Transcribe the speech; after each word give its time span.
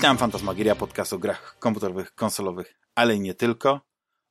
Witam, 0.00 0.18
Fantasmagieria, 0.18 0.74
podcast 0.74 1.12
o 1.12 1.18
grach 1.18 1.58
komputerowych, 1.58 2.14
konsolowych, 2.14 2.74
ale 2.94 3.14
i 3.14 3.20
nie 3.20 3.34
tylko. 3.34 3.80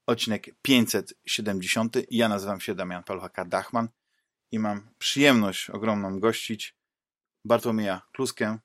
Odcinek 0.08 0.50
570. 0.62 1.98
Ja 2.12 2.30
nazywam 2.30 2.62
się 2.62 2.76
Damian 2.76 3.04
Paluchaka-Dachman 3.04 3.88
i 4.52 4.60
mam 4.60 4.90
przyjemność 4.98 5.70
ogromną 5.70 6.20
gościć 6.20 6.76
Bartłomieja 7.46 8.02
Kluskę 8.14 8.60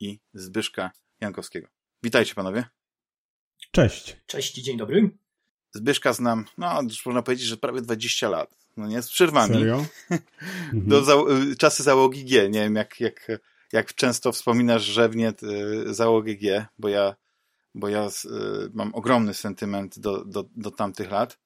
i 0.00 0.20
Zbyszka 0.32 0.90
Jankowskiego. 1.20 1.68
Witajcie 2.02 2.34
panowie. 2.34 2.64
Cześć. 3.70 4.16
Cześć, 4.26 4.54
dzień 4.54 4.76
dobry. 4.76 5.10
Zbyszka 5.74 6.12
znam, 6.12 6.44
no 6.58 6.82
już 6.82 7.06
można 7.06 7.22
powiedzieć, 7.22 7.46
że 7.46 7.56
prawie 7.56 7.80
20 7.80 8.28
lat. 8.28 8.56
No 8.76 8.86
nie, 8.86 9.02
z 9.02 9.10
przerwami. 9.10 9.54
Serio? 9.54 9.86
Do 10.72 11.04
za 11.04 11.14
czasy 11.58 11.82
załogi 11.82 12.24
G. 12.24 12.50
Nie 12.50 12.60
wiem, 12.60 12.76
jak, 12.76 13.00
jak, 13.00 13.26
jak 13.74 13.94
często 13.94 14.32
wspominasz 14.32 14.82
rzewnie 14.82 15.32
y, 15.42 15.94
załogę 15.94 16.34
G, 16.34 16.66
bo 16.78 16.88
ja, 16.88 17.14
bo 17.74 17.88
ja 17.88 18.06
y, 18.06 18.10
mam 18.74 18.94
ogromny 18.94 19.34
sentyment 19.34 19.98
do, 19.98 20.24
do, 20.24 20.44
do 20.56 20.70
tamtych 20.70 21.10
lat. 21.10 21.38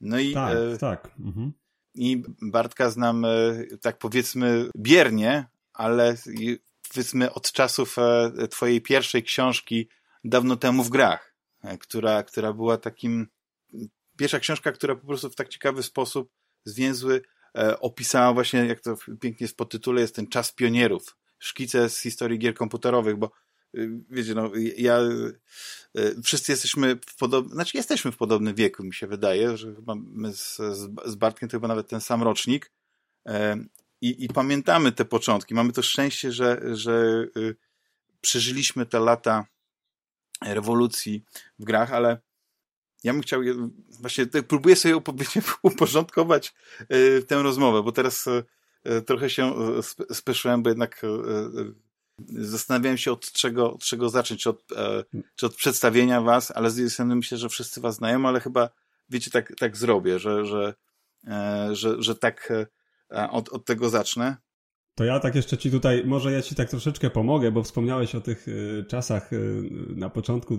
No 0.00 0.18
i, 0.18 0.34
tak, 0.34 0.56
e, 0.56 0.78
tak. 0.78 1.10
Mhm. 1.20 1.52
I 1.94 2.22
Bartka 2.42 2.90
znam, 2.90 3.26
tak 3.80 3.98
powiedzmy, 3.98 4.70
biernie, 4.76 5.46
ale 5.72 6.16
powiedzmy 6.88 7.32
od 7.32 7.52
czasów 7.52 7.96
e, 7.98 8.48
twojej 8.48 8.80
pierwszej 8.80 9.22
książki 9.22 9.88
dawno 10.24 10.56
temu 10.56 10.82
w 10.84 10.90
grach, 10.90 11.34
e, 11.62 11.78
która, 11.78 12.22
która 12.22 12.52
była 12.52 12.78
takim 12.78 13.28
pierwsza 14.16 14.40
książka, 14.40 14.72
która 14.72 14.96
po 14.96 15.06
prostu 15.06 15.30
w 15.30 15.34
tak 15.34 15.48
ciekawy 15.48 15.82
sposób 15.82 16.30
zwięzły 16.64 17.22
e, 17.54 17.80
opisała 17.80 18.32
właśnie, 18.32 18.60
jak 18.66 18.80
to 18.80 18.96
pięknie 19.20 19.44
jest 19.44 19.56
po 19.56 19.64
tytule, 19.64 20.00
jest 20.00 20.14
ten 20.14 20.26
czas 20.26 20.52
pionierów. 20.52 21.16
Szkice 21.38 21.90
z 21.90 22.00
historii 22.00 22.38
gier 22.38 22.54
komputerowych, 22.54 23.16
bo 23.16 23.30
y, 23.74 23.90
wiecie, 24.10 24.34
no, 24.34 24.50
ja, 24.76 25.00
y, 25.98 26.22
wszyscy 26.24 26.52
jesteśmy 26.52 26.98
w 27.06 27.16
podobnym, 27.16 27.54
znaczy 27.54 27.76
jesteśmy 27.76 28.12
w 28.12 28.16
podobnym 28.16 28.54
wieku, 28.54 28.84
mi 28.84 28.94
się 28.94 29.06
wydaje, 29.06 29.56
że 29.56 29.74
chyba 29.74 29.94
my 29.94 30.32
z, 30.32 30.56
z 31.04 31.14
Bartkiem 31.14 31.48
to 31.48 31.56
chyba 31.56 31.68
nawet 31.68 31.88
ten 31.88 32.00
sam 32.00 32.22
rocznik 32.22 32.72
e, 33.26 33.56
i, 34.00 34.24
i 34.24 34.28
pamiętamy 34.28 34.92
te 34.92 35.04
początki. 35.04 35.54
Mamy 35.54 35.72
to 35.72 35.82
szczęście, 35.82 36.32
że, 36.32 36.60
że 36.76 37.26
y, 37.36 37.56
przeżyliśmy 38.20 38.86
te 38.86 39.00
lata 39.00 39.46
rewolucji 40.44 41.24
w 41.58 41.64
grach, 41.64 41.92
ale 41.92 42.20
ja 43.04 43.12
bym 43.12 43.22
chciał, 43.22 43.40
właśnie 44.00 44.26
tak 44.26 44.46
próbuję 44.46 44.76
sobie 44.76 44.96
uporządkować 45.62 46.54
y, 46.92 47.22
tę 47.22 47.42
rozmowę, 47.42 47.82
bo 47.82 47.92
teraz 47.92 48.26
y, 48.26 48.30
y, 48.30 48.44
trochę 49.06 49.30
się 49.30 49.54
speszyłem, 50.10 50.62
bo 50.62 50.68
jednak 50.68 51.02
zastanawiałem 52.26 52.98
się 52.98 53.12
od 53.12 53.32
czego, 53.32 53.74
od 53.74 53.84
czego 53.84 54.08
zacząć, 54.08 54.42
czy 54.42 54.50
od, 54.50 54.72
e, 54.76 55.04
czy 55.36 55.46
od 55.46 55.54
przedstawienia 55.54 56.20
was, 56.20 56.50
ale 56.50 56.70
z 56.70 56.76
jednej 56.76 56.90
strony 56.90 57.16
myślę, 57.16 57.38
że 57.38 57.48
wszyscy 57.48 57.80
was 57.80 57.94
znają, 57.94 58.28
ale 58.28 58.40
chyba, 58.40 58.70
wiecie, 59.10 59.30
tak, 59.30 59.52
tak 59.58 59.76
zrobię, 59.76 60.18
że, 60.18 60.46
że, 60.46 60.74
e, 61.26 61.68
że, 61.72 62.02
że 62.02 62.14
tak 62.14 62.52
e, 63.10 63.30
od, 63.30 63.48
od 63.48 63.64
tego 63.64 63.88
zacznę. 63.88 64.36
To 64.94 65.04
ja 65.04 65.20
tak 65.20 65.34
jeszcze 65.34 65.58
ci 65.58 65.70
tutaj, 65.70 66.02
może 66.06 66.32
ja 66.32 66.42
ci 66.42 66.54
tak 66.54 66.70
troszeczkę 66.70 67.10
pomogę, 67.10 67.52
bo 67.52 67.62
wspomniałeś 67.62 68.14
o 68.14 68.20
tych 68.20 68.46
czasach 68.88 69.30
na 69.88 70.10
początku 70.10 70.58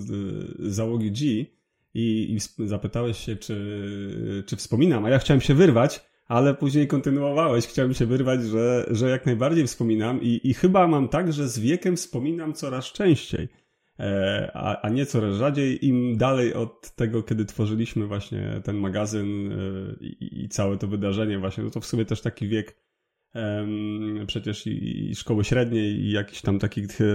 załogi 0.59 1.11
G 1.11 1.45
i, 1.93 2.35
i 2.35 2.67
zapytałeś 2.67 3.17
się, 3.17 3.35
czy, 3.35 4.43
czy 4.47 4.55
wspominam, 4.55 5.05
a 5.05 5.09
ja 5.09 5.19
chciałem 5.19 5.41
się 5.41 5.53
wyrwać, 5.53 6.08
ale 6.29 6.53
później 6.53 6.87
kontynuowałeś. 6.87 7.67
Chciałem 7.67 7.93
się 7.93 8.05
wyrwać, 8.05 8.43
że, 8.43 8.85
że 8.91 9.09
jak 9.09 9.25
najbardziej 9.25 9.67
wspominam 9.67 10.21
i, 10.21 10.39
i 10.43 10.53
chyba 10.53 10.87
mam 10.87 11.07
tak, 11.07 11.33
że 11.33 11.47
z 11.47 11.59
wiekiem 11.59 11.95
wspominam 11.95 12.53
coraz 12.53 12.85
częściej, 12.85 13.47
e, 13.99 14.51
a, 14.53 14.81
a 14.81 14.89
nie 14.89 15.05
coraz 15.05 15.35
rzadziej. 15.35 15.85
Im 15.85 16.17
dalej 16.17 16.53
od 16.53 16.95
tego, 16.95 17.23
kiedy 17.23 17.45
tworzyliśmy 17.45 18.07
właśnie 18.07 18.61
ten 18.63 18.77
magazyn 18.77 19.51
e, 19.51 19.55
i, 20.01 20.43
i 20.43 20.49
całe 20.49 20.77
to 20.77 20.87
wydarzenie 20.87 21.39
właśnie, 21.39 21.63
no 21.63 21.69
to 21.69 21.79
w 21.79 21.85
sumie 21.85 22.05
też 22.05 22.21
taki 22.21 22.47
wiek 22.47 22.89
przecież 24.27 24.67
i, 24.67 25.09
i 25.09 25.15
szkoły 25.15 25.43
średniej 25.43 25.95
i 25.95 26.11
jakichś 26.11 26.41
tam 26.41 26.59
takich 26.59 27.01
e, 27.01 27.05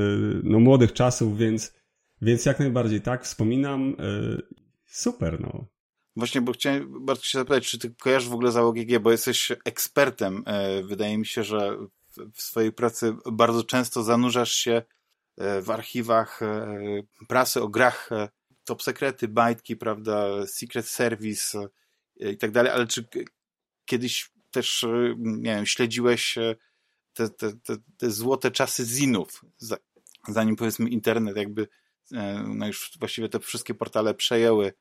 no, 0.43 0.61
młodych 0.61 0.93
czasów, 0.93 1.39
więc, 1.39 1.77
więc 2.23 2.47
jak 2.47 2.59
najbardziej 2.59 3.01
tak, 3.01 3.25
wspominam 3.25 3.97
Super, 4.87 5.41
no. 5.41 5.74
Właśnie, 6.17 6.41
bo 6.41 6.53
chciałem 6.53 7.05
bardzo 7.05 7.23
się 7.23 7.39
zapytać, 7.39 7.71
czy 7.71 7.79
ty 7.79 7.95
kojarzysz 7.95 8.29
w 8.29 8.35
ogóle 8.35 8.53
załogę 8.53 8.85
G, 8.85 9.01
bo 9.01 9.11
jesteś 9.11 9.53
ekspertem. 9.65 10.43
E, 10.47 10.83
wydaje 10.83 11.19
mi 11.19 11.27
się, 11.27 11.45
że 11.45 11.77
w 12.33 12.43
swojej 12.43 12.73
pracy 12.73 13.17
bardzo 13.33 13.65
często 13.65 14.03
zanurzasz 14.03 14.53
się 14.53 14.83
e, 15.37 15.63
w 15.63 15.71
archiwach 15.71 16.43
e, 16.43 16.77
prasy 17.29 17.63
o 17.63 17.69
grach, 17.69 18.11
top 18.65 18.83
sekrety, 18.83 19.29
bajtki, 19.29 19.77
prawda, 19.77 20.47
Secret 20.47 20.89
Service 20.89 21.69
i 22.17 22.37
tak 22.37 22.51
dalej, 22.51 22.73
ale 22.73 22.87
czy 22.87 23.09
kiedyś 23.85 24.31
też, 24.51 24.87
nie 25.19 25.55
wiem, 25.55 25.67
śledziłeś 25.67 26.35
te, 27.15 27.29
te, 27.29 27.53
te, 27.53 27.77
te 27.97 28.11
złote 28.11 28.51
czasy 28.51 28.85
zinów, 28.85 29.45
zanim 30.29 30.57
powiedzmy 30.57 30.91
internet 30.91 31.37
jakby 31.37 31.69
no 32.47 32.67
już 32.67 32.93
właściwie 32.99 33.29
te 33.29 33.41
wszystkie 33.41 33.75
portale 33.75 34.15
przejęły 34.15 34.73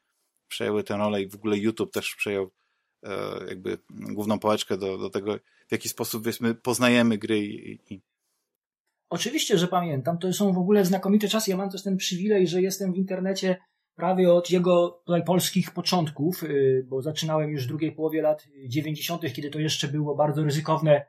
przejęły 0.53 0.83
tę 0.83 0.97
rolę 0.97 1.21
i 1.21 1.27
w 1.27 1.35
ogóle 1.35 1.57
YouTube 1.57 1.91
też 1.91 2.15
przejął 2.15 2.51
e, 3.03 3.09
jakby 3.49 3.77
główną 3.89 4.39
pałeczkę 4.39 4.77
do, 4.77 4.97
do 4.97 5.09
tego, 5.09 5.37
w 5.67 5.71
jaki 5.71 5.89
sposób 5.89 6.25
wiedzmy, 6.25 6.55
poznajemy 6.55 7.17
gry 7.17 7.39
i, 7.39 7.93
i... 7.93 8.01
Oczywiście, 9.09 9.57
że 9.57 9.67
pamiętam. 9.67 10.17
To 10.17 10.33
są 10.33 10.53
w 10.53 10.57
ogóle 10.57 10.85
znakomite 10.85 11.27
czasy. 11.27 11.51
Ja 11.51 11.57
mam 11.57 11.69
też 11.69 11.83
ten 11.83 11.97
przywilej, 11.97 12.47
że 12.47 12.61
jestem 12.61 12.93
w 12.93 12.97
internecie 12.97 13.57
prawie 13.95 14.33
od 14.33 14.51
jego 14.51 15.01
tutaj 15.05 15.23
polskich 15.23 15.71
początków, 15.71 16.43
y, 16.43 16.85
bo 16.87 17.01
zaczynałem 17.01 17.51
już 17.51 17.63
w 17.63 17.67
drugiej 17.67 17.91
połowie 17.91 18.21
lat 18.21 18.47
90., 18.67 19.33
kiedy 19.33 19.49
to 19.49 19.59
jeszcze 19.59 19.87
było 19.87 20.15
bardzo 20.15 20.43
ryzykowne 20.43 21.05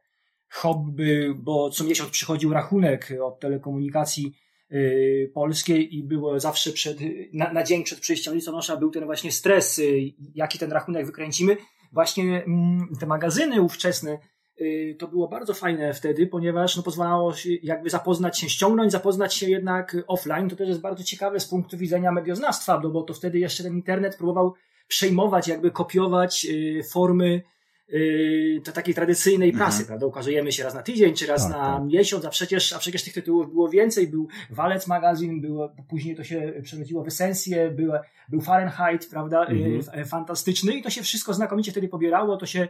hobby, 0.49 1.35
bo 1.37 1.71
co 1.71 1.85
miesiąc 1.85 2.11
przychodził 2.11 2.53
rachunek 2.53 3.13
od 3.23 3.41
telekomunikacji 3.41 4.35
Y, 4.73 5.31
polskiej 5.35 5.97
i 5.97 6.05
było 6.05 6.41
zawsze 6.41 6.73
przed, 6.73 6.99
na, 7.33 7.53
na 7.53 7.63
dzień 7.63 7.85
przed 7.85 8.01
przyjściem 8.01 8.35
listonosza 8.35 8.77
był 8.77 8.91
ten 8.91 9.05
właśnie 9.05 9.33
stres, 9.33 9.79
y, 9.79 10.13
jaki 10.35 10.59
ten 10.59 10.73
rachunek 10.73 11.07
wykręcimy. 11.07 11.57
Właśnie 11.93 12.45
mm, 12.45 12.89
te 13.01 13.07
magazyny 13.07 13.63
ówczesne, 13.63 14.19
y, 14.61 14.97
to 14.99 15.09
było 15.09 15.29
bardzo 15.29 15.55
fajne 15.55 15.95
wtedy, 15.95 16.27
ponieważ 16.27 16.77
no, 16.77 16.83
pozwalało 16.83 17.35
się 17.35 17.51
jakby 17.63 17.91
zapoznać 17.91 18.39
się, 18.39 18.49
ściągnąć, 18.49 18.93
zapoznać 18.93 19.35
się 19.35 19.51
jednak 19.51 19.97
offline. 20.07 20.49
To 20.49 20.57
też 20.57 20.69
jest 20.69 20.81
bardzo 20.81 21.05
ciekawe 21.05 21.41
z 21.41 21.49
punktu 21.49 21.79
widzenia 21.79 22.13
medioznawstwa, 22.13 22.81
no 22.83 22.91
bo 22.91 23.03
to 23.03 23.15
wtedy 23.15 23.39
jeszcze 23.39 23.63
ten 23.63 23.75
internet 23.75 24.17
próbował 24.17 24.55
przejmować, 24.89 25.49
jakby 25.49 25.71
kopiować 25.71 26.47
formy 26.93 27.43
yy, 27.89 28.73
takiej 28.75 28.95
tradycyjnej 28.95 29.49
mhm. 29.49 29.65
prasy, 29.65 29.81
mhm. 29.81 29.87
prawda? 29.87 30.07
Ukazujemy 30.07 30.53
się 30.53 30.65
raz 30.65 30.75
na 30.75 30.83
tydzień, 30.83 31.15
czy 31.15 31.27
raz 31.27 31.43
tak, 31.43 31.53
na 31.53 31.79
tak. 31.79 31.85
miesiąc, 31.85 32.25
a 32.25 32.31
przecież, 32.31 32.73
a 32.73 32.79
przecież 32.79 33.03
tych 33.03 33.15
tytułów 33.15 33.51
było 33.51 33.69
więcej. 33.69 34.09
Był 34.09 34.29
Walec 34.51 34.87
Magazyn, 34.87 35.41
było, 35.41 35.73
później 35.89 36.17
to 36.17 36.25
się 36.25 36.53
przerodziło 36.63 37.05
w 37.05 37.09
Esencję, 37.09 37.71
był, 37.71 37.93
był 38.29 38.41
Fahrenheit, 38.41 39.07
prawda? 39.11 39.47
Yy, 39.51 39.65
mhm. 39.65 39.99
Yy, 39.99 40.05
fantastyczny 40.05 40.73
i 40.77 40.83
to 40.83 40.91
się 40.91 41.03
wszystko 41.03 41.35
znakomicie 41.35 41.71
wtedy 41.71 41.89
pobierało, 41.89 42.37
to 42.37 42.47
się 42.47 42.69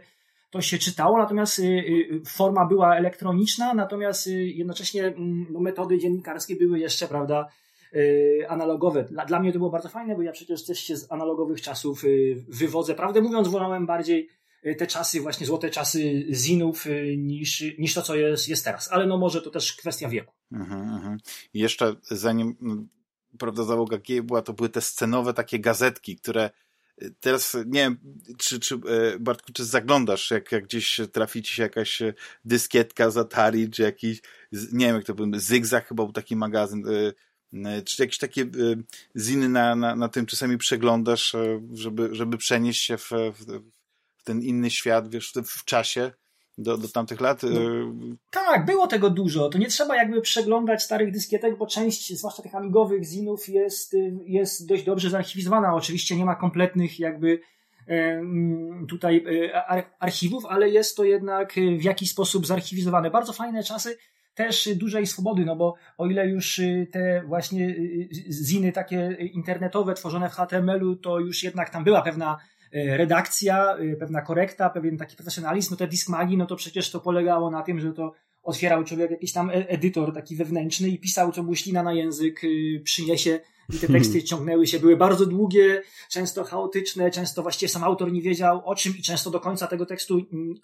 to 0.51 0.61
się 0.61 0.77
czytało, 0.77 1.17
natomiast 1.17 1.59
yy, 1.59 2.21
forma 2.25 2.65
była 2.65 2.95
elektroniczna, 2.95 3.73
natomiast 3.73 4.27
jednocześnie 4.27 5.05
mm, 5.05 5.47
no, 5.49 5.59
metody 5.59 5.99
dziennikarskie 5.99 6.55
były 6.55 6.79
jeszcze, 6.79 7.07
prawda, 7.07 7.47
analogowe. 8.47 9.03
Dla, 9.03 9.25
dla 9.25 9.39
mnie 9.39 9.51
to 9.51 9.57
było 9.57 9.69
bardzo 9.69 9.89
fajne, 9.89 10.15
bo 10.15 10.21
ja 10.21 10.31
przecież 10.31 10.65
też 10.65 10.79
się 10.79 10.97
z 10.97 11.11
analogowych 11.11 11.61
czasów 11.61 12.03
wywodzę. 12.47 12.95
Prawdę 12.95 13.21
mówiąc, 13.21 13.47
wolałem 13.47 13.85
bardziej 13.85 14.29
Y, 14.29 14.44
te 14.73 14.87
czasy, 14.87 15.21
właśnie 15.21 15.45
złote 15.45 15.69
czasy 15.69 16.25
zinów 16.31 16.85
y, 16.85 17.15
niż, 17.17 17.63
niż 17.77 17.93
to, 17.93 18.01
co 18.01 18.15
jest, 18.15 18.49
jest 18.49 18.65
teraz. 18.65 18.91
Ale 18.91 19.07
no 19.07 19.17
może 19.17 19.41
to 19.41 19.49
też 19.49 19.73
kwestia 19.73 20.09
wieku. 20.09 20.33
Mhm, 20.51 20.81
mhm. 20.81 21.17
Jeszcze 21.53 21.95
zanim, 22.01 22.55
prawda, 23.39 23.63
załoga 23.63 23.97
była, 24.23 24.41
to 24.41 24.53
były 24.53 24.69
te 24.69 24.81
scenowe 24.81 25.33
takie 25.33 25.59
gazetki, 25.59 26.15
które 26.15 26.49
y, 27.01 27.13
teraz 27.19 27.57
nie 27.65 27.79
wiem, 27.79 27.97
czy, 28.37 28.59
czy 28.59 28.79
Bartku, 29.19 29.53
czy 29.53 29.65
zaglądasz, 29.65 30.31
jak, 30.31 30.51
jak 30.51 30.63
gdzieś 30.63 30.99
trafi 31.11 31.43
ci 31.43 31.55
się 31.55 31.63
jakaś 31.63 32.01
dyskietka 32.45 33.09
z 33.09 33.17
Atari, 33.17 33.69
czy 33.69 33.81
jakiś, 33.81 34.21
nie 34.51 34.85
wiem 34.85 34.95
jak 34.95 35.05
to 35.05 35.13
był, 35.13 35.39
Zygzak 35.39 35.87
chyba 35.87 36.03
był 36.03 36.13
taki 36.13 36.35
magazyn, 36.35 36.83
czy 37.85 38.03
jakieś 38.03 38.17
takie 38.17 38.45
ziny 39.17 39.49
na, 39.49 39.75
na, 39.75 39.95
na 39.95 40.09
tym 40.09 40.25
czasami 40.25 40.57
przeglądasz, 40.57 41.35
żeby, 41.73 42.09
żeby 42.11 42.37
przenieść 42.37 42.85
się 42.85 42.97
w, 42.97 43.11
ten 44.25 44.41
inny 44.41 44.69
świat, 44.69 45.09
wiesz, 45.09 45.33
w 45.45 45.65
czasie 45.65 46.11
do, 46.57 46.77
do 46.77 46.87
tamtych 46.87 47.21
lat. 47.21 47.43
No, 47.43 47.49
y, 47.49 48.17
tak, 48.31 48.65
było 48.65 48.87
tego 48.87 49.09
dużo. 49.09 49.49
To 49.49 49.57
nie 49.57 49.67
trzeba 49.67 49.95
jakby 49.95 50.21
przeglądać 50.21 50.83
starych 50.83 51.11
dyskietek, 51.11 51.57
bo 51.57 51.67
część, 51.67 52.17
zwłaszcza 52.17 52.43
tych 52.43 52.55
amigowych 52.55 53.03
zinów, 53.03 53.49
jest, 53.49 53.93
y, 53.93 54.13
jest 54.25 54.67
dość 54.67 54.83
dobrze 54.83 55.09
zarchiwizowana. 55.09 55.75
Oczywiście 55.75 56.15
nie 56.15 56.25
ma 56.25 56.35
kompletnych 56.35 56.99
jakby 56.99 57.39
tutaj 58.89 59.25
y, 59.27 59.55
archiwów, 59.99 60.45
ale 60.45 60.69
jest 60.69 60.97
to 60.97 61.03
jednak 61.03 61.53
w 61.79 61.83
jakiś 61.83 62.11
sposób 62.11 62.47
zarchiwizowane. 62.47 63.11
Bardzo 63.11 63.33
fajne 63.33 63.63
czasy. 63.63 63.97
też 64.35 64.69
dużej 64.75 65.07
swobody, 65.07 65.45
no 65.45 65.55
bo 65.55 65.75
o 65.97 66.07
ile 66.07 66.27
już 66.27 66.61
te 66.91 67.23
właśnie 67.27 67.75
ziny 68.45 68.71
takie 68.71 69.17
internetowe 69.33 69.93
tworzone 69.93 70.29
w 70.29 70.33
HTML-u, 70.33 70.95
to 70.95 71.19
już 71.19 71.43
jednak 71.43 71.69
tam 71.69 71.83
była 71.83 72.01
pewna 72.01 72.37
redakcja, 72.75 73.77
pewna 73.99 74.21
korekta, 74.21 74.69
pewien 74.69 74.97
taki 74.97 75.15
profesjonalizm, 75.15 75.67
no 75.71 75.77
te 75.77 75.87
Discmagi, 75.87 76.37
no 76.37 76.45
to 76.45 76.55
przecież 76.55 76.91
to 76.91 76.99
polegało 76.99 77.51
na 77.51 77.61
tym, 77.61 77.79
że 77.79 77.93
to 77.93 78.13
otwierał 78.43 78.83
człowiek 78.83 79.11
jakiś 79.11 79.33
tam 79.33 79.51
edytor 79.53 80.13
taki 80.13 80.35
wewnętrzny 80.35 80.89
i 80.89 80.99
pisał, 80.99 81.31
co 81.31 81.43
mu 81.43 81.55
ślina 81.55 81.83
na 81.83 81.93
język 81.93 82.41
przyniesie 82.83 83.39
i 83.73 83.79
te 83.79 83.87
teksty 83.87 84.23
ciągnęły 84.23 84.67
się, 84.67 84.79
były 84.79 84.97
bardzo 84.97 85.25
długie, 85.25 85.81
często 86.09 86.43
chaotyczne, 86.43 87.11
często 87.11 87.41
właściwie 87.41 87.69
sam 87.69 87.83
autor 87.83 88.11
nie 88.11 88.21
wiedział 88.21 88.61
o 88.65 88.75
czym 88.75 88.97
i 88.97 89.01
często 89.01 89.29
do 89.29 89.39
końca 89.39 89.67
tego 89.67 89.85
tekstu 89.85 90.21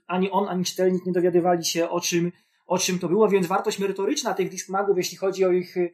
ani 0.08 0.32
on, 0.32 0.50
ani 0.50 0.66
czytelnik 0.66 1.06
nie 1.06 1.12
dowiadywali 1.12 1.66
się 1.66 1.90
o 1.90 2.02
czym, 2.02 2.32
o 2.68 2.78
czym 2.78 3.00
to 3.00 3.10
było, 3.10 3.30
więc 3.30 3.48
wartość 3.48 3.80
merytoryczna 3.80 4.34
tych 4.34 4.50
diskmagów, 4.50 4.98
jeśli 4.98 5.18
chodzi 5.18 5.46
o 5.46 5.52
ich 5.52 5.78
y, 5.78 5.92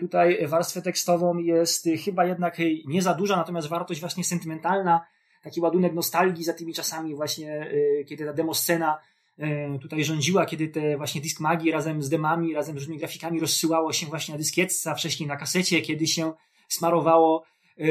tutaj 0.00 0.46
warstwę 0.48 0.82
tekstową 0.82 1.38
jest 1.38 1.88
chyba 2.04 2.26
jednak 2.26 2.56
nie 2.86 3.02
za 3.02 3.14
duża, 3.14 3.36
natomiast 3.36 3.68
wartość 3.68 4.00
właśnie 4.00 4.24
sentymentalna, 4.24 5.00
taki 5.46 5.60
ładunek 5.60 5.94
nostalgii 5.94 6.44
za 6.44 6.52
tymi 6.52 6.74
czasami 6.74 7.14
właśnie, 7.14 7.70
y, 7.72 8.04
kiedy 8.08 8.24
ta 8.24 8.32
demoscena 8.32 8.98
E, 9.38 9.78
tutaj 9.78 10.04
rządziła, 10.04 10.46
kiedy 10.46 10.68
te 10.68 10.96
właśnie 10.96 11.20
disk 11.20 11.40
magii 11.40 11.70
razem 11.70 12.02
z 12.02 12.08
demami, 12.08 12.54
razem 12.54 12.74
z 12.74 12.78
różnymi 12.78 12.98
grafikami 12.98 13.40
rozsyłało 13.40 13.92
się 13.92 14.06
właśnie 14.06 14.32
na 14.32 14.38
dyskietce, 14.38 14.90
a 14.90 14.94
wcześniej 14.94 15.28
na 15.28 15.36
kasecie, 15.36 15.82
kiedy 15.82 16.06
się 16.06 16.32
smarowało 16.68 17.44
e, 17.78 17.84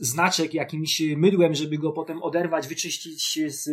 znaczek 0.00 0.54
jakimś 0.54 1.02
mydłem, 1.16 1.54
żeby 1.54 1.78
go 1.78 1.92
potem 1.92 2.22
oderwać, 2.22 2.68
wyczyścić, 2.68 3.38
z, 3.46 3.70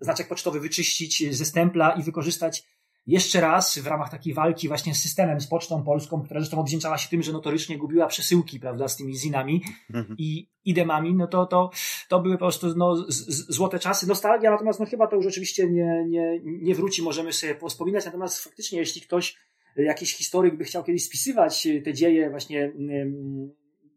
znaczek 0.00 0.28
pocztowy 0.28 0.60
wyczyścić 0.60 1.34
ze 1.36 1.44
stempla 1.44 1.90
i 1.90 2.02
wykorzystać 2.02 2.62
jeszcze 3.06 3.40
raz 3.40 3.78
w 3.78 3.86
ramach 3.86 4.10
takiej 4.10 4.34
walki 4.34 4.68
właśnie 4.68 4.94
z 4.94 5.02
systemem, 5.02 5.40
z 5.40 5.46
Pocztą 5.46 5.82
Polską, 5.82 6.22
która 6.22 6.40
zresztą 6.40 6.60
odwdzięczała 6.60 6.98
się 6.98 7.08
tym, 7.08 7.22
że 7.22 7.32
notorycznie 7.32 7.78
gubiła 7.78 8.06
przesyłki, 8.06 8.60
prawda, 8.60 8.88
z 8.88 8.96
tymi 8.96 9.16
zinami 9.16 9.62
mhm. 9.94 10.16
i, 10.18 10.48
i 10.64 10.74
demami, 10.74 11.14
no 11.14 11.26
to, 11.26 11.46
to, 11.46 11.70
to 12.08 12.20
były 12.20 12.34
po 12.34 12.38
prostu 12.38 12.66
no, 12.76 12.96
z, 12.96 13.06
z, 13.08 13.54
złote 13.54 13.78
czasy. 13.78 14.08
Nostalgia 14.08 14.50
natomiast 14.50 14.80
no 14.80 14.86
chyba 14.86 15.06
to 15.06 15.16
już 15.16 15.26
oczywiście 15.26 15.70
nie, 15.70 16.04
nie, 16.08 16.40
nie 16.42 16.74
wróci, 16.74 17.02
możemy 17.02 17.32
sobie 17.32 17.56
wspominać, 17.68 18.04
natomiast 18.04 18.44
faktycznie 18.44 18.78
jeśli 18.78 19.00
ktoś, 19.00 19.36
jakiś 19.76 20.14
historyk 20.14 20.56
by 20.56 20.64
chciał 20.64 20.84
kiedyś 20.84 21.04
spisywać 21.04 21.68
te 21.84 21.94
dzieje 21.94 22.30
właśnie 22.30 22.72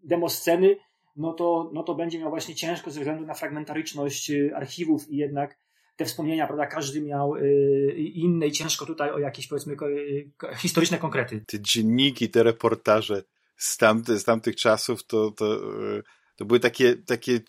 demosceny, 0.03 0.77
no 1.15 1.33
to, 1.33 1.71
no 1.73 1.83
to 1.83 1.95
będzie 1.95 2.19
miał 2.19 2.29
właśnie 2.29 2.55
ciężko 2.55 2.91
ze 2.91 2.99
względu 2.99 3.25
na 3.25 3.33
fragmentaryczność 3.33 4.31
archiwów 4.55 5.09
i 5.09 5.17
jednak 5.17 5.57
te 5.99 6.05
wspomnienia, 6.05 6.47
prawda, 6.47 6.67
każdy 6.67 7.01
miał 7.01 7.35
y, 7.35 7.93
inne 8.13 8.47
i 8.47 8.51
ciężko 8.51 8.85
tutaj 8.85 9.11
o 9.11 9.19
jakieś, 9.19 9.47
powiedzmy, 9.47 9.75
historyczne 10.57 10.97
konkrety. 10.97 11.43
Te 11.47 11.59
dzienniki, 11.59 12.29
te 12.29 12.43
reportaże 12.43 13.23
z, 13.57 13.77
tamty, 13.77 14.19
z 14.19 14.23
tamtych 14.23 14.55
czasów, 14.55 15.03
to, 15.03 15.31
to, 15.31 15.55
y, 15.97 16.03
to 16.35 16.45
były 16.45 16.59
takie, 16.59 16.95
takie 16.95 17.39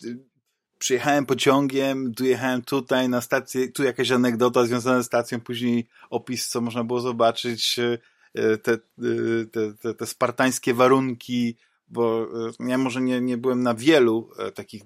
przyjechałem 0.77 1.25
pociągiem, 1.25 2.13
tu 2.13 2.25
jechałem 2.25 2.61
tutaj 2.61 3.09
na 3.09 3.21
stację, 3.21 3.71
tu 3.71 3.83
jakaś 3.83 4.11
anegdota 4.11 4.65
związana 4.65 5.03
z 5.03 5.05
stacją, 5.05 5.41
później 5.41 5.87
opis, 6.09 6.47
co 6.47 6.61
można 6.61 6.83
było 6.83 6.99
zobaczyć, 6.99 7.79
y, 7.79 7.99
te, 8.57 8.77
te, 9.51 9.73
te, 9.81 9.93
te 9.93 10.05
spartańskie 10.05 10.73
warunki, 10.73 11.57
bo 11.87 12.27
ja 12.59 12.77
może 12.77 13.01
nie, 13.01 13.21
nie 13.21 13.37
byłem 13.37 13.63
na 13.63 13.73
wielu 13.73 14.29
takich 14.55 14.81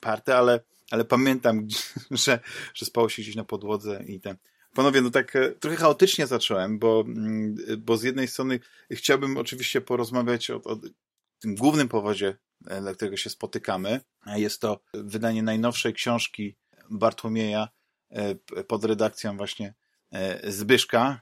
party, 0.00 0.34
ale 0.34 0.60
ale 0.90 1.04
pamiętam, 1.04 1.66
że, 2.10 2.40
że 2.74 2.86
spało 2.86 3.08
się 3.08 3.22
gdzieś 3.22 3.36
na 3.36 3.44
podłodze 3.44 4.04
i 4.06 4.20
ten. 4.20 4.36
Panowie, 4.74 5.00
no 5.00 5.10
tak 5.10 5.36
e, 5.36 5.52
trochę 5.52 5.76
chaotycznie 5.76 6.26
zacząłem, 6.26 6.78
bo, 6.78 7.04
mm, 7.06 7.56
bo 7.78 7.96
z 7.96 8.02
jednej 8.02 8.28
strony 8.28 8.60
chciałbym 8.90 9.36
oczywiście 9.36 9.80
porozmawiać 9.80 10.50
o, 10.50 10.56
o 10.56 10.76
tym 11.38 11.54
głównym 11.54 11.88
powodzie, 11.88 12.36
e, 12.66 12.80
dla 12.80 12.94
którego 12.94 13.16
się 13.16 13.30
spotykamy. 13.30 14.00
Jest 14.26 14.60
to 14.60 14.80
wydanie 14.94 15.42
najnowszej 15.42 15.94
książki 15.94 16.56
Bartłomieja 16.90 17.68
e, 18.10 18.34
pod 18.64 18.84
redakcją 18.84 19.36
właśnie 19.36 19.74
Zbyszka. 20.44 21.20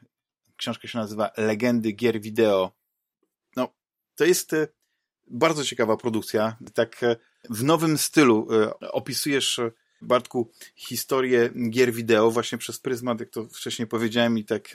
Książka 0.57 0.89
się 0.89 0.99
nazywa 0.99 1.31
Legendy 1.37 1.93
gier 1.93 2.21
wideo. 2.21 2.73
No, 3.57 3.75
to 4.15 4.25
jest 4.25 4.57
bardzo 5.27 5.65
ciekawa 5.65 5.97
produkcja. 5.97 6.57
Tak 6.75 7.01
w 7.51 7.65
nowym 7.65 7.99
stylu 7.99 8.49
e, 8.53 8.79
opisujesz, 8.93 9.59
e, 9.59 9.71
Bartku, 10.03 10.51
historię 10.77 11.51
gier 11.71 11.93
wideo 11.93 12.31
właśnie 12.31 12.59
przez 12.59 12.79
pryzmat, 12.79 13.21
jak 13.21 13.31
to 13.31 13.49
wcześniej 13.49 13.89
powiedziałem 13.89 14.39
i 14.39 14.45
tak 14.45 14.69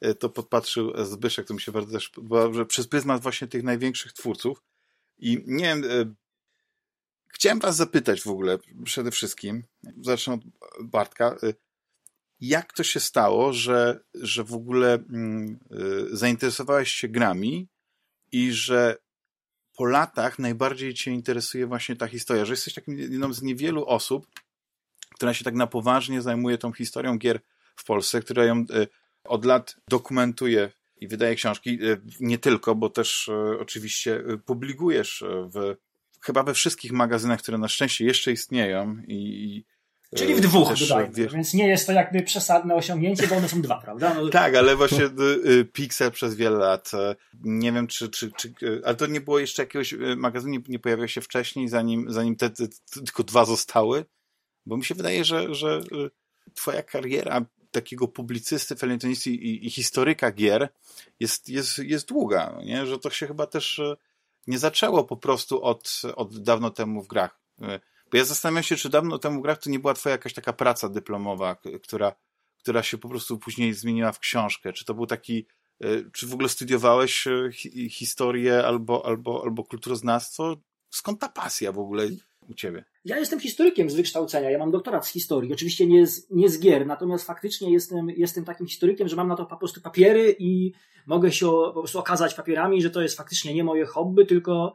e, 0.00 0.14
to 0.14 0.28
podpatrzył 0.28 1.04
Zbyszek, 1.04 1.46
to 1.46 1.54
mi 1.54 1.60
się 1.60 1.72
bardzo 1.72 1.92
też 1.92 2.08
podoba, 2.08 2.52
że 2.52 2.66
przez 2.66 2.88
pryzmat 2.88 3.22
właśnie 3.22 3.48
tych 3.48 3.62
największych 3.62 4.12
twórców. 4.12 4.62
I 5.18 5.42
nie 5.46 5.64
wiem, 5.64 5.84
chciałem 7.28 7.58
was 7.58 7.76
zapytać 7.76 8.22
w 8.22 8.26
ogóle 8.26 8.58
przede 8.84 9.10
wszystkim, 9.10 9.62
zacznę 10.00 10.34
od 10.34 10.40
Bartka, 10.80 11.36
jak 12.40 12.72
to 12.72 12.82
się 12.82 13.00
stało, 13.00 13.52
że, 13.52 14.00
że 14.14 14.44
w 14.44 14.54
ogóle 14.54 14.94
mm, 14.94 15.58
zainteresowałeś 16.10 16.92
się 16.92 17.08
grami 17.08 17.68
i 18.32 18.52
że 18.52 18.96
po 19.76 19.84
latach 19.84 20.38
najbardziej 20.38 20.94
cię 20.94 21.10
interesuje 21.10 21.66
właśnie 21.66 21.96
ta 21.96 22.06
historia, 22.06 22.44
że 22.44 22.52
jesteś 22.52 22.74
takim 22.74 22.98
jedną 22.98 23.32
z 23.32 23.42
niewielu 23.42 23.86
osób, 23.86 24.26
która 25.14 25.34
się 25.34 25.44
tak 25.44 25.54
na 25.54 25.66
poważnie 25.66 26.22
zajmuje 26.22 26.58
tą 26.58 26.72
historią 26.72 27.18
gier 27.18 27.40
w 27.76 27.84
Polsce, 27.84 28.20
która 28.20 28.44
ją 28.44 28.56
e, 28.56 28.86
od 29.24 29.44
lat 29.44 29.76
dokumentuje 29.88 30.72
i 30.96 31.08
wydaje 31.08 31.34
książki. 31.34 31.70
E, 31.70 31.96
nie 32.20 32.38
tylko, 32.38 32.74
bo 32.74 32.90
też 32.90 33.28
e, 33.28 33.58
oczywiście 33.60 34.24
publikujesz 34.46 35.24
w, 35.54 35.76
chyba 36.20 36.42
we 36.42 36.54
wszystkich 36.54 36.92
magazynach, 36.92 37.40
które 37.40 37.58
na 37.58 37.68
szczęście 37.68 38.04
jeszcze 38.04 38.32
istnieją 38.32 39.02
i, 39.08 39.64
Czyli 40.16 40.34
w 40.34 40.40
dwóch 40.40 40.68
Też, 40.68 40.88
dodajmy, 40.88 41.28
więc 41.28 41.54
nie 41.54 41.68
jest 41.68 41.86
to 41.86 41.92
jakby 41.92 42.22
przesadne 42.22 42.74
osiągnięcie, 42.74 43.26
bo 43.26 43.36
one 43.36 43.48
są 43.48 43.62
dwa, 43.62 43.80
prawda? 43.80 44.14
No... 44.14 44.28
tak, 44.40 44.54
ale 44.54 44.76
właśnie 44.76 45.04
y, 45.04 45.50
y, 45.50 45.64
Pixel 45.64 46.10
przez 46.10 46.34
wiele 46.34 46.58
lat, 46.58 46.90
e, 46.94 47.16
nie 47.44 47.72
wiem 47.72 47.86
czy, 47.86 48.08
czy, 48.08 48.32
czy 48.32 48.54
ale 48.84 48.94
to 48.94 49.06
nie 49.06 49.20
było 49.20 49.38
jeszcze 49.38 49.62
jakiegoś 49.62 49.94
magazynu, 50.16 50.52
nie, 50.52 50.60
nie 50.68 50.78
pojawiał 50.78 51.08
się 51.08 51.20
wcześniej, 51.20 51.68
zanim, 51.68 52.06
zanim 52.08 52.36
te, 52.36 52.50
te, 52.50 52.68
te, 52.68 53.00
tylko 53.04 53.22
dwa 53.22 53.44
zostały, 53.44 54.04
bo 54.66 54.76
mi 54.76 54.84
się 54.84 54.94
wydaje, 54.94 55.24
że, 55.24 55.54
że 55.54 55.80
twoja 56.54 56.82
kariera 56.82 57.44
takiego 57.70 58.08
publicysty, 58.08 58.76
felietonisty 58.76 59.30
i, 59.30 59.66
i 59.66 59.70
historyka 59.70 60.30
gier 60.30 60.68
jest, 61.20 61.48
jest, 61.48 61.78
jest 61.78 62.08
długa, 62.08 62.58
nie? 62.64 62.86
że 62.86 62.98
to 62.98 63.10
się 63.10 63.26
chyba 63.26 63.46
też 63.46 63.80
nie 64.46 64.58
zaczęło 64.58 65.04
po 65.04 65.16
prostu 65.16 65.62
od, 65.62 66.02
od 66.16 66.42
dawno 66.42 66.70
temu 66.70 67.02
w 67.02 67.08
grach 67.08 67.40
bo 68.12 68.18
ja 68.18 68.24
zastanawiam 68.24 68.62
się, 68.62 68.76
czy 68.76 68.88
dawno 68.88 69.18
temu 69.18 69.42
grach 69.42 69.58
to 69.58 69.70
nie 69.70 69.78
była 69.78 69.94
twoja 69.94 70.12
jakaś 70.12 70.34
taka 70.34 70.52
praca 70.52 70.88
dyplomowa, 70.88 71.56
która, 71.82 72.12
która 72.58 72.82
się 72.82 72.98
po 72.98 73.08
prostu 73.08 73.38
później 73.38 73.74
zmieniła 73.74 74.12
w 74.12 74.18
książkę. 74.18 74.72
Czy 74.72 74.84
to 74.84 74.94
był 74.94 75.06
taki, 75.06 75.46
e, 75.80 75.86
czy 76.12 76.26
w 76.26 76.34
ogóle 76.34 76.48
studiowałeś 76.48 77.26
e, 77.26 77.50
historię 77.90 78.66
albo, 78.66 79.06
albo, 79.06 79.42
albo 79.44 79.64
kulturoznawstwo? 79.64 80.56
Skąd 80.90 81.20
ta 81.20 81.28
pasja 81.28 81.72
w 81.72 81.78
ogóle 81.78 82.08
u 82.48 82.54
ciebie? 82.54 82.84
Ja 83.04 83.18
jestem 83.18 83.40
historykiem 83.40 83.90
z 83.90 83.94
wykształcenia, 83.94 84.50
ja 84.50 84.58
mam 84.58 84.70
doktorat 84.70 85.06
z 85.06 85.10
historii, 85.10 85.52
oczywiście 85.52 85.86
nie 85.86 86.06
z, 86.06 86.30
nie 86.30 86.48
z 86.48 86.60
gier, 86.60 86.86
natomiast 86.86 87.26
faktycznie 87.26 87.72
jestem, 87.72 88.10
jestem 88.10 88.44
takim 88.44 88.66
historykiem, 88.66 89.08
że 89.08 89.16
mam 89.16 89.28
na 89.28 89.36
to 89.36 89.46
po 89.46 89.56
prostu 89.56 89.80
papiery 89.80 90.36
i 90.38 90.72
mogę 91.06 91.32
się 91.32 91.46
po 91.46 91.72
prostu 91.72 91.98
okazać 91.98 92.34
papierami, 92.34 92.82
że 92.82 92.90
to 92.90 93.02
jest 93.02 93.16
faktycznie 93.16 93.54
nie 93.54 93.64
moje 93.64 93.86
hobby, 93.86 94.26
tylko 94.26 94.72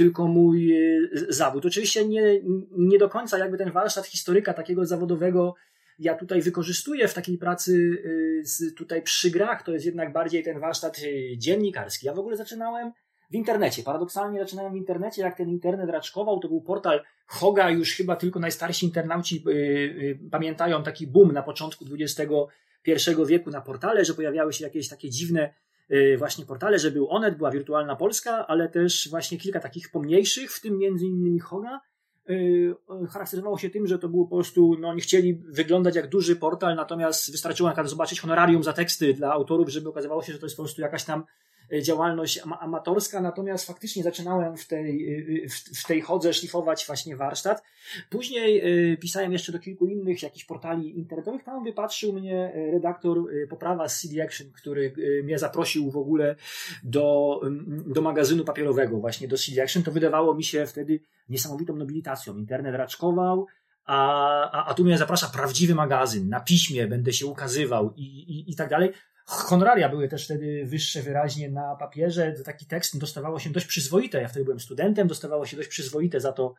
tylko 0.00 0.28
mój 0.28 0.72
e, 0.72 1.00
zawód. 1.28 1.66
Oczywiście 1.66 2.08
nie, 2.08 2.40
nie 2.70 2.98
do 2.98 3.08
końca 3.08 3.38
jakby 3.38 3.58
ten 3.58 3.72
warsztat 3.72 4.06
historyka 4.06 4.54
takiego 4.54 4.86
zawodowego 4.86 5.54
ja 5.98 6.14
tutaj 6.14 6.42
wykorzystuję 6.42 7.08
w 7.08 7.14
takiej 7.14 7.38
pracy 7.38 8.02
e, 8.40 8.44
z, 8.44 8.74
tutaj 8.74 9.02
przy 9.02 9.30
grach, 9.30 9.62
to 9.62 9.72
jest 9.72 9.86
jednak 9.86 10.12
bardziej 10.12 10.42
ten 10.42 10.60
warsztat 10.60 10.98
e, 10.98 11.38
dziennikarski. 11.38 12.06
Ja 12.06 12.14
w 12.14 12.18
ogóle 12.18 12.36
zaczynałem 12.36 12.92
w 13.30 13.34
internecie. 13.34 13.82
Paradoksalnie 13.82 14.40
zaczynałem 14.40 14.72
w 14.72 14.76
internecie, 14.76 15.22
jak 15.22 15.36
ten 15.36 15.48
internet 15.48 15.90
raczkował, 15.90 16.40
to 16.40 16.48
był 16.48 16.60
portal 16.60 17.00
Hoga, 17.26 17.70
już 17.70 17.94
chyba 17.94 18.16
tylko 18.16 18.40
najstarsi 18.40 18.86
internauci 18.86 19.44
pamiętają 20.30 20.82
taki 20.82 21.06
boom 21.06 21.32
na 21.32 21.42
początku 21.42 21.84
XXI 22.00 23.10
wieku 23.26 23.50
na 23.50 23.60
portale, 23.60 24.04
że 24.04 24.14
pojawiały 24.14 24.52
się 24.52 24.64
jakieś 24.64 24.88
takie 24.88 25.10
dziwne 25.10 25.54
właśnie 26.18 26.46
portale, 26.46 26.78
że 26.78 26.90
był 26.90 27.10
Onet, 27.10 27.36
była 27.36 27.50
Wirtualna 27.50 27.96
Polska, 27.96 28.46
ale 28.46 28.68
też 28.68 29.08
właśnie 29.10 29.38
kilka 29.38 29.60
takich 29.60 29.90
pomniejszych, 29.90 30.52
w 30.52 30.60
tym 30.60 30.78
między 30.78 31.06
innymi 31.06 31.38
Hoga, 31.38 31.80
y, 32.30 32.74
charakteryzowało 33.10 33.58
się 33.58 33.70
tym, 33.70 33.86
że 33.86 33.98
to 33.98 34.08
było 34.08 34.26
po 34.26 34.36
prostu, 34.36 34.76
no 34.80 34.94
nie 34.94 35.00
chcieli 35.00 35.34
wyglądać 35.34 35.96
jak 35.96 36.08
duży 36.08 36.36
portal, 36.36 36.76
natomiast 36.76 37.32
wystarczyło 37.32 37.72
na 37.76 37.84
zobaczyć 37.84 38.20
honorarium 38.20 38.62
za 38.62 38.72
teksty 38.72 39.14
dla 39.14 39.32
autorów, 39.32 39.68
żeby 39.68 39.88
okazywało 39.88 40.22
się, 40.22 40.32
że 40.32 40.38
to 40.38 40.46
jest 40.46 40.56
po 40.56 40.62
prostu 40.62 40.82
jakaś 40.82 41.04
tam 41.04 41.24
działalność 41.82 42.40
amatorska, 42.60 43.20
natomiast 43.20 43.66
faktycznie 43.66 44.02
zaczynałem 44.02 44.56
w 44.56 44.66
tej, 44.66 45.20
w 45.74 45.86
tej 45.86 46.00
chodze 46.00 46.34
szlifować 46.34 46.86
właśnie 46.86 47.16
warsztat. 47.16 47.62
Później 48.10 48.62
pisałem 48.96 49.32
jeszcze 49.32 49.52
do 49.52 49.58
kilku 49.58 49.86
innych 49.86 50.22
jakichś 50.22 50.44
portali 50.44 50.98
internetowych, 50.98 51.44
tam 51.44 51.64
wypatrzył 51.64 52.12
mnie 52.12 52.52
redaktor 52.72 53.18
Poprawa 53.48 53.88
z 53.88 54.00
CD 54.00 54.24
Action, 54.24 54.52
który 54.52 54.94
mnie 55.24 55.38
zaprosił 55.38 55.90
w 55.90 55.96
ogóle 55.96 56.36
do, 56.84 57.40
do 57.86 58.02
magazynu 58.02 58.44
papierowego, 58.44 58.98
właśnie 58.98 59.28
do 59.28 59.38
CD 59.38 59.62
Action. 59.62 59.82
To 59.82 59.92
wydawało 59.92 60.34
mi 60.34 60.44
się 60.44 60.66
wtedy 60.66 61.00
niesamowitą 61.28 61.76
nobilitacją. 61.76 62.36
Internet 62.36 62.74
raczkował, 62.74 63.46
a, 63.84 64.50
a, 64.50 64.66
a 64.66 64.74
tu 64.74 64.84
mnie 64.84 64.98
zaprasza 64.98 65.26
prawdziwy 65.26 65.74
magazyn, 65.74 66.28
na 66.28 66.40
piśmie 66.40 66.86
będę 66.86 67.12
się 67.12 67.26
ukazywał 67.26 67.92
i, 67.96 68.02
i, 68.02 68.50
i 68.50 68.56
tak 68.56 68.68
dalej. 68.68 68.92
Honoraria 69.30 69.88
były 69.88 70.08
też 70.08 70.24
wtedy 70.24 70.66
wyższe 70.66 71.02
wyraźnie 71.02 71.50
na 71.50 71.76
papierze. 71.76 72.32
Taki 72.44 72.66
tekst 72.66 72.98
dostawało 72.98 73.38
się 73.38 73.50
dość 73.50 73.66
przyzwoite. 73.66 74.20
Ja 74.20 74.28
wtedy 74.28 74.44
byłem 74.44 74.60
studentem, 74.60 75.08
dostawało 75.08 75.46
się 75.46 75.56
dość 75.56 75.68
przyzwoite 75.68 76.20
za 76.20 76.32
to 76.32 76.54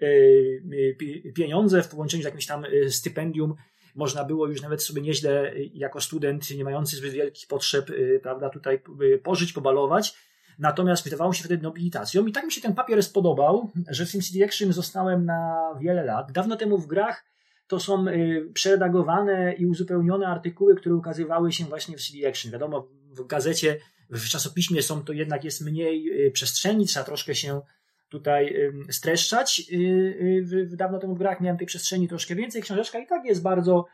yy, 0.00 1.32
pieniądze 1.34 1.82
w 1.82 1.88
połączeniu 1.88 2.22
z 2.22 2.26
jakimś 2.26 2.46
tam 2.46 2.64
y, 2.64 2.90
stypendium. 2.90 3.54
Można 3.94 4.24
było 4.24 4.46
już 4.46 4.62
nawet 4.62 4.82
sobie 4.82 5.02
nieźle, 5.02 5.52
jako 5.74 6.00
student 6.00 6.50
nie 6.50 6.64
mający 6.64 6.96
zbyt 6.96 7.12
wielkich 7.12 7.48
potrzeb, 7.48 7.90
prawda, 8.22 8.50
tutaj 8.50 8.82
pożyć, 9.22 9.52
pobalować. 9.52 10.14
Natomiast 10.58 11.04
wydawało 11.04 11.32
się 11.32 11.44
wtedy 11.44 11.62
nobilitacją 11.62 12.26
i 12.26 12.32
tak 12.32 12.44
mi 12.44 12.52
się 12.52 12.60
ten 12.60 12.74
papier 12.74 13.02
spodobał, 13.02 13.70
że 13.88 14.06
w 14.06 14.10
SimCity 14.10 14.44
Action 14.44 14.72
zostałem 14.72 15.24
na 15.24 15.70
wiele 15.80 16.04
lat. 16.04 16.32
Dawno 16.32 16.56
temu 16.56 16.78
w 16.78 16.86
grach 16.86 17.24
to 17.66 17.80
są 17.80 18.08
y, 18.08 18.50
przeredagowane 18.54 19.54
i 19.54 19.66
uzupełnione 19.66 20.26
artykuły, 20.26 20.74
które 20.74 20.94
ukazywały 20.94 21.52
się 21.52 21.64
właśnie 21.64 21.96
w 21.96 22.02
CD 22.02 22.28
Action. 22.28 22.52
Wiadomo, 22.52 22.88
w 23.10 23.26
gazecie, 23.26 23.78
w 24.10 24.28
czasopiśmie 24.28 24.82
są 24.82 25.04
to 25.04 25.12
jednak 25.12 25.44
jest 25.44 25.60
mniej 25.60 26.26
y, 26.26 26.30
przestrzeni, 26.30 26.86
trzeba 26.86 27.04
troszkę 27.04 27.34
się 27.34 27.60
tutaj 28.08 28.56
streszczać. 28.90 29.62
Y, 29.72 30.68
dawno 30.72 30.98
temu 30.98 31.14
w 31.14 31.18
grach 31.18 31.40
miałem 31.40 31.58
tej 31.58 31.66
przestrzeni 31.66 32.08
troszkę 32.08 32.34
więcej. 32.34 32.62
Książeczka 32.62 32.98
i 32.98 33.06
tak 33.06 33.24
jest 33.24 33.42
bardzo 33.42 33.86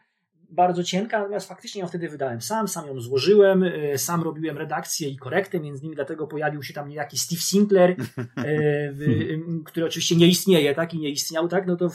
bardzo 0.53 0.85
cienka, 0.85 1.19
natomiast 1.19 1.49
faktycznie 1.49 1.81
ją 1.81 1.87
wtedy 1.87 2.09
wydałem 2.09 2.41
sam, 2.41 2.69
sam 2.69 2.87
ją 2.87 3.01
złożyłem, 3.01 3.65
sam 3.97 4.23
robiłem 4.23 4.59
redakcję 4.59 5.09
i 5.09 5.17
korektę, 5.17 5.61
między 5.61 5.81
innymi 5.83 5.97
dlatego 5.97 6.27
pojawił 6.27 6.63
się 6.63 6.75
tam 6.75 6.89
niejaki 6.89 7.19
Steve 7.19 7.41
Sinclair, 7.41 7.97
który 9.67 9.87
oczywiście 9.87 10.17
nie 10.17 10.27
istnieje, 10.27 10.75
tak, 10.75 10.95
i 10.95 10.99
nie 10.99 11.11
istniał, 11.11 11.49
tak, 11.49 11.67
no 11.67 11.77
to 11.77 11.89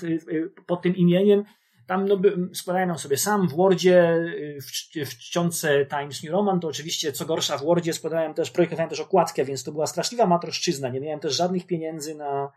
pod 0.65 0.81
tym 0.81 0.95
imieniem 0.95 1.43
tam 1.87 2.07
no, 2.07 2.19
składałem 2.53 2.89
ją 2.89 2.97
sobie 2.97 3.17
sam 3.17 3.47
w 3.47 3.55
Wordzie, 3.55 4.25
w, 4.61 5.09
w 5.09 5.17
czcionce 5.17 5.85
Times 5.85 6.23
New 6.23 6.31
Roman, 6.31 6.59
to 6.59 6.67
oczywiście 6.67 7.11
co 7.11 7.25
gorsza 7.25 7.57
w 7.57 7.63
Wordzie 7.63 7.93
składałem 7.93 8.33
też, 8.33 8.51
projektowałem 8.51 8.89
też 8.89 8.99
okładkę, 8.99 9.45
więc 9.45 9.63
to 9.63 9.71
była 9.71 9.87
straszliwa 9.87 10.25
matroszczyzna, 10.25 10.89
nie 10.89 11.01
miałem 11.01 11.19
też 11.19 11.35
żadnych 11.35 11.67
pieniędzy 11.67 12.15
na, 12.15 12.51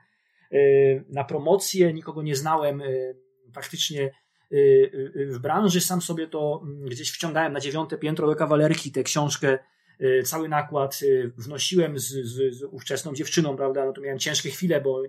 e, 0.52 0.58
na 1.08 1.24
promocję, 1.24 1.92
nikogo 1.92 2.22
nie 2.22 2.36
znałem, 2.36 2.82
Y, 4.52 5.10
y, 5.16 5.26
w 5.32 5.38
branży. 5.38 5.80
Sam 5.80 6.02
sobie 6.02 6.26
to 6.26 6.62
mm, 6.64 6.88
gdzieś 6.88 7.10
wciągałem 7.10 7.52
na 7.52 7.60
dziewiąte 7.60 7.98
piętro 7.98 8.26
do 8.26 8.36
kawalerki, 8.36 8.92
tę 8.92 9.02
książkę, 9.02 9.58
y, 10.00 10.22
cały 10.22 10.48
nakład 10.48 11.00
wnosiłem 11.36 11.98
z, 11.98 12.08
z, 12.08 12.54
z 12.54 12.62
ówczesną 12.62 13.14
dziewczyną, 13.14 13.56
prawda? 13.56 13.84
No 13.84 13.92
to 13.92 14.00
miałem 14.00 14.18
ciężkie 14.18 14.50
chwile, 14.50 14.80
bo 14.80 15.02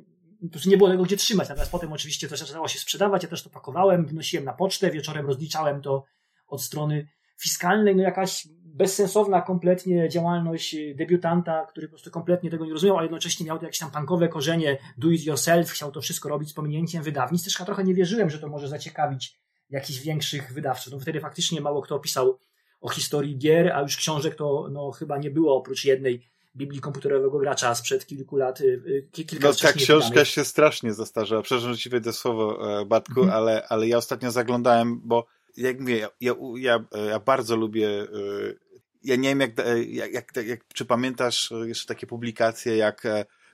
nie 0.65 0.77
było 0.77 0.89
tego 0.89 1.03
gdzie 1.03 1.17
trzymać. 1.17 1.49
Natomiast 1.49 1.71
potem 1.71 1.93
oczywiście 1.93 2.27
to 2.27 2.37
zaczęło 2.37 2.67
się 2.67 2.79
sprzedawać, 2.79 3.23
ja 3.23 3.29
też 3.29 3.43
to 3.43 3.49
pakowałem, 3.49 4.05
wnosiłem 4.05 4.45
na 4.45 4.53
pocztę, 4.53 4.91
wieczorem 4.91 5.25
rozliczałem 5.25 5.81
to 5.81 6.05
od 6.47 6.61
strony 6.61 7.07
fiskalnej, 7.41 7.95
no 7.95 8.03
jakaś 8.03 8.47
bezsensowna 8.63 9.41
kompletnie 9.41 10.09
działalność 10.09 10.75
debiutanta, 10.95 11.65
który 11.65 11.87
po 11.87 11.91
prostu 11.91 12.11
kompletnie 12.11 12.49
tego 12.49 12.65
nie 12.65 12.73
rozumiał, 12.73 12.97
a 12.97 13.01
jednocześnie 13.01 13.45
miał 13.45 13.61
jakieś 13.61 13.79
tam 13.79 13.91
punkowe 13.91 14.27
korzenie, 14.27 14.77
do 14.97 15.09
it 15.09 15.25
yourself, 15.25 15.71
chciał 15.71 15.91
to 15.91 16.01
wszystko 16.01 16.29
robić 16.29 16.49
z 16.49 16.53
pominięciem 16.53 17.03
wydawnictw. 17.03 17.45
Też 17.45 17.65
trochę 17.65 17.83
nie 17.83 17.93
wierzyłem, 17.93 18.29
że 18.29 18.39
to 18.39 18.47
może 18.47 18.67
zaciekawić 18.67 19.39
jakichś 19.69 19.99
większych 19.99 20.53
wydawców. 20.53 20.93
No 20.93 20.99
wtedy 20.99 21.19
faktycznie 21.19 21.61
mało 21.61 21.81
kto 21.81 21.99
pisał 21.99 22.39
o 22.81 22.89
historii 22.89 23.37
gier, 23.37 23.71
a 23.71 23.81
już 23.81 23.97
książek 23.97 24.35
to 24.35 24.67
no, 24.71 24.91
chyba 24.91 25.17
nie 25.17 25.31
było 25.31 25.57
oprócz 25.57 25.85
jednej 25.85 26.29
Biblii 26.55 26.81
komputerowego 26.81 27.39
gracza 27.39 27.75
sprzed 27.75 28.05
kilku 28.05 28.37
lat. 28.37 28.61
Y, 28.61 28.63
y, 28.63 29.25
kilka 29.25 29.47
no 29.47 29.53
ta 29.53 29.73
książka 29.73 30.09
wydanych. 30.09 30.27
się 30.27 30.45
strasznie 30.45 30.93
zastarzała. 30.93 31.41
Przepraszam, 31.41 31.73
że 31.73 31.79
ci 31.79 31.89
wejdę 31.89 32.13
słowo, 32.13 32.79
e, 32.81 32.85
Batku, 32.85 33.21
mhm. 33.21 33.37
ale, 33.37 33.67
ale 33.67 33.87
ja 33.87 33.97
ostatnio 33.97 34.31
zaglądałem, 34.31 34.99
bo 35.03 35.25
jak 35.57 35.79
mówię, 35.79 36.07
ja, 36.21 36.33
ja, 36.55 36.85
ja 37.09 37.19
bardzo 37.19 37.55
lubię 37.55 37.87
y, 37.89 38.59
ja 39.03 39.15
nie 39.15 39.29
wiem, 39.29 39.39
jak, 39.39 39.51
jak, 39.87 40.13
jak, 40.13 40.47
jak, 40.47 40.67
czy 40.73 40.85
pamiętasz 40.85 41.53
jeszcze 41.65 41.87
takie 41.87 42.07
publikacje 42.07 42.77
jak 42.77 43.03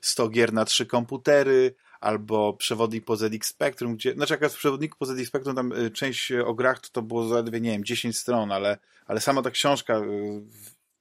100 0.02 0.30
gier 0.30 0.54
na 0.54 0.66
trzy 0.66 0.86
komputery, 0.86 1.76
albo 2.00 2.54
przewodnik 2.54 3.06
po 3.06 3.16
ZX 3.16 3.48
Spectrum, 3.48 3.96
gdzie, 3.96 4.14
znaczy 4.14 4.38
jak 4.42 4.52
w 4.52 4.58
przewodniku 4.58 4.98
po 4.98 5.06
ZX 5.06 5.28
Spectrum 5.28 5.56
tam 5.56 5.74
część 5.94 6.32
o 6.32 6.54
grach 6.54 6.80
to, 6.80 6.90
to 6.92 7.02
było 7.02 7.28
zaledwie, 7.28 7.62
nie 7.62 7.72
wiem, 7.72 7.86
10 7.86 8.18
stron, 8.18 8.52
ale, 8.52 8.78
ale 9.06 9.22
sama 9.22 9.42
ta 9.42 9.52
książka 9.52 10.02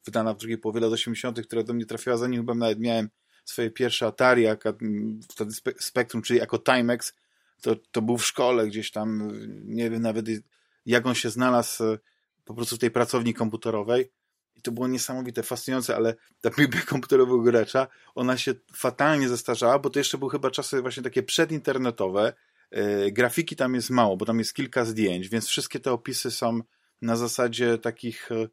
wydana 0.04 0.34
w 0.34 0.36
drugiej 0.36 0.58
połowie 0.58 0.80
lat 0.80 0.92
80., 0.92 1.46
która 1.46 1.62
do 1.62 1.74
mnie 1.74 1.86
trafiła, 1.86 2.16
zanim 2.16 2.40
chyba 2.40 2.54
nawet 2.54 2.80
miałem 2.80 3.08
swoje 3.44 3.70
pierwsze 3.70 4.06
Atari, 4.06 4.44
wtedy 5.28 5.52
Spectrum, 5.78 6.22
czyli 6.22 6.38
jako 6.38 6.58
Timex, 6.58 7.14
to, 7.62 7.76
to 7.76 8.02
był 8.02 8.18
w 8.18 8.26
szkole 8.26 8.66
gdzieś 8.66 8.90
tam, 8.90 9.32
nie 9.64 9.90
wiem 9.90 10.02
nawet 10.02 10.26
jak 10.86 11.06
on 11.06 11.14
się 11.14 11.30
znalazł 11.30 11.84
po 12.44 12.54
prostu 12.54 12.76
w 12.76 12.78
tej 12.78 12.90
pracowni 12.90 13.34
komputerowej, 13.34 14.10
i 14.54 14.62
to 14.62 14.72
było 14.72 14.88
niesamowite, 14.88 15.42
fascynujące, 15.42 15.96
ale 15.96 16.14
ta 16.40 16.50
Biblia 16.50 16.82
komputerowego 16.82 17.42
gracza, 17.42 17.86
ona 18.14 18.36
się 18.36 18.54
fatalnie 18.74 19.28
zestarzała, 19.28 19.78
bo 19.78 19.90
to 19.90 19.98
jeszcze 19.98 20.18
były 20.18 20.30
chyba 20.30 20.50
czasy 20.50 20.82
właśnie 20.82 21.02
takie 21.02 21.22
przedinternetowe, 21.22 22.32
yy, 22.70 23.12
grafiki 23.12 23.56
tam 23.56 23.74
jest 23.74 23.90
mało, 23.90 24.16
bo 24.16 24.24
tam 24.26 24.38
jest 24.38 24.54
kilka 24.54 24.84
zdjęć, 24.84 25.28
więc 25.28 25.46
wszystkie 25.46 25.80
te 25.80 25.92
opisy 25.92 26.30
są 26.30 26.60
na 27.02 27.16
zasadzie 27.16 27.78
takich 27.78 28.28
yy, 28.30 28.48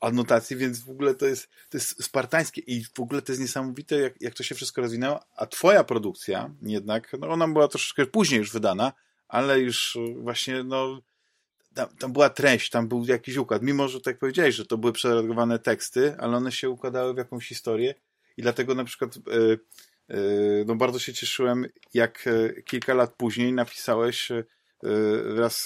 anotacji, 0.00 0.56
więc 0.56 0.84
w 0.84 0.90
ogóle 0.90 1.14
to 1.14 1.26
jest, 1.26 1.48
to 1.70 1.76
jest 1.76 2.04
spartańskie 2.04 2.60
i 2.60 2.84
w 2.84 3.00
ogóle 3.00 3.22
to 3.22 3.32
jest 3.32 3.42
niesamowite, 3.42 3.96
jak, 3.96 4.20
jak 4.20 4.34
to 4.34 4.42
się 4.42 4.54
wszystko 4.54 4.80
rozwinęło, 4.80 5.20
a 5.36 5.46
twoja 5.46 5.84
produkcja 5.84 6.50
jednak, 6.62 7.12
no 7.20 7.28
ona 7.28 7.48
była 7.48 7.68
troszeczkę 7.68 8.06
później 8.06 8.38
już 8.38 8.52
wydana, 8.52 8.92
ale 9.28 9.60
już 9.60 9.98
właśnie, 10.16 10.62
no 10.62 11.00
tam, 11.74 11.88
tam, 11.98 12.12
była 12.12 12.30
treść, 12.30 12.70
tam 12.70 12.88
był 12.88 13.04
jakiś 13.04 13.36
układ. 13.36 13.62
Mimo, 13.62 13.88
że 13.88 14.00
tak 14.00 14.18
powiedziałeś, 14.18 14.54
że 14.54 14.66
to 14.66 14.78
były 14.78 14.92
przeredagowane 14.92 15.58
teksty, 15.58 16.14
ale 16.18 16.36
one 16.36 16.52
się 16.52 16.70
układały 16.70 17.14
w 17.14 17.16
jakąś 17.16 17.48
historię 17.48 17.94
i 18.36 18.42
dlatego 18.42 18.74
na 18.74 18.84
przykład 18.84 19.16
yy, 19.16 19.58
yy, 20.08 20.64
no 20.66 20.74
bardzo 20.74 20.98
się 20.98 21.12
cieszyłem, 21.12 21.66
jak 21.94 22.26
yy, 22.26 22.62
kilka 22.62 22.94
lat 22.94 23.14
później 23.14 23.52
napisałeś 23.52 24.28
wraz 25.34 25.64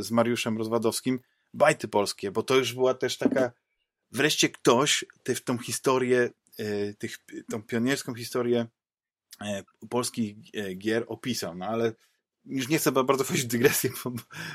z 0.00 0.10
Mariuszem 0.10 0.58
Rozwadowskim 0.58 1.20
bajty 1.54 1.88
polskie, 1.88 2.30
bo 2.30 2.42
to 2.42 2.56
już 2.56 2.74
była 2.74 2.94
też 2.94 3.18
taka 3.18 3.52
wreszcie 4.10 4.48
ktoś 4.48 5.04
ty, 5.22 5.34
w 5.34 5.44
tą 5.44 5.58
historię, 5.58 6.30
tych, 6.98 7.16
tą 7.50 7.62
pionierską 7.62 8.14
historię 8.14 8.66
polskich 9.90 10.36
gier 10.78 11.04
opisał, 11.08 11.54
no 11.54 11.66
ale 11.66 11.92
już 12.44 12.68
nie 12.68 12.78
chcę 12.78 12.92
bardzo 12.92 13.24
wchodzić 13.24 13.44
w 13.44 13.48
dygresję, 13.48 13.90
bo 14.04 14.12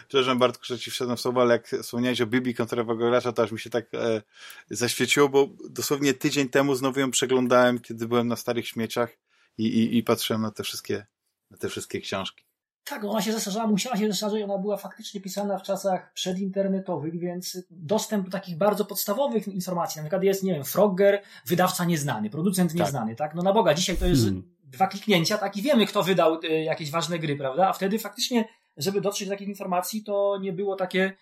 przepraszam 0.08 0.40
Bartku, 0.40 0.66
że 0.66 0.80
ci 0.80 0.92
wszedłem 0.92 1.18
w 1.18 1.22
słowo, 1.22 1.42
ale 1.42 1.54
jak 1.54 1.68
wspomniałeś 1.68 2.22
o 2.22 2.28
Bibi 2.28 2.56
kontrowego 2.56 3.10
gracza, 3.10 3.32
to 3.32 3.44
aż 3.44 3.52
mi 3.52 3.60
się 3.60 3.70
tak 3.70 3.94
e, 3.94 4.22
zaświeciło, 4.70 5.30
bo 5.30 5.50
dosłownie 5.70 6.14
tydzień 6.14 6.50
temu 6.50 6.76
znowu 6.76 7.00
ją 7.00 7.12
przeglądałem, 7.12 7.80
kiedy 7.80 8.08
byłem 8.08 8.28
na 8.28 8.36
starych 8.36 8.68
śmieciach 8.68 9.18
i, 9.58 9.64
i, 9.64 9.98
i 9.98 10.04
patrzyłem 10.04 10.42
na 10.42 10.52
te 10.52 10.64
wszystkie, 10.64 11.06
na 11.52 11.58
te 11.58 11.70
wszystkie 11.70 12.02
książki. 12.02 12.46
Tak, 12.86 13.04
ona 13.04 13.22
się 13.22 13.34
zastarzała, 13.34 13.68
musiała 13.68 13.98
się 13.98 14.08
zastarzać, 14.08 14.42
ona 14.42 14.58
była 14.58 14.78
faktycznie 14.78 15.22
pisana 15.22 15.58
w 15.58 15.64
czasach 15.64 16.14
przedinternetowych, 16.14 17.20
więc 17.20 17.58
dostęp 17.70 18.26
do 18.26 18.32
takich 18.32 18.58
bardzo 18.58 18.86
podstawowych 18.86 19.48
informacji, 19.48 20.00
na 20.00 20.04
przykład 20.04 20.24
jest, 20.24 20.44
nie 20.44 20.54
wiem, 20.54 20.64
Frogger, 20.64 21.22
wydawca 21.46 21.86
nieznany, 21.86 22.30
producent 22.30 22.72
tak. 22.72 22.80
nieznany, 22.80 23.16
tak? 23.16 23.36
No 23.36 23.44
na 23.44 23.54
Boga, 23.54 23.74
dzisiaj 23.74 23.98
to 23.98 24.06
jest 24.06 24.24
hmm 24.24 24.56
dwa 24.76 24.88
kliknięcia, 24.88 25.38
tak, 25.38 25.58
i 25.58 25.62
wiemy, 25.62 25.86
kto 25.86 26.04
wydał 26.04 26.40
e, 26.44 26.64
jakieś 26.64 26.92
ważne 26.92 27.20
gry, 27.20 27.36
prawda? 27.36 27.68
A 27.68 27.74
wtedy 27.74 28.00
faktycznie, 28.00 28.46
żeby 28.78 29.02
dotrzeć 29.02 29.28
do 29.28 29.34
takich 29.34 29.48
informacji, 29.48 30.04
to 30.04 30.38
nie 30.42 30.54
było 30.54 30.76
takie, 30.76 31.14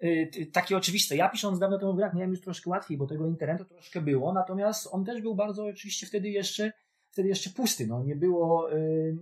e, 0.00 0.46
takie 0.46 0.76
oczywiste. 0.76 1.16
Ja 1.16 1.28
pisząc 1.28 1.58
dawno 1.58 1.78
temu 1.78 1.94
grach 1.94 2.14
miałem 2.14 2.30
już 2.30 2.40
troszkę 2.40 2.70
łatwiej, 2.70 2.96
bo 2.96 3.06
tego 3.06 3.26
internetu 3.26 3.64
troszkę 3.64 4.00
było, 4.00 4.32
natomiast 4.32 4.88
on 4.92 5.04
też 5.04 5.22
był 5.22 5.34
bardzo 5.34 5.64
oczywiście 5.64 6.06
wtedy 6.06 6.28
jeszcze, 6.28 6.72
wtedy 7.10 7.28
jeszcze 7.28 7.50
pusty, 7.50 7.86
no, 7.86 8.02
nie 8.02 8.16
było 8.16 8.72
y, 8.72 9.16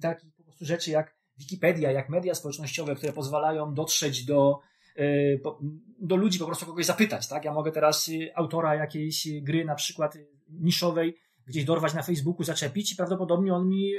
takich 0.00 0.34
po 0.34 0.42
prostu 0.42 0.64
rzeczy 0.64 0.90
jak 0.90 1.21
Wikipedia, 1.42 1.90
jak 1.90 2.08
media 2.08 2.34
społecznościowe, 2.34 2.94
które 2.94 3.12
pozwalają 3.12 3.74
dotrzeć 3.74 4.24
do, 4.24 4.60
y, 4.98 5.40
do 5.98 6.16
ludzi, 6.16 6.38
po 6.38 6.46
prostu 6.46 6.66
kogoś 6.66 6.86
zapytać, 6.86 7.28
tak? 7.28 7.44
Ja 7.44 7.52
mogę 7.52 7.72
teraz 7.72 8.10
autora 8.34 8.74
jakiejś 8.74 9.28
gry, 9.42 9.64
na 9.64 9.74
przykład 9.74 10.18
niszowej, 10.60 11.18
gdzieś 11.46 11.64
dorwać 11.64 11.94
na 11.94 12.02
Facebooku, 12.02 12.44
zaczepić 12.44 12.92
i 12.92 12.96
prawdopodobnie 12.96 13.54
on 13.54 13.68
mi 13.68 13.94
y, 13.94 13.98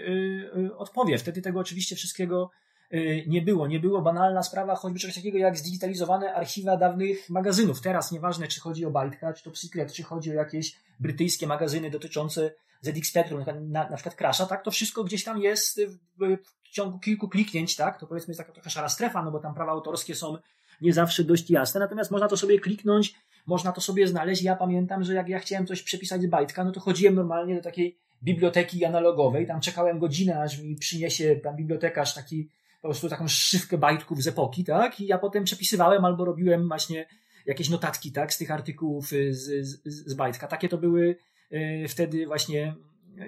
y, 0.58 0.78
odpowie. 0.78 1.18
Wtedy 1.18 1.42
tego 1.42 1.60
oczywiście 1.60 1.96
wszystkiego 1.96 2.50
y, 2.94 3.24
nie 3.28 3.42
było. 3.42 3.68
Nie 3.68 3.80
było 3.80 4.02
banalna 4.02 4.44
sprawa, 4.44 4.76
choćby 4.76 5.00
czegoś 5.00 5.16
takiego 5.16 5.38
jak 5.38 5.58
zdigitalizowane 5.58 6.34
archiwa 6.34 6.78
dawnych 6.78 7.30
magazynów. 7.30 7.82
Teraz 7.82 8.12
nieważne, 8.12 8.48
czy 8.48 8.62
chodzi 8.62 8.86
o 8.86 8.92
Bytecast, 8.92 9.38
czy 9.38 9.44
Top 9.44 9.58
Secret, 9.58 9.94
czy 9.94 10.04
chodzi 10.04 10.32
o 10.32 10.34
jakieś 10.34 10.76
brytyjskie 11.00 11.48
magazyny 11.48 11.92
dotyczące 11.92 12.52
ZX 12.82 13.10
Spectrum, 13.10 13.44
na, 13.70 13.90
na 13.90 13.96
przykład 13.96 14.16
Crasha, 14.16 14.46
tak? 14.46 14.64
To 14.64 14.72
wszystko 14.72 15.04
gdzieś 15.04 15.24
tam 15.24 15.40
jest 15.42 15.82
w 16.20 16.38
ciągu 16.74 17.00
kilku 17.00 17.30
kliknięć, 17.30 17.76
tak? 17.76 18.00
To 18.00 18.08
powiedzmy 18.08 18.32
jest 18.32 18.40
taka 18.40 18.52
trochę 18.52 18.70
szara 18.70 18.90
strefa, 18.90 19.24
no 19.24 19.32
bo 19.32 19.40
tam 19.40 19.54
prawa 19.54 19.72
autorskie 19.72 20.16
są 20.16 20.38
nie 20.82 20.94
zawsze 20.94 21.24
dość 21.24 21.50
jasne, 21.50 21.80
natomiast 21.80 22.12
można 22.12 22.28
to 22.28 22.38
sobie 22.38 22.60
kliknąć, 22.60 23.16
można 23.46 23.72
to 23.72 23.82
sobie 23.82 24.08
znaleźć. 24.08 24.42
Ja 24.42 24.56
pamiętam, 24.56 25.04
że 25.04 25.14
jak 25.14 25.30
ja 25.30 25.40
chciałem 25.40 25.68
coś 25.68 25.84
przepisać 25.84 26.22
z 26.22 26.26
bajtka, 26.26 26.64
no 26.64 26.72
to 26.72 26.80
chodziłem 26.80 27.16
normalnie 27.16 27.56
do 27.56 27.62
takiej 27.62 27.98
biblioteki 28.24 28.86
analogowej, 28.86 29.48
tam 29.48 29.62
czekałem 29.62 30.00
godzinę, 30.00 30.42
aż 30.42 30.62
mi 30.62 30.76
przyniesie 30.76 31.36
tam 31.36 31.56
bibliotekarz 31.56 32.14
taki, 32.14 32.50
po 32.82 32.88
prostu 32.88 33.10
taką 33.10 33.28
szywkę 33.28 33.78
bajtków 33.78 34.24
z 34.24 34.28
epoki, 34.28 34.64
tak? 34.64 35.00
I 35.00 35.08
ja 35.08 35.18
potem 35.18 35.44
przepisywałem 35.44 36.06
albo 36.06 36.26
robiłem 36.26 36.68
właśnie 36.68 37.06
jakieś 37.46 37.70
notatki, 37.70 38.12
tak? 38.12 38.34
Z 38.34 38.38
tych 38.38 38.52
artykułów 38.52 39.14
y, 39.14 39.34
z, 39.34 39.68
z, 39.68 39.82
z 39.86 40.14
bajtka. 40.14 40.48
Takie 40.48 40.70
to 40.70 40.78
były 40.78 41.16
y, 41.54 41.86
wtedy 41.90 42.26
właśnie 42.26 42.76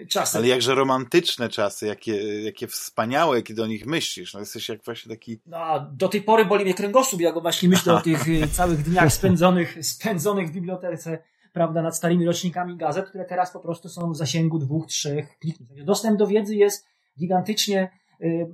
czasy. 0.10 0.38
Ale 0.38 0.48
jakże 0.48 0.76
romantyczne 0.76 1.50
czasy, 1.50 1.88
jakie, 1.88 2.42
jakie 2.44 2.68
wspaniałe, 2.68 3.42
kiedy 3.42 3.64
o 3.64 3.68
nich 3.68 3.86
myślisz. 3.86 4.34
No 4.34 4.40
jesteś 4.40 4.70
jak 4.70 4.84
właśnie 4.84 5.10
taki... 5.10 5.40
No, 5.46 5.88
do 5.92 6.08
tej 6.08 6.22
pory 6.22 6.46
boli 6.46 6.64
mnie 6.66 6.74
kręgosłup, 6.74 7.22
jak 7.22 7.42
właśnie 7.42 7.70
myślę 7.70 7.94
o 7.94 8.02
tych 8.02 8.26
całych 8.58 8.82
dniach 8.82 9.14
spędzonych, 9.14 9.86
spędzonych 9.86 10.50
w 10.50 10.52
bibliotece, 10.52 11.24
prawda, 11.54 11.82
nad 11.82 11.98
starymi 11.98 12.26
rocznikami 12.26 12.78
gazet, 12.78 13.10
które 13.10 13.26
teraz 13.26 13.52
po 13.52 13.60
prostu 13.60 13.90
są 13.90 14.12
w 14.12 14.18
zasięgu 14.18 14.60
dwóch, 14.60 14.88
trzech 14.88 15.38
kliknięć. 15.40 15.84
Dostęp 15.84 16.20
do 16.20 16.28
wiedzy 16.28 16.56
jest 16.56 16.86
gigantycznie 17.20 17.92
y, 18.22 18.48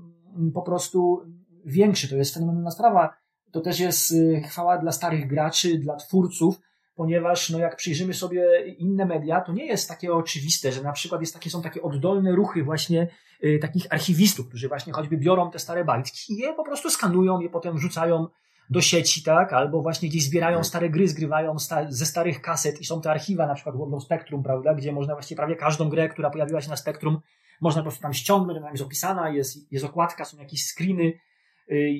po 0.53 0.61
prostu 0.61 1.21
większy. 1.65 2.09
To 2.09 2.15
jest 2.15 2.33
fenomenalna 2.33 2.71
sprawa. 2.71 3.13
To 3.51 3.61
też 3.61 3.79
jest 3.79 4.11
y, 4.11 4.41
chwała 4.49 4.77
dla 4.77 4.91
starych 4.91 5.27
graczy, 5.27 5.77
dla 5.77 5.95
twórców, 5.95 6.59
ponieważ 6.95 7.49
no 7.49 7.59
jak 7.59 7.75
przyjrzymy 7.75 8.13
sobie 8.13 8.65
inne 8.77 9.05
media, 9.05 9.41
to 9.41 9.53
nie 9.53 9.65
jest 9.65 9.89
takie 9.89 10.13
oczywiste, 10.13 10.71
że 10.71 10.83
na 10.83 10.91
przykład 10.91 11.21
jest 11.21 11.33
takie, 11.33 11.49
są 11.49 11.61
takie 11.61 11.81
oddolne 11.81 12.31
ruchy 12.31 12.63
właśnie 12.63 13.07
y, 13.43 13.59
takich 13.61 13.87
archiwistów, 13.89 14.47
którzy 14.47 14.67
właśnie 14.67 14.93
choćby 14.93 15.17
biorą 15.17 15.51
te 15.51 15.59
stare 15.59 15.85
bajtki 15.85 16.33
i 16.33 16.37
je 16.37 16.53
po 16.53 16.63
prostu 16.63 16.89
skanują, 16.89 17.39
je 17.39 17.49
potem 17.49 17.75
wrzucają 17.75 18.27
do 18.69 18.81
sieci, 18.81 19.23
tak, 19.23 19.53
albo 19.53 19.81
właśnie 19.81 20.09
gdzieś 20.09 20.23
zbierają 20.23 20.57
tak. 20.57 20.65
stare 20.65 20.89
gry, 20.89 21.07
zgrywają 21.07 21.59
sta 21.59 21.91
ze 21.91 22.05
starych 22.05 22.41
kaset 22.41 22.81
i 22.81 22.85
są 22.85 23.01
te 23.01 23.11
archiwa, 23.11 23.47
na 23.47 23.53
przykład 23.53 23.75
World 23.75 23.93
of 23.93 24.03
Spectrum, 24.03 24.43
prawda, 24.43 24.73
gdzie 24.73 24.91
można 24.91 25.13
właśnie 25.13 25.37
prawie 25.37 25.55
każdą 25.55 25.89
grę, 25.89 26.09
która 26.09 26.29
pojawiła 26.29 26.61
się 26.61 26.69
na 26.69 26.75
Spectrum, 26.75 27.19
można 27.61 27.81
po 27.81 27.83
prostu 27.83 28.01
tam 28.01 28.13
ściągnąć, 28.13 28.59
ona 28.59 28.71
jest 28.71 28.83
opisana, 28.83 29.29
jest, 29.29 29.71
jest 29.71 29.85
okładka, 29.85 30.25
są 30.25 30.37
jakieś 30.37 30.65
screeny, 30.65 31.13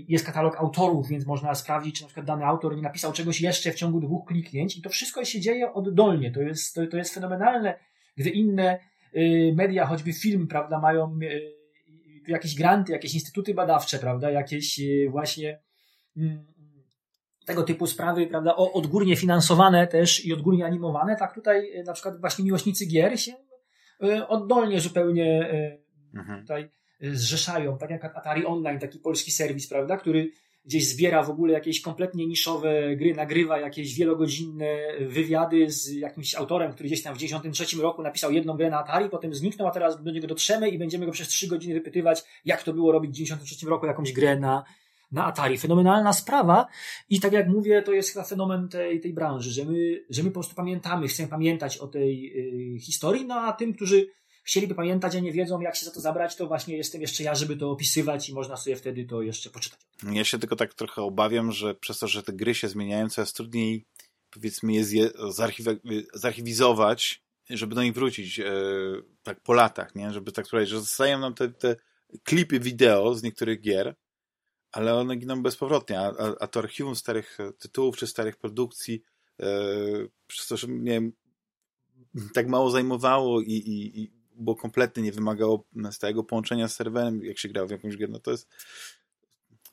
jest 0.08 0.26
katalog 0.26 0.56
autorów, 0.56 1.08
więc 1.08 1.26
można 1.26 1.56
sprawdzić, 1.56 1.96
czy 1.96 2.02
na 2.02 2.08
przykład 2.08 2.26
dany 2.26 2.46
autor 2.46 2.76
nie 2.76 2.82
napisał 2.82 3.14
czegoś 3.14 3.42
jeszcze 3.42 3.72
w 3.72 3.76
ciągu 3.76 4.00
dwóch 4.00 4.28
kliknięć 4.28 4.78
i 4.78 4.82
to 4.82 4.90
wszystko 4.90 5.26
się 5.26 5.40
dzieje 5.40 5.74
oddolnie. 5.74 6.32
To 6.32 6.42
jest, 6.42 6.76
to, 6.76 6.88
to 6.88 6.98
jest 6.98 7.14
fenomenalne, 7.14 7.80
gdy 8.18 8.30
inne 8.30 8.80
y, 9.16 9.54
media, 9.56 9.86
choćby 9.86 10.14
film, 10.14 10.48
prawda, 10.48 10.80
mają 10.80 11.20
y, 11.24 11.52
jakieś 12.28 12.56
granty, 12.56 12.92
jakieś 12.92 13.14
instytuty 13.14 13.54
badawcze, 13.54 14.00
prawda, 14.00 14.32
jakieś 14.32 14.82
właśnie 15.10 15.60
mm, 16.18 16.46
tego 17.46 17.64
typu 17.64 17.88
sprawy, 17.88 18.28
prawda, 18.28 18.56
odgórnie 18.56 19.16
finansowane 19.16 19.88
też 19.88 20.26
i 20.26 20.34
odgórnie 20.34 20.66
animowane, 20.66 21.16
tak 21.16 21.36
tutaj 21.36 21.84
na 21.86 21.94
przykład 21.94 22.20
właśnie 22.20 22.46
miłośnicy 22.46 22.86
gier 22.86 23.20
się 23.20 23.34
oddolnie 24.28 24.80
zupełnie 24.80 25.50
mhm. 26.14 26.46
Tutaj 27.02 27.16
zrzeszają, 27.16 27.78
tak 27.78 27.90
jak 27.90 28.06
Atari 28.06 28.46
Online, 28.46 28.80
taki 28.80 29.00
polski 29.00 29.32
serwis, 29.32 29.68
prawda, 29.68 29.98
który 29.98 30.32
gdzieś 30.66 30.88
zbiera 30.88 31.24
w 31.24 31.30
ogóle 31.30 31.54
jakieś 31.54 31.82
kompletnie 31.82 32.28
niszowe 32.28 32.96
gry, 32.96 33.14
nagrywa 33.14 33.60
jakieś 33.60 33.96
wielogodzinne 33.96 34.78
wywiady 35.00 35.72
z 35.72 35.94
jakimś 35.94 36.36
autorem, 36.36 36.74
który 36.74 36.88
gdzieś 36.90 37.04
tam 37.04 37.16
w 37.16 37.18
93 37.18 37.78
roku 37.78 38.02
napisał 38.02 38.32
jedną 38.32 38.58
grę 38.58 38.70
na 38.70 38.80
Atari, 38.80 39.10
potem 39.10 39.36
zniknął, 39.36 39.68
a 39.68 39.72
teraz 39.72 40.04
do 40.04 40.12
niego 40.12 40.28
dotrzemy 40.28 40.70
i 40.70 40.78
będziemy 40.78 41.06
go 41.06 41.12
przez 41.12 41.28
3 41.28 41.48
godziny 41.48 41.74
wypytywać, 41.74 42.24
jak 42.46 42.64
to 42.64 42.74
było 42.74 42.92
robić 42.92 43.12
w 43.12 43.14
93 43.14 43.66
roku 43.66 43.86
jakąś 43.86 44.14
grę 44.14 44.40
na, 44.40 44.64
na 45.12 45.26
Atari. 45.26 45.58
Fenomenalna 45.58 46.14
sprawa 46.14 46.68
i 47.10 47.20
tak 47.20 47.34
jak 47.34 47.48
mówię, 47.50 47.82
to 47.82 47.92
jest 47.92 48.14
chyba 48.14 48.26
fenomen 48.26 48.70
tej, 48.70 49.00
tej 49.00 49.14
branży, 49.14 49.52
że 49.52 49.66
my, 49.66 50.04
że 50.10 50.24
my 50.24 50.30
po 50.30 50.34
prostu 50.34 50.56
pamiętamy, 50.56 51.08
chcemy 51.08 51.30
pamiętać 51.30 51.78
o 51.78 51.88
tej 51.88 52.34
y, 52.76 52.80
historii, 52.80 53.26
no 53.26 53.36
a 53.36 53.54
tym, 53.54 53.74
którzy 53.74 54.08
chcieliby 54.44 54.76
pamiętać, 54.76 55.16
a 55.16 55.20
nie 55.20 55.32
wiedzą, 55.32 55.62
jak 55.62 55.76
się 55.76 55.86
za 55.86 55.92
to 55.92 56.02
zabrać, 56.02 56.36
to 56.36 56.48
właśnie 56.48 56.78
jestem 56.78 57.02
jeszcze 57.02 57.24
ja, 57.24 57.36
żeby 57.36 57.58
to 57.58 57.72
opisywać 57.72 58.30
i 58.30 58.34
można 58.34 58.58
sobie 58.58 58.76
wtedy 58.76 59.06
to 59.06 59.22
jeszcze 59.22 59.50
poczytać. 59.50 59.80
Ja 60.12 60.24
się 60.24 60.40
tylko 60.40 60.56
tak 60.56 60.74
trochę 60.74 61.02
obawiam, 61.02 61.52
że 61.52 61.76
przez 61.76 62.00
to, 62.00 62.08
że 62.08 62.24
te 62.24 62.34
gry 62.34 62.56
się 62.56 62.70
zmieniają, 62.70 63.10
coraz 63.10 63.34
trudniej 63.34 63.86
powiedzmy 64.30 64.74
je 64.74 65.10
zarchiwizować, 66.14 67.24
żeby 67.50 67.76
do 67.76 67.84
nich 67.84 67.94
wrócić 67.94 68.40
e, 68.40 68.54
tak 69.24 69.40
po 69.40 69.54
latach, 69.54 69.96
nie? 69.96 70.12
Żeby 70.12 70.32
tak 70.32 70.46
tutaj, 70.46 70.68
że 70.68 70.80
zostają 70.80 71.20
nam 71.20 71.34
te, 71.34 71.50
te 71.50 71.76
klipy 72.24 72.60
wideo 72.60 73.16
z 73.16 73.24
niektórych 73.24 73.62
gier, 73.62 73.96
ale 74.72 74.96
one 74.96 75.16
giną 75.16 75.44
bezpowrotnie, 75.44 76.00
a, 76.00 76.04
a, 76.04 76.36
a 76.40 76.48
to 76.48 76.60
archiwum 76.60 76.96
starych 76.96 77.38
tytułów 77.60 77.98
czy 77.98 78.08
starych 78.08 78.38
produkcji 78.38 79.04
e, 79.40 79.46
przez 80.28 80.48
to, 80.48 80.58
że 80.58 80.68
nie 80.68 80.92
wiem, 80.92 81.14
tak 82.34 82.48
mało 82.48 82.72
zajmowało 82.72 83.42
i, 83.42 83.52
i, 83.52 84.02
i 84.02 84.21
bo 84.36 84.56
kompletnie 84.56 85.04
nie 85.04 85.12
wymagało 85.12 85.66
stałego 85.92 86.24
połączenia 86.24 86.68
z 86.68 86.76
serwerem, 86.76 87.24
jak 87.24 87.38
się 87.38 87.50
grał 87.50 87.68
w 87.68 87.72
jakąś 87.72 87.98
grę, 87.98 88.08
no 88.08 88.20
to 88.20 88.32
jest 88.32 88.48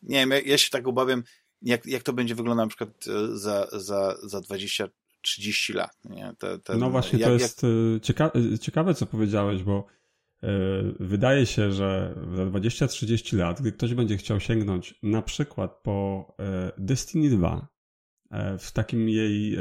nie 0.02 0.16
wiem, 0.16 0.30
ja, 0.30 0.40
ja 0.40 0.58
się 0.58 0.70
tak 0.70 0.88
obawiam, 0.88 1.22
jak, 1.62 1.86
jak 1.86 2.02
to 2.02 2.12
będzie 2.12 2.34
wyglądać 2.34 2.64
na 2.64 2.68
przykład 2.68 2.90
e, 3.08 3.36
za, 3.36 3.68
za, 3.72 4.16
za 4.22 4.40
20 4.40 4.88
30 5.20 5.72
lat. 5.72 5.98
Nie? 6.04 6.32
Te, 6.38 6.58
te, 6.58 6.76
no 6.76 6.90
właśnie, 6.90 7.18
jak, 7.18 7.28
to 7.28 7.32
jest 7.32 7.62
jak... 7.62 7.72
E, 7.96 8.00
cieka 8.00 8.30
e, 8.54 8.58
ciekawe, 8.58 8.94
co 8.94 9.06
powiedziałeś, 9.06 9.62
bo 9.62 9.86
wydaje 11.00 11.46
się, 11.46 11.72
że 11.72 12.14
za 12.36 12.44
20-30 12.44 13.36
lat, 13.36 13.60
gdy 13.60 13.72
ktoś 13.72 13.94
będzie 13.94 14.16
chciał 14.16 14.40
sięgnąć 14.40 14.94
na 15.02 15.22
przykład 15.22 15.80
po 15.82 16.26
Destiny 16.78 17.30
2 17.30 17.68
w 18.58 18.72
takim 18.72 19.08
jej 19.08 19.58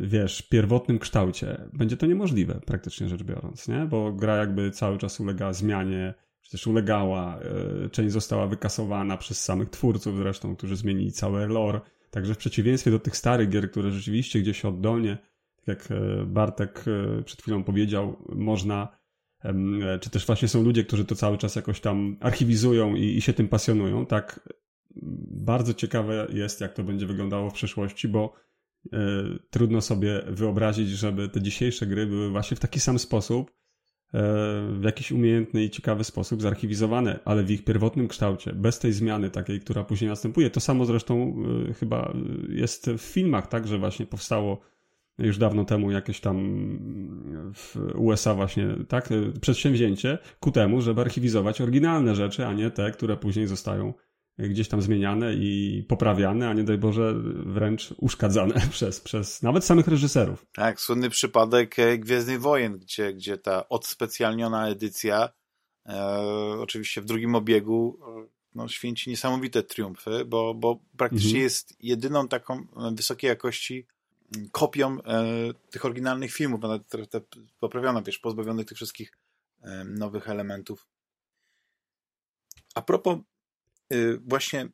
wiesz, 0.00 0.42
pierwotnym 0.42 0.98
kształcie, 0.98 1.68
będzie 1.72 1.96
to 1.96 2.06
niemożliwe, 2.06 2.60
praktycznie 2.66 3.08
rzecz 3.08 3.22
biorąc, 3.22 3.68
nie? 3.68 3.86
Bo 3.86 4.12
gra 4.12 4.36
jakby 4.36 4.70
cały 4.70 4.98
czas 4.98 5.20
ulega 5.20 5.52
zmianie, 5.52 6.14
czy 6.40 6.50
też 6.50 6.66
ulegała, 6.66 7.38
e, 7.38 7.88
część 7.88 8.12
została 8.12 8.46
wykasowana 8.46 9.16
przez 9.16 9.44
samych 9.44 9.70
twórców 9.70 10.16
zresztą, 10.16 10.56
którzy 10.56 10.76
zmienili 10.76 11.12
całe 11.12 11.46
lore. 11.46 11.80
Także 12.10 12.34
w 12.34 12.38
przeciwieństwie 12.38 12.90
do 12.90 12.98
tych 12.98 13.16
starych 13.16 13.48
gier, 13.48 13.70
które 13.70 13.90
rzeczywiście 13.90 14.40
gdzieś 14.40 14.64
oddolnie, 14.64 15.18
tak 15.56 15.68
jak 15.68 15.90
e, 15.90 16.24
Bartek 16.26 16.84
przed 17.24 17.42
chwilą 17.42 17.64
powiedział, 17.64 18.16
można 18.28 19.00
czy 20.00 20.10
też 20.10 20.26
właśnie 20.26 20.48
są 20.48 20.62
ludzie, 20.62 20.84
którzy 20.84 21.04
to 21.04 21.14
cały 21.14 21.38
czas 21.38 21.56
jakoś 21.56 21.80
tam 21.80 22.16
archiwizują 22.20 22.94
i, 22.94 23.16
i 23.16 23.20
się 23.20 23.32
tym 23.32 23.48
pasjonują, 23.48 24.06
tak 24.06 24.48
bardzo 25.30 25.74
ciekawe 25.74 26.26
jest, 26.32 26.60
jak 26.60 26.72
to 26.72 26.82
będzie 26.82 27.06
wyglądało 27.06 27.50
w 27.50 27.54
przyszłości, 27.54 28.08
bo 28.08 28.34
trudno 29.50 29.80
sobie 29.80 30.22
wyobrazić, 30.26 30.88
żeby 30.88 31.28
te 31.28 31.42
dzisiejsze 31.42 31.86
gry 31.86 32.06
były 32.06 32.30
właśnie 32.30 32.56
w 32.56 32.60
taki 32.60 32.80
sam 32.80 32.98
sposób, 32.98 33.50
e, 33.50 34.22
w 34.72 34.82
jakiś 34.84 35.12
umiejętny 35.12 35.64
i 35.64 35.70
ciekawy 35.70 36.04
sposób 36.04 36.42
zarchiwizowane, 36.42 37.20
ale 37.24 37.42
w 37.42 37.50
ich 37.50 37.64
pierwotnym 37.64 38.08
kształcie, 38.08 38.52
bez 38.52 38.78
tej 38.78 38.92
zmiany 38.92 39.30
takiej, 39.30 39.60
która 39.60 39.84
później 39.84 40.08
następuje. 40.08 40.50
To 40.50 40.60
samo 40.60 40.84
zresztą 40.84 41.36
e, 41.68 41.74
chyba 41.74 42.12
jest 42.48 42.90
w 42.90 43.00
filmach, 43.00 43.46
tak, 43.46 43.66
że 43.66 43.78
właśnie 43.78 44.06
powstało 44.06 44.60
już 45.18 45.38
dawno 45.38 45.64
temu 45.64 45.90
jakieś 45.90 46.20
tam 46.20 46.36
w 47.54 47.76
USA 47.94 48.34
właśnie, 48.34 48.68
tak, 48.88 49.08
przedsięwzięcie 49.40 50.18
ku 50.40 50.50
temu, 50.50 50.80
żeby 50.80 51.00
archiwizować 51.00 51.60
oryginalne 51.60 52.14
rzeczy, 52.14 52.46
a 52.46 52.52
nie 52.52 52.70
te, 52.70 52.90
które 52.90 53.16
później 53.16 53.46
zostają 53.46 53.94
gdzieś 54.38 54.68
tam 54.68 54.82
zmieniane 54.82 55.34
i 55.34 55.84
poprawiane, 55.88 56.48
a 56.48 56.54
nie 56.54 56.64
daj 56.64 56.78
Boże 56.78 57.14
wręcz 57.46 57.94
uszkadzane 57.98 58.54
przez, 58.70 59.00
przez 59.00 59.42
nawet 59.42 59.64
samych 59.64 59.88
reżyserów. 59.88 60.46
Tak, 60.52 60.80
słynny 60.80 61.10
przypadek 61.10 61.78
e, 61.78 61.98
Gwiezdnych 61.98 62.40
Wojen, 62.40 62.78
gdzie, 62.78 63.14
gdzie 63.14 63.38
ta 63.38 63.68
odspecjalniona 63.68 64.68
edycja 64.68 65.28
e, 65.88 66.02
oczywiście 66.60 67.00
w 67.00 67.04
drugim 67.04 67.34
obiegu 67.34 67.98
e, 68.24 68.28
no, 68.54 68.68
święci 68.68 69.10
niesamowite 69.10 69.62
triumfy, 69.62 70.24
bo, 70.24 70.54
bo 70.54 70.80
praktycznie 70.96 71.28
mhm. 71.28 71.42
jest 71.42 71.76
jedyną 71.80 72.28
taką 72.28 72.66
wysokiej 72.92 73.28
jakości 73.28 73.86
kopią 74.52 75.02
e, 75.02 75.24
tych 75.70 75.84
oryginalnych 75.84 76.32
filmów, 76.32 76.60
nawet 76.60 76.88
trochę 76.88 77.06
poprawiono, 77.60 78.02
wiesz, 78.02 78.18
pozbawionych 78.18 78.66
tych 78.66 78.76
wszystkich 78.76 79.12
e, 79.62 79.84
nowych 79.84 80.28
elementów. 80.28 80.88
A 82.74 82.82
propos 82.82 83.18
właśnie 84.26 84.68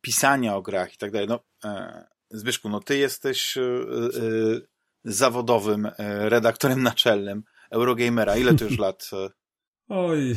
pisania 0.00 0.56
o 0.56 0.62
grach 0.62 0.94
i 0.94 0.96
tak 0.96 1.10
dalej. 1.10 1.28
No, 1.28 1.40
e, 1.64 2.04
Zbyszku, 2.30 2.68
no 2.68 2.80
ty 2.80 2.96
jesteś 2.96 3.56
y, 3.56 3.60
y, 3.60 4.60
zawodowym 5.04 5.86
e, 5.86 6.28
redaktorem 6.28 6.82
naczelnym 6.82 7.42
Eurogamera. 7.70 8.36
Ile 8.36 8.54
to 8.54 8.64
już 8.64 8.78
lat? 8.88 9.10
Oj, 9.88 10.30
e, 10.30 10.36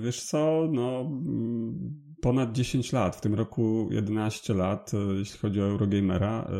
wiesz 0.00 0.22
co, 0.22 0.68
no 0.72 1.00
mm, 1.00 2.14
ponad 2.20 2.52
10 2.52 2.92
lat, 2.92 3.16
w 3.16 3.20
tym 3.20 3.34
roku 3.34 3.88
11 3.90 4.54
lat, 4.54 4.94
e, 4.94 4.96
jeśli 5.18 5.38
chodzi 5.38 5.60
o 5.60 5.64
Eurogamera. 5.64 6.50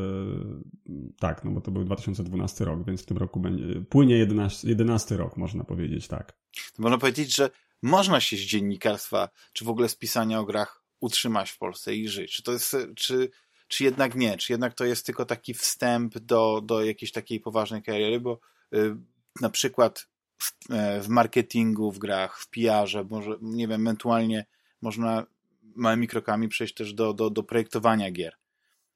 Tak, 1.19 1.45
no 1.45 1.51
bo 1.51 1.61
to 1.61 1.71
był 1.71 1.85
2012 1.85 2.65
rok, 2.65 2.87
więc 2.87 3.03
w 3.03 3.07
tym 3.07 3.17
roku 3.17 3.41
będzie, 3.41 3.65
płynie 3.81 4.19
11, 4.19 4.69
11 4.69 5.17
rok, 5.17 5.37
można 5.37 5.65
powiedzieć, 5.65 6.09
tak. 6.09 6.39
Można 6.79 6.99
powiedzieć, 6.99 7.35
że 7.35 7.51
można 7.83 8.21
się 8.21 8.37
z 8.37 8.41
dziennikarstwa, 8.41 9.29
czy 9.53 9.65
w 9.65 9.69
ogóle 9.69 9.89
z 9.89 9.97
pisania 9.97 10.41
o 10.41 10.45
grach 10.45 10.82
utrzymać 11.03 11.51
w 11.51 11.59
Polsce 11.59 11.95
i 11.95 12.09
żyć. 12.09 12.33
Czy 12.33 12.43
to 12.43 12.53
jest, 12.53 12.77
czy, 12.97 13.31
czy 13.69 13.85
jednak 13.85 14.15
nie? 14.15 14.37
Czy 14.37 14.53
jednak 14.53 14.75
to 14.75 14.85
jest 14.85 15.07
tylko 15.07 15.25
taki 15.25 15.55
wstęp 15.55 16.19
do, 16.19 16.61
do 16.65 16.85
jakiejś 16.85 17.13
takiej 17.13 17.41
poważnej 17.41 17.83
kariery? 17.83 18.21
Bo 18.21 18.41
y, 18.75 18.97
na 19.41 19.51
przykład 19.51 20.09
w, 20.39 20.53
e, 20.71 21.01
w 21.01 21.09
marketingu, 21.09 21.93
w 21.93 21.99
grach, 21.99 22.39
w 22.39 22.49
PR-ze, 22.49 23.05
może, 23.05 23.37
nie 23.41 23.69
wiem, 23.69 23.87
ewentualnie 23.87 24.47
można 24.83 25.27
małymi 25.63 26.09
krokami 26.09 26.49
przejść 26.49 26.75
też 26.75 26.95
do, 26.95 27.15
do, 27.15 27.31
do 27.31 27.43
projektowania 27.43 28.11
gier. 28.11 28.37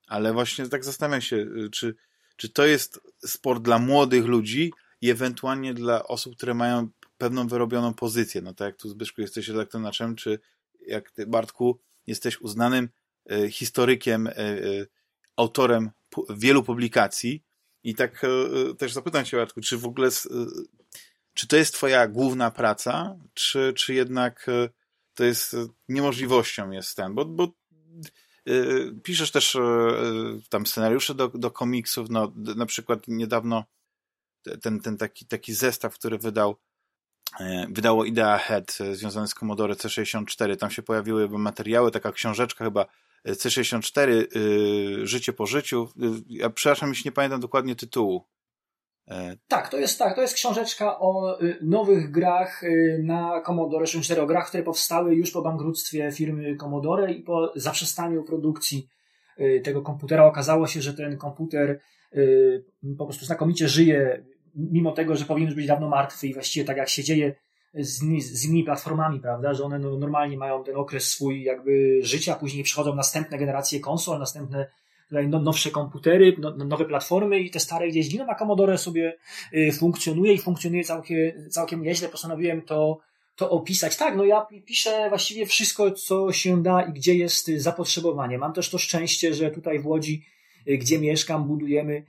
Ale 0.06 0.32
właśnie 0.32 0.68
tak 0.68 0.84
zastanawiam 0.84 1.20
się, 1.20 1.36
y, 1.36 1.70
czy, 1.70 1.94
czy 2.36 2.48
to 2.48 2.66
jest 2.66 3.00
sport 3.26 3.62
dla 3.62 3.78
młodych 3.78 4.24
ludzi 4.24 4.72
i 5.00 5.10
ewentualnie 5.10 5.74
dla 5.74 6.08
osób, 6.08 6.36
które 6.36 6.54
mają 6.54 6.88
pewną 7.18 7.46
wyrobioną 7.46 7.94
pozycję. 7.94 8.42
No 8.42 8.54
tak 8.54 8.66
jak 8.66 8.76
tu 8.76 8.88
Zbyszku 8.88 9.20
jesteś 9.20 9.48
elektronaczem, 9.50 10.16
czy 10.16 10.38
jak 10.86 11.10
ty 11.10 11.26
Bartku 11.26 11.80
jesteś 12.06 12.40
uznanym 12.40 12.88
y, 13.32 13.50
historykiem, 13.50 14.26
y, 14.26 14.30
y, 14.40 14.86
autorem 15.36 15.90
wielu 16.30 16.62
publikacji. 16.62 17.44
I 17.82 17.94
tak 17.94 18.26
też 18.78 18.92
zapytam 18.92 19.24
cię 19.24 19.36
Bartku, 19.36 19.60
czy 19.60 19.78
w 19.78 19.86
ogóle 19.86 20.08
czy 21.34 21.48
to 21.48 21.56
jest 21.56 21.74
twoja 21.74 22.08
główna 22.08 22.50
praca, 22.50 23.16
czy, 23.34 23.72
czy 23.76 23.94
jednak 23.94 24.46
to 25.14 25.24
jest 25.24 25.56
niemożliwością 25.88 26.70
jest 26.70 26.96
ten, 26.96 27.14
bo, 27.14 27.24
bo 27.24 27.52
piszesz 29.02 29.30
też 29.30 29.56
tam 30.48 30.66
scenariusze 30.66 31.14
do, 31.14 31.28
do 31.28 31.50
komiksów, 31.50 32.10
no 32.10 32.32
na 32.36 32.66
przykład 32.66 33.08
niedawno 33.08 33.64
ten, 34.62 34.80
ten 34.80 34.96
taki, 34.96 35.26
taki 35.26 35.54
zestaw, 35.54 35.94
który 35.94 36.18
wydał 36.18 36.56
E, 36.56 36.65
wydało 37.68 38.04
Idea 38.04 38.38
Head 38.38 38.78
e, 38.80 38.94
związane 38.94 39.28
z 39.28 39.34
Commodore 39.34 39.74
C64. 39.74 40.56
Tam 40.56 40.70
się 40.70 40.82
pojawiły 40.82 41.28
materiały, 41.28 41.90
taka 41.90 42.12
książeczka 42.12 42.64
chyba 42.64 42.86
e, 43.24 43.32
C64, 43.32 44.10
Życie 45.02 45.32
po 45.32 45.46
życiu. 45.46 45.88
Ja 46.28 46.50
przepraszam, 46.50 46.88
jeśli 46.88 47.08
nie 47.08 47.12
pamiętam 47.12 47.40
dokładnie 47.40 47.76
tytułu. 47.76 48.24
Tak, 49.48 49.68
to 49.68 49.78
jest 49.78 49.98
tak, 49.98 50.14
to 50.14 50.20
jest 50.20 50.34
książeczka 50.34 50.98
o 50.98 51.38
nowych 51.62 52.10
grach 52.10 52.62
na 53.02 53.40
Commodore 53.46 53.86
64, 53.86 54.22
o 54.22 54.26
grach, 54.26 54.48
które 54.48 54.62
powstały 54.62 55.14
już 55.14 55.30
po 55.30 55.42
bankructwie 55.42 56.12
firmy 56.12 56.56
Commodore 56.56 57.12
i 57.12 57.22
po 57.22 57.52
zaprzestaniu 57.56 58.24
produkcji 58.24 58.88
tego 59.64 59.82
komputera. 59.82 60.24
Okazało 60.24 60.66
się, 60.66 60.82
że 60.82 60.94
ten 60.94 61.18
komputer 61.18 61.80
po 62.98 63.04
prostu 63.04 63.24
znakomicie 63.24 63.68
żyje 63.68 64.24
mimo 64.56 64.92
tego, 64.92 65.16
że 65.16 65.24
powinien 65.24 65.54
być 65.54 65.66
dawno 65.66 65.88
martwy 65.88 66.26
i 66.26 66.34
właściwie 66.34 66.64
tak 66.64 66.76
jak 66.76 66.88
się 66.88 67.04
dzieje 67.04 67.34
z, 67.74 67.98
z 68.22 68.44
innymi 68.44 68.64
platformami, 68.64 69.20
prawda, 69.20 69.54
że 69.54 69.64
one 69.64 69.78
no, 69.78 69.98
normalnie 69.98 70.36
mają 70.36 70.64
ten 70.64 70.76
okres 70.76 71.10
swój 71.10 71.42
jakby 71.42 71.98
życia, 72.02 72.34
później 72.34 72.64
przychodzą 72.64 72.94
następne 72.94 73.38
generacje 73.38 73.80
konsol, 73.80 74.18
następne 74.18 74.66
tutaj 75.08 75.28
no, 75.28 75.38
nowsze 75.38 75.70
komputery, 75.70 76.36
no, 76.38 76.50
nowe 76.50 76.84
platformy 76.84 77.40
i 77.40 77.50
te 77.50 77.60
stare 77.60 77.88
gdzieś 77.88 78.08
giną, 78.08 78.26
a 78.28 78.34
Commodore 78.34 78.78
sobie 78.78 79.16
y, 79.54 79.72
funkcjonuje 79.72 80.32
i 80.32 80.38
funkcjonuje 80.38 80.84
całkiem, 80.84 81.50
całkiem 81.50 81.82
nieźle. 81.82 82.08
Postanowiłem 82.08 82.62
to, 82.62 82.98
to 83.36 83.50
opisać. 83.50 83.96
Tak, 83.96 84.16
no 84.16 84.24
ja 84.24 84.46
piszę 84.66 85.08
właściwie 85.08 85.46
wszystko, 85.46 85.90
co 85.90 86.32
się 86.32 86.62
da 86.62 86.82
i 86.82 86.92
gdzie 86.92 87.14
jest 87.14 87.46
zapotrzebowanie. 87.56 88.38
Mam 88.38 88.52
też 88.52 88.70
to 88.70 88.78
szczęście, 88.78 89.34
że 89.34 89.50
tutaj 89.50 89.78
w 89.78 89.86
Łodzi, 89.86 90.24
y, 90.68 90.78
gdzie 90.78 90.98
mieszkam, 90.98 91.44
budujemy 91.44 92.04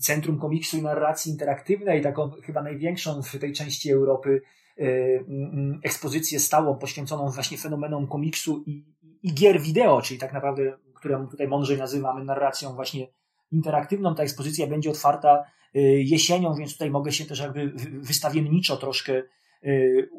Centrum 0.00 0.38
Komiksu 0.38 0.78
i 0.78 0.82
Narracji 0.82 1.32
Interaktywnej, 1.32 2.02
taką 2.02 2.30
chyba 2.30 2.62
największą 2.62 3.22
w 3.22 3.38
tej 3.38 3.52
części 3.52 3.92
Europy 3.92 4.42
y, 4.78 5.24
mm, 5.28 5.80
ekspozycję 5.82 6.40
stałą 6.40 6.78
poświęconą 6.78 7.30
właśnie 7.30 7.58
fenomenom 7.58 8.06
komiksu 8.06 8.62
i, 8.66 8.84
i 9.22 9.34
gier 9.34 9.60
wideo, 9.60 10.02
czyli 10.02 10.20
tak 10.20 10.32
naprawdę, 10.32 10.78
którą 10.94 11.28
tutaj 11.28 11.48
mądrzej 11.48 11.78
nazywamy 11.78 12.24
narracją 12.24 12.74
właśnie 12.74 13.08
interaktywną. 13.52 14.14
Ta 14.14 14.22
ekspozycja 14.22 14.66
będzie 14.66 14.90
otwarta 14.90 15.44
y, 15.76 15.80
jesienią, 16.02 16.54
więc 16.54 16.72
tutaj 16.72 16.90
mogę 16.90 17.12
się 17.12 17.24
też 17.24 17.40
jakby 17.40 17.72
wystawienniczo 18.00 18.76
troszkę 18.76 19.22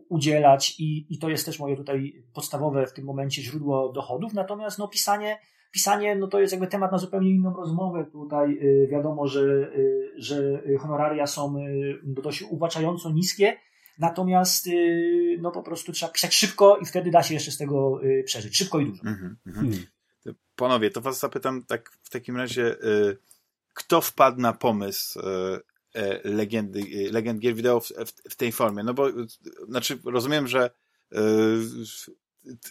udzielać 0.10 0.80
i, 0.80 1.06
i 1.10 1.20
to 1.20 1.30
jest 1.30 1.46
też 1.46 1.60
moje 1.60 1.76
tutaj 1.76 2.24
podstawowe 2.34 2.88
w 2.88 2.94
tym 2.94 3.06
momencie 3.06 3.42
źródło 3.42 3.92
dochodów. 3.92 4.34
Natomiast 4.34 4.78
no, 4.78 4.88
pisanie 4.88 5.38
pisanie, 5.76 6.16
no 6.16 6.28
to 6.28 6.40
jest 6.40 6.54
jakby 6.54 6.68
temat 6.68 6.92
na 6.92 6.98
zupełnie 6.98 7.30
inną 7.30 7.54
rozmowę. 7.54 8.06
Tutaj 8.12 8.52
y, 8.52 8.88
wiadomo, 8.92 9.28
że, 9.28 9.42
y, 9.42 10.12
że 10.18 10.62
honoraria 10.80 11.28
są 11.28 11.58
y, 11.58 12.00
dość 12.04 12.42
uwłaczająco 12.42 13.12
niskie, 13.12 13.58
natomiast 14.00 14.70
no 15.40 15.52
po 15.52 15.64
prostu 15.64 15.92
trzeba 15.92 16.12
pisać 16.12 16.34
szybko 16.34 16.78
i 16.78 16.86
wtedy 16.86 17.12
da 17.12 17.24
się 17.24 17.34
jeszcze 17.34 17.52
z 17.52 17.58
tego 17.58 18.02
przeżyć. 18.26 18.58
Szybko 18.58 18.80
i 18.80 18.86
dużo. 18.86 19.04
Mm 19.04 19.38
-hmm. 19.46 19.54
hmm. 19.54 19.86
Panowie, 20.56 20.92
to 20.92 21.02
was 21.02 21.20
zapytam 21.20 21.64
tak 21.64 21.92
w 22.04 22.10
takim 22.10 22.38
razie, 22.38 22.76
kto 23.74 24.02
wpadł 24.02 24.42
na 24.42 24.54
pomysł 24.54 25.20
legendy, 26.24 26.82
legend 27.12 27.40
gier 27.40 27.56
wideo 27.56 27.80
w, 27.80 27.88
w, 28.30 28.36
tej 28.36 28.52
formie? 28.52 28.84
No 28.84 28.94
bo, 28.94 29.08
znaczy, 29.70 30.00
rozumiem, 30.06 30.48
że 30.48 30.70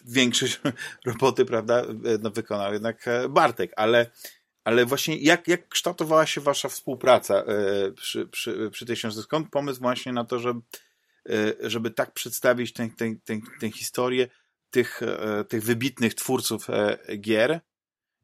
większość 0.05 0.61
roboty, 1.07 1.45
prawda, 1.45 1.83
no, 2.23 2.31
wykonał 2.31 2.73
jednak 2.73 3.09
e, 3.09 3.29
Bartek, 3.29 3.73
ale, 3.77 4.11
ale 4.65 4.87
właśnie 4.87 5.17
jak, 5.17 5.49
jak 5.49 5.69
kształtowała 5.69 6.27
się 6.27 6.41
wasza 6.41 6.69
współpraca 6.69 7.35
e, 7.35 7.93
przy, 7.93 8.27
przy, 8.27 8.71
przy 8.71 8.87
tej 8.87 8.97
książce? 8.97 9.23
Skąd 9.23 9.51
pomysł 9.51 9.81
właśnie 9.81 10.13
na 10.13 10.25
to, 10.25 10.39
żeby, 10.39 10.61
żeby 11.61 11.91
tak 11.91 12.13
przedstawić 12.13 12.73
tę, 12.73 12.89
tę, 12.97 13.15
tę, 13.25 13.39
tę 13.61 13.71
historię 13.71 14.29
tych, 14.71 15.03
e, 15.03 15.45
tych 15.45 15.65
wybitnych 15.65 16.15
twórców 16.15 16.67
gier 17.21 17.61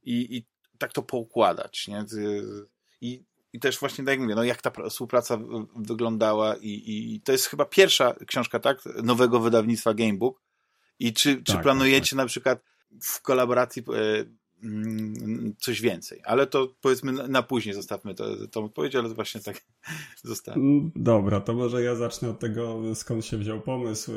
i, 0.03 0.37
i 0.37 0.47
tak 0.79 0.93
to 0.93 1.03
poukładać, 1.03 1.89
nie? 1.89 2.05
I, 3.01 3.25
i 3.53 3.61
też 3.61 3.79
właśnie 3.79 4.05
tak 4.05 4.13
jak 4.13 4.21
mówię, 4.21 4.35
no 4.35 4.45
jak 4.45 4.63
ta 4.63 4.71
współpraca 4.89 5.39
wyglądała 5.77 6.57
i, 6.57 7.15
i 7.15 7.21
to 7.21 7.33
jest 7.33 7.47
chyba 7.47 7.65
pierwsza 7.65 8.15
książka, 8.27 8.59
tak, 8.59 8.79
nowego 9.03 9.41
wydawnictwa 9.41 9.95
Gamebook, 9.95 10.43
i 11.01 11.13
czy, 11.13 11.43
czy 11.43 11.53
tak, 11.53 11.63
planujecie 11.63 12.01
tak, 12.01 12.11
tak. 12.11 12.17
na 12.17 12.27
przykład 12.27 12.63
w 13.03 13.23
kolaboracji 13.23 13.83
e, 13.95 14.25
mm, 14.65 15.55
coś 15.59 15.81
więcej? 15.81 16.21
Ale 16.25 16.47
to 16.47 16.75
powiedzmy 16.81 17.13
na 17.13 17.43
później 17.43 17.75
zostawmy 17.75 18.15
to, 18.15 18.49
tą 18.49 18.65
odpowiedź, 18.65 18.95
ale 18.95 19.09
to 19.09 19.15
właśnie 19.15 19.41
tak 19.41 19.61
zostawmy. 20.25 20.63
Mm, 20.63 20.93
dobra, 20.97 21.41
to 21.41 21.55
może 21.55 21.83
ja 21.83 21.95
zacznę 21.95 22.31
od 22.31 22.39
tego, 22.39 22.81
skąd 22.95 23.25
się 23.25 23.39
wziął 23.39 23.61
pomysł, 23.61 24.13
e, 24.13 24.17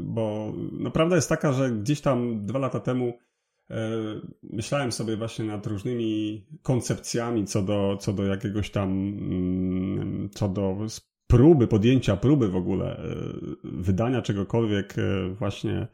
bo 0.00 0.52
no, 0.72 0.90
prawda 0.90 1.16
jest 1.16 1.28
taka, 1.28 1.52
że 1.52 1.70
gdzieś 1.70 2.00
tam 2.00 2.46
dwa 2.46 2.58
lata 2.58 2.80
temu 2.80 3.18
e, 3.70 3.90
myślałem 4.42 4.92
sobie 4.92 5.16
właśnie 5.16 5.44
nad 5.44 5.66
różnymi 5.66 6.44
koncepcjami 6.62 7.44
co 7.44 7.62
do, 7.62 7.96
co 8.00 8.12
do 8.12 8.24
jakiegoś 8.24 8.70
tam, 8.70 8.90
mm, 8.90 10.30
co 10.34 10.48
do 10.48 10.76
próby, 11.26 11.66
podjęcia 11.66 12.16
próby 12.16 12.48
w 12.48 12.56
ogóle 12.56 13.00
wydania 13.64 14.22
czegokolwiek 14.22 14.94
właśnie 15.38 15.88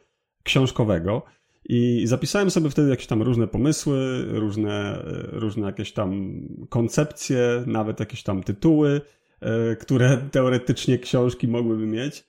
książkowego. 0.44 1.22
I 1.68 2.02
zapisałem 2.06 2.50
sobie 2.50 2.70
wtedy 2.70 2.90
jakieś 2.90 3.06
tam 3.06 3.22
różne 3.22 3.46
pomysły, 3.46 4.24
różne, 4.28 5.02
różne 5.32 5.66
jakieś 5.66 5.92
tam 5.92 6.40
koncepcje, 6.68 7.64
nawet 7.66 8.00
jakieś 8.00 8.22
tam 8.22 8.42
tytuły, 8.42 9.00
e, 9.40 9.76
które 9.76 10.18
teoretycznie 10.30 10.98
książki 10.98 11.48
mogłyby 11.48 11.86
mieć. 11.86 12.24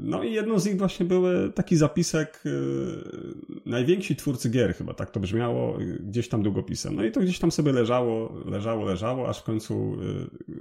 No 0.00 0.22
i 0.22 0.32
jedną 0.32 0.58
z 0.58 0.66
nich 0.66 0.78
właśnie 0.78 1.06
były 1.06 1.52
taki 1.52 1.76
zapisek 1.76 2.42
e, 2.46 2.50
najwięksi 3.66 4.16
twórcy 4.16 4.50
gier, 4.50 4.74
chyba 4.74 4.94
tak 4.94 5.10
to 5.10 5.20
brzmiało, 5.20 5.78
gdzieś 6.00 6.28
tam 6.28 6.42
długopisem. 6.42 6.96
No 6.96 7.04
i 7.04 7.12
to 7.12 7.20
gdzieś 7.20 7.38
tam 7.38 7.52
sobie 7.52 7.72
leżało, 7.72 8.32
leżało, 8.46 8.84
leżało, 8.84 9.28
aż 9.28 9.40
w 9.40 9.42
końcu 9.42 9.96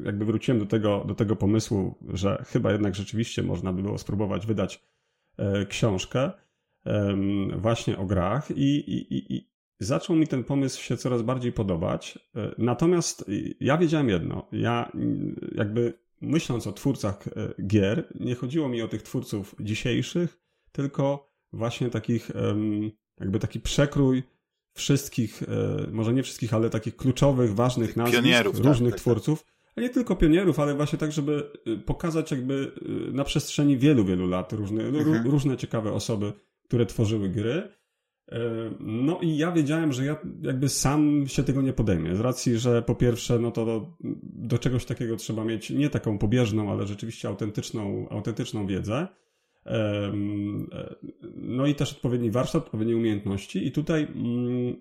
e, 0.02 0.06
jakby 0.06 0.26
wróciłem 0.26 0.60
do 0.60 0.66
tego, 0.66 1.06
do 1.08 1.16
tego 1.16 1.36
pomysłu, 1.36 1.96
że 2.14 2.44
chyba 2.48 2.72
jednak 2.72 2.96
rzeczywiście 2.96 3.44
można 3.44 3.74
by 3.74 3.82
było 3.82 3.98
spróbować 3.98 4.46
wydać 4.46 4.80
E, 4.80 4.93
książkę 5.70 6.32
właśnie 7.58 7.98
o 7.98 8.06
grach 8.06 8.52
i, 8.52 8.78
i, 8.78 9.34
i 9.36 9.54
zaczął 9.80 10.16
mi 10.16 10.28
ten 10.28 10.44
pomysł 10.44 10.82
się 10.82 10.98
coraz 10.98 11.22
bardziej 11.22 11.52
podobać. 11.52 12.20
E, 12.36 12.56
natomiast 12.58 13.26
ja 13.60 13.78
wiedziałem 13.78 14.10
jedno. 14.10 14.48
Ja 14.52 14.92
jakby 15.56 15.94
myśląc 16.22 16.68
o 16.68 16.72
twórcach 16.72 17.28
e, 17.28 17.64
gier, 17.68 18.14
nie 18.20 18.36
chodziło 18.36 18.70
mi 18.70 18.82
o 18.82 18.88
tych 18.88 19.02
twórców 19.02 19.56
dzisiejszych, 19.60 20.40
tylko 20.72 21.34
właśnie 21.54 21.90
takich 21.90 22.32
jakby 23.20 23.40
taki 23.40 23.60
przekrój 23.60 24.24
wszystkich, 24.76 25.44
może 25.92 26.14
nie 26.14 26.24
wszystkich, 26.24 26.54
ale 26.54 26.70
takich 26.70 26.96
kluczowych, 26.96 27.56
ważnych 27.56 27.96
nazwisk, 27.96 28.44
różnych 28.46 28.94
tak, 28.94 29.00
tak, 29.00 29.00
twórców, 29.00 29.46
nie 29.82 29.90
tylko 29.90 30.16
pionierów, 30.16 30.60
ale 30.60 30.76
właśnie 30.76 31.00
tak, 31.00 31.12
żeby 31.12 31.52
pokazać 31.86 32.32
jakby 32.32 32.72
na 33.12 33.24
przestrzeni 33.24 33.78
wielu, 33.78 34.06
wielu 34.06 34.28
lat 34.28 34.54
różne, 34.54 34.84
mhm. 34.84 35.28
różne 35.28 35.58
ciekawe 35.58 35.94
osoby, 35.94 36.34
które 36.64 36.86
tworzyły 36.86 37.30
gry. 37.30 37.70
No 38.80 39.20
i 39.22 39.38
ja 39.38 39.52
wiedziałem, 39.52 39.94
że 39.94 40.06
ja 40.06 40.18
jakby 40.42 40.70
sam 40.70 41.28
się 41.28 41.44
tego 41.44 41.62
nie 41.62 41.74
podejmę. 41.74 42.16
Z 42.16 42.20
racji, 42.20 42.58
że 42.58 42.82
po 42.82 42.96
pierwsze, 42.96 43.40
no 43.40 43.52
to 43.52 43.66
do, 43.66 43.98
do 44.24 44.58
czegoś 44.58 44.86
takiego 44.86 45.16
trzeba 45.16 45.46
mieć 45.46 45.70
nie 45.70 45.90
taką 45.90 46.18
pobieżną, 46.18 46.72
ale 46.72 46.88
rzeczywiście 46.88 47.28
autentyczną, 47.28 48.10
autentyczną 48.10 48.68
wiedzę. 48.68 49.08
No 51.36 51.66
i 51.66 51.76
też 51.76 51.94
odpowiedni 51.94 52.32
warsztat, 52.32 52.64
odpowiednie 52.64 52.98
umiejętności. 52.98 53.68
I 53.68 53.72
tutaj 53.72 54.08
mm, 54.16 54.76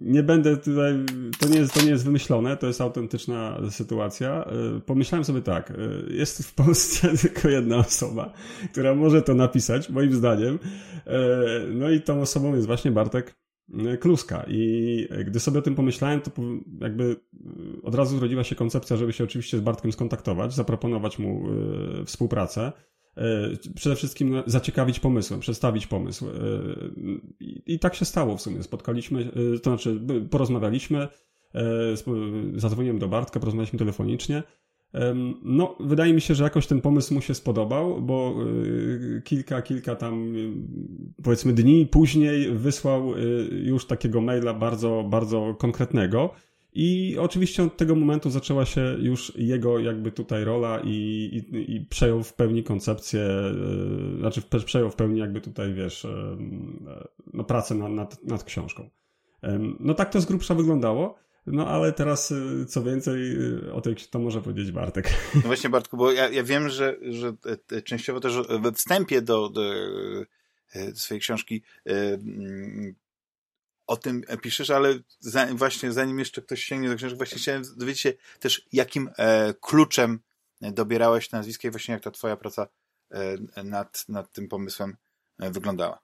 nie 0.00 0.22
będę 0.22 0.56
tutaj, 0.56 0.94
to 1.40 1.48
nie, 1.48 1.58
jest, 1.58 1.74
to 1.74 1.82
nie 1.82 1.90
jest 1.90 2.04
wymyślone, 2.04 2.56
to 2.56 2.66
jest 2.66 2.80
autentyczna 2.80 3.60
sytuacja. 3.70 4.44
E, 4.44 4.80
pomyślałem 4.80 5.24
sobie 5.24 5.42
tak, 5.42 5.70
e, 5.70 6.14
jest 6.14 6.48
w 6.48 6.54
Polsce 6.54 7.08
tylko 7.22 7.48
jedna 7.48 7.76
osoba, 7.76 8.32
która 8.72 8.94
może 8.94 9.22
to 9.22 9.34
napisać, 9.34 9.90
moim 9.90 10.12
zdaniem. 10.12 10.58
E, 11.06 11.18
no 11.74 11.90
i 11.90 12.00
tą 12.00 12.20
osobą 12.20 12.54
jest 12.54 12.66
właśnie 12.66 12.90
Bartek 12.90 13.38
Kluska. 14.00 14.44
I 14.48 15.08
gdy 15.26 15.40
sobie 15.40 15.58
o 15.58 15.62
tym 15.62 15.74
pomyślałem, 15.74 16.20
to 16.20 16.30
jakby 16.80 17.16
od 17.82 17.94
razu 17.94 18.18
zrodziła 18.18 18.44
się 18.44 18.54
koncepcja, 18.54 18.96
żeby 18.96 19.12
się 19.12 19.24
oczywiście 19.24 19.58
z 19.58 19.60
Bartkiem 19.60 19.92
skontaktować, 19.92 20.54
zaproponować 20.54 21.18
mu 21.18 21.44
współpracę. 22.06 22.72
E, 23.16 23.50
przede 23.74 23.96
wszystkim 23.96 24.42
zaciekawić 24.46 25.00
pomysłem, 25.00 25.40
przedstawić 25.40 25.86
pomysł. 25.86 26.26
E, 26.26 26.32
I 27.66 27.78
tak 27.78 27.94
się 27.94 28.04
stało 28.04 28.36
w 28.36 28.42
sumie. 28.42 28.62
Spotkaliśmy, 28.62 29.20
e, 29.54 29.58
to 29.58 29.70
znaczy 29.70 30.00
porozmawialiśmy, 30.30 31.08
zadzwoniłem 32.56 32.98
do 32.98 33.08
Bartka, 33.08 33.40
porozmawialiśmy 33.40 33.78
telefonicznie. 33.78 34.42
No, 35.42 35.76
wydaje 35.80 36.14
mi 36.14 36.20
się, 36.20 36.34
że 36.34 36.44
jakoś 36.44 36.66
ten 36.66 36.80
pomysł 36.80 37.14
mu 37.14 37.20
się 37.20 37.34
spodobał, 37.34 38.02
bo 38.02 38.34
kilka, 39.24 39.62
kilka 39.62 39.96
tam 39.96 40.34
powiedzmy 41.22 41.52
dni 41.52 41.86
później 41.86 42.50
wysłał 42.50 43.12
już 43.50 43.86
takiego 43.86 44.20
maila 44.20 44.54
bardzo, 44.54 45.04
bardzo 45.10 45.54
konkretnego 45.58 46.30
i 46.72 47.16
oczywiście 47.20 47.62
od 47.62 47.76
tego 47.76 47.94
momentu 47.94 48.30
zaczęła 48.30 48.64
się 48.64 48.96
już 49.00 49.32
jego 49.36 49.78
jakby 49.78 50.12
tutaj 50.12 50.44
rola 50.44 50.80
i, 50.84 50.90
i, 50.90 51.76
i 51.76 51.86
przejął 51.86 52.22
w 52.22 52.32
pełni 52.32 52.64
koncepcję, 52.64 53.20
yy, 53.20 54.18
znaczy 54.18 54.42
przejął 54.66 54.90
w 54.90 54.96
pełni 54.96 55.20
jakby 55.20 55.40
tutaj, 55.40 55.74
wiesz, 55.74 56.04
yy, 56.04 56.38
no, 57.34 57.44
pracę 57.44 57.74
nad, 57.74 57.90
nad, 57.92 58.24
nad 58.24 58.44
książką. 58.44 58.90
Yy, 59.42 59.50
no 59.80 59.94
tak 59.94 60.10
to 60.12 60.20
z 60.20 60.24
grubsza 60.24 60.54
wyglądało. 60.54 61.18
No 61.46 61.66
ale 61.66 61.92
teraz 61.92 62.34
co 62.68 62.82
więcej 62.82 63.36
o 63.72 63.80
tej 63.80 63.96
to 63.96 64.18
może 64.18 64.42
powiedzieć 64.42 64.72
Bartek. 64.72 65.14
No 65.34 65.40
właśnie 65.40 65.70
Bartku, 65.70 65.96
bo 65.96 66.12
ja, 66.12 66.28
ja 66.28 66.42
wiem, 66.42 66.68
że, 66.68 66.96
że 67.10 67.32
częściowo 67.84 68.20
też 68.20 68.32
we 68.60 68.72
wstępie 68.72 69.22
do, 69.22 69.48
do, 69.48 69.62
do 70.74 70.96
swojej 70.96 71.20
książki 71.20 71.62
o 73.88 73.96
tym 73.96 74.22
piszesz, 74.42 74.70
ale 74.70 74.98
za, 75.20 75.46
właśnie 75.46 75.92
zanim 75.92 76.18
jeszcze 76.18 76.42
ktoś 76.42 76.64
sięgnie 76.64 76.88
do 76.88 76.96
książki, 76.96 77.16
właśnie 77.16 77.38
chciałem 77.38 77.62
dowiedzieć 77.76 78.00
się 78.00 78.12
też, 78.40 78.66
jakim 78.72 79.10
e, 79.18 79.54
kluczem 79.60 80.20
dobierałeś 80.60 81.32
nazwiska 81.32 81.68
i 81.68 81.70
właśnie 81.70 81.94
jak 81.94 82.02
ta 82.02 82.10
twoja 82.10 82.36
praca 82.36 82.68
e, 83.10 83.64
nad, 83.64 84.04
nad 84.08 84.32
tym 84.32 84.48
pomysłem 84.48 84.96
e, 85.40 85.50
wyglądała. 85.50 86.02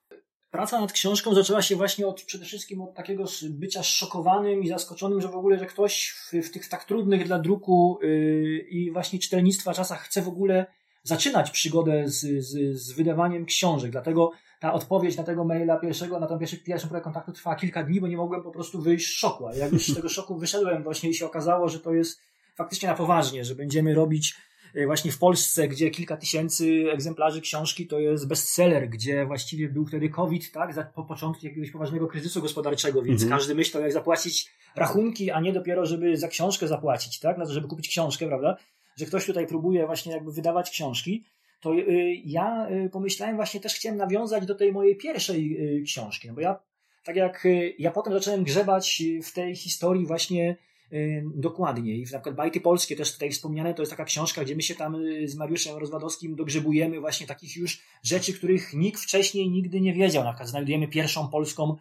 Praca 0.51 0.81
nad 0.81 0.93
książką 0.93 1.35
zaczęła 1.35 1.63
się 1.63 1.77
właśnie 1.77 2.07
od 2.07 2.23
przede 2.23 2.45
wszystkim 2.45 2.81
od 2.83 2.95
takiego 2.95 3.25
bycia 3.51 3.83
szokowanym 3.83 4.63
i 4.63 4.69
zaskoczonym, 4.69 5.21
że 5.21 5.29
w 5.29 5.37
ogóle, 5.37 5.59
że 5.59 5.67
ktoś 5.67 6.11
w, 6.11 6.47
w 6.47 6.51
tych 6.51 6.69
tak 6.69 6.85
trudnych 6.85 7.27
dla 7.27 7.39
druku 7.39 7.99
yy, 8.03 8.59
i 8.59 8.91
właśnie 8.91 9.19
czytelnictwa 9.19 9.75
czasach 9.75 10.03
chce 10.03 10.23
w 10.23 10.29
ogóle 10.29 10.67
zaczynać 11.03 11.51
przygodę 11.51 12.09
z, 12.09 12.45
z, 12.45 12.79
z 12.79 12.93
wydawaniem 12.93 13.47
książek. 13.47 13.91
Dlatego 13.91 14.33
ta 14.65 14.73
odpowiedź 14.73 15.17
na 15.17 15.25
tego 15.25 15.45
maila 15.45 15.77
pierwszego, 15.77 16.21
na 16.21 16.27
tą 16.27 16.39
pierwszy, 16.39 16.57
pierwszą 16.57 16.89
próbę 16.89 17.01
kontaktu 17.01 17.33
trwała 17.33 17.57
kilka 17.57 17.83
dni, 17.83 18.01
bo 18.01 18.09
nie 18.09 18.17
mogłem 18.17 18.43
po 18.43 18.51
prostu 18.51 18.81
wyjść 18.83 19.07
z 19.07 19.11
szoku. 19.11 19.47
A 19.47 19.55
jak 19.55 19.73
już 19.73 19.87
z 19.87 19.95
tego 19.95 20.09
szoku 20.09 20.39
wyszedłem 20.39 20.83
właśnie 20.83 21.11
i 21.11 21.15
się 21.15 21.27
okazało, 21.27 21.69
że 21.69 21.81
to 21.81 21.95
jest 21.95 22.21
faktycznie 22.55 22.89
na 22.89 22.95
poważnie, 22.95 23.45
że 23.45 23.55
będziemy 23.55 23.95
robić 23.95 24.35
e, 24.75 24.87
właśnie 24.87 25.13
w 25.13 25.19
Polsce, 25.19 25.69
gdzie 25.69 25.91
kilka 25.91 26.17
tysięcy 26.17 26.85
egzemplarzy 26.93 27.41
książki 27.41 27.87
to 27.87 27.99
jest 27.99 28.29
bestseller, 28.29 28.89
gdzie 28.89 29.27
właściwie 29.27 29.69
był 29.69 29.87
wtedy 29.87 30.09
COVID, 30.09 30.53
tak, 30.53 30.93
po 30.93 31.05
początku 31.05 31.47
jakiegoś 31.47 31.71
poważnego 31.71 32.07
kryzysu 32.07 32.43
gospodarczego, 32.43 33.03
więc 33.03 33.23
mhm. 33.23 33.39
każdy 33.39 33.55
myślał, 33.55 33.83
jak 33.83 33.93
zapłacić 33.93 34.51
rachunki, 34.77 35.31
a 35.31 35.41
nie 35.41 35.53
dopiero, 35.53 35.87
żeby 35.87 36.17
za 36.17 36.29
książkę 36.29 36.69
zapłacić, 36.69 37.21
tak, 37.21 37.39
na 37.39 37.47
to, 37.47 37.53
żeby 37.53 37.69
kupić 37.69 37.89
książkę, 37.89 38.27
prawda, 38.27 38.57
że 38.97 39.07
ktoś 39.07 39.27
tutaj 39.27 39.47
próbuje 39.47 39.87
właśnie 39.87 40.13
jakby 40.13 40.33
wydawać 40.33 40.71
książki 40.71 41.25
to 41.65 41.75
y, 41.75 42.15
ja 42.25 42.69
y, 42.71 42.91
pomyślałem 42.91 43.37
właśnie 43.37 43.61
też 43.61 43.75
chciałem 43.75 43.99
nawiązać 43.99 44.47
do 44.47 44.55
tej 44.55 44.73
mojej 44.73 44.97
pierwszej 44.97 45.57
y, 45.79 45.83
książki, 45.83 46.29
no 46.29 46.35
bo 46.35 46.41
ja 46.41 46.61
tak 47.05 47.17
jak 47.17 47.47
ja 47.79 47.91
potem 47.91 48.13
zacząłem 48.13 48.45
grzebać 48.45 49.03
w 49.23 49.33
tej 49.33 49.57
historii 49.57 50.07
właśnie 50.07 50.57
dokładniej. 51.35 52.01
Na 52.01 52.05
przykład 52.05 52.35
Bajty 52.35 52.61
Polskie 52.61 52.97
też 52.97 53.13
tutaj 53.13 53.31
wspomniane, 53.31 53.75
to 53.75 53.83
jest 53.83 53.93
taka 53.93 54.05
książka, 54.05 54.45
gdzie 54.45 54.57
my 54.57 54.63
się 54.63 54.75
tam 54.75 54.97
z 55.25 55.35
Mariuszem 55.35 55.77
Rozwadowskim 55.77 56.37
dogrzebujemy 56.37 57.01
właśnie 57.01 57.27
takich 57.27 57.57
już 57.57 57.83
rzeczy, 58.03 58.33
których 58.33 58.75
nikt 58.75 59.01
wcześniej 59.01 59.51
nigdy 59.51 59.81
nie 59.81 59.93
wiedział. 59.93 60.25
Na 60.25 60.31
przykład 60.31 60.49
znajdujemy 60.49 60.89
pierwszą 60.89 61.29
polską 61.29 61.77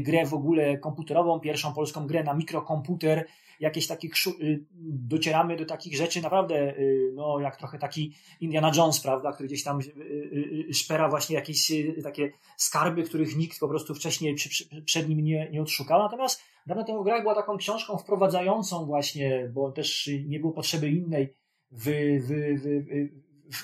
grę 0.00 0.26
w 0.26 0.34
ogóle 0.34 0.78
komputerową, 0.78 1.40
pierwszą 1.40 1.72
polską 1.74 2.06
grę 2.06 2.24
na 2.24 2.34
mikrokomputer, 2.34 3.26
jakieś 3.60 3.86
takich, 3.86 4.12
y, 4.40 4.64
docieramy 4.82 5.56
do 5.56 5.64
takich 5.64 5.96
rzeczy 5.96 6.22
naprawdę, 6.22 6.78
y, 6.78 7.12
no 7.14 7.40
jak 7.40 7.56
trochę 7.56 7.78
taki 7.78 8.14
Indiana 8.40 8.72
Jones, 8.76 9.00
prawda, 9.00 9.32
który 9.32 9.46
gdzieś 9.46 9.64
tam 9.64 9.80
y, 9.80 10.74
szpera 10.74 11.08
właśnie 11.08 11.36
jakieś 11.36 11.72
takie 12.02 12.30
skarby, 12.56 13.02
których 13.02 13.36
nikt 13.36 13.60
po 13.60 13.68
prostu 13.68 13.94
wcześniej 13.94 14.36
przed 14.84 15.08
nim 15.08 15.20
nie, 15.20 15.50
nie 15.50 15.62
odszukał. 15.62 16.02
Natomiast 16.02 16.42
dawno 16.66 16.84
temu 16.84 17.04
gra 17.04 17.20
była 17.20 17.34
taką 17.34 17.56
książką 17.56 17.98
wprowadzającą 17.98 18.86
właśnie, 18.86 19.50
bo 19.54 19.72
też 19.72 20.10
nie 20.26 20.40
było 20.40 20.52
potrzeby 20.52 20.90
innej 20.90 21.34
w, 21.70 21.84
w, 22.20 22.28
w, 23.52 23.62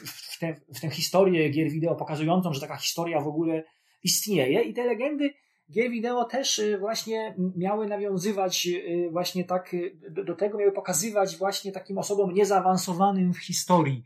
w, 0.68 0.78
w 0.78 0.80
tę 0.80 0.90
historię 0.90 1.50
gier 1.50 1.70
wideo 1.70 1.94
pokazującą, 1.94 2.52
że 2.52 2.60
taka 2.60 2.76
historia 2.76 3.20
w 3.20 3.28
ogóle 3.28 3.64
istnieje 4.02 4.62
i 4.62 4.74
te 4.74 4.84
legendy 4.84 5.34
Gier 5.70 5.90
wideo 5.90 6.24
też 6.24 6.58
y, 6.58 6.78
właśnie 6.78 7.34
miały 7.56 7.86
nawiązywać 7.86 8.66
y, 8.66 9.08
właśnie 9.10 9.44
tak 9.44 9.74
y, 9.74 9.96
do, 10.10 10.24
do 10.24 10.34
tego, 10.34 10.58
miały 10.58 10.72
pokazywać 10.72 11.36
właśnie 11.36 11.72
takim 11.72 11.98
osobom 11.98 12.34
niezaawansowanym 12.34 13.34
w 13.34 13.38
historii. 13.38 14.04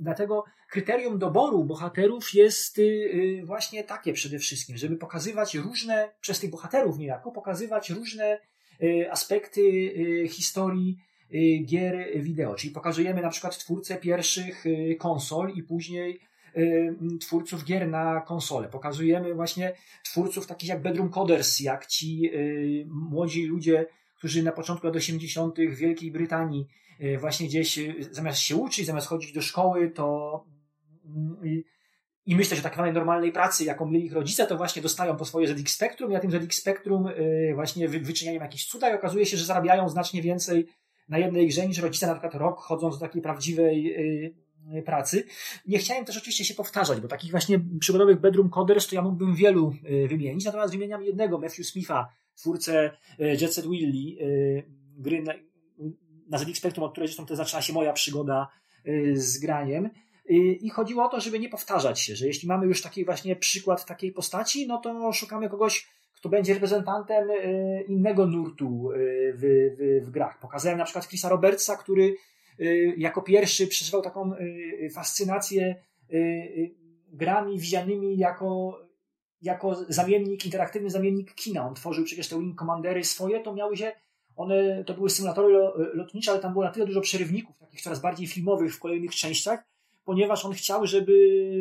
Dlatego 0.00 0.44
kryterium 0.70 1.18
doboru 1.18 1.64
bohaterów 1.64 2.34
jest 2.34 2.80
właśnie 3.44 3.84
takie 3.84 4.12
przede 4.12 4.38
wszystkim, 4.38 4.76
żeby 4.76 4.96
pokazywać 4.96 5.54
różne, 5.54 6.08
przez 6.20 6.40
tych 6.40 6.50
bohaterów 6.50 6.98
niejako, 6.98 7.32
pokazywać 7.32 7.90
różne 7.90 8.40
aspekty 9.10 9.62
historii 10.28 10.98
gier 11.64 12.22
wideo. 12.22 12.54
Czyli 12.54 12.72
pokazujemy 12.72 13.22
na 13.22 13.28
przykład 13.28 13.58
twórcę 13.58 13.96
pierwszych 13.96 14.64
konsol 14.98 15.52
i 15.54 15.62
później 15.62 16.20
Y, 16.20 16.31
twórców 17.20 17.64
gier 17.64 17.88
na 17.88 18.20
konsolę. 18.20 18.68
Pokazujemy 18.68 19.34
właśnie 19.34 19.72
twórców 20.04 20.46
takich 20.46 20.68
jak 20.68 20.82
Bedroom 20.82 21.10
Coders, 21.10 21.60
jak 21.60 21.86
ci 21.86 22.30
y, 22.34 22.86
młodzi 22.88 23.46
ludzie, 23.46 23.86
którzy 24.18 24.42
na 24.42 24.52
początku 24.52 24.86
lat 24.86 24.96
80. 24.96 25.56
w 25.56 25.76
Wielkiej 25.76 26.10
Brytanii 26.10 26.66
y, 27.00 27.18
właśnie 27.18 27.46
gdzieś 27.46 27.78
zamiast 28.10 28.38
się 28.38 28.56
uczyć, 28.56 28.86
zamiast 28.86 29.06
chodzić 29.06 29.32
do 29.32 29.42
szkoły, 29.42 29.90
to 29.90 30.44
i 32.26 32.36
myślę, 32.36 32.56
że 32.56 32.62
takiej 32.62 32.92
normalnej 32.92 33.32
pracy, 33.32 33.64
jaką 33.64 33.86
mieli 33.86 34.06
ich 34.06 34.12
rodzice, 34.12 34.46
to 34.46 34.56
właśnie 34.56 34.82
dostają 34.82 35.16
po 35.16 35.24
swoje 35.24 35.48
ZX 35.48 35.72
Spectrum 35.72 36.10
i 36.10 36.14
na 36.14 36.20
tym 36.20 36.30
ZX 36.30 36.58
Spectrum 36.58 37.08
właśnie 37.54 37.88
wyczyniają 37.88 38.40
jakieś 38.40 38.66
cuda 38.66 38.90
i 38.90 38.94
okazuje 38.94 39.26
się, 39.26 39.36
że 39.36 39.44
zarabiają 39.44 39.88
znacznie 39.88 40.22
więcej 40.22 40.66
na 41.08 41.18
jednej 41.18 41.48
grze 41.48 41.66
niż 41.66 41.78
rodzice 41.78 42.06
na 42.06 42.12
przykład 42.12 42.34
rok 42.34 42.60
chodząc 42.60 42.98
do 42.98 43.06
takiej 43.06 43.22
prawdziwej 43.22 43.94
pracy. 44.84 45.24
Nie 45.66 45.78
chciałem 45.78 46.04
też 46.04 46.16
oczywiście 46.16 46.44
się 46.44 46.54
powtarzać, 46.54 47.00
bo 47.00 47.08
takich 47.08 47.30
właśnie 47.30 47.60
przygodowych 47.80 48.20
bedroom 48.20 48.50
coders 48.50 48.88
to 48.88 48.94
ja 48.94 49.02
mógłbym 49.02 49.34
wielu 49.34 49.74
e, 49.84 50.08
wymienić, 50.08 50.44
natomiast 50.44 50.72
wymieniam 50.72 51.02
jednego, 51.02 51.38
Matthew 51.38 51.66
Smitha, 51.66 52.08
twórcę 52.34 52.90
e, 53.20 53.28
Jet 53.28 53.54
Set 53.54 53.66
Willy, 53.68 54.16
gry 54.96 55.22
na, 55.22 55.32
na 56.28 56.38
ZX 56.38 56.58
Spectrum, 56.58 56.84
od 56.84 56.92
której 56.92 57.08
zresztą 57.08 57.26
to 57.26 57.36
zaczęła 57.36 57.62
się 57.62 57.72
moja 57.72 57.92
przygoda 57.92 58.48
z 59.14 59.38
graniem. 59.38 59.90
I 60.60 60.70
chodziło 60.70 61.04
o 61.04 61.08
to, 61.08 61.20
żeby 61.20 61.38
nie 61.38 61.48
powtarzać 61.48 62.00
się, 62.00 62.16
że 62.16 62.26
jeśli 62.26 62.48
mamy 62.48 62.66
już 62.66 62.82
taki 62.82 63.04
właśnie 63.04 63.36
przykład 63.36 63.86
takiej 63.86 64.12
postaci, 64.12 64.66
no 64.66 64.78
to 64.78 65.12
szukamy 65.12 65.48
kogoś, 65.48 65.88
kto 66.12 66.28
będzie 66.28 66.54
reprezentantem 66.54 67.28
innego 67.88 68.26
nurtu 68.26 68.88
w, 69.34 69.70
w, 69.78 70.06
w 70.06 70.10
grach. 70.10 70.38
Pokazałem 70.40 70.78
na 70.78 70.84
przykład 70.84 71.08
Chrisa 71.08 71.28
Robertsa, 71.28 71.76
który 71.76 72.14
jako 72.96 73.22
pierwszy 73.22 73.66
przeżywał 73.66 74.02
taką 74.02 74.32
y, 74.34 74.90
fascynację 74.94 75.76
y, 76.12 76.74
grami 77.12 77.58
widzianymi 77.58 78.18
jako, 78.18 78.80
jako 79.42 79.84
zamiennik, 79.88 80.44
interaktywny 80.44 80.90
zamiennik 80.90 81.34
kina. 81.34 81.68
On 81.68 81.74
tworzył 81.74 82.04
przecież 82.04 82.28
te 82.28 82.38
Wing 82.38 82.58
Commandery 82.58 83.04
swoje, 83.04 83.40
to 83.40 83.54
miały 83.54 83.76
się 83.76 83.92
one 84.36 84.84
to 84.84 84.94
były 84.94 85.10
symulatory 85.10 85.54
lotnicze, 85.94 86.30
ale 86.30 86.40
tam 86.40 86.52
było 86.52 86.64
na 86.64 86.70
tyle 86.70 86.86
dużo 86.86 87.00
przerywników, 87.00 87.58
takich 87.58 87.80
coraz 87.80 88.00
bardziej 88.00 88.26
filmowych 88.26 88.74
w 88.74 88.78
kolejnych 88.78 89.14
częściach, 89.14 89.64
ponieważ 90.04 90.44
on 90.44 90.52
chciał, 90.52 90.86
żeby 90.86 91.12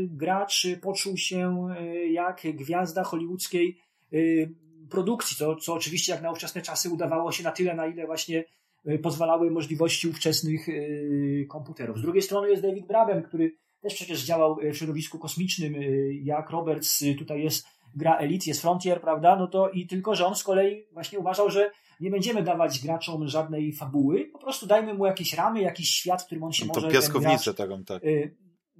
gracz 0.09 0.67
poczuł 0.81 1.17
się 1.17 1.67
jak 2.11 2.41
gwiazda 2.43 3.03
hollywoodzkiej 3.03 3.77
produkcji, 4.89 5.37
to, 5.37 5.55
co 5.55 5.73
oczywiście 5.73 6.11
jak 6.11 6.21
na 6.21 6.31
ówczesne 6.31 6.61
czasy 6.61 6.89
udawało 6.89 7.31
się 7.31 7.43
na 7.43 7.51
tyle, 7.51 7.73
na 7.73 7.87
ile 7.87 8.05
właśnie 8.05 8.43
pozwalały 9.03 9.51
możliwości 9.51 10.07
ówczesnych 10.07 10.67
komputerów. 11.49 11.97
Z 11.97 12.01
drugiej 12.01 12.21
strony 12.21 12.49
jest 12.49 12.61
David 12.61 12.87
Braben, 12.87 13.23
który 13.23 13.51
też 13.81 13.93
przecież 13.93 14.23
działał 14.23 14.57
w 14.73 14.77
środowisku 14.77 15.19
kosmicznym, 15.19 15.75
jak 16.23 16.49
Roberts 16.49 17.03
tutaj 17.17 17.43
jest 17.43 17.65
gra 17.95 18.17
Elite, 18.17 18.45
jest 18.47 18.61
Frontier, 18.61 19.01
prawda? 19.01 19.35
No 19.35 19.47
to 19.47 19.69
i 19.69 19.87
tylko, 19.87 20.15
że 20.15 20.25
on 20.25 20.35
z 20.35 20.43
kolei 20.43 20.85
właśnie 20.93 21.19
uważał, 21.19 21.49
że 21.49 21.71
nie 22.01 22.11
będziemy 22.11 22.43
dawać 22.43 22.79
graczom 22.79 23.27
żadnej 23.27 23.73
fabuły, 23.73 24.25
po 24.33 24.39
prostu 24.39 24.67
dajmy 24.67 24.93
mu 24.93 25.05
jakieś 25.05 25.33
ramy, 25.33 25.61
jakiś 25.61 25.89
świat, 25.89 26.21
w 26.21 26.25
którym 26.25 26.43
on 26.43 26.53
się 26.53 26.65
no 26.65 26.73
może... 26.73 26.87
To 26.87 26.93
piaskownicę 26.93 27.53
taką, 27.53 27.83
tak. 27.83 28.03
Y, 28.03 28.35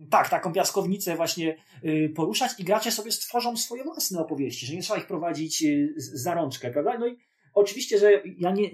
tak, 0.09 0.29
taką 0.29 0.53
piaskownicę 0.53 1.15
właśnie 1.15 1.55
y, 1.85 2.13
poruszać 2.15 2.51
i 2.59 2.63
gracze 2.63 2.91
sobie 2.91 3.11
stworzą 3.11 3.57
swoje 3.57 3.83
własne 3.83 4.19
opowieści, 4.19 4.65
że 4.65 4.75
nie 4.75 4.81
trzeba 4.81 4.99
ich 4.99 5.07
prowadzić 5.07 5.63
y, 5.63 5.93
za 5.97 6.33
rączkę, 6.33 6.71
prawda? 6.71 6.97
No 6.97 7.07
i 7.07 7.17
oczywiście, 7.53 7.99
że 7.99 8.21
ja 8.37 8.51
nie, 8.51 8.69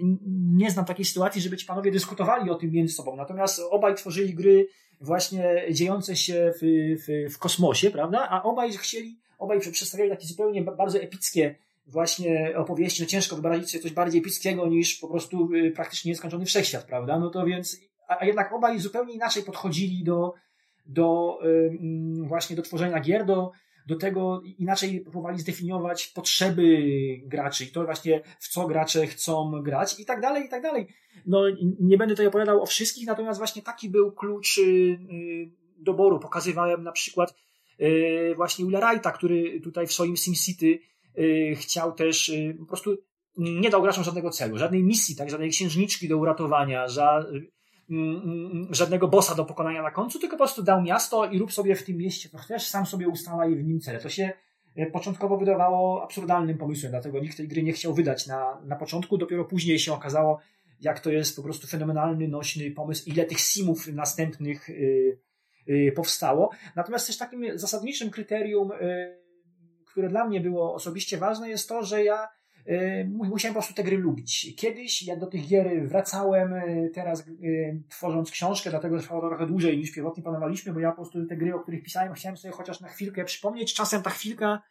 nie 0.56 0.70
znam 0.70 0.84
takiej 0.84 1.04
sytuacji, 1.04 1.40
żeby 1.40 1.56
ci 1.56 1.66
panowie 1.66 1.90
dyskutowali 1.90 2.50
o 2.50 2.54
tym 2.54 2.70
między 2.70 2.94
sobą, 2.94 3.16
natomiast 3.16 3.60
obaj 3.70 3.94
tworzyli 3.94 4.34
gry 4.34 4.68
właśnie 5.00 5.64
dziejące 5.70 6.16
się 6.16 6.52
w, 6.62 6.66
w, 7.02 7.34
w 7.34 7.38
kosmosie, 7.38 7.90
prawda? 7.90 8.28
A 8.30 8.42
obaj 8.42 8.72
chcieli, 8.72 9.16
obaj 9.38 9.60
przedstawiali 9.60 10.10
takie 10.10 10.26
zupełnie 10.26 10.62
bardzo 10.62 10.98
epickie 10.98 11.54
właśnie 11.86 12.52
opowieści, 12.56 13.02
no 13.02 13.08
ciężko 13.08 13.36
wyobrazić 13.36 13.70
sobie 13.70 13.82
coś 13.82 13.92
bardziej 13.92 14.20
epickiego 14.20 14.66
niż 14.66 14.94
po 14.94 15.08
prostu 15.08 15.54
y, 15.54 15.70
praktycznie 15.70 16.08
nieskończony 16.10 16.44
wszechświat, 16.44 16.84
prawda? 16.84 17.18
No 17.18 17.30
to 17.30 17.46
więc, 17.46 17.80
a, 18.08 18.24
jednak 18.24 18.52
obaj 18.52 18.78
zupełnie 18.78 19.14
inaczej 19.14 19.42
podchodzili 19.42 20.04
do, 20.04 20.34
do 20.86 21.38
właśnie 22.22 22.56
do 22.56 22.62
tworzenia 22.62 23.00
gier, 23.00 23.26
do, 23.26 23.52
do 23.88 23.96
tego 23.96 24.42
inaczej 24.58 25.00
próbowali 25.00 25.38
zdefiniować 25.38 26.06
potrzeby 26.06 26.82
graczy 27.24 27.64
i 27.64 27.68
to 27.68 27.84
właśnie 27.84 28.22
w 28.38 28.48
co 28.48 28.66
gracze 28.66 29.06
chcą 29.06 29.62
grać 29.62 30.00
i 30.00 30.04
tak 30.04 30.20
dalej, 30.20 30.46
i 30.46 30.48
tak 30.48 30.62
dalej. 30.62 30.86
No 31.26 31.42
nie 31.80 31.98
będę 31.98 32.14
tutaj 32.14 32.26
opowiadał 32.26 32.62
o 32.62 32.66
wszystkich, 32.66 33.06
natomiast 33.06 33.38
właśnie 33.38 33.62
taki 33.62 33.90
był 33.90 34.12
klucz 34.12 34.58
y, 34.58 34.62
y, 34.62 35.50
doboru. 35.78 36.18
Pokazywałem 36.18 36.82
na 36.82 36.92
przykład 36.92 37.34
właśnie 38.36 38.64
Willa 38.64 38.80
Wrighta, 38.80 39.12
który 39.12 39.60
tutaj 39.60 39.86
w 39.86 39.92
swoim 39.92 40.16
SimCity 40.16 40.78
Y, 41.18 41.56
chciał 41.56 41.92
też 41.92 42.28
y, 42.28 42.56
po 42.58 42.66
prostu 42.66 42.96
nie 43.36 43.70
dał 43.70 43.82
graczom 43.82 44.04
żadnego 44.04 44.30
celu, 44.30 44.58
żadnej 44.58 44.84
misji, 44.84 45.16
tak, 45.16 45.30
żadnej 45.30 45.50
księżniczki 45.50 46.08
do 46.08 46.16
uratowania, 46.16 46.88
ża, 46.88 47.20
y, 47.20 47.50
żadnego 48.70 49.08
bossa 49.08 49.34
do 49.34 49.44
pokonania 49.44 49.82
na 49.82 49.90
końcu, 49.90 50.18
tylko 50.18 50.36
po 50.36 50.44
prostu 50.44 50.62
dał 50.62 50.82
miasto 50.82 51.26
i 51.26 51.38
rób 51.38 51.52
sobie 51.52 51.74
w 51.74 51.84
tym 51.84 51.96
mieście 51.96 52.28
co 52.28 52.38
chcesz, 52.38 52.66
sam 52.66 52.86
sobie 52.86 53.08
ustalaj 53.08 53.56
w 53.56 53.64
nim 53.64 53.80
cele. 53.80 53.98
To 53.98 54.08
się 54.08 54.32
początkowo 54.92 55.36
wydawało 55.36 56.02
absurdalnym 56.04 56.58
pomysłem, 56.58 56.92
dlatego 56.92 57.20
nikt 57.20 57.36
tej 57.36 57.48
gry 57.48 57.62
nie 57.62 57.72
chciał 57.72 57.94
wydać 57.94 58.26
na, 58.26 58.60
na 58.64 58.76
początku, 58.76 59.18
dopiero 59.18 59.44
później 59.44 59.78
się 59.78 59.92
okazało, 59.92 60.40
jak 60.80 61.00
to 61.00 61.10
jest 61.10 61.36
po 61.36 61.42
prostu 61.42 61.66
fenomenalny, 61.66 62.28
nośny 62.28 62.70
pomysł, 62.70 63.10
ile 63.10 63.24
tych 63.24 63.40
simów 63.40 63.86
następnych 63.86 64.68
powstało. 65.96 66.50
Natomiast 66.76 67.06
też 67.06 67.18
takim 67.18 67.58
zasadniczym 67.58 68.10
kryterium 68.10 68.70
które 69.98 70.08
dla 70.08 70.26
mnie 70.26 70.40
było 70.40 70.74
osobiście 70.74 71.18
ważne, 71.18 71.48
jest 71.48 71.68
to, 71.68 71.82
że 71.82 72.04
ja 72.04 72.28
musiałem 73.08 73.54
po 73.54 73.60
prostu 73.60 73.74
te 73.74 73.84
gry 73.84 73.96
lubić. 73.96 74.54
Kiedyś 74.56 75.02
ja 75.02 75.16
do 75.16 75.26
tych 75.26 75.48
gier 75.48 75.88
wracałem, 75.88 76.52
y, 76.52 76.90
teraz 76.94 77.28
y, 77.28 77.82
tworząc 77.88 78.30
książkę, 78.30 78.70
dlatego 78.70 78.98
trwało 78.98 79.20
to 79.20 79.28
trochę 79.28 79.46
dłużej 79.46 79.78
niż 79.78 79.92
pierwotnie 79.92 80.22
planowaliśmy, 80.22 80.72
bo 80.72 80.80
ja 80.80 80.90
po 80.90 80.96
prostu 80.96 81.26
te 81.26 81.36
gry, 81.36 81.54
o 81.54 81.60
których 81.60 81.82
pisałem, 81.82 82.14
chciałem 82.14 82.36
sobie 82.36 82.52
chociaż 82.52 82.80
na 82.80 82.88
chwilkę 82.88 83.24
przypomnieć. 83.24 83.74
Czasem 83.74 84.02
ta 84.02 84.10
chwilka 84.10 84.62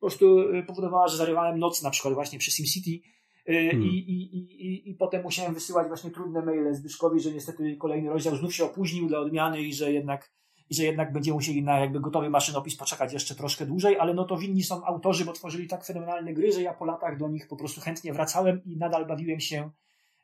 po 0.00 0.06
prostu 0.06 0.44
powodowała, 0.66 1.08
że 1.08 1.16
zarywałem 1.16 1.58
noc 1.58 1.82
na 1.82 1.90
przykład 1.90 2.14
właśnie 2.14 2.38
przy 2.38 2.50
SimCity 2.50 3.00
hmm. 3.46 3.82
I, 3.82 3.86
i, 3.86 4.36
i, 4.66 4.90
i 4.90 4.94
potem 4.94 5.22
musiałem 5.22 5.54
wysyłać 5.54 5.88
właśnie 5.88 6.10
trudne 6.10 6.42
maile 6.42 6.74
Zbyszkowi, 6.74 7.20
że 7.20 7.32
niestety 7.32 7.76
kolejny 7.76 8.10
rozdział 8.10 8.36
znów 8.36 8.54
się 8.54 8.64
opóźnił 8.64 9.08
dla 9.08 9.18
odmiany 9.18 9.62
i 9.62 9.74
że 9.74 9.92
jednak 9.92 10.30
i 10.70 10.74
że 10.74 10.84
jednak 10.84 11.12
będziemy 11.12 11.34
musieli 11.34 11.62
na 11.62 11.80
jakby 11.80 12.00
gotowy 12.00 12.30
maszynopis 12.30 12.76
poczekać 12.76 13.12
jeszcze 13.12 13.34
troszkę 13.34 13.66
dłużej, 13.66 13.98
ale 13.98 14.14
no 14.14 14.24
to 14.24 14.36
winni 14.36 14.62
są 14.62 14.84
autorzy, 14.84 15.24
bo 15.24 15.32
tworzyli 15.32 15.68
tak 15.68 15.84
fenomenalne 15.84 16.34
gry, 16.34 16.52
że 16.52 16.62
ja 16.62 16.74
po 16.74 16.84
latach 16.84 17.18
do 17.18 17.28
nich 17.28 17.48
po 17.48 17.56
prostu 17.56 17.80
chętnie 17.80 18.12
wracałem 18.12 18.64
i 18.64 18.76
nadal 18.76 19.06
bawiłem 19.06 19.40
się 19.40 19.70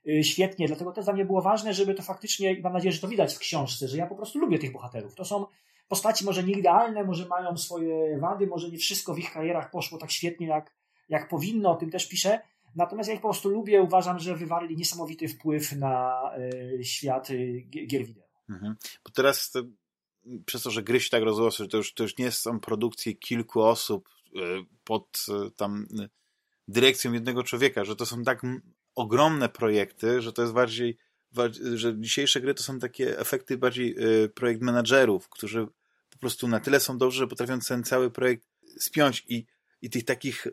y, 0.09 0.25
świetnie, 0.25 0.67
dlatego 0.67 0.93
też 0.93 1.05
dla 1.05 1.15
mnie 1.15 1.25
było 1.25 1.43
ważne, 1.43 1.75
żeby 1.75 1.95
to 1.95 2.03
faktycznie, 2.03 2.53
i 2.53 2.63
mam 2.63 2.73
nadzieję, 2.73 2.93
że 2.93 3.01
to 3.01 3.09
widać 3.09 3.35
w 3.35 3.39
książce, 3.39 3.89
że 3.89 3.97
ja 3.97 4.07
po 4.07 4.17
prostu 4.17 4.39
lubię 4.39 4.59
tych 4.59 4.73
bohaterów. 4.73 5.15
To 5.15 5.25
są 5.25 5.47
postaci 5.89 6.25
może 6.25 6.43
nie 6.43 6.53
idealne, 6.53 7.05
może 7.05 7.27
mają 7.27 7.57
swoje 7.57 8.19
wady, 8.19 8.47
może 8.47 8.71
nie 8.71 8.79
wszystko 8.79 9.15
w 9.15 9.19
ich 9.19 9.33
karierach 9.33 9.71
poszło 9.71 9.99
tak 9.99 10.11
świetnie, 10.11 10.47
jak, 10.47 10.75
jak 11.09 11.29
powinno, 11.29 11.71
o 11.71 11.75
tym 11.75 11.91
też 11.91 12.09
piszę, 12.09 12.41
Natomiast 12.77 13.09
ja 13.09 13.15
ich 13.15 13.21
po 13.21 13.29
prostu 13.29 13.49
lubię, 13.49 13.83
uważam, 13.83 14.19
że 14.19 14.37
wywarli 14.37 14.77
niesamowity 14.77 15.29
wpływ 15.29 15.73
na 15.73 16.23
y, 16.79 16.85
świat 16.85 17.31
y, 17.31 17.67
gier 17.71 18.07
wideo. 18.07 18.25
Mhm. 18.49 18.77
Bo 19.05 19.11
teraz 19.11 19.53
przez 20.47 20.63
to, 20.63 20.71
że 20.71 20.83
gry 20.83 21.01
się 21.01 21.11
tak 21.11 21.23
rozrosły, 21.23 21.69
to 21.69 21.77
już, 21.77 21.95
to 21.95 22.03
już 22.03 22.19
nie 22.19 22.33
są 22.33 22.61
produkcje 22.61 23.15
kilku 23.15 23.63
osób 23.63 24.09
e, 24.37 24.39
pod 24.85 25.27
e, 25.29 25.51
tam 25.51 25.87
e, 26.01 26.09
dyrekcją 26.69 27.13
jednego 27.13 27.43
człowieka, 27.43 27.85
że 27.85 27.97
to 27.97 28.07
są 28.07 28.23
tak 28.23 28.43
ogromne 28.95 29.49
projekty, 29.49 30.23
że 30.23 30.33
to 30.33 30.43
jest 30.43 30.55
bardziej, 30.55 30.99
że 31.75 32.01
dzisiejsze 32.01 32.41
gry 32.41 32.55
to 32.55 32.63
są 32.63 32.79
takie 32.79 33.19
efekty 33.19 33.59
bardziej 33.59 33.97
projekt 34.35 34.63
menadżerów, 34.63 35.29
którzy 35.29 35.67
po 36.11 36.19
prostu 36.19 36.49
na 36.49 36.61
tyle 36.61 36.81
są 36.81 36.99
dobrzy, 36.99 37.19
że 37.19 37.27
potrafią 37.27 37.61
ten 37.61 37.85
cały 37.85 38.11
projekt 38.11 38.47
spiąć 38.79 39.25
i, 39.29 39.47
i 39.83 39.91
tych 39.91 40.05
takich 40.05 40.47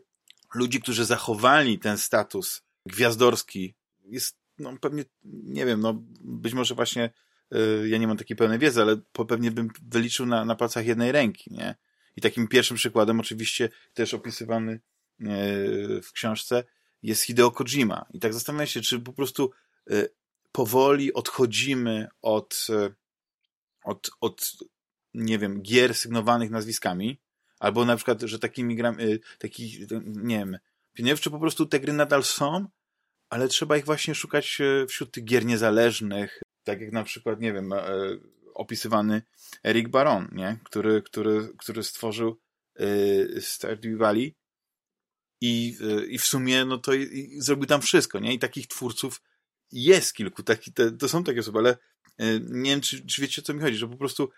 ludzi, 0.54 0.80
którzy 0.80 1.04
zachowali 1.04 1.78
ten 1.78 1.98
status 1.98 2.62
gwiazdorski 2.86 3.74
jest 4.04 4.40
no 4.58 4.76
pewnie, 4.80 5.04
nie 5.24 5.66
wiem, 5.66 5.80
no 5.80 5.94
być 6.20 6.54
może 6.54 6.74
właśnie 6.74 7.10
ja 7.86 7.98
nie 7.98 8.06
mam 8.06 8.16
takiej 8.16 8.36
pełnej 8.36 8.58
wiedzy, 8.58 8.82
ale 8.82 8.96
pewnie 9.26 9.50
bym 9.50 9.68
wyliczył 9.88 10.26
na, 10.26 10.44
na 10.44 10.54
palcach 10.54 10.86
jednej 10.86 11.12
ręki, 11.12 11.54
nie? 11.54 11.74
I 12.16 12.20
takim 12.20 12.48
pierwszym 12.48 12.76
przykładem, 12.76 13.20
oczywiście 13.20 13.68
też 13.94 14.14
opisywany 14.14 14.72
y, 15.20 16.00
w 16.02 16.12
książce, 16.12 16.64
jest 17.02 17.22
Hideo 17.22 17.50
Kojima. 17.50 18.06
I 18.14 18.20
tak 18.20 18.34
zastanawiam 18.34 18.66
się, 18.66 18.80
czy 18.80 19.00
po 19.00 19.12
prostu 19.12 19.50
y, 19.90 20.08
powoli 20.52 21.12
odchodzimy 21.12 22.08
od, 22.22 22.66
od, 23.84 24.10
od 24.20 24.56
nie 25.14 25.38
wiem, 25.38 25.62
gier 25.62 25.94
sygnowanych 25.94 26.50
nazwiskami, 26.50 27.20
albo 27.58 27.84
na 27.84 27.96
przykład, 27.96 28.22
że 28.22 28.38
takimi 28.38 28.76
grami, 28.76 29.04
takich, 29.38 29.90
nie 30.04 30.38
wiem, 30.38 30.58
nie 30.98 31.04
wiem, 31.04 31.16
czy 31.16 31.30
po 31.30 31.38
prostu 31.38 31.66
te 31.66 31.80
gry 31.80 31.92
nadal 31.92 32.24
są, 32.24 32.66
ale 33.28 33.48
trzeba 33.48 33.76
ich 33.76 33.84
właśnie 33.84 34.14
szukać 34.14 34.58
wśród 34.88 35.12
tych 35.12 35.24
gier 35.24 35.44
niezależnych, 35.44 36.40
tak 36.64 36.80
jak 36.80 36.92
na 36.92 37.04
przykład, 37.04 37.40
nie 37.40 37.52
wiem, 37.52 37.72
e, 37.72 37.82
opisywany 38.54 39.22
Eric 39.64 39.88
Baron, 39.88 40.28
nie? 40.32 40.58
Który, 40.64 41.02
który, 41.02 41.48
który 41.58 41.82
stworzył 41.82 42.40
e, 42.76 43.40
Stardew 43.40 43.98
Valley 43.98 44.34
i, 45.40 45.76
e, 45.80 46.06
i 46.06 46.18
w 46.18 46.26
sumie 46.26 46.64
no 46.64 46.78
to 46.78 46.94
i, 46.94 47.02
i 47.02 47.40
zrobił 47.40 47.66
tam 47.66 47.80
wszystko, 47.80 48.18
nie? 48.18 48.34
I 48.34 48.38
takich 48.38 48.66
twórców 48.66 49.22
jest 49.72 50.14
kilku, 50.14 50.42
taki, 50.42 50.72
te, 50.72 50.92
to 50.92 51.08
są 51.08 51.24
takie 51.24 51.40
osoby, 51.40 51.58
ale 51.58 51.76
nie 52.40 52.70
wiem, 52.70 52.80
czy, 52.80 53.06
czy 53.06 53.22
wiecie 53.22 53.42
o 53.42 53.44
co 53.44 53.54
mi 53.54 53.60
chodzi, 53.60 53.76
że 53.76 53.88
po 53.88 53.96
prostu 53.96 54.30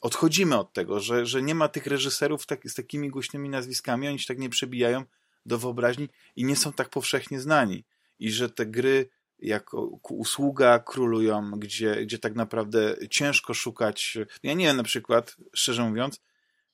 odchodzimy 0.00 0.58
od 0.58 0.72
tego, 0.72 1.00
że, 1.00 1.26
że 1.26 1.42
nie 1.42 1.54
ma 1.54 1.68
tych 1.68 1.86
reżyserów 1.86 2.46
tak, 2.46 2.70
z 2.70 2.74
takimi 2.74 3.10
głośnymi 3.10 3.48
nazwiskami, 3.48 4.08
oni 4.08 4.18
się 4.18 4.26
tak 4.26 4.38
nie 4.38 4.48
przebijają 4.48 5.04
do 5.46 5.58
wyobraźni 5.58 6.08
i 6.36 6.44
nie 6.44 6.56
są 6.56 6.72
tak 6.72 6.88
powszechnie 6.88 7.40
znani. 7.40 7.84
I 8.18 8.30
że 8.30 8.50
te 8.50 8.66
gry 8.66 9.08
jako 9.38 9.98
usługa 10.08 10.78
królują, 10.78 11.50
gdzie, 11.50 11.96
gdzie 12.06 12.18
tak 12.18 12.34
naprawdę 12.34 12.96
ciężko 13.10 13.54
szukać. 13.54 14.18
Ja 14.42 14.54
nie 14.54 14.66
wiem 14.66 14.76
na 14.76 14.82
przykład, 14.82 15.36
szczerze 15.54 15.88
mówiąc, 15.88 16.20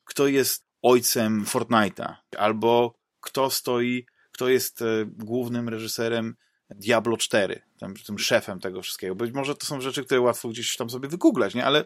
kto 0.05 0.27
jest 0.27 0.65
ojcem 0.83 1.45
Fortnite'a, 1.45 2.15
albo 2.37 2.95
kto 3.21 3.51
stoi, 3.51 4.07
kto 4.33 4.49
jest 4.49 4.83
e, 4.83 5.07
głównym 5.07 5.69
reżyserem 5.69 6.37
Diablo 6.71 7.17
4, 7.17 7.63
tam, 7.79 7.95
tym 7.95 8.19
szefem 8.19 8.61
tego 8.61 8.83
wszystkiego. 8.83 9.15
Być 9.15 9.33
może 9.33 9.55
to 9.55 9.67
są 9.67 9.81
rzeczy, 9.81 10.05
które 10.05 10.21
łatwo 10.21 10.49
gdzieś 10.49 10.77
tam 10.77 10.91
sobie 10.91 11.09
wygooglać, 11.09 11.55
nie? 11.55 11.65
Ale, 11.65 11.85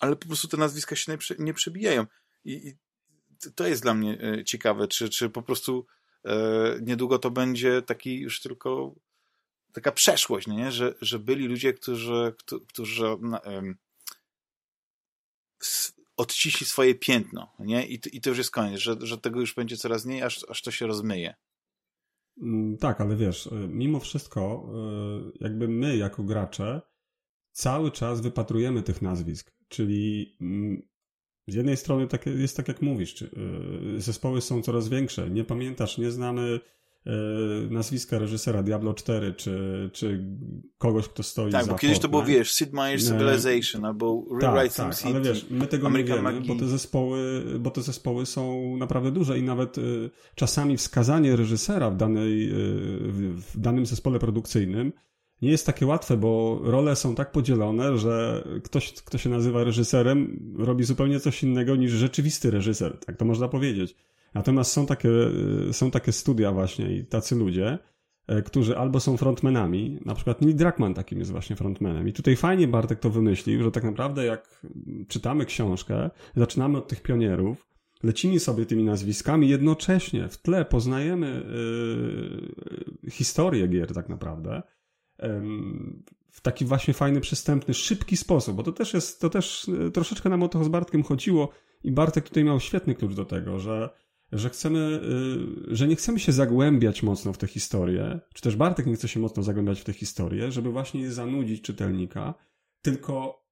ale 0.00 0.16
po 0.16 0.26
prostu 0.26 0.48
te 0.48 0.56
nazwiska 0.56 0.96
się 0.96 1.18
nie, 1.38 1.54
przebijają. 1.54 2.06
I, 2.44 2.68
I, 2.68 2.76
to 3.54 3.66
jest 3.66 3.82
dla 3.82 3.94
mnie 3.94 4.18
e, 4.20 4.44
ciekawe, 4.44 4.88
czy, 4.88 5.08
czy 5.08 5.30
po 5.30 5.42
prostu 5.42 5.86
e, 6.24 6.34
niedługo 6.82 7.18
to 7.18 7.30
będzie 7.30 7.82
taki 7.82 8.20
już 8.20 8.40
tylko 8.40 8.94
taka 9.72 9.92
przeszłość, 9.92 10.46
no 10.46 10.54
nie? 10.54 10.72
Że, 10.72 10.94
że 11.00 11.18
byli 11.18 11.46
ludzie, 11.46 11.72
którzy, 11.72 12.34
którzy 12.68 13.06
odciśli 16.16 16.66
swoje 16.66 16.94
piętno, 16.94 17.52
no 17.58 17.64
nie? 17.64 17.86
I, 17.86 18.00
I 18.12 18.20
to 18.20 18.30
już 18.30 18.38
jest 18.38 18.50
koniec, 18.50 18.80
że, 18.80 18.96
że 19.00 19.18
tego 19.18 19.40
już 19.40 19.54
będzie 19.54 19.76
coraz 19.76 20.06
mniej, 20.06 20.22
aż, 20.22 20.46
aż 20.48 20.62
to 20.62 20.70
się 20.70 20.86
rozmyje. 20.86 21.34
Mm, 22.42 22.76
tak, 22.76 23.00
ale 23.00 23.16
wiesz, 23.16 23.46
y, 23.46 23.68
mimo 23.68 24.00
wszystko, 24.00 24.70
y, 25.34 25.38
jakby 25.40 25.68
my 25.68 25.96
jako 25.96 26.22
gracze 26.22 26.80
cały 27.52 27.90
czas 27.90 28.20
wypatrujemy 28.20 28.82
tych 28.82 29.02
nazwisk, 29.02 29.54
czyli 29.68 30.36
mm, 30.40 30.82
z 31.48 31.54
jednej 31.54 31.76
strony 31.76 32.06
tak, 32.06 32.26
jest 32.26 32.56
tak 32.56 32.68
jak 32.68 32.82
mówisz, 32.82 33.22
y, 33.22 33.30
zespoły 33.96 34.40
są 34.40 34.62
coraz 34.62 34.88
większe. 34.88 35.30
Nie 35.30 35.44
pamiętasz, 35.44 35.98
nie 35.98 36.10
znamy 36.10 36.60
nazwiska 37.70 38.18
reżysera 38.18 38.62
Diablo 38.62 38.94
4, 38.94 39.34
czy, 39.34 39.90
czy 39.92 40.24
kogoś, 40.78 41.08
kto 41.08 41.22
stoi 41.22 41.52
tak, 41.52 41.62
za 41.62 41.66
Tak, 41.66 41.76
bo 41.76 41.78
kiedyś 41.78 41.98
to 41.98 42.08
było, 42.08 42.24
wiesz, 42.24 42.52
Sid 42.52 42.72
Meier's 42.72 43.08
Civilization, 43.08 43.84
albo 43.84 44.24
Rewrite 44.40 44.74
tak, 44.74 44.96
tak, 44.96 45.06
ale 45.06 45.20
wiesz, 45.20 45.46
my 45.50 45.66
tego 45.66 45.86
American 45.86 46.24
nie 46.24 46.32
wiemy, 46.32 46.46
bo 46.46 46.54
te, 46.54 46.68
zespoły, 46.68 47.44
bo 47.60 47.70
te 47.70 47.82
zespoły 47.82 48.26
są 48.26 48.76
naprawdę 48.76 49.10
duże 49.10 49.38
i 49.38 49.42
nawet 49.42 49.78
y, 49.78 50.10
czasami 50.34 50.76
wskazanie 50.76 51.36
reżysera 51.36 51.90
w, 51.90 51.96
danej, 51.96 52.50
y, 52.50 52.54
w 53.32 53.52
danym 53.54 53.86
zespole 53.86 54.18
produkcyjnym 54.18 54.92
nie 55.42 55.50
jest 55.50 55.66
takie 55.66 55.86
łatwe, 55.86 56.16
bo 56.16 56.60
role 56.62 56.96
są 56.96 57.14
tak 57.14 57.32
podzielone, 57.32 57.98
że 57.98 58.44
ktoś, 58.64 58.92
kto 58.92 59.18
się 59.18 59.30
nazywa 59.30 59.64
reżyserem, 59.64 60.40
robi 60.58 60.84
zupełnie 60.84 61.20
coś 61.20 61.42
innego 61.42 61.76
niż 61.76 61.92
rzeczywisty 61.92 62.50
reżyser, 62.50 62.98
tak 63.06 63.16
to 63.16 63.24
można 63.24 63.48
powiedzieć. 63.48 63.96
Natomiast 64.34 64.72
są 64.72 64.86
takie, 64.86 65.08
y, 65.68 65.72
są 65.72 65.90
takie 65.90 66.12
studia 66.12 66.52
właśnie 66.52 66.96
i 66.96 67.04
tacy 67.04 67.34
ludzie, 67.34 67.78
y, 68.32 68.42
którzy 68.42 68.78
albo 68.78 69.00
są 69.00 69.16
frontmenami, 69.16 69.98
na 70.04 70.14
przykład 70.14 70.42
Neil 70.42 70.56
Druckmann 70.56 70.94
takim 70.94 71.18
jest 71.18 71.30
właśnie 71.30 71.56
frontmenem. 71.56 72.08
I 72.08 72.12
tutaj 72.12 72.36
fajnie 72.36 72.68
Bartek 72.68 73.00
to 73.00 73.10
wymyślił, 73.10 73.62
że 73.62 73.70
tak 73.70 73.84
naprawdę 73.84 74.24
jak 74.24 74.66
czytamy 75.08 75.46
książkę, 75.46 76.10
zaczynamy 76.36 76.78
od 76.78 76.88
tych 76.88 77.02
pionierów, 77.02 77.68
lecimy 78.02 78.40
sobie 78.40 78.66
tymi 78.66 78.84
nazwiskami, 78.84 79.48
jednocześnie 79.48 80.28
w 80.28 80.38
tle 80.38 80.64
poznajemy 80.64 81.42
yy, 83.02 83.10
historię 83.10 83.68
gier 83.68 83.94
tak 83.94 84.08
naprawdę 84.08 84.62
w 86.30 86.40
taki 86.40 86.64
właśnie 86.64 86.94
fajny, 86.94 87.20
przystępny, 87.20 87.74
szybki 87.74 88.16
sposób, 88.16 88.56
bo 88.56 88.62
to 88.62 88.72
też 88.72 88.94
jest, 88.94 89.20
to 89.20 89.30
też 89.30 89.70
troszeczkę 89.92 90.28
nam 90.28 90.42
o 90.42 90.48
to 90.48 90.64
z 90.64 90.68
Bartkiem 90.68 91.02
chodziło 91.02 91.48
i 91.84 91.92
Bartek 91.92 92.28
tutaj 92.28 92.44
miał 92.44 92.60
świetny 92.60 92.94
klucz 92.94 93.14
do 93.14 93.24
tego, 93.24 93.58
że 93.58 93.90
że 94.32 94.50
chcemy, 94.50 95.00
y, 95.70 95.76
że 95.76 95.88
nie 95.88 95.96
chcemy 95.96 96.18
się 96.18 96.32
zagłębiać 96.32 97.02
mocno 97.02 97.32
w 97.32 97.38
tę 97.38 97.46
historię, 97.46 98.20
czy 98.34 98.42
też 98.42 98.56
Bartek 98.56 98.86
nie 98.86 98.94
chce 98.94 99.08
się 99.08 99.20
mocno 99.20 99.42
zagłębiać 99.42 99.80
w 99.80 99.84
tę 99.84 99.92
historię, 99.92 100.52
żeby 100.52 100.70
właśnie 100.70 101.00
nie 101.00 101.12
zanudzić 101.12 101.62
czytelnika, 101.62 102.34
tylko 102.82 103.48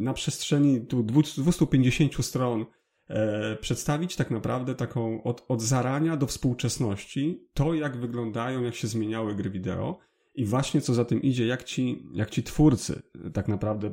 na 0.00 0.12
przestrzeni 0.12 0.80
tu 0.80 1.02
250 1.02 2.24
stron 2.24 2.66
e, 3.08 3.56
przedstawić 3.56 4.16
tak 4.16 4.30
naprawdę 4.30 4.74
taką 4.74 5.22
od, 5.22 5.44
od 5.48 5.62
zarania 5.62 6.16
do 6.16 6.26
współczesności 6.26 7.48
to, 7.54 7.74
jak 7.74 7.96
wyglądają, 7.96 8.62
jak 8.62 8.74
się 8.74 8.88
zmieniały 8.88 9.34
gry 9.34 9.50
wideo 9.50 9.98
i 10.34 10.44
właśnie 10.44 10.80
co 10.80 10.94
za 10.94 11.04
tym 11.04 11.22
idzie, 11.22 11.46
jak 11.46 11.64
ci, 11.64 12.06
jak 12.12 12.30
ci 12.30 12.42
twórcy 12.42 13.02
tak 13.32 13.48
naprawdę 13.48 13.92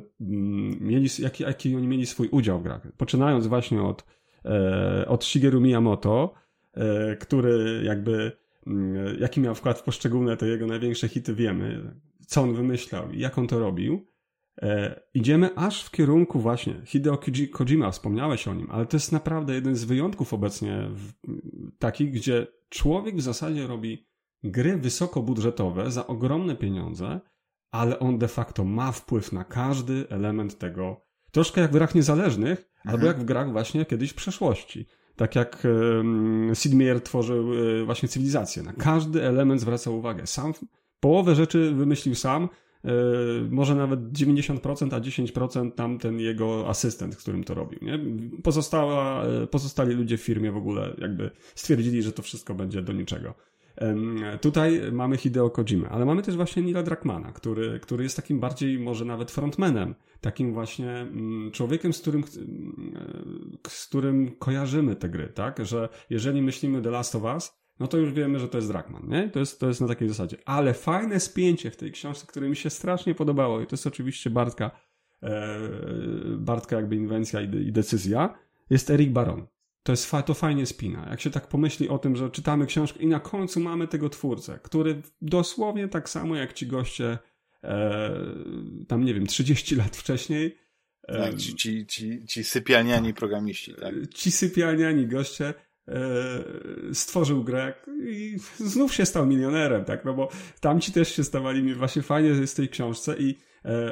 mieli, 0.80 1.08
jaki, 1.18 1.42
jaki 1.42 1.76
oni 1.76 1.88
mieli 1.88 2.06
swój 2.06 2.28
udział 2.28 2.60
w 2.60 2.62
grach. 2.62 2.88
Poczynając 2.96 3.46
właśnie 3.46 3.82
od 3.82 4.02
E, 4.02 4.15
od 5.06 5.24
Shigeru 5.24 5.60
Miyamoto, 5.60 6.34
e, 6.74 7.16
który 7.16 7.82
jakby, 7.84 8.32
mm, 8.66 9.16
jaki 9.20 9.40
miał 9.40 9.54
wkład 9.54 9.78
w 9.78 9.82
poszczególne 9.82 10.36
te 10.36 10.48
jego 10.48 10.66
największe 10.66 11.08
hity, 11.08 11.34
wiemy, 11.34 11.94
co 12.26 12.42
on 12.42 12.54
wymyślał 12.54 13.10
i 13.10 13.18
jak 13.20 13.38
on 13.38 13.46
to 13.46 13.58
robił. 13.58 14.06
E, 14.62 15.00
idziemy 15.14 15.54
aż 15.54 15.84
w 15.84 15.90
kierunku 15.90 16.40
właśnie 16.40 16.74
Hideo 16.84 17.18
Kojima, 17.52 17.90
wspomniałeś 17.90 18.48
o 18.48 18.54
nim, 18.54 18.70
ale 18.70 18.86
to 18.86 18.96
jest 18.96 19.12
naprawdę 19.12 19.54
jeden 19.54 19.76
z 19.76 19.84
wyjątków 19.84 20.34
obecnie 20.34 20.90
takich, 21.78 22.10
gdzie 22.10 22.46
człowiek 22.68 23.16
w 23.16 23.22
zasadzie 23.22 23.66
robi 23.66 24.06
gry 24.44 24.76
wysokobudżetowe 24.76 25.90
za 25.90 26.06
ogromne 26.06 26.56
pieniądze, 26.56 27.20
ale 27.70 27.98
on 27.98 28.18
de 28.18 28.28
facto 28.28 28.64
ma 28.64 28.92
wpływ 28.92 29.32
na 29.32 29.44
każdy 29.44 30.06
element 30.08 30.58
tego. 30.58 31.05
Troszkę 31.30 31.60
jak 31.60 31.70
w 31.70 31.72
grach 31.72 31.94
niezależnych, 31.94 32.76
Albo 32.86 32.96
mhm. 32.96 33.06
jak 33.06 33.22
w 33.22 33.24
grach 33.24 33.52
właśnie 33.52 33.84
kiedyś 33.84 34.10
w 34.10 34.14
przeszłości. 34.14 34.86
Tak 35.16 35.34
jak 35.34 35.66
Sid 36.54 36.74
Meier 36.74 37.00
tworzył 37.00 37.52
e, 37.54 37.84
właśnie 37.84 38.08
cywilizację. 38.08 38.62
Na 38.62 38.72
każdy 38.72 39.22
element 39.22 39.60
zwracał 39.60 39.98
uwagę. 39.98 40.26
Sam 40.26 40.52
połowę 41.00 41.34
rzeczy 41.34 41.72
wymyślił 41.72 42.14
sam, 42.14 42.48
e, 42.84 42.88
może 43.50 43.74
nawet 43.74 44.00
90%, 44.00 44.94
a 44.94 45.00
10% 45.00 45.70
tam 45.72 45.98
ten 45.98 46.20
jego 46.20 46.68
asystent, 46.68 47.14
z 47.14 47.16
którym 47.16 47.44
to 47.44 47.54
robił. 47.54 47.78
Nie? 47.82 47.98
Pozostała, 48.42 49.24
e, 49.24 49.46
pozostali 49.46 49.94
ludzie 49.94 50.18
w 50.18 50.22
firmie 50.22 50.52
w 50.52 50.56
ogóle 50.56 50.94
jakby 50.98 51.30
stwierdzili, 51.54 52.02
że 52.02 52.12
to 52.12 52.22
wszystko 52.22 52.54
będzie 52.54 52.82
do 52.82 52.92
niczego. 52.92 53.34
Tutaj 54.40 54.80
mamy 54.92 55.16
Hideo 55.16 55.50
Kojima, 55.50 55.88
ale 55.88 56.04
mamy 56.04 56.22
też 56.22 56.36
właśnie 56.36 56.62
Nila 56.62 56.82
Druckmana, 56.82 57.32
który, 57.32 57.80
który 57.80 58.04
jest 58.04 58.16
takim 58.16 58.40
bardziej 58.40 58.78
może 58.78 59.04
nawet 59.04 59.30
frontmanem, 59.30 59.94
takim 60.20 60.52
właśnie 60.52 60.90
mm, 60.90 61.50
człowiekiem, 61.50 61.92
z 61.92 62.00
którym, 62.00 62.24
z 63.68 63.86
którym 63.86 64.36
kojarzymy 64.38 64.96
te 64.96 65.08
gry, 65.08 65.28
tak? 65.28 65.66
Że 65.66 65.88
jeżeli 66.10 66.42
myślimy 66.42 66.82
The 66.82 66.90
Last 66.90 67.14
of 67.14 67.22
Us, 67.22 67.52
no 67.80 67.86
to 67.86 67.98
już 67.98 68.12
wiemy, 68.12 68.38
że 68.38 68.48
to 68.48 68.58
jest 68.58 68.68
Druckmann, 68.68 69.08
nie? 69.08 69.30
To 69.30 69.38
jest, 69.38 69.60
to 69.60 69.68
jest 69.68 69.80
na 69.80 69.88
takiej 69.88 70.08
zasadzie. 70.08 70.36
Ale 70.44 70.74
fajne 70.74 71.20
spięcie 71.20 71.70
w 71.70 71.76
tej 71.76 71.92
książce, 71.92 72.26
które 72.26 72.48
mi 72.48 72.56
się 72.56 72.70
strasznie 72.70 73.14
podobało 73.14 73.60
i 73.60 73.66
to 73.66 73.74
jest 73.74 73.86
oczywiście 73.86 74.30
Bartka, 74.30 74.70
e, 75.22 75.58
Bartka 76.38 76.76
jakby 76.76 76.96
inwencja 76.96 77.40
i, 77.40 77.56
i 77.56 77.72
decyzja, 77.72 78.38
jest 78.70 78.90
Eric 78.90 79.10
Baron 79.10 79.46
to 79.86 79.92
jest 79.92 80.12
to 80.26 80.34
fajnie 80.34 80.66
spina. 80.66 81.06
Jak 81.10 81.20
się 81.20 81.30
tak 81.30 81.46
pomyśli 81.46 81.88
o 81.88 81.98
tym, 81.98 82.16
że 82.16 82.30
czytamy 82.30 82.66
książkę 82.66 83.00
i 83.00 83.06
na 83.06 83.20
końcu 83.20 83.60
mamy 83.60 83.88
tego 83.88 84.08
twórcę, 84.08 84.58
który 84.62 85.02
dosłownie 85.22 85.88
tak 85.88 86.08
samo 86.08 86.36
jak 86.36 86.52
ci 86.52 86.66
goście 86.66 87.18
e, 87.64 88.10
tam 88.88 89.04
nie 89.04 89.14
wiem, 89.14 89.26
30 89.26 89.76
lat 89.76 89.96
wcześniej 89.96 90.58
e, 91.08 91.18
tak, 91.18 91.36
ci, 91.36 91.56
ci, 91.56 91.86
ci, 91.86 92.26
ci 92.26 92.44
sypialniani 92.44 93.14
programiści, 93.14 93.74
tak? 93.74 93.94
Ci 94.14 94.30
sypialniani 94.30 95.06
goście 95.06 95.54
e, 95.88 95.94
stworzył 96.92 97.44
grę 97.44 97.74
i 98.08 98.36
znów 98.58 98.94
się 98.94 99.06
stał 99.06 99.26
milionerem, 99.26 99.84
tak? 99.84 100.04
No 100.04 100.14
bo 100.14 100.28
tamci 100.60 100.92
też 100.92 101.16
się 101.16 101.24
stawali 101.24 101.62
mi 101.62 101.74
właśnie 101.74 102.02
fajnie 102.02 102.46
z 102.46 102.54
tej 102.54 102.68
książce 102.68 103.16
i 103.18 103.30
E, 103.30 103.45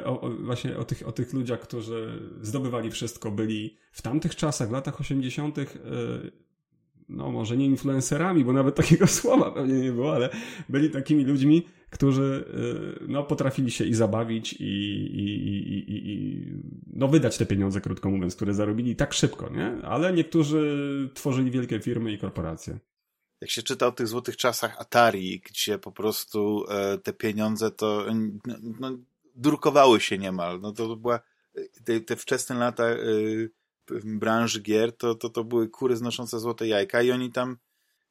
o, 0.05 0.21
o, 0.21 0.29
właśnie 0.29 0.77
o 0.77 0.83
tych, 0.83 1.07
o 1.07 1.11
tych 1.11 1.33
ludziach, 1.33 1.59
którzy 1.59 2.21
zdobywali 2.41 2.91
wszystko, 2.91 3.31
byli 3.31 3.77
w 3.91 4.01
tamtych 4.01 4.35
czasach, 4.35 4.69
w 4.69 4.71
latach 4.71 5.01
80., 5.01 5.57
e, 5.57 5.65
no 7.09 7.31
może 7.31 7.57
nie 7.57 7.65
influencerami, 7.65 8.45
bo 8.45 8.53
nawet 8.53 8.75
takiego 8.75 9.07
słowa 9.21 9.51
pewnie 9.51 9.79
nie 9.79 9.91
było, 9.91 10.13
ale 10.13 10.29
byli 10.69 10.89
takimi 10.89 11.25
ludźmi, 11.25 11.67
którzy 11.89 12.45
e, 13.01 13.05
no, 13.07 13.23
potrafili 13.23 13.71
się 13.71 13.85
i 13.85 13.93
zabawić 13.93 14.53
i, 14.53 14.65
i, 14.65 15.35
i, 15.73 16.11
i, 16.11 16.45
no, 16.87 17.07
wydać 17.07 17.37
te 17.37 17.45
pieniądze, 17.45 17.81
krótko 17.81 18.09
mówiąc, 18.09 18.35
które 18.35 18.53
zarobili 18.53 18.95
tak 18.95 19.13
szybko, 19.13 19.49
nie? 19.49 19.65
Ale 19.83 20.13
niektórzy 20.13 21.09
tworzyli 21.13 21.51
wielkie 21.51 21.79
firmy 21.79 22.11
i 22.11 22.17
korporacje 22.17 22.79
jak 23.41 23.49
się 23.49 23.63
czyta 23.63 23.87
o 23.87 23.91
tych 23.91 24.07
złotych 24.07 24.37
czasach 24.37 24.81
Atari, 24.81 25.41
gdzie 25.49 25.79
po 25.79 25.91
prostu 25.91 26.65
e, 26.69 26.97
te 26.97 27.13
pieniądze 27.13 27.71
to 27.71 28.05
no, 28.79 28.97
drukowały 29.35 30.01
się 30.01 30.17
niemal. 30.17 30.61
No 30.61 30.71
to 30.71 30.95
była 30.95 31.19
te, 31.85 31.99
te 31.99 32.15
wczesne 32.15 32.55
lata 32.55 32.89
y, 32.89 33.49
branży 34.03 34.61
gier, 34.61 34.97
to, 34.97 35.15
to, 35.15 35.29
to 35.29 35.43
były 35.43 35.69
kury 35.69 35.95
znoszące 35.95 36.39
złote 36.39 36.67
jajka 36.67 37.01
i 37.01 37.11
oni 37.11 37.31
tam 37.31 37.57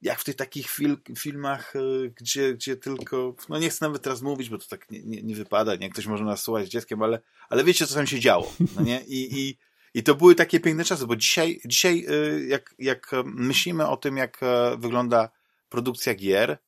jak 0.02 0.20
w 0.20 0.24
tych 0.24 0.36
takich 0.36 0.70
fil, 0.70 0.96
filmach, 1.18 1.76
y, 1.76 2.12
gdzie, 2.16 2.54
gdzie 2.54 2.76
tylko, 2.76 3.34
no 3.48 3.58
nie 3.58 3.70
chcę 3.70 3.84
nawet 3.84 4.02
teraz 4.02 4.22
mówić, 4.22 4.48
bo 4.48 4.58
to 4.58 4.66
tak 4.68 4.90
nie, 4.90 5.02
nie, 5.02 5.22
nie 5.22 5.34
wypada, 5.34 5.76
nie 5.76 5.90
ktoś 5.90 6.06
może 6.06 6.24
nas 6.24 6.42
słuchać 6.42 6.68
dzieckiem, 6.68 7.02
ale, 7.02 7.20
ale 7.48 7.64
wiecie, 7.64 7.86
co 7.86 7.94
tam 7.94 8.06
się 8.06 8.20
działo, 8.20 8.52
no 8.76 8.82
nie? 8.82 9.00
I, 9.00 9.40
i, 9.40 9.58
i 9.94 10.02
to 10.02 10.14
były 10.14 10.34
takie 10.34 10.60
piękne 10.60 10.84
czasy, 10.84 11.06
bo 11.06 11.16
dzisiaj, 11.16 11.60
dzisiaj 11.64 12.06
y, 12.10 12.46
jak, 12.46 12.74
jak 12.78 13.10
myślimy 13.24 13.88
o 13.88 13.96
tym, 13.96 14.16
jak 14.16 14.42
e, 14.42 14.76
wygląda 14.78 15.28
produkcja 15.68 16.14
gier, 16.14 16.58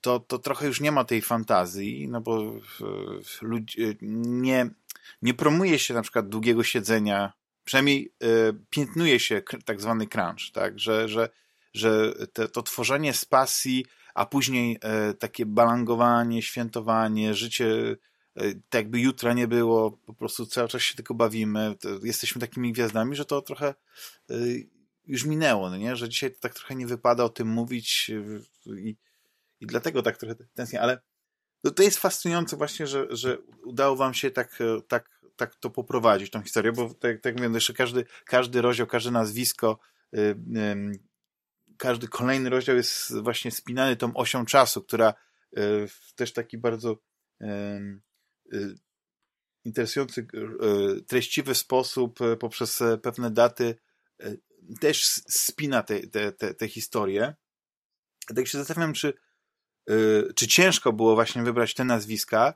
to, 0.00 0.20
to 0.20 0.38
trochę 0.38 0.66
już 0.66 0.80
nie 0.80 0.92
ma 0.92 1.04
tej 1.04 1.22
fantazji, 1.22 2.08
no 2.08 2.20
bo 2.20 2.52
ludzie 3.42 3.94
nie, 4.00 4.70
nie 5.22 5.34
promuje 5.34 5.78
się 5.78 5.94
na 5.94 6.02
przykład 6.02 6.28
długiego 6.28 6.64
siedzenia, 6.64 7.32
przynajmniej 7.64 8.14
e, 8.22 8.26
piętnuje 8.70 9.20
się 9.20 9.42
tak 9.64 9.80
zwany 9.80 10.06
crunch, 10.06 10.52
tak, 10.52 10.78
że, 10.78 11.08
że, 11.08 11.28
że 11.74 12.12
te, 12.32 12.48
to 12.48 12.62
tworzenie 12.62 13.12
z 13.12 13.24
pasji, 13.24 13.86
a 14.14 14.26
później 14.26 14.78
e, 14.82 15.14
takie 15.14 15.46
balangowanie, 15.46 16.42
świętowanie, 16.42 17.34
życie 17.34 17.96
tak 18.68 18.82
jakby 18.82 19.00
jutra 19.00 19.32
nie 19.32 19.48
było, 19.48 19.90
po 19.90 20.14
prostu 20.14 20.46
cały 20.46 20.68
czas 20.68 20.82
się 20.82 20.94
tylko 20.94 21.14
bawimy, 21.14 21.74
jesteśmy 22.02 22.40
takimi 22.40 22.72
gwiazdami, 22.72 23.16
że 23.16 23.24
to 23.24 23.42
trochę 23.42 23.74
już 25.06 25.24
minęło, 25.24 25.70
no 25.70 25.76
nie? 25.76 25.96
że 25.96 26.08
dzisiaj 26.08 26.30
to 26.30 26.40
tak 26.40 26.54
trochę 26.54 26.74
nie 26.74 26.86
wypada 26.86 27.24
o 27.24 27.28
tym 27.28 27.48
mówić 27.48 28.10
i, 28.66 28.96
i 29.60 29.66
dlatego 29.66 30.02
tak 30.02 30.16
trochę 30.16 30.34
tęsknię, 30.54 30.80
ale 30.80 30.98
to, 31.64 31.70
to 31.70 31.82
jest 31.82 31.98
fascynujące 31.98 32.56
właśnie, 32.56 32.86
że, 32.86 33.06
że 33.10 33.38
udało 33.64 33.96
wam 33.96 34.14
się 34.14 34.30
tak, 34.30 34.58
tak, 34.88 35.20
tak 35.36 35.54
to 35.54 35.70
poprowadzić, 35.70 36.30
tą 36.30 36.42
historię, 36.42 36.72
bo 36.72 36.94
tak, 36.94 37.20
tak 37.20 37.36
mówię, 37.36 37.48
no 37.48 37.56
jeszcze 37.56 37.74
każdy, 37.74 38.04
każdy 38.24 38.62
rozdział, 38.62 38.86
każde 38.86 39.10
nazwisko, 39.10 39.78
yy, 40.12 40.36
yy, 40.48 40.92
każdy 41.78 42.08
kolejny 42.08 42.50
rozdział 42.50 42.76
jest 42.76 43.16
właśnie 43.20 43.50
spinany 43.50 43.96
tą 43.96 44.14
osią 44.14 44.46
czasu, 44.46 44.82
która 44.82 45.14
w 45.88 46.12
też 46.14 46.32
taki 46.32 46.58
bardzo 46.58 46.98
interesujący, 49.64 50.26
treściwy 51.08 51.54
sposób 51.54 52.18
poprzez 52.40 52.82
pewne 53.02 53.30
daty 53.30 53.76
też 54.80 55.04
spina 55.28 55.82
te, 55.82 56.06
te, 56.06 56.32
te, 56.32 56.54
te 56.54 56.68
historie. 56.68 57.34
Tak 58.36 58.46
się 58.46 58.58
zastanawiam, 58.58 58.92
czy, 58.94 59.12
czy 60.34 60.46
ciężko 60.46 60.92
było 60.92 61.14
właśnie 61.14 61.42
wybrać 61.42 61.74
te 61.74 61.84
nazwiska, 61.84 62.54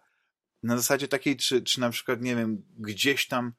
na 0.63 0.77
zasadzie 0.77 1.09
takiej, 1.09 1.37
czy, 1.37 1.63
czy 1.63 1.81
na 1.81 1.91
przykład, 1.91 2.21
nie 2.23 2.37
wiem, 2.37 2.63
gdzieś 2.79 3.29
tam 3.29 3.53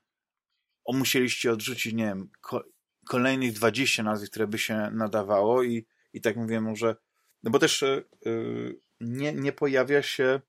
o, 0.86 0.94
musieliście 0.94 1.52
odrzucić, 1.52 1.94
nie 1.94 2.06
wiem, 2.06 2.30
ko 2.42 2.64
kolejnych 3.08 3.54
20 3.54 4.04
nazwisk, 4.04 4.32
które 4.32 4.48
by 4.48 4.58
się 4.58 4.90
nadawało 4.92 5.64
i, 5.64 5.86
i 6.14 6.22
tak 6.22 6.36
mówię, 6.36 6.62
może, 6.62 6.96
no 7.44 7.52
bo 7.52 7.60
też 7.60 7.82
yy, 8.26 8.80
nie, 9.00 9.34
nie 9.34 9.52
pojawia 9.52 10.02
się, 10.02 10.42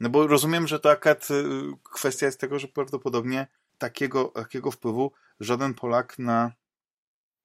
no 0.00 0.08
bo 0.08 0.26
rozumiem, 0.26 0.66
że 0.66 0.80
to 0.80 0.90
yy, 0.90 0.96
kwestia 1.82 2.26
jest 2.26 2.40
tego, 2.40 2.58
że 2.58 2.68
prawdopodobnie 2.68 3.46
takiego, 3.78 4.24
takiego 4.24 4.70
wpływu 4.70 5.12
żaden 5.40 5.74
Polak 5.74 6.18
na, 6.18 6.52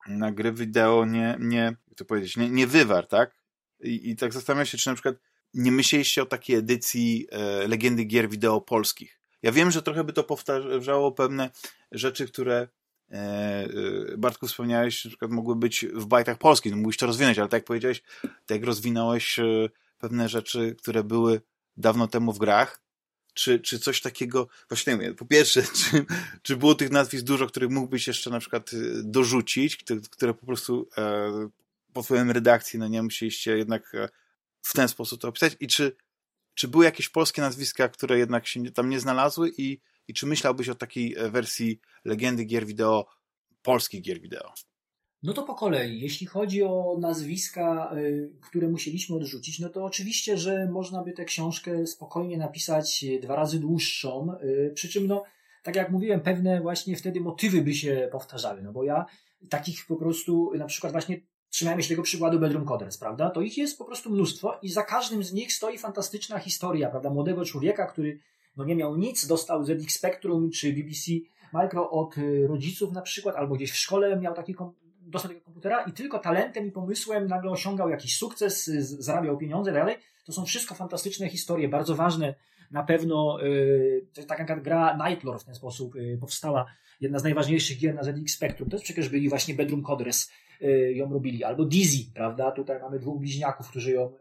na 0.07 0.31
gry 0.31 0.51
wideo 0.51 1.05
nie, 1.05 1.37
nie, 1.39 1.77
jak 1.87 1.97
to 1.97 2.05
powiedzieć, 2.05 2.37
nie, 2.37 2.49
nie 2.49 2.67
wywarł, 2.67 3.07
tak? 3.07 3.42
I, 3.83 4.09
I 4.09 4.15
tak 4.15 4.33
zastanawiam 4.33 4.65
się, 4.65 4.77
czy 4.77 4.89
na 4.89 4.95
przykład 4.95 5.15
nie 5.53 5.71
myśleliście 5.71 6.23
o 6.23 6.25
takiej 6.25 6.55
edycji 6.55 7.27
e, 7.31 7.67
Legendy 7.67 8.03
Gier 8.03 8.29
Wideo 8.29 8.61
polskich. 8.61 9.19
Ja 9.41 9.51
wiem, 9.51 9.71
że 9.71 9.81
trochę 9.81 10.03
by 10.03 10.13
to 10.13 10.23
powtarzało 10.23 11.11
pewne 11.11 11.49
rzeczy, 11.91 12.27
które 12.27 12.67
e, 13.11 13.15
e, 13.15 14.17
Bartku 14.17 14.47
wspomniałeś, 14.47 15.05
na 15.05 15.09
przykład 15.09 15.31
mogły 15.31 15.55
być 15.55 15.85
w 15.93 16.05
bajtach 16.05 16.37
polskich, 16.37 16.71
no 16.71 16.77
mógłbyś 16.77 16.97
to 16.97 17.05
rozwinąć, 17.05 17.39
ale 17.39 17.49
tak 17.49 17.57
jak 17.57 17.65
powiedziałeś, 17.65 18.03
tak 18.21 18.49
jak 18.49 18.63
rozwinąłeś 18.63 19.39
e, 19.39 19.69
pewne 19.97 20.29
rzeczy, 20.29 20.75
które 20.79 21.03
były 21.03 21.41
dawno 21.77 22.07
temu 22.07 22.33
w 22.33 22.39
grach, 22.39 22.83
czy, 23.33 23.59
czy 23.59 23.79
coś 23.79 24.01
takiego, 24.01 24.47
właśnie 24.69 24.93
nie 24.93 24.99
wiem, 24.99 25.15
po 25.15 25.25
pierwsze, 25.25 25.63
czy, 25.77 26.05
czy 26.41 26.57
było 26.57 26.75
tych 26.75 26.91
nazwisk 26.91 27.23
dużo, 27.23 27.47
których 27.47 27.69
mógłbyś 27.69 28.07
jeszcze 28.07 28.29
na 28.29 28.39
przykład 28.39 28.73
e, 28.73 28.77
dorzucić, 29.03 29.83
które 30.11 30.33
po 30.33 30.45
prostu 30.45 30.89
e, 30.97 31.49
po 31.93 32.03
twoim 32.03 32.31
redakcji, 32.31 32.79
no 32.79 32.87
nie 32.87 33.03
musieliście 33.03 33.57
jednak 33.57 33.95
e, 33.95 34.09
w 34.61 34.73
ten 34.73 34.87
sposób 34.87 35.21
to 35.21 35.27
opisać 35.27 35.55
i 35.59 35.67
czy, 35.67 35.95
czy 36.53 36.67
były 36.67 36.85
jakieś 36.85 37.09
polskie 37.09 37.41
nazwiska, 37.41 37.89
które 37.89 38.17
jednak 38.17 38.47
się 38.47 38.71
tam 38.71 38.89
nie 38.89 38.99
znalazły 38.99 39.51
i, 39.57 39.81
i 40.07 40.13
czy 40.13 40.25
myślałbyś 40.25 40.69
o 40.69 40.75
takiej 40.75 41.15
e, 41.17 41.29
wersji 41.29 41.79
legendy 42.05 42.45
gier 42.45 42.65
wideo, 42.65 43.05
polskich 43.61 44.01
gier 44.01 44.21
wideo? 44.21 44.53
No 45.23 45.33
to 45.33 45.43
po 45.43 45.55
kolei. 45.55 46.01
Jeśli 46.01 46.27
chodzi 46.27 46.63
o 46.63 46.97
nazwiska, 46.99 47.95
y, 47.97 48.31
które 48.41 48.67
musieliśmy 48.67 49.15
odrzucić, 49.15 49.59
no 49.59 49.69
to 49.69 49.85
oczywiście, 49.85 50.37
że 50.37 50.69
można 50.71 51.03
by 51.03 51.11
tę 51.11 51.25
książkę 51.25 51.87
spokojnie 51.87 52.37
napisać 52.37 53.05
dwa 53.21 53.35
razy 53.35 53.59
dłuższą, 53.59 54.27
przy 54.73 54.89
czym 54.89 55.07
no, 55.07 55.23
tak 55.63 55.75
jak 55.75 55.91
mówiłem, 55.91 56.21
pewne 56.21 56.61
właśnie 56.61 56.95
wtedy 56.95 57.21
motywy 57.21 57.61
by 57.61 57.73
się 57.73 58.09
powtarzały, 58.11 58.61
no 58.63 58.71
bo 58.71 58.83
ja 58.83 59.05
takich 59.49 59.85
po 59.85 59.95
prostu, 59.95 60.51
na 60.57 60.65
przykład 60.65 60.91
właśnie 60.91 61.21
trzymajmy 61.53 61.83
się 61.83 61.89
tego 61.89 62.03
przykładu 62.03 62.39
Bedroom 62.39 62.65
Coders, 62.65 62.97
prawda? 62.97 63.29
To 63.29 63.41
ich 63.41 63.57
jest 63.57 63.77
po 63.77 63.85
prostu 63.85 64.09
mnóstwo 64.09 64.59
i 64.61 64.69
za 64.69 64.83
każdym 64.83 65.23
z 65.23 65.33
nich 65.33 65.53
stoi 65.53 65.77
fantastyczna 65.77 66.39
historia, 66.39 66.89
prawda? 66.89 67.09
Młodego 67.09 67.45
człowieka, 67.45 67.85
który 67.85 68.19
no 68.57 68.65
nie 68.65 68.75
miał 68.75 68.97
nic, 68.97 69.27
dostał 69.27 69.65
ZX 69.65 69.95
Spectrum 69.95 70.51
czy 70.51 70.73
BBC 70.73 71.11
Micro 71.53 71.89
od 71.89 72.17
y, 72.17 72.47
rodziców 72.47 72.91
na 72.91 73.01
przykład, 73.01 73.35
albo 73.35 73.55
gdzieś 73.55 73.71
w 73.71 73.77
szkole 73.77 74.19
miał 74.19 74.33
taki 74.33 74.55
tego 74.55 75.41
komputera 75.45 75.83
i 75.83 75.91
tylko 75.91 76.19
talentem 76.19 76.67
i 76.67 76.71
pomysłem 76.71 77.27
nagle 77.27 77.51
osiągał 77.51 77.89
jakiś 77.89 78.17
sukces, 78.17 78.65
zarabiał 78.99 79.37
pieniądze 79.37 79.71
i 79.71 79.73
tak 79.73 79.83
dalej. 79.83 79.97
To 80.25 80.33
są 80.33 80.45
wszystko 80.45 80.75
fantastyczne 80.75 81.29
historie, 81.29 81.69
bardzo 81.69 81.95
ważne. 81.95 82.35
Na 82.73 82.83
pewno 82.83 83.39
yy, 83.41 84.25
taka 84.27 84.55
gra 84.55 84.97
Nightlore 85.07 85.39
w 85.39 85.43
ten 85.43 85.55
sposób 85.55 85.95
yy, 85.95 86.17
powstała. 86.17 86.65
Jedna 87.01 87.19
z 87.19 87.23
najważniejszych 87.23 87.79
gier 87.79 87.95
na 87.95 88.03
ZX 88.03 88.33
Spectrum. 88.33 88.69
To 88.69 88.75
jest 88.75 88.83
przecież 88.83 89.09
byli 89.09 89.29
właśnie 89.29 89.53
Bedroom 89.53 89.83
Coders 89.83 90.29
Y, 90.63 90.93
ją 90.93 91.13
robili. 91.13 91.43
Albo 91.43 91.65
Dizzy, 91.65 92.11
prawda? 92.13 92.51
Tutaj 92.51 92.81
mamy 92.81 92.99
dwóch 92.99 93.19
bliźniaków, 93.19 93.69
którzy 93.69 93.91
ją, 93.91 94.13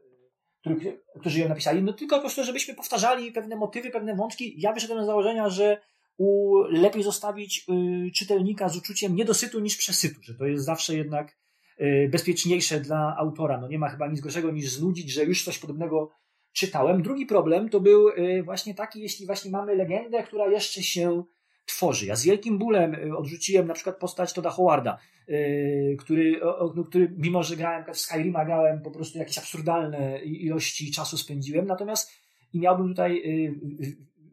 którzy 1.21 1.41
ją 1.41 1.49
napisali. 1.49 1.83
No 1.83 1.93
tylko 1.93 2.17
po 2.17 2.21
prostu, 2.21 2.45
żebyśmy 2.45 2.75
powtarzali 2.75 3.33
pewne 3.33 3.57
motywy, 3.57 3.91
pewne 3.91 4.17
wątki. 4.17 4.55
Ja 4.59 4.73
wyszedłem 4.73 5.05
z 5.05 5.07
założenia, 5.07 5.49
że 5.49 5.81
u, 6.17 6.57
lepiej 6.63 7.03
zostawić 7.03 7.67
y, 8.09 8.11
czytelnika 8.11 8.69
z 8.69 8.77
uczuciem 8.77 9.17
niedosytu 9.17 9.61
niż 9.61 9.77
przesytu, 9.77 10.23
że 10.23 10.35
to 10.35 10.47
jest 10.47 10.65
zawsze 10.65 10.97
jednak 10.97 11.37
y, 11.81 12.09
bezpieczniejsze 12.13 12.81
dla 12.81 13.17
autora. 13.19 13.61
No 13.61 13.69
nie 13.69 13.79
ma 13.79 13.89
chyba 13.89 14.09
nic 14.09 14.21
gorszego 14.21 14.51
niż 14.51 14.71
znudzić, 14.71 15.11
że 15.11 15.25
już 15.25 15.45
coś 15.45 15.59
podobnego 15.59 16.11
czytałem. 16.53 17.03
Drugi 17.03 17.27
problem 17.27 17.69
to 17.69 17.81
był 17.81 18.09
y, 18.09 18.43
właśnie 18.43 18.75
taki, 18.75 19.01
jeśli 19.01 19.27
właśnie 19.27 19.51
mamy 19.51 19.75
legendę, 19.77 20.23
która 20.23 20.49
jeszcze 20.49 20.83
się 20.83 21.25
tworzy. 21.67 22.07
Ja 22.07 22.17
z 22.17 22.25
wielkim 22.25 22.59
bólem 22.59 22.95
y, 22.95 23.17
odrzuciłem 23.17 23.67
na 23.67 23.75
przykład 23.75 23.97
postać 23.97 24.33
Toda 24.33 24.51
Howarda, 24.51 24.99
y, 25.29 25.97
który, 25.99 26.41
no, 26.77 26.85
który 26.85 27.15
mimo, 27.17 27.43
że 27.43 27.57
grałem 27.57 27.85
w 27.95 27.99
Skyrima, 27.99 28.45
grałem 28.45 28.83
po 28.83 28.91
prostu 28.91 29.19
jakieś 29.19 29.39
absurdalne 29.39 30.19
ilości 30.25 30.91
czasu 30.91 31.19
spędziłem, 31.19 31.67
natomiast 31.67 32.11
i 32.53 32.59
miałbym 32.59 32.89
tutaj 32.89 33.23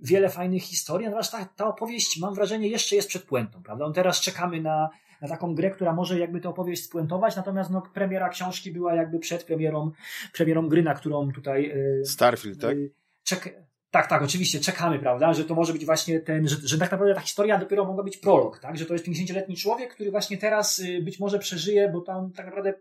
wiele 0.02 0.30
fajnych 0.30 0.64
historii, 0.64 1.06
natomiast 1.06 1.32
ta, 1.32 1.46
ta 1.46 1.68
opowieść, 1.68 2.20
mam 2.20 2.34
wrażenie, 2.34 2.68
jeszcze 2.68 2.96
jest 2.96 3.08
przed 3.08 3.24
puentą, 3.24 3.64
prawda? 3.64 3.86
On 3.86 3.94
teraz 3.94 4.22
czekamy 4.22 4.62
na, 4.62 4.90
na 5.22 5.28
taką 5.28 5.56
grę, 5.56 5.72
która 5.72 5.94
może 5.94 6.20
jakby 6.20 6.42
tę 6.42 6.50
opowieść 6.50 6.84
spuentować, 6.84 7.36
natomiast 7.36 7.70
no, 7.70 7.82
premiera 7.94 8.30
książki 8.30 8.72
była 8.72 8.96
jakby 8.96 9.20
przed 9.20 9.44
premierą, 9.44 9.92
premierą 10.34 10.70
gry, 10.70 10.84
na 10.84 10.94
którą 10.94 11.32
tutaj... 11.32 11.74
Starfield, 12.04 12.62
tak? 12.62 12.78
Czek 13.24 13.54
tak, 13.92 14.08
tak, 14.08 14.22
oczywiście, 14.22 14.60
czekamy, 14.60 15.00
prawda, 15.00 15.34
że 15.34 15.46
to 15.46 15.56
może 15.56 15.74
być 15.74 15.86
właśnie 15.86 16.20
ten, 16.20 16.48
że, 16.48 16.56
że 16.64 16.78
tak 16.78 16.92
naprawdę 16.92 17.16
ta 17.16 17.22
historia 17.22 17.58
dopiero 17.58 17.86
mogła 17.86 18.04
być 18.04 18.18
prolog, 18.18 18.60
tak, 18.60 18.78
że 18.78 18.86
to 18.86 18.94
jest 18.94 19.06
50-letni 19.06 19.56
człowiek, 19.56 19.94
który 19.94 20.12
właśnie 20.12 20.38
teraz 20.38 20.80
y, 20.80 21.02
być 21.02 21.20
może 21.20 21.40
przeżyje, 21.40 21.90
bo 21.90 22.02
tam 22.02 22.32
tak 22.32 22.46
naprawdę, 22.46 22.74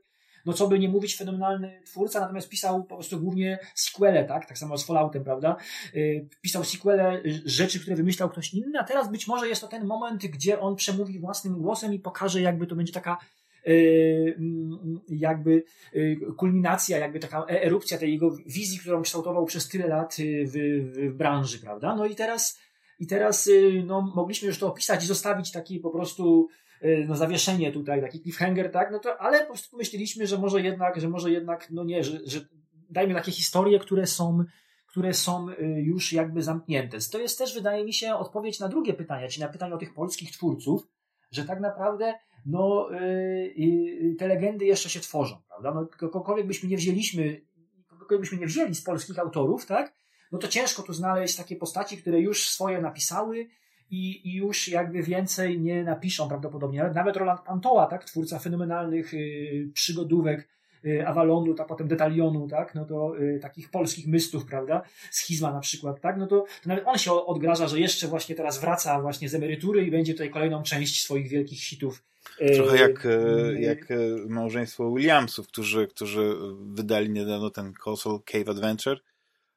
no 0.48 0.54
co 0.54 0.68
by 0.68 0.78
nie 0.78 0.88
mówić, 0.88 1.16
fenomenalny 1.16 1.80
twórca, 1.86 2.20
natomiast 2.20 2.48
pisał 2.48 2.84
po 2.84 2.94
prostu 2.94 3.20
głównie 3.20 3.58
sequele, 3.74 4.24
tak, 4.24 4.46
tak 4.46 4.58
samo 4.58 4.78
z 4.78 4.86
Falloutem, 4.86 5.24
prawda, 5.24 5.56
y, 5.94 6.28
pisał 6.40 6.64
sequele, 6.64 7.22
y, 7.24 7.42
rzeczy, 7.44 7.80
które 7.80 7.96
wymyślał 7.96 8.30
ktoś 8.30 8.54
inny, 8.54 8.78
a 8.78 8.84
teraz 8.84 9.10
być 9.10 9.26
może 9.26 9.48
jest 9.48 9.60
to 9.60 9.68
ten 9.68 9.86
moment, 9.86 10.26
gdzie 10.26 10.60
on 10.60 10.76
przemówi 10.76 11.18
własnym 11.18 11.62
głosem 11.62 11.94
i 11.94 11.98
pokaże, 11.98 12.40
jakby 12.40 12.66
to 12.66 12.76
będzie 12.76 12.92
taka 12.92 13.18
Y, 13.68 14.34
mm, 14.38 15.00
jakby 15.08 15.64
kulminacja, 16.36 16.98
jakby 16.98 17.20
taka 17.20 17.46
e, 17.50 17.62
erupcja 17.62 17.98
tej 17.98 18.12
jego 18.12 18.36
wizji, 18.46 18.78
którą 18.78 19.02
kształtował 19.02 19.44
przez 19.44 19.68
tyle 19.68 19.86
lat 19.86 20.16
w, 20.18 20.52
w, 20.52 21.10
w 21.12 21.16
branży, 21.16 21.58
prawda? 21.58 21.96
No 21.96 22.06
i 22.06 22.14
teraz, 22.14 22.58
i 22.98 23.06
teraz 23.06 23.50
no, 23.84 24.12
mogliśmy 24.16 24.48
już 24.48 24.58
to 24.58 24.66
opisać 24.66 25.04
i 25.04 25.06
zostawić 25.06 25.52
taki 25.52 25.80
po 25.80 25.90
prostu 25.90 26.48
no, 27.08 27.16
zawieszenie 27.16 27.72
tutaj, 27.72 28.00
taki 28.00 28.20
cliffhanger, 28.20 28.70
tak? 28.70 28.92
No 28.92 28.98
to, 28.98 29.20
ale 29.20 29.40
po 29.40 29.46
prostu 29.46 29.70
pomyśleliśmy, 29.70 30.26
że 30.26 30.38
może 30.38 30.60
jednak, 30.60 31.00
że 31.00 31.08
może 31.08 31.30
jednak, 31.30 31.70
no 31.70 31.84
nie, 31.84 32.04
że, 32.04 32.18
że 32.26 32.40
dajmy 32.90 33.14
takie 33.14 33.32
historie, 33.32 33.78
które 33.78 34.06
są, 34.06 34.44
które 34.86 35.14
są 35.14 35.46
już 35.76 36.12
jakby 36.12 36.42
zamknięte. 36.42 36.98
To 37.12 37.18
jest 37.18 37.38
też, 37.38 37.54
wydaje 37.54 37.84
mi 37.84 37.94
się, 37.94 38.14
odpowiedź 38.14 38.60
na 38.60 38.68
drugie 38.68 38.94
pytanie, 38.94 39.28
czyli 39.28 39.42
na 39.42 39.52
pytanie 39.52 39.74
o 39.74 39.78
tych 39.78 39.94
polskich 39.94 40.32
twórców, 40.32 40.88
że 41.30 41.44
tak 41.44 41.60
naprawdę 41.60 42.14
no, 42.46 42.88
yy, 43.56 44.14
te 44.18 44.28
legendy 44.28 44.64
jeszcze 44.64 44.88
się 44.88 45.00
tworzą, 45.00 45.36
prawda? 45.48 45.74
No, 45.74 45.86
kogokolwiek 45.86 46.46
byśmy 46.46 46.68
nie 46.68 46.76
wzięliśmy, 46.76 47.40
kogokolwiek 47.88 48.20
byśmy 48.20 48.38
nie 48.38 48.46
wzięli 48.46 48.74
z 48.74 48.82
polskich 48.82 49.18
autorów, 49.18 49.66
tak? 49.66 49.94
No 50.32 50.38
to 50.38 50.48
ciężko 50.48 50.82
tu 50.82 50.92
znaleźć 50.92 51.36
takie 51.36 51.56
postaci, 51.56 51.96
które 51.96 52.20
już 52.20 52.48
swoje 52.48 52.80
napisały 52.80 53.48
i, 53.90 54.28
i 54.28 54.34
już 54.34 54.68
jakby 54.68 55.02
więcej 55.02 55.60
nie 55.60 55.84
napiszą 55.84 56.28
prawdopodobnie. 56.28 56.90
Nawet 56.94 57.16
Roland 57.16 57.40
Pantoła, 57.40 57.86
tak? 57.86 58.04
Twórca 58.04 58.38
fenomenalnych 58.38 59.12
yy, 59.12 59.70
przygodówek, 59.74 60.48
Y, 60.84 61.06
Avalonu, 61.06 61.54
a 61.58 61.64
potem 61.64 61.88
Detalionu, 61.88 62.48
tak, 62.48 62.74
no 62.74 62.84
to 62.84 63.18
y, 63.20 63.38
takich 63.42 63.70
polskich 63.70 64.06
mystów, 64.06 64.44
prawda, 64.44 64.82
Schizma 65.10 65.52
na 65.52 65.60
przykład, 65.60 66.00
tak, 66.00 66.16
no 66.18 66.26
to, 66.26 66.44
to 66.62 66.68
nawet 66.68 66.86
on 66.86 66.98
się 66.98 67.12
odgraża, 67.12 67.68
że 67.68 67.80
jeszcze 67.80 68.08
właśnie 68.08 68.34
teraz 68.34 68.60
wraca 68.60 69.00
właśnie 69.00 69.28
z 69.28 69.34
emerytury 69.34 69.86
i 69.86 69.90
będzie 69.90 70.12
tutaj 70.12 70.30
kolejną 70.30 70.62
część 70.62 71.04
swoich 71.04 71.28
wielkich 71.28 71.60
hitów 71.60 72.02
y, 72.40 72.54
Trochę 72.54 72.78
jak, 72.78 73.06
jak 73.58 73.88
małżeństwo 74.28 74.92
Williamsów, 74.94 75.48
którzy, 75.48 75.86
którzy 75.86 76.34
wydali 76.60 77.10
niedawno 77.10 77.50
ten 77.50 77.72
Colossal 77.84 78.20
Cave 78.24 78.48
Adventure, 78.48 79.00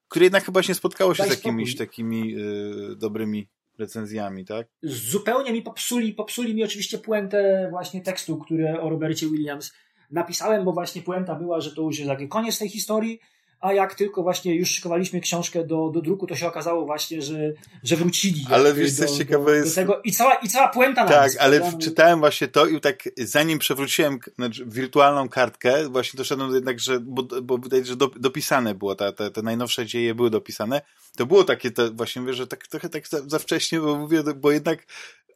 który 0.07 0.25
jednak 0.25 0.45
chyba 0.45 0.63
się 0.63 0.73
spotkało 0.73 1.15
się 1.15 1.23
Daj 1.23 1.31
z 1.31 1.35
jakimiś 1.35 1.69
spokój. 1.69 1.87
takimi 1.87 2.35
y, 2.37 2.95
dobrymi 2.95 3.47
recenzjami, 3.79 4.45
tak? 4.45 4.67
Zupełnie 4.83 5.53
mi 5.53 5.61
popsuli, 5.61 6.13
popsuli 6.13 6.55
mi 6.55 6.63
oczywiście 6.63 6.97
puentę 6.97 7.67
właśnie 7.69 8.01
tekstu, 8.01 8.37
który 8.37 8.81
o 8.81 8.89
Robercie 8.89 9.27
Williams 9.27 9.73
napisałem, 10.11 10.65
bo 10.65 10.73
właśnie 10.73 11.01
puenta 11.01 11.35
była, 11.35 11.61
że 11.61 11.75
to 11.75 11.81
już 11.81 11.99
jest 11.99 12.09
taki 12.09 12.27
koniec 12.27 12.59
tej 12.59 12.69
historii, 12.69 13.19
a 13.61 13.73
jak 13.73 13.95
tylko 13.95 14.23
właśnie 14.23 14.55
już 14.55 14.69
szykowaliśmy 14.69 15.19
książkę 15.19 15.63
do, 15.63 15.89
do 15.89 16.01
druku, 16.01 16.27
to 16.27 16.35
się 16.35 16.47
okazało 16.47 16.85
właśnie, 16.85 17.21
że, 17.21 17.53
że 17.83 17.95
wrócili. 17.95 18.45
Ale 18.49 18.73
wiesz, 18.73 18.93
do, 18.93 19.07
coś 19.07 19.17
ciekawe 19.17 19.55
jest... 19.55 19.75
Tego. 19.75 20.01
I 20.03 20.11
cała, 20.11 20.35
i 20.35 20.49
cała 20.49 20.67
puenta 20.67 21.03
na 21.03 21.09
Tak, 21.09 21.31
ale 21.39 21.59
prawda? 21.59 21.77
czytałem 21.77 22.19
właśnie 22.19 22.47
to 22.47 22.65
i 22.65 22.81
tak 22.81 23.03
zanim 23.17 23.59
przewróciłem 23.59 24.19
znaczy, 24.35 24.65
wirtualną 24.65 25.29
kartkę, 25.29 25.89
właśnie 25.89 26.17
doszedłem 26.17 26.55
jednak, 26.55 26.79
że, 26.79 26.99
bo, 26.99 27.23
bo 27.41 27.57
wydaje 27.57 27.85
że 27.85 27.95
do, 27.95 28.07
dopisane 28.07 28.75
było, 28.75 28.95
ta, 28.95 29.11
te, 29.11 29.31
te 29.31 29.41
najnowsze 29.41 29.85
dzieje 29.85 30.15
były 30.15 30.29
dopisane, 30.29 30.81
to 31.17 31.25
było 31.25 31.43
takie, 31.43 31.71
to 31.71 31.91
właśnie 31.91 32.21
mówię, 32.21 32.33
że 32.33 32.47
tak 32.47 32.67
trochę 32.67 32.89
tak 32.89 33.07
za, 33.07 33.21
za 33.27 33.39
wcześnie, 33.39 33.79
bo 33.79 33.97
mówię, 33.97 34.23
bo 34.35 34.51
jednak 34.51 34.85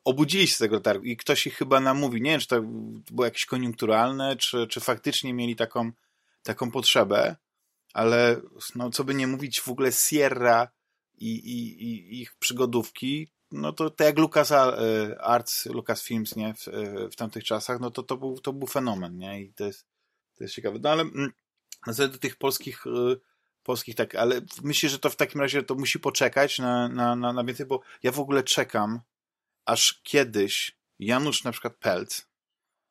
obudzili 0.05 0.47
się 0.47 0.55
z 0.55 0.57
tego 0.57 0.79
targu 0.79 1.05
i 1.05 1.17
ktoś 1.17 1.47
ich 1.47 1.55
chyba 1.55 1.79
namówi. 1.79 2.21
Nie 2.21 2.31
wiem, 2.31 2.39
czy 2.39 2.47
to 2.47 2.61
było 3.11 3.25
jakieś 3.25 3.45
koniunkturalne, 3.45 4.35
czy, 4.35 4.67
czy 4.67 4.79
faktycznie 4.79 5.33
mieli 5.33 5.55
taką, 5.55 5.91
taką 6.43 6.71
potrzebę, 6.71 7.35
ale 7.95 8.41
no, 8.75 8.89
co 8.89 9.03
by 9.03 9.15
nie 9.15 9.27
mówić, 9.27 9.61
w 9.61 9.69
ogóle 9.69 9.91
Sierra 9.91 10.67
i, 11.17 11.35
i, 11.35 11.83
i 11.83 12.21
ich 12.21 12.35
przygodówki, 12.35 13.27
no 13.51 13.73
to 13.73 13.89
tak 13.89 14.05
jak 14.07 14.17
Lucas 14.17 14.51
e, 14.51 15.21
Arts, 15.21 15.65
Lucas 15.65 16.03
Films, 16.03 16.35
nie, 16.35 16.53
w, 16.53 16.67
e, 16.67 17.09
w 17.09 17.15
tamtych 17.15 17.43
czasach, 17.43 17.79
no 17.79 17.91
to 17.91 18.03
to 18.03 18.17
był, 18.17 18.39
to 18.39 18.53
był 18.53 18.67
fenomen, 18.67 19.17
nie, 19.17 19.41
i 19.41 19.53
to 19.53 19.65
jest, 19.65 19.87
to 20.35 20.43
jest 20.43 20.53
ciekawe. 20.53 20.79
No 20.81 20.89
ale 20.89 21.01
mm, 21.01 21.31
do 21.97 22.17
tych 22.17 22.35
polskich, 22.35 22.87
e, 22.87 23.15
polskich 23.63 23.95
tak, 23.95 24.15
ale 24.15 24.41
myślę, 24.63 24.89
że 24.89 24.99
to 24.99 25.09
w 25.09 25.15
takim 25.15 25.41
razie 25.41 25.63
to 25.63 25.75
musi 25.75 25.99
poczekać 25.99 26.59
na, 26.59 26.89
na, 26.89 27.15
na, 27.15 27.33
na 27.33 27.43
więcej, 27.43 27.65
bo 27.65 27.81
ja 28.03 28.11
w 28.11 28.19
ogóle 28.19 28.43
czekam, 28.43 29.01
aż 29.65 30.01
kiedyś 30.03 30.77
Janusz 30.99 31.43
na 31.43 31.51
przykład 31.51 31.75
Pelc, 31.77 32.25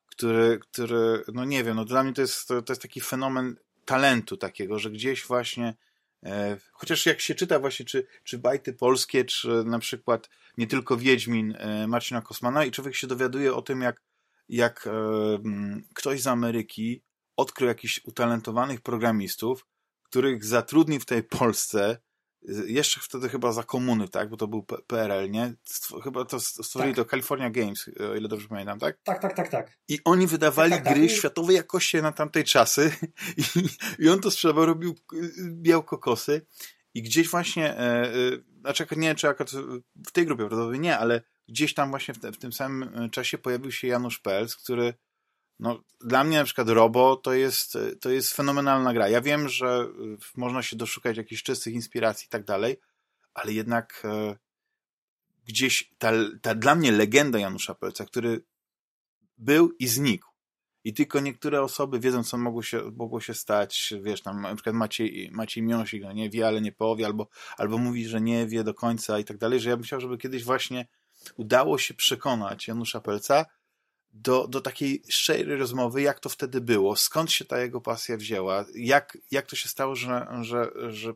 który, 0.05 0.59
który, 0.59 1.23
no 1.33 1.45
nie 1.45 1.63
wiem, 1.63 1.75
no 1.75 1.85
dla 1.85 2.03
mnie 2.03 2.13
to 2.13 2.21
jest, 2.21 2.47
to, 2.47 2.61
to 2.61 2.73
jest 2.73 2.81
taki 2.81 3.01
fenomen 3.01 3.55
talentu 3.85 4.37
takiego, 4.37 4.79
że 4.79 4.91
gdzieś 4.91 5.25
właśnie, 5.25 5.75
e, 6.25 6.57
chociaż 6.71 7.05
jak 7.05 7.21
się 7.21 7.35
czyta 7.35 7.59
właśnie, 7.59 7.85
czy, 7.85 8.07
czy 8.23 8.37
bajty 8.37 8.73
polskie, 8.73 9.25
czy 9.25 9.47
na 9.47 9.79
przykład 9.79 10.29
nie 10.57 10.67
tylko 10.67 10.97
Wiedźmin 10.97 11.55
e, 11.57 11.87
Marcina 11.87 12.21
Kosmana 12.21 12.65
i 12.65 12.71
człowiek 12.71 12.95
się 12.95 13.07
dowiaduje 13.07 13.53
o 13.53 13.61
tym, 13.61 13.81
jak, 13.81 14.01
jak 14.49 14.87
e, 14.87 14.91
ktoś 15.93 16.21
z 16.21 16.27
Ameryki 16.27 17.03
odkrył 17.37 17.67
jakichś 17.67 18.01
utalentowanych 18.05 18.81
programistów, 18.81 19.67
których 20.03 20.45
zatrudnił 20.45 20.99
w 20.99 21.05
tej 21.05 21.23
Polsce 21.23 21.97
jeszcze 22.67 22.99
wtedy 23.01 23.29
chyba 23.29 23.51
za 23.51 23.63
komuny, 23.63 24.07
tak? 24.07 24.29
Bo 24.29 24.37
to 24.37 24.47
był 24.47 24.65
PRL, 24.87 25.31
nie? 25.31 25.53
Chyba 26.03 26.25
to 26.25 26.39
stworzyli 26.39 26.93
tak. 26.93 27.05
to 27.05 27.11
California 27.11 27.49
Games, 27.49 27.89
o 28.11 28.15
ile 28.15 28.27
dobrze 28.27 28.47
pamiętam, 28.47 28.79
tak? 28.79 28.97
Tak, 29.03 29.21
tak, 29.21 29.35
tak, 29.35 29.49
tak. 29.49 29.77
I 29.87 29.99
oni 30.05 30.27
wydawali 30.27 30.71
tak, 30.71 30.83
tak, 30.83 30.93
gry 30.93 31.07
tak. 31.07 31.17
światowej 31.17 31.55
jakości 31.55 32.01
na 32.01 32.11
tamtej 32.11 32.43
czasy 32.43 32.91
i, 33.37 33.43
i 33.99 34.09
on 34.09 34.19
to 34.19 34.31
sprzedawał, 34.31 34.65
robił 34.65 34.95
biał 35.37 35.83
kokosy 35.83 36.45
i 36.93 37.01
gdzieś 37.01 37.29
właśnie, 37.29 37.77
e, 37.77 38.03
e, 38.03 38.13
znaczy 38.61 38.85
nie 38.91 39.07
wiem, 39.07 39.15
czy 39.15 39.27
akurat 39.27 39.51
w 40.07 40.11
tej 40.11 40.25
grupie 40.25 40.43
prawdopodobnie 40.43 40.79
nie, 40.79 40.97
ale 40.97 41.21
gdzieś 41.47 41.73
tam 41.73 41.89
właśnie 41.89 42.13
w, 42.13 42.19
te, 42.19 42.31
w 42.31 42.37
tym 42.37 42.53
samym 42.53 43.09
czasie 43.09 43.37
pojawił 43.37 43.71
się 43.71 43.87
Janusz 43.87 44.19
Pels, 44.19 44.55
który 44.55 44.93
no, 45.59 45.83
dla 46.01 46.23
mnie 46.23 46.37
na 46.37 46.43
przykład 46.43 46.69
Robo 46.69 47.15
to 47.15 47.33
jest, 47.33 47.77
to 48.01 48.09
jest 48.09 48.33
fenomenalna 48.33 48.93
gra. 48.93 49.09
Ja 49.09 49.21
wiem, 49.21 49.49
że 49.49 49.87
można 50.35 50.61
się 50.61 50.75
doszukać 50.75 51.17
jakichś 51.17 51.43
czystych 51.43 51.73
inspiracji 51.73 52.25
i 52.25 52.29
tak 52.29 52.43
dalej, 52.43 52.77
ale 53.33 53.53
jednak 53.53 54.01
e, 54.05 54.37
gdzieś 55.45 55.93
ta, 55.97 56.11
ta 56.41 56.55
dla 56.55 56.75
mnie 56.75 56.91
legenda 56.91 57.39
Janusza 57.39 57.75
Pelca, 57.75 58.05
który 58.05 58.43
był 59.37 59.71
i 59.79 59.87
znikł. 59.87 60.27
I 60.83 60.93
tylko 60.93 61.19
niektóre 61.19 61.61
osoby 61.61 61.99
wiedzą, 61.99 62.23
co 62.23 62.37
mogło 62.37 62.63
się, 62.63 62.91
mogło 62.95 63.21
się 63.21 63.33
stać. 63.33 63.93
Wiesz, 64.01 64.21
tam 64.21 64.41
na 64.41 64.55
przykład 64.55 64.75
Maciej, 64.75 65.29
Maciej 65.33 65.63
Miąsik, 65.63 66.03
no 66.03 66.13
nie 66.13 66.29
wie, 66.29 66.47
ale 66.47 66.61
nie 66.61 66.71
powie, 66.71 67.05
albo, 67.05 67.27
albo 67.57 67.77
mówi, 67.77 68.07
że 68.07 68.21
nie 68.21 68.47
wie 68.47 68.63
do 68.63 68.73
końca 68.73 69.19
i 69.19 69.25
tak 69.25 69.37
dalej, 69.37 69.59
że 69.59 69.69
ja 69.69 69.77
bym 69.77 69.83
chciał, 69.83 70.01
żeby 70.01 70.17
kiedyś 70.17 70.43
właśnie 70.43 70.87
udało 71.35 71.77
się 71.77 71.93
przekonać 71.93 72.67
Janusza 72.67 73.01
Pelca, 73.01 73.45
do, 74.15 74.47
do 74.47 74.61
takiej 74.61 75.03
szczerej 75.09 75.57
rozmowy, 75.57 76.01
jak 76.01 76.19
to 76.19 76.29
wtedy 76.29 76.61
było, 76.61 76.95
skąd 76.95 77.31
się 77.31 77.45
ta 77.45 77.59
jego 77.59 77.81
pasja 77.81 78.17
wzięła, 78.17 78.65
jak, 78.75 79.17
jak 79.31 79.45
to 79.45 79.55
się 79.55 79.69
stało, 79.69 79.95
że, 79.95 80.27
że, 80.41 80.71
że 80.89 81.13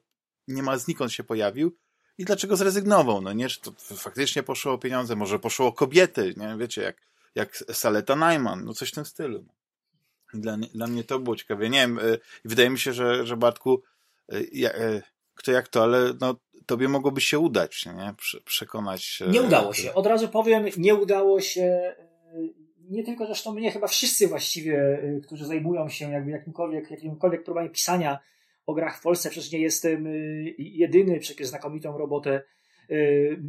niemal 0.48 0.80
znikąd 0.80 1.12
się 1.14 1.24
pojawił 1.24 1.78
i 2.18 2.26
dlaczego 2.26 2.56
zrezygnował, 2.56 3.22
no 3.22 3.34
nie, 3.34 3.50
czy 3.50 3.62
to 3.62 3.72
faktycznie 3.96 4.44
poszło 4.44 4.74
o 4.74 4.78
pieniądze, 4.78 5.16
może 5.16 5.40
poszło 5.40 5.68
o 5.68 5.74
kobiety, 5.74 6.34
nie, 6.38 6.58
wiecie, 6.58 6.82
jak, 6.82 6.98
jak 7.36 7.58
Saleta 7.74 8.16
Najman, 8.16 8.66
no 8.66 8.74
coś 8.74 8.90
w 8.90 8.96
tym 8.96 9.06
stylu. 9.06 9.46
Dla, 10.34 10.58
dla 10.58 10.88
mnie 10.88 11.04
to 11.04 11.20
było 11.20 11.36
ciekawe. 11.36 11.70
Nie 11.70 11.80
wiem, 11.80 12.00
y, 12.00 12.20
wydaje 12.46 12.70
mi 12.70 12.80
się, 12.80 12.94
że, 12.94 13.26
że 13.26 13.38
Bartku, 13.38 13.84
y, 14.34 14.38
y, 14.66 15.02
kto 15.36 15.52
jak 15.52 15.68
to, 15.68 15.84
ale 15.84 16.14
no, 16.22 16.36
tobie 16.66 16.88
mogłoby 16.88 17.22
się 17.22 17.40
udać, 17.40 17.86
nie? 17.86 18.14
Przekonać. 18.46 19.24
Nie 19.28 19.42
udało 19.42 19.74
się. 19.74 19.94
Od 19.94 20.06
razu 20.06 20.28
powiem, 20.28 20.66
nie 20.78 20.96
udało 20.96 21.42
się 21.42 21.96
nie 22.90 23.04
tylko 23.04 23.26
zresztą 23.26 23.54
mnie, 23.54 23.72
chyba 23.72 23.88
wszyscy 23.88 24.28
właściwie, 24.28 25.04
y, 25.04 25.22
którzy 25.24 25.46
zajmują 25.46 25.90
się 25.90 26.12
jakby 26.12 26.32
jakimkolwiek, 26.32 26.92
jakimkolwiek 26.92 27.44
próbami 27.44 27.70
pisania 27.70 28.20
o 28.66 28.74
grach 28.74 29.00
w 29.00 29.02
Polsce, 29.02 29.30
przecież 29.30 29.52
nie 29.52 29.60
jestem 29.60 30.08
y, 30.08 30.56
jedyny, 30.58 31.20
przecież 31.20 31.48
znakomitą 31.48 31.98
robotę 31.98 32.42
y, 32.92 33.42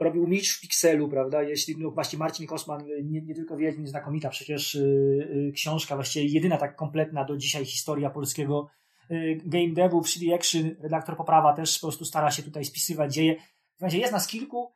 robił 0.00 0.26
Mitch 0.26 0.50
w 0.50 0.60
Pixelu, 0.60 1.08
prawda? 1.08 1.42
Jeśli 1.42 1.76
no 1.78 1.90
właśnie 1.90 2.18
Marcin 2.18 2.46
Kosman, 2.46 2.86
nie, 3.02 3.22
nie 3.22 3.34
tylko 3.34 3.56
Wiedźmin, 3.56 3.86
znakomita 3.86 4.28
przecież 4.28 4.78
książka, 5.54 5.94
właściwie 5.94 6.26
jedyna 6.26 6.56
tak 6.56 6.76
kompletna 6.76 7.24
do 7.24 7.36
dzisiaj 7.36 7.64
historia 7.64 8.10
polskiego 8.10 8.68
game 9.44 9.72
devu, 9.74 10.00
3D 10.00 10.34
Action, 10.34 10.76
redaktor 10.80 11.16
Poprawa 11.16 11.52
też 11.52 11.78
po 11.78 11.86
prostu 11.86 12.04
stara 12.04 12.30
się 12.30 12.42
tutaj 12.42 12.64
spisywać 12.64 13.14
dzieje. 13.14 13.36
W 13.80 13.92
jest 13.92 14.12
nas 14.12 14.26
kilku, 14.26 14.72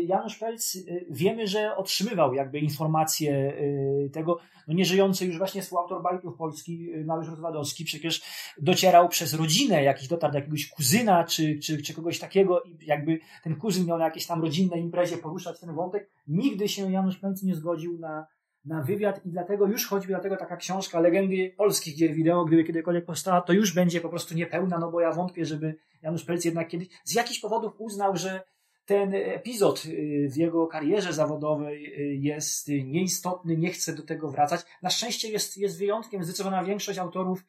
Janusz 0.00 0.38
Pelc, 0.38 0.76
e, 0.76 0.80
wiemy, 1.10 1.46
że 1.46 1.76
otrzymywał 1.76 2.34
jakby 2.34 2.58
informacje 2.58 3.32
e, 3.32 4.10
tego, 4.10 4.38
no 4.68 4.74
nieżyjący 4.74 5.26
już 5.26 5.38
właśnie 5.38 5.62
współautor 5.62 6.02
bajtów 6.02 6.36
polski, 6.36 6.90
Mariusz 7.04 7.28
Rozwadowski, 7.28 7.84
przecież 7.84 8.22
docierał 8.62 9.08
przez 9.08 9.34
rodzinę, 9.34 9.82
jakiś 9.82 10.08
dotarł 10.08 10.32
do 10.32 10.38
jakiegoś 10.38 10.68
kuzyna, 10.68 11.24
czy, 11.24 11.58
czy, 11.58 11.82
czy 11.82 11.94
kogoś 11.94 12.18
takiego 12.18 12.62
i 12.62 12.76
jakby 12.86 13.18
ten 13.44 13.56
kuzyn 13.56 13.86
miał 13.86 13.98
na 13.98 14.04
jakiejś 14.04 14.26
tam 14.26 14.42
rodzinnej 14.42 14.80
imprezie 14.80 15.16
poruszać 15.18 15.60
ten 15.60 15.74
wątek. 15.74 16.10
Nigdy 16.26 16.68
się 16.68 16.92
Janusz 16.92 17.18
Pelc 17.18 17.42
nie 17.42 17.54
zgodził 17.54 17.98
na, 17.98 18.26
na 18.64 18.82
wywiad 18.82 19.26
i 19.26 19.30
dlatego 19.30 19.66
już 19.66 19.86
choćby 19.86 20.08
dlatego 20.08 20.36
taka 20.36 20.56
książka 20.56 21.00
Legendy 21.00 21.54
polskich 21.56 21.96
gier 21.96 22.14
wideo, 22.14 22.44
gdyby 22.44 22.64
kiedykolwiek 22.64 23.04
powstała, 23.04 23.40
to 23.40 23.52
już 23.52 23.74
będzie 23.74 24.00
po 24.00 24.08
prostu 24.08 24.34
niepełna, 24.34 24.78
no 24.78 24.90
bo 24.90 25.00
ja 25.00 25.12
wątpię, 25.12 25.44
żeby 25.44 25.74
Janusz 26.02 26.24
Pelc 26.24 26.44
jednak 26.44 26.68
kiedyś 26.68 26.88
z 27.04 27.14
jakichś 27.14 27.40
powodów 27.40 27.74
uznał, 27.78 28.16
że 28.16 28.42
ten 28.86 29.14
epizod 29.14 29.84
y, 29.86 30.28
w 30.32 30.36
jego 30.36 30.66
karierze 30.66 31.12
zawodowej 31.12 32.00
y, 32.00 32.14
jest 32.14 32.68
nieistotny, 32.84 33.56
nie 33.56 33.70
chce 33.70 33.94
do 33.94 34.02
tego 34.02 34.30
wracać. 34.30 34.60
Na 34.82 34.90
szczęście 34.90 35.28
jest, 35.28 35.56
jest 35.56 35.78
wyjątkiem. 35.78 36.24
Zdecydowana 36.24 36.64
większość 36.64 36.98
autorów 36.98 37.44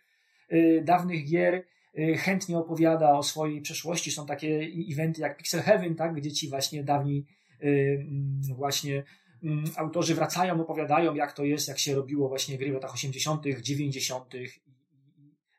y, 0.51 0.81
dawnych 0.85 1.25
gier 1.25 1.65
chętnie 2.17 2.57
opowiada 2.57 3.17
o 3.17 3.23
swojej 3.23 3.61
przeszłości. 3.61 4.11
Są 4.11 4.25
takie 4.25 4.67
eventy 4.91 5.21
jak 5.21 5.37
Pixel 5.37 5.61
Heaven, 5.61 5.95
tak, 5.95 6.13
gdzie 6.13 6.31
ci 6.31 6.49
właśnie 6.49 6.83
dawni 6.83 7.25
mm, 7.61 8.41
właśnie 8.55 9.03
mm, 9.43 9.63
autorzy 9.75 10.15
wracają, 10.15 10.61
opowiadają 10.61 11.13
jak 11.13 11.33
to 11.33 11.43
jest, 11.43 11.67
jak 11.67 11.79
się 11.79 11.95
robiło 11.95 12.29
właśnie 12.29 12.57
gry 12.57 12.71
w 12.71 12.73
latach 12.73 12.93
80., 12.93 13.43
90., 13.61 14.33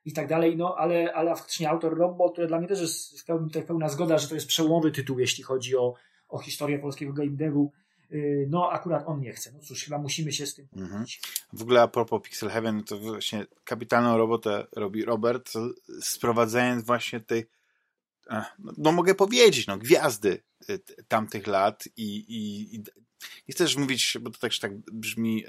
i 0.06 0.12
tak 0.12 0.28
dalej, 0.28 0.56
no 0.56 0.74
ale, 0.78 1.14
ale 1.14 1.36
faktycznie 1.36 1.70
autor 1.70 1.98
Robo, 1.98 2.28
to 2.28 2.46
dla 2.46 2.58
mnie 2.58 2.68
też 2.68 2.80
jest 2.80 3.30
w 3.30 3.64
pełna 3.66 3.88
zgoda, 3.88 4.18
że 4.18 4.28
to 4.28 4.34
jest 4.34 4.46
przełomowy 4.46 4.90
tytuł, 4.90 5.18
jeśli 5.18 5.44
chodzi 5.44 5.76
o, 5.76 5.94
o 6.28 6.38
historię 6.38 6.78
polskiego 6.78 7.12
game 7.12 7.30
devu. 7.30 7.72
Y, 8.12 8.46
no, 8.50 8.70
akurat 8.70 9.02
on 9.06 9.20
nie 9.20 9.32
chce. 9.32 9.52
No 9.52 9.60
cóż, 9.60 9.84
chyba 9.84 9.98
musimy 9.98 10.32
się 10.32 10.46
z 10.46 10.54
tym 10.54 10.68
mhm. 10.76 11.04
W 11.52 11.62
ogóle 11.62 11.82
a 11.82 11.88
propos 11.88 12.22
Pixel 12.22 12.48
Heaven, 12.48 12.84
to 12.84 12.98
właśnie 12.98 13.46
kapitalną 13.64 14.16
robotę 14.16 14.66
robi 14.76 15.04
Robert, 15.04 15.52
sprowadzając 16.00 16.84
właśnie 16.84 17.20
tej, 17.20 17.46
no, 18.58 18.72
no 18.78 18.92
mogę 18.92 19.14
powiedzieć, 19.14 19.66
no, 19.66 19.78
gwiazdy 19.78 20.42
y, 20.70 20.80
tamtych 21.08 21.46
lat 21.46 21.84
i, 21.96 22.16
i, 22.16 22.74
i 22.74 22.78
nie 23.48 23.52
chcesz 23.52 23.76
mówić, 23.76 24.18
bo 24.20 24.30
to 24.30 24.38
też 24.38 24.58
tak 24.58 24.72
brzmi 24.92 25.44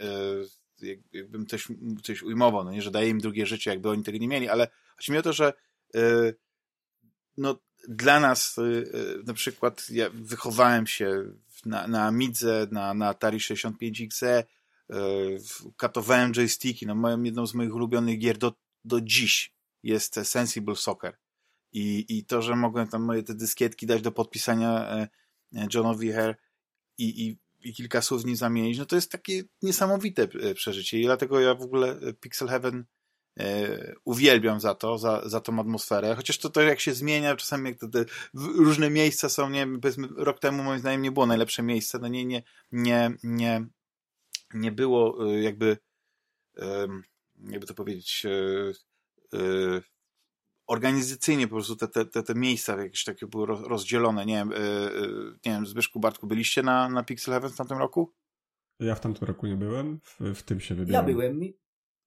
jakbym 1.13 1.45
coś, 1.45 1.67
coś 2.03 2.23
ujmował, 2.23 2.63
no 2.63 2.71
nie, 2.71 2.81
że 2.81 2.91
daje 2.91 3.09
im 3.09 3.19
drugie 3.19 3.45
życie, 3.45 3.71
jakby 3.71 3.89
oni 3.89 4.03
tego 4.03 4.17
nie 4.17 4.27
mieli, 4.27 4.49
ale 4.49 4.67
chodzi 4.95 5.11
mi 5.11 5.17
o 5.17 5.21
to, 5.21 5.33
że 5.33 5.53
yy, 5.93 6.35
no, 7.37 7.59
dla 7.89 8.19
nas 8.19 8.57
yy, 8.57 9.23
na 9.25 9.33
przykład 9.33 9.89
ja 9.89 10.09
wychowałem 10.13 10.87
się 10.87 11.23
na, 11.65 11.87
na 11.87 12.05
Amidze, 12.05 12.67
na, 12.71 12.93
na 12.93 13.07
Atari 13.07 13.37
65XE, 13.37 14.43
yy, 14.89 14.95
katowałem 15.77 16.33
joysticki, 16.33 16.87
no 16.87 16.95
moją, 16.95 17.23
jedną 17.23 17.47
z 17.47 17.53
moich 17.53 17.75
ulubionych 17.75 18.19
gier 18.19 18.37
do, 18.37 18.53
do 18.85 19.01
dziś 19.01 19.53
jest 19.83 20.19
Sensible 20.23 20.75
Soccer. 20.75 21.17
I, 21.71 22.05
I 22.09 22.25
to, 22.25 22.41
że 22.41 22.55
mogłem 22.55 22.87
tam 22.87 23.03
moje 23.03 23.23
te 23.23 23.35
dyskietki 23.35 23.85
dać 23.85 24.01
do 24.01 24.11
podpisania 24.11 25.07
Johnowi 25.73 26.11
Hare 26.11 26.35
i, 26.97 27.27
i 27.27 27.37
i 27.67 27.73
kilka 27.73 28.01
słów 28.01 28.21
z 28.21 28.25
nim 28.25 28.35
zamienić, 28.35 28.77
no 28.77 28.85
to 28.85 28.95
jest 28.95 29.11
takie 29.11 29.43
niesamowite 29.61 30.23
e, 30.23 30.53
przeżycie. 30.53 30.99
I 30.99 31.03
dlatego 31.03 31.39
ja 31.39 31.55
w 31.55 31.61
ogóle 31.61 31.99
e, 32.01 32.13
Pixel 32.13 32.47
Heaven 32.47 32.85
E, 33.39 33.93
uwielbiam 34.05 34.59
za 34.59 34.75
to, 34.75 34.97
za, 34.97 35.29
za 35.29 35.41
tą 35.41 35.59
atmosferę, 35.59 36.15
chociaż 36.15 36.37
to, 36.37 36.49
to 36.49 36.61
jak 36.61 36.79
się 36.79 36.93
zmienia, 36.93 37.35
czasami 37.35 37.69
jak 37.69 37.79
te, 37.79 38.05
różne 38.33 38.89
miejsca 38.89 39.29
są, 39.29 39.49
nie 39.49 39.67
powiedzmy, 39.81 40.07
rok 40.15 40.39
temu 40.39 40.63
moim 40.63 40.79
zdaniem 40.79 41.01
nie 41.01 41.11
było 41.11 41.25
najlepsze 41.25 41.63
miejsce, 41.63 41.99
no 41.99 42.07
nie, 42.07 42.25
nie, 42.25 42.43
nie, 42.71 43.11
nie, 43.23 43.65
nie 44.53 44.71
było 44.71 45.25
jakby, 45.33 45.77
jakby 47.49 47.67
to 47.67 47.73
powiedzieć, 47.73 48.25
organizacyjnie 50.67 51.47
po 51.47 51.55
prostu 51.55 51.75
te, 51.75 52.05
te, 52.05 52.23
te, 52.23 52.35
miejsca 52.35 52.83
jakieś 52.83 53.03
takie 53.03 53.27
były 53.27 53.45
rozdzielone, 53.45 54.25
nie 54.25 54.35
wiem, 54.35 54.49
nie 55.45 55.51
wiem, 55.51 55.65
Zbyszku, 55.65 55.99
Bartku, 55.99 56.27
byliście 56.27 56.63
na, 56.63 56.89
na 56.89 57.03
Pixel 57.03 57.33
Heaven 57.33 57.51
w 57.51 57.55
tamtym 57.55 57.77
roku? 57.77 58.13
Ja 58.79 58.95
w 58.95 58.99
tamtym 58.99 59.27
roku 59.27 59.47
nie 59.47 59.55
byłem, 59.55 59.99
w, 60.03 60.19
w 60.35 60.43
tym 60.43 60.59
się 60.59 60.75
wybieram. 60.75 61.07
Ja 61.07 61.13
byłem. 61.13 61.39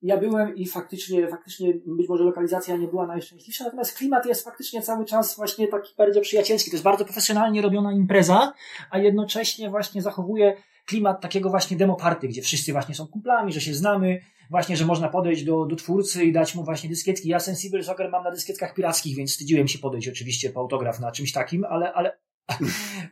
Ja 0.03 0.17
byłem 0.17 0.57
i 0.57 0.67
faktycznie, 0.67 1.29
faktycznie 1.29 1.75
być 1.87 2.09
może 2.09 2.25
lokalizacja 2.25 2.77
nie 2.77 2.89
była 2.89 3.07
najszczęśliwsza, 3.07 3.65
natomiast 3.65 3.99
klimat 3.99 4.27
jest 4.27 4.45
faktycznie 4.45 4.83
cały 4.83 5.05
czas 5.05 5.37
właśnie 5.37 5.69
taki 5.69 5.95
bardzo 5.99 6.21
przyjacielski. 6.21 6.71
To 6.71 6.75
jest 6.75 6.85
bardzo 6.85 7.05
profesjonalnie 7.05 7.63
robiona 7.63 7.93
impreza, 7.93 8.53
a 8.91 8.99
jednocześnie 8.99 9.71
właśnie 9.71 10.03
zachowuje 10.03 10.57
klimat 10.87 11.21
takiego 11.21 11.51
właśnie 11.51 11.77
demoparty, 11.77 12.29
gdzie 12.29 12.43
wszyscy 12.43 12.73
właśnie 12.73 12.95
są 12.95 13.07
kumplami, 13.07 13.53
że 13.53 13.61
się 13.61 13.75
znamy, 13.75 14.21
właśnie, 14.51 14.77
że 14.77 14.85
można 14.85 15.09
podejść 15.09 15.45
do, 15.45 15.67
do 15.67 15.77
twórcy 15.77 16.25
i 16.25 16.33
dać 16.33 16.55
mu 16.55 16.65
właśnie 16.65 16.89
dyskietki. 16.89 17.29
Ja 17.29 17.41
Sensible 17.41 17.83
Soccer 17.83 18.11
mam 18.11 18.25
na 18.25 18.31
dyskietkach 18.31 18.75
pirackich, 18.75 19.17
więc 19.17 19.31
wstydziłem 19.31 19.69
się 19.69 19.79
podejść 19.79 20.09
oczywiście 20.09 20.51
po 20.51 20.61
autograf 20.61 21.01
na 21.01 21.13
czymś 21.13 21.33
takim, 21.33 21.65
ale, 21.65 21.93
ale, 21.93 22.19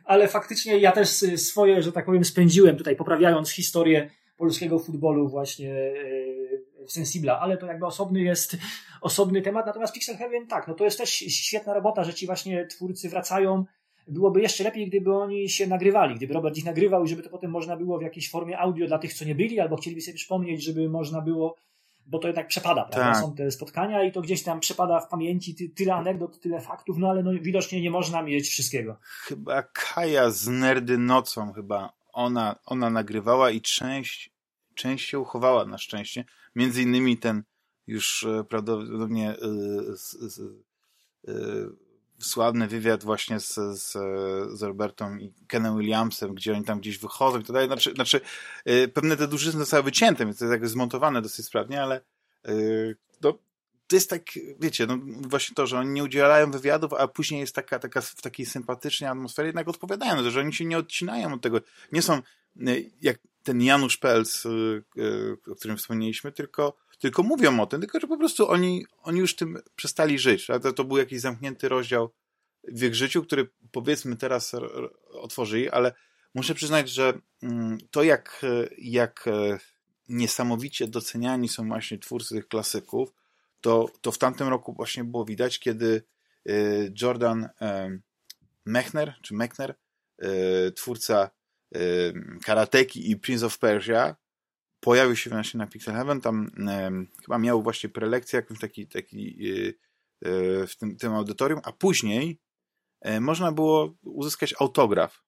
ale 0.05 0.27
faktycznie 0.27 0.77
ja 0.77 0.91
też 0.91 1.09
swoje, 1.35 1.81
że 1.81 1.91
tak 1.91 2.05
powiem, 2.05 2.25
spędziłem 2.25 2.77
tutaj 2.77 2.95
poprawiając 2.95 3.49
historię 3.49 4.09
polskiego 4.37 4.79
futbolu 4.79 5.29
właśnie 5.29 5.73
e, 5.73 6.48
Sensibla, 6.87 7.39
ale 7.39 7.57
to 7.57 7.65
jakby 7.65 7.85
osobny 7.85 8.21
jest 8.21 8.57
osobny 9.01 9.41
temat. 9.41 9.65
Natomiast 9.65 9.93
Pixel 9.93 10.17
Heaven 10.17 10.47
tak, 10.47 10.67
no 10.67 10.73
to 10.73 10.83
jest 10.83 10.97
też 10.97 11.09
świetna 11.09 11.73
robota, 11.73 12.03
że 12.03 12.13
ci 12.13 12.25
właśnie 12.25 12.67
twórcy 12.67 13.09
wracają. 13.09 13.65
Byłoby 14.07 14.41
jeszcze 14.41 14.63
lepiej, 14.63 14.87
gdyby 14.87 15.15
oni 15.15 15.49
się 15.49 15.67
nagrywali, 15.67 16.15
gdyby 16.15 16.33
Robert 16.33 16.57
ich 16.57 16.65
nagrywał 16.65 17.03
i 17.03 17.07
żeby 17.07 17.23
to 17.23 17.29
potem 17.29 17.51
można 17.51 17.77
było 17.77 17.99
w 17.99 18.01
jakiejś 18.01 18.31
formie 18.31 18.59
audio 18.59 18.87
dla 18.87 18.99
tych, 18.99 19.13
co 19.13 19.25
nie 19.25 19.35
byli, 19.35 19.59
albo 19.59 19.77
chcieliby 19.77 20.01
sobie 20.01 20.15
przypomnieć, 20.15 20.63
żeby 20.63 20.89
można 20.89 21.21
było 21.21 21.55
bo 22.09 22.19
to 22.19 22.27
jednak 22.27 22.47
przepada, 22.47 22.85
prawda? 22.85 23.13
Tak. 23.13 23.21
Są 23.21 23.35
te 23.35 23.51
spotkania 23.51 24.03
i 24.03 24.11
to 24.11 24.21
gdzieś 24.21 24.43
tam 24.43 24.59
przepada 24.59 24.99
w 24.99 25.07
pamięci 25.07 25.55
ty, 25.55 25.69
tyle 25.69 25.93
anegdot, 25.93 26.39
tyle 26.39 26.61
faktów, 26.61 26.97
no 26.97 27.09
ale 27.09 27.23
no, 27.23 27.31
widocznie 27.41 27.81
nie 27.81 27.91
można 27.91 28.21
mieć 28.21 28.49
wszystkiego. 28.49 28.97
Chyba 29.01 29.63
Kaja 29.63 30.29
z 30.29 30.47
Nerdy 30.47 30.97
Nocą 30.97 31.53
chyba 31.53 31.93
ona, 32.13 32.55
ona 32.65 32.89
nagrywała 32.89 33.51
i 33.51 33.61
część, 33.61 34.31
część 34.75 35.09
się 35.09 35.19
uchowała 35.19 35.65
na 35.65 35.77
szczęście. 35.77 36.25
Między 36.55 36.81
innymi 36.81 37.17
ten 37.17 37.43
już 37.87 38.23
e, 38.23 38.43
prawdopodobnie 38.43 39.35
y, 39.35 41.29
y, 41.29 41.69
sławny 42.19 42.67
wywiad 42.67 43.03
właśnie 43.03 43.39
z, 43.39 43.53
z, 43.55 43.91
z 44.59 44.61
Robertą 44.61 45.17
i 45.17 45.33
Kenem 45.47 45.77
Williamsem, 45.77 46.35
gdzie 46.35 46.53
oni 46.53 46.63
tam 46.63 46.79
gdzieś 46.79 46.97
wychodzą 46.97 47.39
i 47.39 47.43
tak 47.43 47.51
dalej. 47.51 47.67
Znaczy, 47.67 47.93
znaczy 47.93 48.21
pewne 48.93 49.17
te 49.17 49.27
drużyny 49.27 49.59
zostały 49.59 49.83
wycięte, 49.83 50.25
więc 50.25 50.37
to 50.37 50.45
jest 50.45 50.51
jakby 50.51 50.67
zmontowane 50.67 51.21
dosyć 51.21 51.45
sprawnie, 51.45 51.83
ale 51.83 52.01
no, 53.21 53.37
to 53.87 53.95
jest 53.95 54.09
tak, 54.09 54.21
wiecie, 54.59 54.87
no 54.87 54.97
właśnie 55.21 55.55
to, 55.55 55.67
że 55.67 55.79
oni 55.79 55.89
nie 55.89 56.03
udzielają 56.03 56.51
wywiadów, 56.51 56.93
a 56.93 57.07
później 57.07 57.39
jest 57.39 57.55
taka, 57.55 57.79
taka 57.79 58.01
w 58.01 58.21
takiej 58.21 58.45
sympatycznej 58.45 59.09
atmosferze 59.09 59.47
jednak 59.47 59.67
odpowiadają 59.67 60.29
że 60.29 60.39
oni 60.39 60.53
się 60.53 60.65
nie 60.65 60.77
odcinają 60.77 61.33
od 61.33 61.41
tego. 61.41 61.61
Nie 61.91 62.01
są 62.01 62.21
jak 63.01 63.19
ten 63.43 63.61
Janusz 63.61 63.97
Pelc, 63.97 64.43
o 65.51 65.55
którym 65.55 65.77
wspomnieliśmy, 65.77 66.31
tylko, 66.31 66.77
tylko 66.99 67.23
mówią 67.23 67.59
o 67.59 67.65
tym, 67.65 67.81
tylko 67.81 67.99
że 67.99 68.07
po 68.07 68.17
prostu 68.17 68.49
oni, 68.49 68.85
oni 69.03 69.19
już 69.19 69.35
tym 69.35 69.57
przestali 69.75 70.19
żyć. 70.19 70.47
To, 70.47 70.73
to 70.73 70.83
był 70.83 70.97
jakiś 70.97 71.21
zamknięty 71.21 71.69
rozdział 71.69 72.13
w 72.63 72.83
ich 72.83 72.95
życiu, 72.95 73.23
który 73.23 73.49
powiedzmy 73.71 74.15
teraz 74.15 74.51
otworzyli, 75.11 75.69
ale 75.69 75.93
muszę 76.35 76.55
przyznać, 76.55 76.89
że 76.89 77.13
mm, 77.43 77.77
to 77.91 78.03
jak, 78.03 78.41
jak 78.77 79.27
e, 79.27 79.59
niesamowicie 80.09 80.87
doceniani 80.87 81.49
są 81.49 81.67
właśnie 81.67 81.97
twórcy 81.97 82.35
tych 82.35 82.47
klasyków, 82.47 83.13
to, 83.61 83.89
to 84.01 84.11
w 84.11 84.17
tamtym 84.17 84.47
roku 84.47 84.73
właśnie 84.73 85.03
było 85.03 85.25
widać, 85.25 85.59
kiedy 85.59 86.03
e, 86.49 86.53
Jordan 87.01 87.49
e, 87.61 87.99
Mechner, 88.65 89.13
czy 89.21 89.33
Mechner, 89.33 89.75
twórca 90.75 91.29
Karateki 92.45 93.11
i 93.11 93.17
Prince 93.17 93.43
of 93.43 93.59
Persia, 93.59 94.15
pojawił 94.79 95.15
się 95.15 95.29
właśnie 95.29 95.57
na 95.57 95.67
Pixel 95.67 95.93
Heaven, 95.93 96.21
tam 96.21 96.51
chyba 97.25 97.37
miał 97.37 97.63
właśnie 97.63 97.89
prelekcję 97.89 98.37
jakąś 98.37 98.59
taki, 98.59 98.87
taki 98.87 99.37
w 100.67 100.75
tym, 100.79 100.97
tym 100.97 101.13
audytorium, 101.13 101.61
a 101.63 101.71
później 101.71 102.39
można 103.19 103.51
było 103.51 103.95
uzyskać 104.01 104.55
autograf 104.59 105.23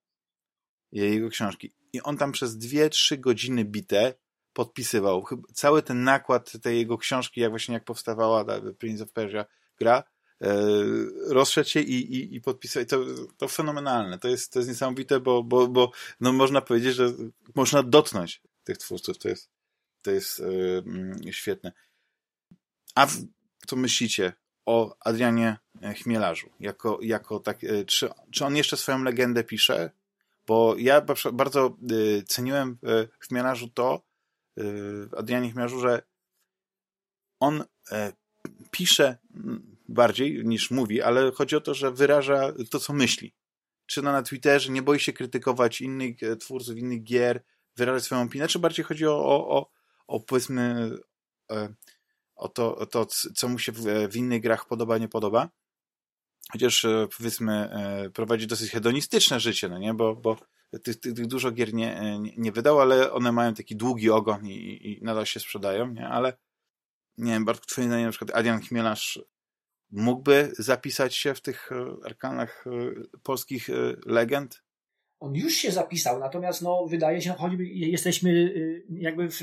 jego 0.91 1.29
książki. 1.29 1.71
I 1.93 2.01
on 2.01 2.17
tam 2.17 2.31
przez 2.31 2.57
2-3 2.57 3.19
godziny 3.19 3.65
bite 3.65 4.13
podpisywał. 4.53 5.25
Cały 5.53 5.83
ten 5.83 6.03
nakład 6.03 6.61
tej 6.61 6.77
jego 6.77 6.97
książki, 6.97 7.41
jak 7.41 7.49
właśnie 7.49 7.73
jak 7.73 7.85
powstawała 7.85 8.45
ta 8.45 8.61
Prince 8.77 9.01
of 9.01 9.11
Persia 9.11 9.45
gra, 9.77 9.97
e, 9.97 10.03
rozszedł 11.27 11.69
się 11.69 11.79
i, 11.79 12.15
i, 12.15 12.35
i 12.35 12.41
podpisywał. 12.41 12.85
To, 12.85 13.05
to 13.37 13.47
fenomenalne. 13.47 14.19
To 14.19 14.27
jest, 14.27 14.53
to 14.53 14.59
jest 14.59 14.69
niesamowite, 14.69 15.19
bo, 15.19 15.43
bo, 15.43 15.67
bo 15.67 15.91
no 16.19 16.33
można 16.33 16.61
powiedzieć, 16.61 16.95
że 16.95 17.13
można 17.55 17.83
dotknąć 17.83 18.41
tych 18.63 18.77
twórców. 18.77 19.17
To 19.17 19.29
jest, 19.29 19.49
to 20.01 20.11
jest 20.11 20.39
yy, 21.23 21.33
świetne. 21.33 21.71
A 22.95 23.05
w, 23.05 23.11
co 23.67 23.75
myślicie 23.75 24.33
o 24.65 24.95
Adrianie 24.99 25.57
Chmielarzu? 26.03 26.49
Jako, 26.59 26.99
jako 27.01 27.39
tak, 27.39 27.59
czy, 27.87 28.09
czy 28.31 28.45
on 28.45 28.55
jeszcze 28.55 28.77
swoją 28.77 29.03
legendę 29.03 29.43
pisze? 29.43 29.91
Bo 30.47 30.75
ja 30.77 31.05
bardzo 31.33 31.77
y, 31.91 32.23
ceniłem 32.27 32.77
w 32.81 33.25
Chmielarzu 33.27 33.67
to, 33.67 34.01
w 34.57 35.09
Adrianie 35.17 35.51
Chmielarzu, 35.51 35.79
że 35.79 36.01
on 37.39 37.63
e, 37.91 38.13
pisze 38.71 39.17
bardziej 39.91 40.45
niż 40.45 40.71
mówi, 40.71 41.01
ale 41.01 41.31
chodzi 41.31 41.55
o 41.55 41.61
to, 41.61 41.73
że 41.73 41.91
wyraża 41.91 42.53
to, 42.71 42.79
co 42.79 42.93
myśli. 42.93 43.33
Czy 43.85 44.01
na, 44.01 44.23
Twitterze 44.23 44.71
nie 44.71 44.81
boi 44.81 44.99
się 44.99 45.13
krytykować 45.13 45.81
innych 45.81 46.23
e, 46.23 46.35
twórców, 46.35 46.77
innych 46.77 47.03
gier, 47.03 47.43
wyrażać 47.75 48.03
swoją 48.03 48.21
opinię, 48.21 48.47
czy 48.47 48.59
bardziej 48.59 48.85
chodzi 48.85 49.07
o, 49.07 49.25
o, 49.25 49.57
o, 49.57 49.69
o 50.07 50.19
powiedzmy 50.19 50.91
e, 51.51 51.73
o 52.35 52.49
to, 52.49 52.75
o 52.75 52.85
to, 52.85 53.05
co 53.05 53.49
mu 53.49 53.59
się 53.59 53.71
w, 53.71 53.81
w 54.11 54.15
innych 54.15 54.41
grach 54.41 54.67
podoba, 54.67 54.97
nie 54.97 55.07
podoba? 55.07 55.49
Chociaż 56.51 56.85
e, 56.85 57.07
powiedzmy 57.17 57.53
e, 57.53 58.09
prowadzi 58.09 58.47
dosyć 58.47 58.71
hedonistyczne 58.71 59.39
życie, 59.39 59.69
no 59.69 59.77
nie, 59.77 59.93
bo, 59.93 60.15
bo 60.15 60.37
tych, 60.83 60.99
tych, 60.99 61.13
tych 61.13 61.27
dużo 61.27 61.51
gier 61.51 61.73
nie, 61.73 61.97
e, 61.97 62.19
nie, 62.19 62.33
nie 62.37 62.51
wydał, 62.51 62.81
ale 62.81 63.11
one 63.11 63.31
mają 63.31 63.53
taki 63.53 63.75
długi 63.75 64.09
ogon 64.09 64.47
i, 64.47 64.99
i 64.99 65.03
nadal 65.03 65.25
się 65.25 65.39
sprzedają, 65.39 65.87
nie, 65.87 66.07
ale 66.07 66.37
nie 67.17 67.31
wiem, 67.31 67.45
Bartku, 67.45 67.65
twoim 67.67 67.89
na 67.89 68.09
przykład 68.09 68.37
Adrian 68.37 68.61
Chmielarz 68.61 69.19
mógłby 69.91 70.51
zapisać 70.57 71.15
się 71.15 71.33
w 71.33 71.41
tych 71.41 71.69
arkanach 72.05 72.65
polskich 73.23 73.69
legend? 74.05 74.63
On 75.19 75.35
już 75.35 75.53
się 75.53 75.71
zapisał, 75.71 76.19
natomiast 76.19 76.61
no, 76.61 76.85
wydaje 76.87 77.21
się, 77.21 77.31
choćby 77.31 77.65
jesteśmy 77.65 78.53
jakby 78.89 79.29
w, 79.29 79.39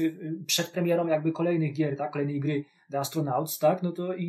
przed 0.47 0.71
premierą 0.71 1.07
jakby 1.07 1.33
kolejnych 1.33 1.73
gier, 1.73 1.97
tak, 1.97 2.11
kolejnej 2.11 2.41
gry 2.41 2.65
The 2.91 2.99
Astronauts, 2.99 3.59
tak, 3.59 3.83
no 3.83 3.93
to 3.93 4.15
i, 4.15 4.25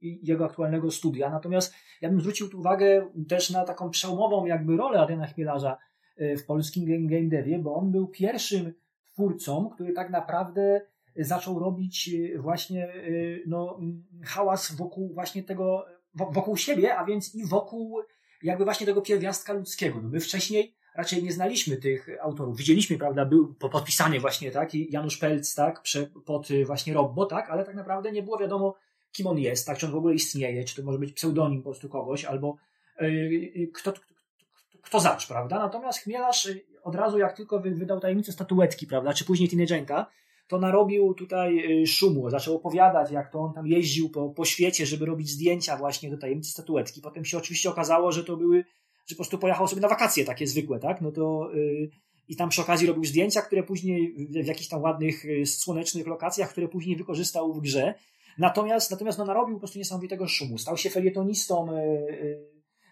i 0.00 0.20
jego 0.22 0.44
aktualnego 0.44 0.90
studia. 0.90 1.30
Natomiast 1.30 1.74
ja 2.00 2.08
bym 2.08 2.20
zwrócił 2.20 2.48
tu 2.48 2.58
uwagę 2.58 3.10
też 3.28 3.50
na 3.50 3.64
taką 3.64 3.90
przełomową 3.90 4.46
jakby 4.46 4.76
rolę 4.76 5.00
Adriana 5.00 5.26
Chmielarza 5.26 5.78
e, 6.16 6.36
w 6.36 6.46
polskim 6.46 7.06
game 7.08 7.28
devie, 7.28 7.58
bo 7.58 7.74
on 7.74 7.92
był 7.92 8.08
pierwszym 8.08 8.72
twórcą, 9.12 9.70
który 9.74 9.92
tak 9.92 10.10
naprawdę 10.10 10.86
zaczął 11.16 11.58
robić 11.58 12.10
e, 12.34 12.38
właśnie 12.38 12.84
e, 12.84 13.10
no, 13.46 13.80
hałas 14.24 14.74
wokół 14.74 15.14
właśnie 15.14 15.42
tego, 15.42 15.86
wokół 16.14 16.56
siebie, 16.56 16.96
a 16.96 17.04
więc 17.04 17.34
i 17.34 17.46
wokół 17.46 18.00
jakby 18.42 18.64
właśnie 18.64 18.86
tego 18.86 19.02
pierwiastka 19.02 19.52
ludzkiego. 19.52 20.00
No 20.02 20.08
my 20.08 20.20
wcześniej 20.20 20.74
raczej 20.94 21.22
nie 21.22 21.32
znaliśmy 21.32 21.76
tych 21.76 22.08
autorów. 22.22 22.56
Widzieliśmy, 22.56 22.98
prawda, 22.98 23.24
był 23.24 23.54
podpisany 23.54 24.20
właśnie, 24.20 24.50
tak, 24.50 24.74
Janusz 24.74 25.16
Pelc, 25.16 25.54
tak, 25.54 25.82
pod 26.24 26.48
właśnie 26.66 26.94
Robbo, 26.94 27.26
tak, 27.26 27.50
ale 27.50 27.64
tak 27.64 27.74
naprawdę 27.74 28.12
nie 28.12 28.22
było 28.22 28.38
wiadomo, 28.38 28.76
kim 29.12 29.26
on 29.26 29.38
jest, 29.38 29.66
tak, 29.66 29.78
czy 29.78 29.86
on 29.86 29.92
w 29.92 29.96
ogóle 29.96 30.14
istnieje, 30.14 30.64
czy 30.64 30.76
to 30.76 30.82
może 30.82 30.98
być 30.98 31.12
pseudonim 31.12 31.62
po 31.62 31.70
prostu 31.70 31.88
kogoś, 31.88 32.24
albo 32.24 32.56
yy, 33.00 33.68
kto, 33.74 33.92
kto, 33.92 34.02
kto 34.82 35.00
zacz, 35.00 35.28
prawda? 35.28 35.58
Natomiast 35.58 35.98
Chmielarz 35.98 36.46
y, 36.46 36.64
od 36.82 36.94
razu, 36.94 37.18
jak 37.18 37.36
tylko 37.36 37.60
wydał 37.60 38.00
tajemnicę 38.00 38.32
statuetki, 38.32 38.86
prawda, 38.86 39.12
czy 39.12 39.24
później 39.24 39.48
Teenage'enta, 39.48 40.04
to 40.48 40.58
narobił 40.58 41.14
tutaj 41.14 41.82
y, 41.82 41.86
szumu, 41.86 42.30
zaczął 42.30 42.56
opowiadać, 42.56 43.10
jak 43.10 43.32
to 43.32 43.38
on 43.38 43.52
tam 43.52 43.66
jeździł 43.66 44.10
po, 44.10 44.28
po 44.28 44.44
świecie, 44.44 44.86
żeby 44.86 45.06
robić 45.06 45.30
zdjęcia 45.30 45.76
właśnie 45.76 46.10
do 46.10 46.18
tajemnicy 46.18 46.50
statuetki. 46.50 47.00
Potem 47.00 47.24
się 47.24 47.38
oczywiście 47.38 47.70
okazało, 47.70 48.12
że 48.12 48.24
to 48.24 48.36
były, 48.36 48.64
że 49.06 49.14
po 49.14 49.16
prostu 49.16 49.38
pojechał 49.38 49.68
sobie 49.68 49.82
na 49.82 49.88
wakacje 49.88 50.24
takie 50.24 50.46
zwykłe, 50.46 50.78
tak? 50.78 51.00
No 51.00 51.12
to 51.12 51.50
yy, 51.54 51.90
i 52.28 52.36
tam 52.36 52.48
przy 52.48 52.62
okazji 52.62 52.86
robił 52.86 53.04
zdjęcia, 53.04 53.42
które 53.42 53.62
później 53.62 54.14
w, 54.30 54.46
jakichś 54.46 54.68
tam 54.68 54.82
ładnych, 54.82 55.24
słonecznych 55.44 56.06
lokacjach, 56.06 56.50
które 56.50 56.68
później 56.68 56.96
wykorzystał 56.96 57.54
w 57.54 57.60
grze. 57.60 57.94
Natomiast, 58.38 58.90
natomiast 58.90 59.18
no, 59.18 59.24
narobił 59.24 59.54
po 59.54 59.60
prostu 59.60 59.78
niesamowitego 59.78 60.28
szumu. 60.28 60.58
Stał 60.58 60.76
się 60.76 60.90
felietonistą 60.90 61.66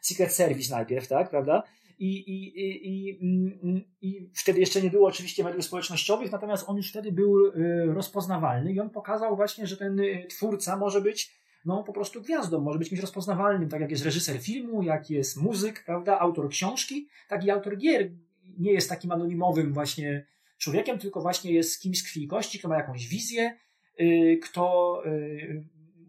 Secret 0.03 0.33
Service 0.33 0.77
najpierw, 0.77 1.09
tak, 1.09 1.31
prawda? 1.31 1.63
I, 1.99 2.17
i, 2.17 2.53
i, 2.89 3.19
mm, 3.23 3.85
i 4.01 4.31
wtedy 4.35 4.61
jeszcze 4.61 4.83
nie 4.83 4.91
było 4.91 5.09
oczywiście 5.09 5.45
mediów 5.45 5.65
społecznościowych, 5.65 6.33
natomiast 6.33 6.69
on 6.69 6.77
już 6.77 6.91
wtedy 6.91 7.13
był 7.13 7.53
rozpoznawalny 7.87 8.73
i 8.73 8.81
on 8.81 8.91
pokazał 8.91 9.37
właśnie, 9.37 9.67
że 9.67 9.77
ten 9.77 10.01
twórca 10.29 10.77
może 10.77 11.01
być 11.01 11.43
no 11.65 11.85
po 11.85 11.93
prostu 11.93 12.23
gwiazdą, 12.23 12.61
może 12.61 12.79
być 12.79 12.89
kimś 12.89 13.01
rozpoznawalnym, 13.01 13.69
tak 13.69 13.81
jak 13.81 13.91
jest 13.91 14.05
reżyser 14.05 14.39
filmu, 14.39 14.83
jak 14.83 15.11
jest 15.11 15.37
muzyk, 15.37 15.85
prawda, 15.87 16.19
autor 16.19 16.49
książki, 16.49 17.09
tak 17.29 17.45
i 17.45 17.51
autor 17.51 17.77
gier. 17.77 18.11
Nie 18.59 18.73
jest 18.73 18.89
takim 18.89 19.13
anonimowym 19.13 19.73
właśnie 19.73 20.27
człowiekiem, 20.59 20.99
tylko 20.99 21.21
właśnie 21.21 21.53
jest 21.53 21.81
kimś 21.81 21.99
z 21.99 22.03
krwi 22.03 22.25
i 22.25 22.29
kości, 22.29 22.59
kto 22.59 22.69
ma 22.69 22.77
jakąś 22.77 23.09
wizję, 23.09 23.57
yy, 23.99 24.37
kto 24.37 25.03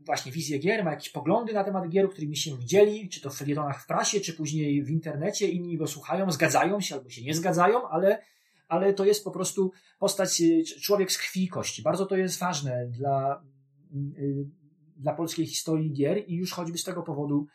właśnie 0.06 0.32
wizję 0.32 0.60
gier, 0.60 0.84
ma 0.84 0.92
jakieś 0.92 1.10
poglądy 1.10 1.54
na 1.54 1.64
temat 1.64 1.90
gier, 1.90 2.10
którymi 2.10 2.38
się 2.38 2.66
dzieli, 2.66 3.10
czy 3.10 3.22
to 3.22 3.30
w 3.30 3.36
felietonach 3.36 3.84
w 3.84 3.88
prasie, 3.88 4.20
czy 4.20 4.34
później 4.34 4.84
w 4.84 4.90
internecie, 4.90 5.48
inni 5.48 5.78
go 5.78 5.88
słuchają, 5.88 6.32
zgadzają 6.32 6.82
się 6.82 6.96
albo 6.96 7.10
się 7.10 7.24
nie 7.24 7.34
zgadzają, 7.34 7.88
ale, 7.90 8.22
ale 8.68 8.94
to 8.94 9.06
jest 9.06 9.24
po 9.24 9.32
prostu 9.32 9.72
postać, 10.00 10.40
yy, 10.40 10.64
człowiek 10.64 11.12
z 11.12 11.18
krwi 11.18 11.44
i 11.44 11.48
kości. 11.48 11.82
Bardzo 11.82 12.06
to 12.06 12.18
jest 12.18 12.40
ważne 12.40 12.88
dla 12.88 13.44
dla 14.98 15.14
polskiej 15.14 15.46
historii 15.46 15.94
gier 15.94 16.24
i 16.28 16.36
już 16.36 16.52
choćby 16.52 16.78
z 16.78 16.84
tego 16.84 17.04
powodu 17.04 17.48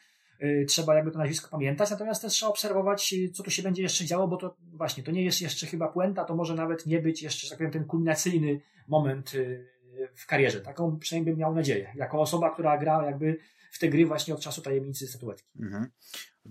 y, 0.42 0.64
trzeba 0.68 0.94
jakby 0.94 1.11
to 1.11 1.18
nazwisko 1.18 1.51
pamiętać, 1.51 1.90
natomiast 1.90 2.22
też 2.22 2.32
trzeba 2.32 2.51
obserwować, 2.51 3.12
y, 3.12 3.30
co 3.30 3.42
tu 3.42 3.51
się 3.51 3.62
będzie 3.62 3.82
jeszcze 3.82 4.05
działo, 4.05 4.28
bo 4.28 4.36
to 4.36 4.57
właśnie, 4.72 5.03
to 5.03 5.11
nie 5.11 5.24
jest 5.24 5.40
jeszcze 5.40 5.66
chyba 5.66 5.88
puenta, 5.88 6.24
to 6.24 6.36
może 6.36 6.55
nawet 6.55 6.86
nie 6.86 6.99
być 6.99 7.22
jeszcze, 7.22 7.46
że 7.46 7.51
tak 7.51 7.59
powiem, 7.59 7.72
ten 7.72 7.84
kulminacyjny 7.84 8.61
moment 8.88 9.34
y, 9.34 9.66
w 10.14 10.26
karierze. 10.26 10.61
Taką 10.61 10.99
przynajmniej 10.99 11.34
bym 11.34 11.40
miał 11.40 11.55
nadzieję, 11.55 11.92
jako 11.94 12.20
osoba, 12.20 12.51
która 12.51 12.78
gra 12.78 13.05
jakby 13.05 13.38
w 13.70 13.78
te 13.78 13.88
gry 13.88 14.07
właśnie 14.07 14.34
od 14.34 14.40
czasu 14.40 14.62
tajemnicy 14.62 15.07
statuetki. 15.07 15.49
Mhm. 15.61 15.90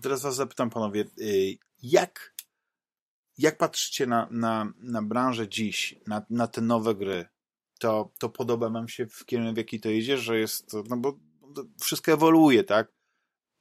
Teraz 0.01 0.21
was 0.21 0.35
zapytam 0.35 0.69
panowie, 0.69 1.05
jak, 1.83 2.33
jak 3.37 3.57
patrzycie 3.57 4.07
na, 4.07 4.27
na, 4.31 4.73
na 4.79 5.01
branżę 5.01 5.49
dziś, 5.49 5.95
na, 6.07 6.25
na 6.29 6.47
te 6.47 6.61
nowe 6.61 6.95
gry? 6.95 7.25
to, 7.79 8.11
to 8.19 8.29
podoba 8.29 8.69
nam 8.69 8.87
się 8.87 9.07
w 9.07 9.25
kierunku, 9.25 9.53
w 9.53 9.57
jaki 9.57 9.79
to 9.79 9.89
idzie, 9.89 10.17
że 10.17 10.39
jest, 10.39 10.73
no 10.89 10.97
bo 10.97 11.19
wszystko 11.81 12.11
ewoluuje, 12.11 12.63
tak? 12.63 12.91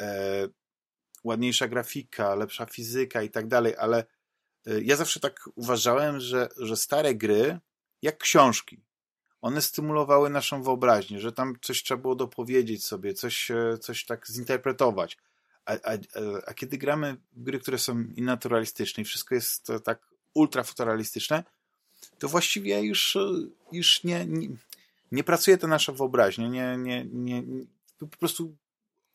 E, 0.02 0.48
ładniejsza 1.24 1.68
grafika, 1.68 2.34
lepsza 2.34 2.66
fizyka 2.66 3.22
i 3.22 3.30
tak 3.30 3.46
dalej, 3.46 3.74
ale 3.78 4.04
e, 4.66 4.80
ja 4.82 4.96
zawsze 4.96 5.20
tak 5.20 5.48
uważałem, 5.54 6.20
że, 6.20 6.48
że 6.56 6.76
stare 6.76 7.14
gry, 7.14 7.58
jak 8.02 8.18
książki, 8.18 8.84
one 9.46 9.62
stymulowały 9.62 10.30
naszą 10.30 10.62
wyobraźnię, 10.62 11.20
że 11.20 11.32
tam 11.32 11.54
coś 11.62 11.82
trzeba 11.82 12.02
było 12.02 12.14
dopowiedzieć 12.14 12.84
sobie, 12.84 13.14
coś, 13.14 13.50
e, 13.50 13.78
coś 13.80 14.04
tak 14.04 14.26
zinterpretować. 14.28 15.18
A, 15.64 15.72
a, 15.72 15.98
a 16.46 16.54
kiedy 16.54 16.78
gramy 16.78 17.16
w 17.32 17.42
gry, 17.42 17.58
które 17.58 17.78
są 17.78 18.04
innaturalistyczne 18.16 19.02
i 19.02 19.04
wszystko 19.04 19.34
jest 19.34 19.72
tak 19.84 19.98
ultrafotorealistyczne, 20.34 21.44
to 22.18 22.28
właściwie 22.28 22.82
już, 22.82 23.18
już 23.72 24.04
nie, 24.04 24.26
nie, 24.26 24.48
nie 25.12 25.24
pracuje 25.24 25.58
to 25.58 25.66
nasza 25.66 25.92
wyobraźnia. 25.92 26.48
Nie, 26.48 26.76
nie, 26.76 27.06
nie, 27.12 27.42
po 27.98 28.06
prostu 28.06 28.56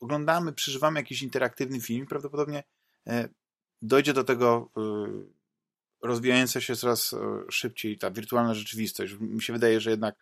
oglądamy, 0.00 0.52
przeżywamy 0.52 1.00
jakiś 1.00 1.22
interaktywny 1.22 1.80
film, 1.80 2.06
prawdopodobnie 2.06 2.64
e, 3.06 3.28
dojdzie 3.82 4.12
do 4.12 4.24
tego 4.24 4.68
e, 4.76 4.80
rozwijająca 6.02 6.60
się 6.60 6.76
coraz 6.76 7.12
e, 7.12 7.18
szybciej 7.50 7.98
ta 7.98 8.10
wirtualna 8.10 8.54
rzeczywistość. 8.54 9.14
Mi 9.20 9.42
się 9.42 9.52
wydaje, 9.52 9.80
że 9.80 9.90
jednak 9.90 10.14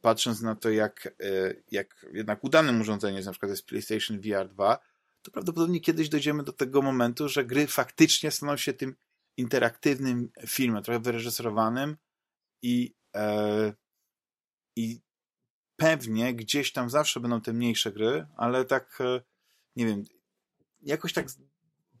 patrząc 0.00 0.40
na 0.40 0.54
to, 0.54 0.70
jak, 0.70 1.14
jak 1.70 2.06
jednak 2.12 2.44
udanym 2.44 2.80
urządzeniem 2.80 3.16
jest 3.16 3.26
na 3.26 3.32
przykład 3.32 3.50
jest 3.50 3.66
PlayStation 3.66 4.20
VR 4.20 4.48
2, 4.48 4.78
to 5.22 5.30
prawdopodobnie 5.30 5.80
kiedyś 5.80 6.08
dojdziemy 6.08 6.42
do 6.42 6.52
tego 6.52 6.82
momentu, 6.82 7.28
że 7.28 7.44
gry 7.44 7.66
faktycznie 7.66 8.30
staną 8.30 8.56
się 8.56 8.72
tym 8.72 8.96
interaktywnym 9.36 10.30
filmem, 10.46 10.82
trochę 10.82 11.00
wyreżyserowanym, 11.00 11.96
i, 12.62 12.94
e, 13.16 13.72
i 14.76 15.00
pewnie 15.76 16.34
gdzieś 16.34 16.72
tam 16.72 16.90
zawsze 16.90 17.20
będą 17.20 17.40
te 17.40 17.52
mniejsze 17.52 17.92
gry, 17.92 18.26
ale 18.36 18.64
tak, 18.64 18.98
e, 19.00 19.20
nie 19.76 19.86
wiem, 19.86 20.04
jakoś 20.82 21.12
tak 21.12 21.26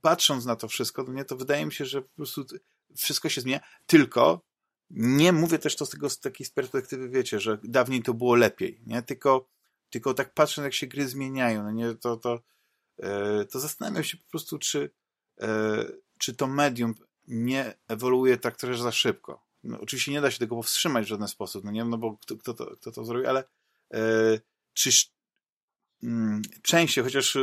patrząc 0.00 0.44
na 0.44 0.56
to 0.56 0.68
wszystko, 0.68 1.04
to 1.04 1.24
to 1.24 1.36
wydaje 1.36 1.66
mi 1.66 1.72
się, 1.72 1.84
że 1.84 2.02
po 2.02 2.08
prostu 2.16 2.44
wszystko 2.96 3.28
się 3.28 3.40
zmienia, 3.40 3.60
tylko 3.86 4.46
nie 4.90 5.32
mówię 5.32 5.58
też 5.58 5.76
to 5.76 5.86
z, 5.86 5.90
tego, 5.90 6.10
z 6.10 6.20
takiej 6.20 6.46
perspektywy, 6.54 7.08
wiecie, 7.08 7.40
że 7.40 7.58
dawniej 7.62 8.02
to 8.02 8.14
było 8.14 8.34
lepiej, 8.34 8.82
nie? 8.86 9.02
Tylko, 9.02 9.48
tylko 9.90 10.14
tak 10.14 10.34
patrząc, 10.34 10.64
jak 10.64 10.74
się 10.74 10.86
gry 10.86 11.08
zmieniają, 11.08 11.62
no 11.62 11.70
nie, 11.70 11.94
to, 11.94 12.16
to, 12.16 12.40
e, 12.98 13.44
to 13.44 13.60
zastanawiam 13.60 14.04
się 14.04 14.16
po 14.16 14.30
prostu, 14.30 14.58
czy, 14.58 14.90
e, 15.40 15.84
czy 16.18 16.34
to 16.34 16.46
medium 16.46 16.94
nie 17.28 17.74
ewoluuje 17.88 18.36
tak 18.36 18.56
trochę 18.56 18.78
za 18.78 18.92
szybko. 18.92 19.46
No, 19.64 19.80
oczywiście 19.80 20.12
nie 20.12 20.20
da 20.20 20.30
się 20.30 20.38
tego 20.38 20.56
powstrzymać 20.56 21.04
w 21.04 21.08
żaden 21.08 21.28
sposób, 21.28 21.64
no 21.64 21.70
nie? 21.70 21.84
No 21.84 21.98
bo 21.98 22.16
kto, 22.16 22.36
kto, 22.36 22.54
to, 22.54 22.76
kto 22.76 22.92
to 22.92 23.04
zrobi, 23.04 23.26
ale 23.26 23.44
e, 23.94 24.00
czy 24.72 24.90
mm, 26.02 26.42
częściej, 26.62 27.04
chociaż 27.04 27.38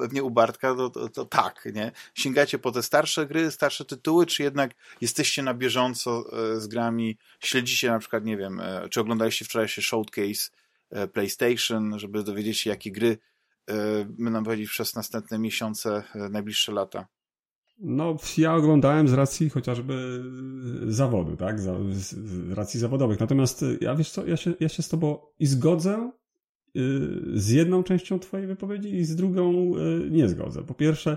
pewnie 0.00 0.22
u 0.22 0.30
Bartka, 0.30 0.74
to, 0.74 0.90
to, 0.90 1.08
to, 1.08 1.24
tak, 1.24 1.68
nie? 1.74 1.92
Sięgacie 2.14 2.58
po 2.58 2.72
te 2.72 2.82
starsze 2.82 3.26
gry, 3.26 3.50
starsze 3.50 3.84
tytuły, 3.84 4.26
czy 4.26 4.42
jednak 4.42 4.74
jesteście 5.00 5.42
na 5.42 5.54
bieżąco 5.54 6.24
e, 6.32 6.60
z 6.60 6.66
grami, 6.66 7.16
śledzicie 7.40 7.90
na 7.90 7.98
przykład, 7.98 8.24
nie 8.24 8.36
wiem, 8.36 8.60
e, 8.60 8.88
czy 8.88 9.00
oglądaliście 9.00 9.44
wczorajszy 9.44 9.82
showcase 9.82 10.50
e, 10.90 11.08
PlayStation, 11.08 11.98
żeby 11.98 12.22
dowiedzieć 12.22 12.58
się, 12.58 12.70
jakie 12.70 12.92
gry 12.92 13.18
będą 14.08 14.44
powiedzieć 14.44 14.70
przez 14.70 14.94
następne 14.94 15.38
miesiące, 15.38 16.02
najbliższe 16.30 16.72
lata? 16.72 17.06
No, 17.78 18.16
ja 18.38 18.54
oglądałem 18.54 19.08
z 19.08 19.12
racji 19.12 19.50
chociażby 19.50 20.24
zawodu, 20.88 21.36
tak? 21.36 21.60
Z, 21.60 22.14
racji 22.54 22.80
zawodowych. 22.80 23.20
Natomiast 23.20 23.64
ja 23.80 23.94
wiesz 23.94 24.10
co, 24.10 24.26
ja 24.26 24.36
się, 24.36 24.54
ja 24.60 24.68
się 24.68 24.82
z 24.82 24.88
tobą 24.88 25.18
i 25.38 25.46
zgodzę 25.46 26.10
z 27.34 27.50
jedną 27.50 27.82
częścią 27.82 28.18
twojej 28.18 28.46
wypowiedzi 28.46 28.94
i 28.94 29.04
z 29.04 29.16
drugą 29.16 29.72
y, 29.76 30.10
nie 30.10 30.28
zgodzę. 30.28 30.62
Po 30.62 30.74
pierwsze, 30.74 31.16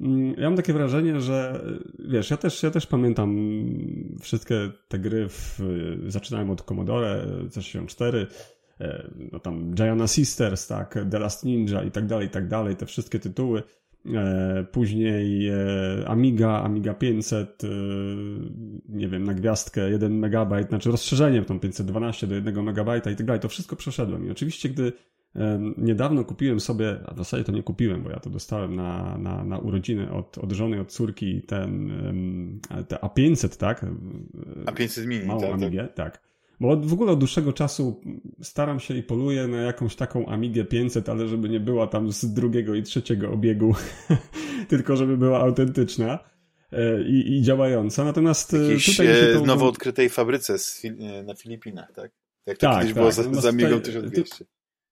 mm, 0.00 0.34
ja 0.38 0.44
mam 0.44 0.56
takie 0.56 0.72
wrażenie, 0.72 1.20
że 1.20 1.64
wiesz, 1.98 2.30
ja 2.30 2.36
też, 2.36 2.62
ja 2.62 2.70
też 2.70 2.86
pamiętam 2.86 3.36
wszystkie 4.20 4.70
te 4.88 4.98
gry, 4.98 5.28
w, 5.28 5.60
zaczynałem 6.06 6.50
od 6.50 6.62
Commodore 6.62 7.26
C64, 7.48 8.26
no 9.32 9.38
tam 9.38 9.74
Giana 9.74 10.06
Sisters, 10.06 10.66
tak, 10.66 10.98
The 11.10 11.18
Last 11.18 11.44
Ninja 11.44 11.82
i 11.82 11.90
tak 11.90 12.06
dalej, 12.06 12.26
i 12.26 12.30
tak 12.30 12.48
dalej, 12.48 12.76
te 12.76 12.86
wszystkie 12.86 13.18
tytuły. 13.18 13.62
E, 14.14 14.64
później 14.72 15.48
e, 15.48 15.54
Amiga, 16.06 16.62
Amiga 16.62 16.94
500, 16.94 17.64
e, 17.64 17.68
nie 18.88 19.08
wiem, 19.08 19.24
na 19.24 19.34
gwiazdkę 19.34 19.90
1 19.90 20.24
MB, 20.24 20.68
znaczy 20.68 20.90
rozszerzenie 20.90 21.42
tą 21.42 21.60
512 21.60 22.26
do 22.26 22.34
1 22.34 22.58
MB 22.58 22.96
i 22.98 23.00
tak 23.16 23.24
dalej. 23.24 23.40
To 23.40 23.48
wszystko 23.48 23.76
przeszedłem. 23.76 24.26
I 24.26 24.30
oczywiście, 24.30 24.68
gdy 24.68 24.92
niedawno 25.76 26.24
kupiłem 26.24 26.60
sobie, 26.60 26.96
a 27.06 27.14
w 27.14 27.18
zasadzie 27.18 27.44
to 27.44 27.52
nie 27.52 27.62
kupiłem, 27.62 28.02
bo 28.02 28.10
ja 28.10 28.20
to 28.20 28.30
dostałem 28.30 28.76
na, 28.76 29.18
na, 29.18 29.44
na 29.44 29.58
urodziny 29.58 30.12
od, 30.12 30.38
od 30.38 30.52
żony, 30.52 30.80
od 30.80 30.92
córki, 30.92 31.42
ten, 31.42 31.90
te 32.88 32.96
A500, 32.96 33.56
tak? 33.56 33.86
A500 34.64 35.06
mini, 35.06 35.26
Małą 35.26 35.40
tak, 35.40 35.52
Amigę, 35.52 35.88
tak. 35.88 35.94
tak. 35.94 36.22
Bo 36.60 36.76
w 36.76 36.92
ogóle 36.92 37.12
od 37.12 37.18
dłuższego 37.18 37.52
czasu 37.52 38.00
staram 38.42 38.80
się 38.80 38.96
i 38.96 39.02
poluję 39.02 39.46
na 39.46 39.56
jakąś 39.56 39.96
taką 39.96 40.26
Amigę 40.26 40.64
500, 40.64 41.08
ale 41.08 41.28
żeby 41.28 41.48
nie 41.48 41.60
była 41.60 41.86
tam 41.86 42.12
z 42.12 42.32
drugiego 42.32 42.74
i 42.74 42.82
trzeciego 42.82 43.30
obiegu, 43.30 43.74
tylko 44.68 44.96
żeby 44.96 45.16
była 45.16 45.40
autentyczna 45.40 46.18
e, 46.72 47.02
i, 47.02 47.36
i 47.36 47.42
działająca. 47.42 48.04
Natomiast 48.04 48.54
e, 48.54 48.58
Jakiejś 48.58 48.86
tutaj 48.86 49.06
to... 49.34 49.46
nowo 49.46 49.68
odkrytej 49.68 50.08
fabryce 50.08 50.56
na 51.24 51.34
Filipinach, 51.34 51.92
tak? 51.92 52.12
Jak 52.46 52.58
to 52.58 52.66
tak, 52.66 52.76
kiedyś 52.76 52.94
tak. 52.94 53.02
było 53.02 53.12
za, 53.12 53.40
za 53.40 53.48
Amigą 53.48 53.80
1200. 53.80 54.44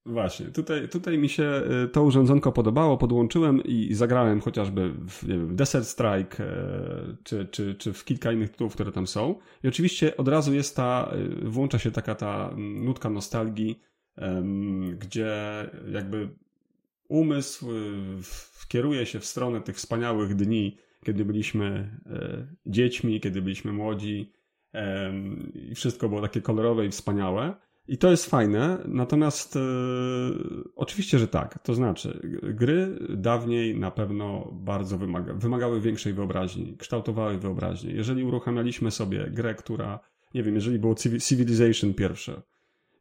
Właśnie, 0.06 0.46
tutaj, 0.46 0.88
tutaj 0.88 1.18
mi 1.18 1.28
się 1.28 1.62
y, 1.84 1.88
to 1.88 2.02
urządzonko 2.02 2.52
podobało, 2.52 2.98
podłączyłem 2.98 3.64
i 3.64 3.94
zagrałem 3.94 4.40
chociażby 4.40 4.92
w, 5.08 5.28
nie 5.28 5.34
wiem, 5.34 5.56
Desert 5.56 5.86
Strike 5.86 6.44
y, 6.44 7.16
czy, 7.24 7.46
czy, 7.46 7.74
czy 7.74 7.92
w 7.92 8.04
kilka 8.04 8.32
innych 8.32 8.50
tytułów, 8.50 8.74
które 8.74 8.92
tam 8.92 9.06
są. 9.06 9.34
I 9.64 9.68
oczywiście 9.68 10.16
od 10.16 10.28
razu 10.28 10.54
jest 10.54 10.76
ta, 10.76 11.14
y, 11.44 11.48
włącza 11.48 11.78
się 11.78 11.90
taka 11.90 12.14
ta 12.14 12.50
nutka 12.56 13.10
nostalgii, 13.10 13.80
gdzie 14.98 15.36
jakby 15.90 16.28
umysł 17.08 17.66
kieruje 18.68 19.06
się 19.06 19.20
w 19.20 19.24
stronę 19.24 19.60
tych 19.60 19.76
wspaniałych 19.76 20.34
dni, 20.34 20.78
kiedy 21.04 21.24
byliśmy 21.24 21.98
dziećmi, 22.66 23.20
kiedy 23.20 23.42
byliśmy 23.42 23.72
młodzi 23.72 24.32
i 25.54 25.74
wszystko 25.74 26.08
było 26.08 26.20
takie 26.20 26.40
kolorowe 26.40 26.86
i 26.86 26.90
wspaniałe. 26.90 27.54
I 27.88 27.98
to 27.98 28.10
jest 28.10 28.26
fajne, 28.26 28.78
natomiast 28.84 29.56
e, 29.56 29.60
oczywiście, 30.76 31.18
że 31.18 31.28
tak. 31.28 31.58
To 31.62 31.74
znaczy, 31.74 32.20
gry 32.42 32.98
dawniej 33.10 33.78
na 33.78 33.90
pewno 33.90 34.50
bardzo 34.52 34.98
wymaga, 34.98 35.34
wymagały 35.34 35.80
większej 35.80 36.12
wyobraźni, 36.12 36.76
kształtowały 36.76 37.38
wyobraźnię. 37.38 37.92
Jeżeli 37.92 38.24
uruchamialiśmy 38.24 38.90
sobie 38.90 39.30
grę, 39.30 39.54
która, 39.54 40.00
nie 40.34 40.42
wiem, 40.42 40.54
jeżeli 40.54 40.78
było 40.78 40.94
Civilization 41.20 41.94
pierwsze 41.94 42.42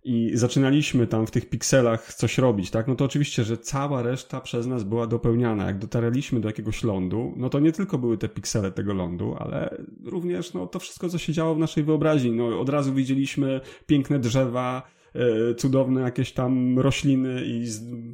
i 0.05 0.31
zaczynaliśmy 0.33 1.07
tam 1.07 1.27
w 1.27 1.31
tych 1.31 1.49
pikselach 1.49 2.13
coś 2.13 2.37
robić, 2.37 2.71
tak? 2.71 2.87
No 2.87 2.95
to 2.95 3.05
oczywiście, 3.05 3.43
że 3.43 3.57
cała 3.57 4.01
reszta 4.01 4.41
przez 4.41 4.67
nas 4.67 4.83
była 4.83 5.07
dopełniana. 5.07 5.65
Jak 5.65 5.77
dotarliśmy 5.77 6.39
do 6.39 6.49
jakiegoś 6.49 6.83
lądu, 6.83 7.33
no 7.37 7.49
to 7.49 7.59
nie 7.59 7.71
tylko 7.71 7.97
były 7.97 8.17
te 8.17 8.29
piksele 8.29 8.71
tego 8.71 8.93
lądu, 8.93 9.35
ale 9.39 9.77
również 10.03 10.53
no, 10.53 10.67
to 10.67 10.79
wszystko, 10.79 11.09
co 11.09 11.17
się 11.17 11.33
działo 11.33 11.55
w 11.55 11.59
naszej 11.59 11.83
wyobraźni. 11.83 12.31
No, 12.31 12.59
od 12.59 12.69
razu 12.69 12.93
widzieliśmy 12.93 13.61
piękne 13.85 14.19
drzewa, 14.19 14.83
e, 15.15 15.55
cudowne 15.55 16.01
jakieś 16.01 16.31
tam 16.31 16.79
rośliny 16.79 17.41
i 17.45 17.65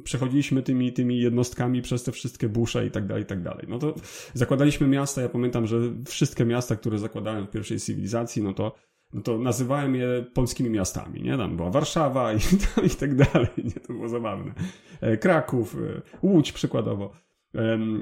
przechodziliśmy 0.04 0.62
tymi, 0.62 0.92
tymi 0.92 1.20
jednostkami 1.20 1.82
przez 1.82 2.02
te 2.02 2.12
wszystkie 2.12 2.48
busze 2.48 2.86
i 2.86 2.90
tak 2.90 3.06
dalej, 3.06 3.22
i 3.22 3.26
tak 3.26 3.42
dalej. 3.42 3.66
No 3.68 3.78
to 3.78 3.94
zakładaliśmy 4.34 4.86
miasta, 4.86 5.22
ja 5.22 5.28
pamiętam, 5.28 5.66
że 5.66 5.76
wszystkie 6.06 6.44
miasta, 6.44 6.76
które 6.76 6.98
zakładałem 6.98 7.46
w 7.46 7.50
pierwszej 7.50 7.80
cywilizacji, 7.80 8.42
no 8.42 8.54
to 8.54 8.74
no 9.12 9.20
to 9.22 9.38
nazywałem 9.38 9.94
je 9.94 10.24
polskimi 10.34 10.70
miastami, 10.70 11.22
nie? 11.22 11.36
Tam 11.36 11.56
była 11.56 11.70
Warszawa 11.70 12.32
i, 12.32 12.36
i 12.92 12.96
tak 13.00 13.14
dalej, 13.14 13.48
nie? 13.64 13.80
To 13.86 13.92
było 13.92 14.08
zabawne. 14.08 14.52
E, 15.00 15.16
Kraków, 15.16 15.76
e, 15.76 16.02
Łódź 16.22 16.52
przykładowo. 16.52 17.12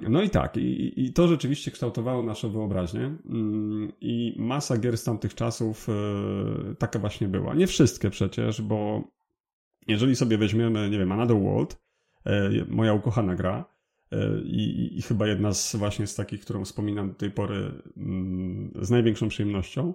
No 0.09 0.23
i 0.23 0.31
tak, 0.31 0.57
i, 0.57 1.05
i 1.05 1.13
to 1.13 1.29
rzeczywiście 1.29 1.71
kształtowało 1.71 2.23
naszą 2.23 2.51
wyobraźnię 2.51 3.15
mm, 3.31 3.93
i 4.01 4.35
masa 4.39 4.79
gier 4.79 4.99
z 4.99 5.05
tamtych 5.05 5.35
czasów 5.35 5.89
e, 5.89 6.75
taka 6.75 6.99
właśnie 6.99 7.29
była. 7.29 7.55
Nie 7.55 7.67
wszystkie 7.67 8.11
przecież, 8.11 8.63
bo 8.63 9.03
jeżeli 9.89 10.17
sobie 10.17 10.39
weźmiemy, 10.39 10.91
nie 10.91 10.99
wiem, 10.99 11.13
Another 11.13 11.37
World, 11.37 11.81
moja 12.69 12.95
ukochana 12.95 13.35
gra, 13.35 13.65
i, 14.45 14.91
i, 14.99 15.03
chyba 15.03 15.27
jedna 15.27 15.53
z 15.53 15.77
właśnie 15.77 16.07
z 16.07 16.15
takich, 16.15 16.41
którą 16.41 16.65
wspominam 16.65 17.09
do 17.09 17.15
tej 17.15 17.31
pory 17.31 17.73
mm, 17.97 18.73
z 18.83 18.91
największą 18.91 19.29
przyjemnością, 19.29 19.95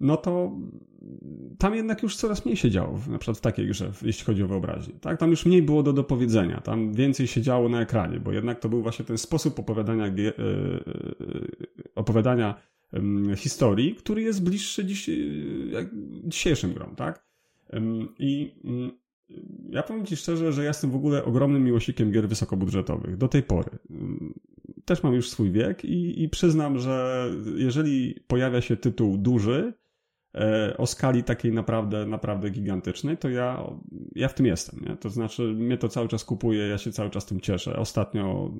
no 0.00 0.16
to 0.16 0.52
tam 1.58 1.74
jednak 1.74 2.02
już 2.02 2.16
coraz 2.16 2.44
mniej 2.44 2.56
się 2.56 2.70
działo, 2.70 3.00
na 3.08 3.18
przykład 3.18 3.38
w 3.38 3.40
takiej 3.40 3.66
grze, 3.66 3.92
jeśli 4.02 4.24
chodzi 4.24 4.42
o 4.42 4.48
wyobraźnię. 4.48 4.94
Tak? 5.00 5.20
Tam 5.20 5.30
już 5.30 5.46
mniej 5.46 5.62
było 5.62 5.82
do 5.82 5.92
dopowiedzenia, 5.92 6.60
tam 6.60 6.92
więcej 6.92 7.26
się 7.26 7.40
działo 7.40 7.68
na 7.68 7.80
ekranie, 7.80 8.20
bo 8.20 8.32
jednak 8.32 8.60
to 8.60 8.68
był 8.68 8.82
właśnie 8.82 9.04
ten 9.04 9.18
sposób 9.18 9.58
opowiadania, 9.58 10.06
e, 10.06 10.10
e, 10.10 10.12
opowiadania 11.94 12.54
historii, 13.36 13.94
który 13.94 14.22
jest 14.22 14.44
bliższy 14.44 14.84
dziś, 14.84 15.10
dzisiejszym 16.24 16.72
grom, 16.72 16.96
tak? 16.96 17.24
I 18.18 18.54
mm, 18.64 18.90
ja 19.70 19.82
powiem 19.82 20.06
Ci 20.06 20.16
szczerze, 20.16 20.52
że 20.52 20.62
ja 20.62 20.68
jestem 20.68 20.90
w 20.90 20.96
ogóle 20.96 21.24
ogromnym 21.24 21.64
miłośnikiem 21.64 22.12
gier 22.12 22.28
wysokobudżetowych. 22.28 23.16
Do 23.16 23.28
tej 23.28 23.42
pory. 23.42 23.70
Też 24.84 25.02
mam 25.02 25.14
już 25.14 25.30
swój 25.30 25.52
wiek 25.52 25.84
i, 25.84 26.22
i 26.22 26.28
przyznam, 26.28 26.78
że 26.78 27.26
jeżeli 27.56 28.20
pojawia 28.26 28.60
się 28.60 28.76
tytuł 28.76 29.18
duży, 29.18 29.72
E, 29.72 29.83
o 30.78 30.86
skali 30.86 31.24
takiej 31.24 31.52
naprawdę, 31.52 32.06
naprawdę 32.06 32.50
gigantycznej, 32.50 33.18
to 33.18 33.28
ja, 33.28 33.64
ja 34.14 34.28
w 34.28 34.34
tym 34.34 34.46
jestem. 34.46 34.80
Nie? 34.88 34.96
To 34.96 35.10
znaczy, 35.10 35.42
mnie 35.42 35.78
to 35.78 35.88
cały 35.88 36.08
czas 36.08 36.24
kupuje, 36.24 36.68
ja 36.68 36.78
się 36.78 36.92
cały 36.92 37.10
czas 37.10 37.26
tym 37.26 37.40
cieszę. 37.40 37.76
Ostatnio 37.76 38.52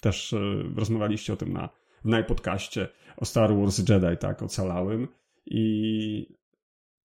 też 0.00 0.32
e, 0.32 0.38
rozmawialiście 0.76 1.32
o 1.32 1.36
tym 1.36 1.52
na, 1.52 1.68
w 2.04 2.08
najpodcaście 2.08 2.88
o 3.16 3.24
Star 3.24 3.56
Wars 3.56 3.78
Jedi, 3.88 4.16
tak, 4.20 4.42
ocalałem 4.42 5.08
i 5.46 6.26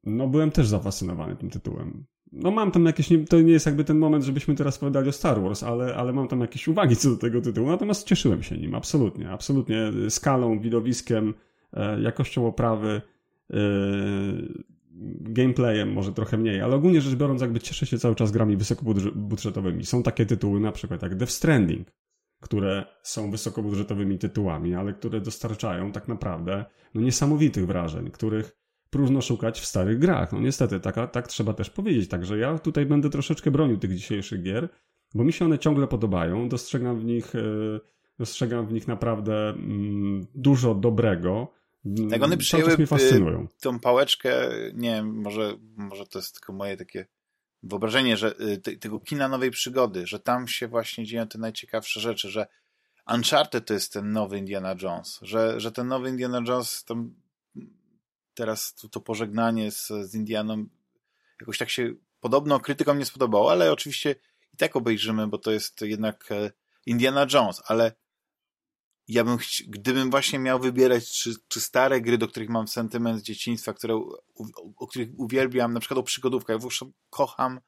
no 0.03 0.27
byłem 0.27 0.51
też 0.51 0.67
zafascynowany 0.67 1.35
tym 1.35 1.49
tytułem. 1.49 2.05
No 2.31 2.51
mam 2.51 2.71
tam 2.71 2.85
jakieś, 2.85 3.09
to 3.29 3.41
nie 3.41 3.51
jest 3.51 3.65
jakby 3.65 3.83
ten 3.83 3.97
moment, 3.97 4.23
żebyśmy 4.23 4.55
teraz 4.55 4.77
opowiadali 4.77 5.09
o 5.09 5.11
Star 5.11 5.41
Wars, 5.41 5.63
ale, 5.63 5.95
ale 5.95 6.13
mam 6.13 6.27
tam 6.27 6.41
jakieś 6.41 6.67
uwagi 6.67 6.95
co 6.95 7.09
do 7.09 7.17
tego 7.17 7.41
tytułu, 7.41 7.67
natomiast 7.67 8.07
cieszyłem 8.07 8.43
się 8.43 8.57
nim, 8.57 8.75
absolutnie, 8.75 9.29
absolutnie 9.29 9.91
skalą, 10.09 10.59
widowiskiem, 10.59 11.33
e, 11.73 12.01
jakością 12.01 12.47
oprawy, 12.47 13.01
gameplayem 15.21 15.93
może 15.93 16.13
trochę 16.13 16.37
mniej, 16.37 16.61
ale 16.61 16.75
ogólnie 16.75 17.01
rzecz 17.01 17.15
biorąc 17.15 17.41
jakby 17.41 17.59
cieszę 17.59 17.85
się 17.85 17.97
cały 17.97 18.15
czas 18.15 18.31
grami 18.31 18.57
wysokobudżetowymi. 18.57 19.85
Są 19.85 20.03
takie 20.03 20.25
tytuły 20.25 20.59
na 20.59 20.71
przykład 20.71 21.01
jak 21.01 21.15
Death 21.15 21.31
Stranding, 21.31 21.87
które 22.41 22.85
są 23.03 23.31
wysokobudżetowymi 23.31 24.17
tytułami, 24.17 24.75
ale 24.75 24.93
które 24.93 25.21
dostarczają 25.21 25.91
tak 25.91 26.07
naprawdę 26.07 26.65
no, 26.93 27.01
niesamowitych 27.01 27.67
wrażeń, 27.67 28.11
których 28.11 28.57
próżno 28.89 29.21
szukać 29.21 29.59
w 29.59 29.65
starych 29.65 29.99
grach. 29.99 30.33
No 30.33 30.39
niestety, 30.39 30.79
tak, 30.79 31.11
tak 31.11 31.27
trzeba 31.27 31.53
też 31.53 31.69
powiedzieć. 31.69 32.09
Także 32.09 32.37
ja 32.37 32.59
tutaj 32.59 32.85
będę 32.85 33.09
troszeczkę 33.09 33.51
bronił 33.51 33.77
tych 33.77 33.95
dzisiejszych 33.95 34.43
gier, 34.43 34.69
bo 35.15 35.23
mi 35.23 35.33
się 35.33 35.45
one 35.45 35.59
ciągle 35.59 35.87
podobają. 35.87 36.49
Dostrzegam 36.49 36.99
w 36.99 37.05
nich, 37.05 37.33
yy, 37.33 37.79
dostrzegam 38.19 38.67
w 38.67 38.73
nich 38.73 38.87
naprawdę 38.87 39.49
mm, 39.49 40.25
dużo 40.35 40.75
dobrego 40.75 41.56
jak 42.09 42.23
one 42.23 42.37
przyjęły 42.37 42.73
y, 42.73 43.47
tą 43.61 43.79
pałeczkę, 43.79 44.49
nie 44.73 44.91
wiem, 44.91 45.21
może, 45.21 45.57
może 45.75 46.07
to 46.07 46.19
jest 46.19 46.33
tylko 46.33 46.53
moje 46.53 46.77
takie 46.77 47.05
wyobrażenie, 47.63 48.17
że 48.17 48.35
y, 48.67 48.77
tego 48.77 48.99
kina 48.99 49.27
nowej 49.27 49.51
przygody, 49.51 50.07
że 50.07 50.19
tam 50.19 50.47
się 50.47 50.67
właśnie 50.67 51.05
dzieją 51.05 51.27
te 51.27 51.37
najciekawsze 51.37 51.99
rzeczy, 51.99 52.29
że 52.29 52.47
Uncharted 53.13 53.65
to 53.65 53.73
jest 53.73 53.93
ten 53.93 54.11
nowy 54.11 54.37
Indiana 54.37 54.75
Jones, 54.81 55.19
że, 55.21 55.59
że 55.59 55.71
ten 55.71 55.87
nowy 55.87 56.09
Indiana 56.09 56.41
Jones, 56.47 56.83
tam 56.83 57.13
teraz 58.33 58.73
to, 58.73 58.89
to 58.89 58.99
pożegnanie 58.99 59.71
z, 59.71 59.87
z 59.87 60.15
Indianą 60.15 60.65
jakoś 61.41 61.57
tak 61.57 61.69
się 61.69 61.93
podobno 62.19 62.59
krytykom 62.59 62.99
nie 62.99 63.05
spodobało, 63.05 63.51
ale 63.51 63.71
oczywiście 63.71 64.15
i 64.53 64.57
tak 64.57 64.75
obejrzymy, 64.75 65.27
bo 65.27 65.37
to 65.37 65.51
jest 65.51 65.81
jednak 65.81 66.31
e, 66.31 66.51
Indiana 66.85 67.27
Jones, 67.33 67.61
ale 67.65 67.91
ja 69.07 69.23
bym, 69.23 69.37
gdybym 69.67 70.11
właśnie 70.11 70.39
miał 70.39 70.59
wybierać, 70.59 71.11
czy, 71.11 71.33
czy 71.47 71.61
stare 71.61 72.01
gry, 72.01 72.17
do 72.17 72.27
których 72.27 72.49
mam 72.49 72.67
sentyment 72.67 73.19
z 73.19 73.23
dzieciństwa, 73.23 73.73
które, 73.73 73.95
o, 73.95 74.21
o 74.77 74.87
których 74.87 75.09
uwielbiam, 75.17 75.73
na 75.73 75.79
przykład 75.79 75.97
o 75.97 76.03
przygodówkach, 76.03 76.57
ja 76.59 76.63
już 76.63 76.83
kocham 77.09 77.59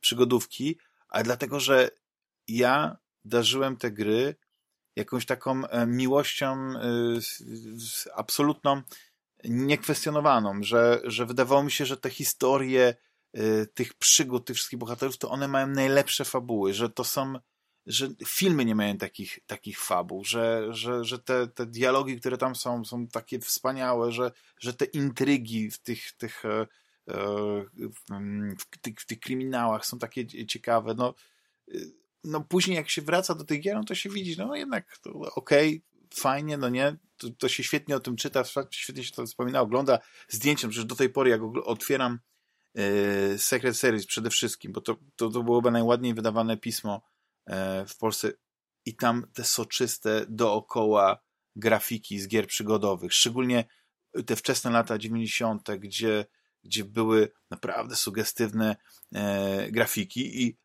przygodówki, 0.00 0.78
ale 1.08 1.24
dlatego, 1.24 1.60
że 1.60 1.90
ja 2.48 2.96
darzyłem 3.24 3.76
te 3.76 3.90
gry 3.90 4.36
jakąś 4.96 5.26
taką 5.26 5.66
e, 5.66 5.86
miłością 5.86 6.70
y, 6.70 7.20
absolutną, 8.14 8.82
niekwestionowaną, 9.44 10.62
że, 10.62 11.00
że 11.04 11.26
wydawało 11.26 11.62
mi 11.62 11.70
się, 11.70 11.86
że 11.86 11.96
te 11.96 12.10
historie 12.10 12.94
y, 13.38 13.66
tych 13.74 13.94
przygód, 13.94 14.46
tych 14.46 14.56
wszystkich 14.56 14.78
bohaterów, 14.78 15.18
to 15.18 15.30
one 15.30 15.48
mają 15.48 15.66
najlepsze 15.66 16.24
fabuły, 16.24 16.74
że 16.74 16.90
to 16.90 17.04
są 17.04 17.34
że 17.86 18.08
filmy 18.26 18.64
nie 18.64 18.74
mają 18.74 18.96
takich, 18.96 19.38
takich 19.46 19.80
fabuł, 19.80 20.24
że, 20.24 20.66
że, 20.70 21.04
że 21.04 21.18
te, 21.18 21.48
te 21.48 21.66
dialogi, 21.66 22.20
które 22.20 22.38
tam 22.38 22.56
są, 22.56 22.84
są 22.84 23.06
takie 23.06 23.40
wspaniałe, 23.40 24.12
że, 24.12 24.32
że 24.58 24.74
te 24.74 24.84
intrygi 24.84 25.70
w 25.70 25.78
tych, 25.78 26.12
tych, 26.12 26.44
e, 26.44 26.66
e, 27.08 27.24
w 28.58 28.78
tych, 28.80 29.00
w 29.00 29.06
tych 29.06 29.20
kryminałach 29.20 29.86
są 29.86 29.98
takie 29.98 30.46
ciekawe. 30.46 30.94
No, 30.94 31.14
y, 31.74 31.92
no 32.24 32.40
później 32.40 32.76
jak 32.76 32.90
się 32.90 33.02
wraca 33.02 33.34
do 33.34 33.44
tych 33.44 33.60
gier, 33.60 33.76
no 33.76 33.84
to 33.84 33.94
się 33.94 34.10
widzi, 34.10 34.36
no 34.38 34.56
jednak 34.56 34.98
okej, 35.34 35.68
okay, 35.68 36.20
fajnie, 36.20 36.56
no 36.56 36.68
nie, 36.68 36.96
to, 37.16 37.30
to, 37.38 37.48
się 37.48 37.64
świetnie 37.64 37.96
o 37.96 38.00
tym 38.00 38.16
czyta, 38.16 38.42
świetnie 38.70 39.04
się 39.04 39.12
to 39.12 39.26
wspomina, 39.26 39.60
ogląda 39.60 39.98
zdjęciem, 40.28 40.70
przecież 40.70 40.86
do 40.86 40.96
tej 40.96 41.10
pory 41.10 41.30
jak 41.30 41.40
otwieram 41.64 42.18
yy, 42.74 43.38
Secret 43.38 43.76
Series 43.76 44.06
przede 44.06 44.30
wszystkim, 44.30 44.72
bo 44.72 44.80
to, 44.80 44.96
to, 45.16 45.30
to 45.30 45.42
byłoby 45.42 45.70
najładniej 45.70 46.14
wydawane 46.14 46.56
pismo 46.56 47.02
E, 47.02 47.13
w 47.88 47.96
Polsce 47.98 48.32
i 48.86 48.96
tam 48.96 49.26
te 49.34 49.44
soczyste 49.44 50.26
dookoła 50.28 51.18
grafiki 51.56 52.20
z 52.20 52.28
gier 52.28 52.46
przygodowych, 52.46 53.12
szczególnie 53.12 53.64
te 54.26 54.36
wczesne 54.36 54.70
lata 54.70 54.98
90., 54.98 55.68
gdzie, 55.78 56.26
gdzie 56.64 56.84
były 56.84 57.32
naprawdę 57.50 57.96
sugestywne 57.96 58.76
e, 59.14 59.70
grafiki 59.70 60.42
i 60.42 60.58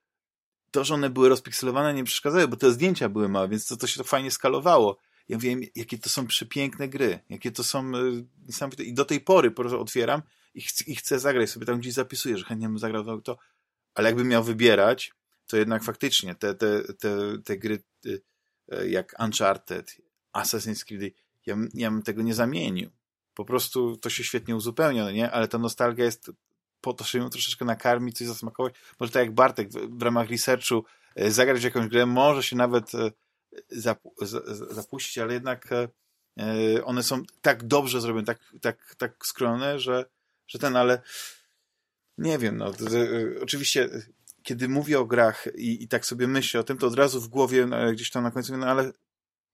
to, 0.71 0.83
że 0.83 0.93
one 0.93 1.09
były 1.09 1.29
rozpikselowane 1.29 1.93
nie 1.93 2.03
przeszkadzało, 2.03 2.47
bo 2.47 2.57
te 2.57 2.71
zdjęcia 2.71 3.09
były 3.09 3.29
małe, 3.29 3.49
więc 3.49 3.65
to, 3.65 3.77
to 3.77 3.87
się 3.87 3.97
to 3.97 4.03
fajnie 4.03 4.31
skalowało. 4.31 4.97
Ja 5.27 5.37
wiem, 5.37 5.61
jakie 5.75 5.97
to 5.97 6.09
są 6.09 6.27
przepiękne 6.27 6.89
gry, 6.89 7.19
jakie 7.29 7.51
to 7.51 7.63
są 7.63 7.79
e, 7.79 8.01
niesamowite. 8.47 8.83
I 8.83 8.93
do 8.93 9.05
tej 9.05 9.21
pory 9.21 9.51
po 9.51 9.61
prostu 9.61 9.81
otwieram 9.81 10.21
i, 10.53 10.61
ch 10.61 10.87
i 10.87 10.95
chcę 10.95 11.19
zagrać, 11.19 11.49
sobie 11.49 11.65
tam 11.65 11.79
gdzieś 11.79 11.93
zapisuję, 11.93 12.37
że 12.37 12.45
chętnie 12.45 12.67
bym 12.67 12.79
zagrał 12.79 13.21
to, 13.21 13.37
ale 13.93 14.09
jakbym 14.09 14.27
miał 14.27 14.43
wybierać, 14.43 15.13
to 15.49 15.57
jednak 15.57 15.83
faktycznie 15.83 16.35
te, 16.35 16.55
te, 16.55 16.93
te, 16.93 17.37
te 17.45 17.57
gry 17.57 17.83
y, 18.05 18.21
y, 18.73 18.89
jak 18.89 19.15
Uncharted, 19.19 19.97
Assassin's 20.33 20.85
Creed, 20.85 21.13
ja, 21.45 21.55
ja 21.73 21.91
bym 21.91 22.01
tego 22.01 22.21
nie 22.21 22.33
zamienił. 22.33 22.89
Po 23.33 23.45
prostu 23.45 23.97
to 23.97 24.09
się 24.09 24.23
świetnie 24.23 24.55
uzupełnia, 24.55 25.03
no 25.03 25.11
nie? 25.11 25.31
Ale 25.31 25.47
ta 25.47 25.57
nostalgia 25.57 26.05
jest 26.05 26.31
po 26.81 26.93
to, 26.93 27.03
żeby 27.03 27.23
ją 27.23 27.29
troszeczkę 27.29 27.65
nakarmić, 27.65 28.17
coś 28.17 28.27
zasmakować. 28.27 28.73
Może 28.99 29.11
tak 29.11 29.23
jak 29.25 29.33
Bartek 29.33 29.69
w, 29.69 29.97
w 29.97 30.01
ramach 30.01 30.29
researchu 30.29 30.85
y, 31.19 31.31
zagrać 31.31 31.63
jakąś 31.63 31.87
grę, 31.87 32.05
może 32.05 32.43
się 32.43 32.55
nawet 32.55 32.91
zapu 33.69 34.15
zapuścić, 34.69 35.17
ale 35.17 35.33
jednak 35.33 35.67
one 36.83 37.03
są 37.03 37.23
tak 37.41 37.63
dobrze 37.63 38.01
zrobione, 38.01 38.25
tak, 38.25 38.39
tak, 38.61 38.95
tak 38.97 39.25
skrojone, 39.25 39.79
że, 39.79 40.05
że 40.47 40.59
ten, 40.59 40.75
ale 40.75 41.01
nie 42.17 42.37
wiem, 42.37 42.57
no, 42.57 42.73
to, 42.73 42.85
to, 42.85 42.95
oczywiście 43.41 43.89
kiedy 44.43 44.69
mówię 44.69 44.99
o 44.99 45.05
grach 45.05 45.47
i, 45.55 45.83
i 45.83 45.87
tak 45.87 46.05
sobie 46.05 46.27
myślę 46.27 46.59
o 46.59 46.63
tym, 46.63 46.77
to 46.77 46.87
od 46.87 46.95
razu 46.95 47.21
w 47.21 47.27
głowie 47.27 47.65
no, 47.65 47.91
gdzieś 47.91 48.09
tam 48.09 48.23
na 48.23 48.31
końcu 48.31 48.57
no 48.57 48.65
ale 48.65 48.91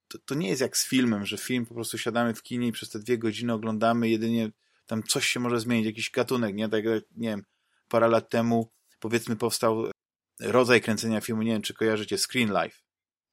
to, 0.07 0.17
to 0.25 0.35
nie 0.35 0.49
jest 0.49 0.61
jak 0.61 0.77
z 0.77 0.87
filmem, 0.87 1.25
że 1.25 1.37
film 1.37 1.65
po 1.65 1.73
prostu 1.73 1.97
siadamy 1.97 2.33
w 2.33 2.43
kinie 2.43 2.67
i 2.67 2.71
przez 2.71 2.89
te 2.89 2.99
dwie 2.99 3.17
godziny 3.17 3.53
oglądamy, 3.53 4.09
jedynie 4.09 4.51
tam 4.85 5.03
coś 5.03 5.27
się 5.27 5.39
może 5.39 5.59
zmienić, 5.59 5.85
jakiś 5.85 6.11
gatunek, 6.11 6.55
nie? 6.55 6.69
Tak, 6.69 6.83
nie 7.15 7.29
wiem, 7.29 7.43
parę 7.89 8.07
lat 8.07 8.29
temu, 8.29 8.71
powiedzmy, 8.99 9.35
powstał 9.35 9.91
rodzaj 10.39 10.81
kręcenia 10.81 11.21
filmu, 11.21 11.41
nie 11.41 11.51
wiem, 11.51 11.61
czy 11.61 11.73
kojarzycie, 11.73 12.17
Screen 12.17 12.49
Life. 12.49 12.77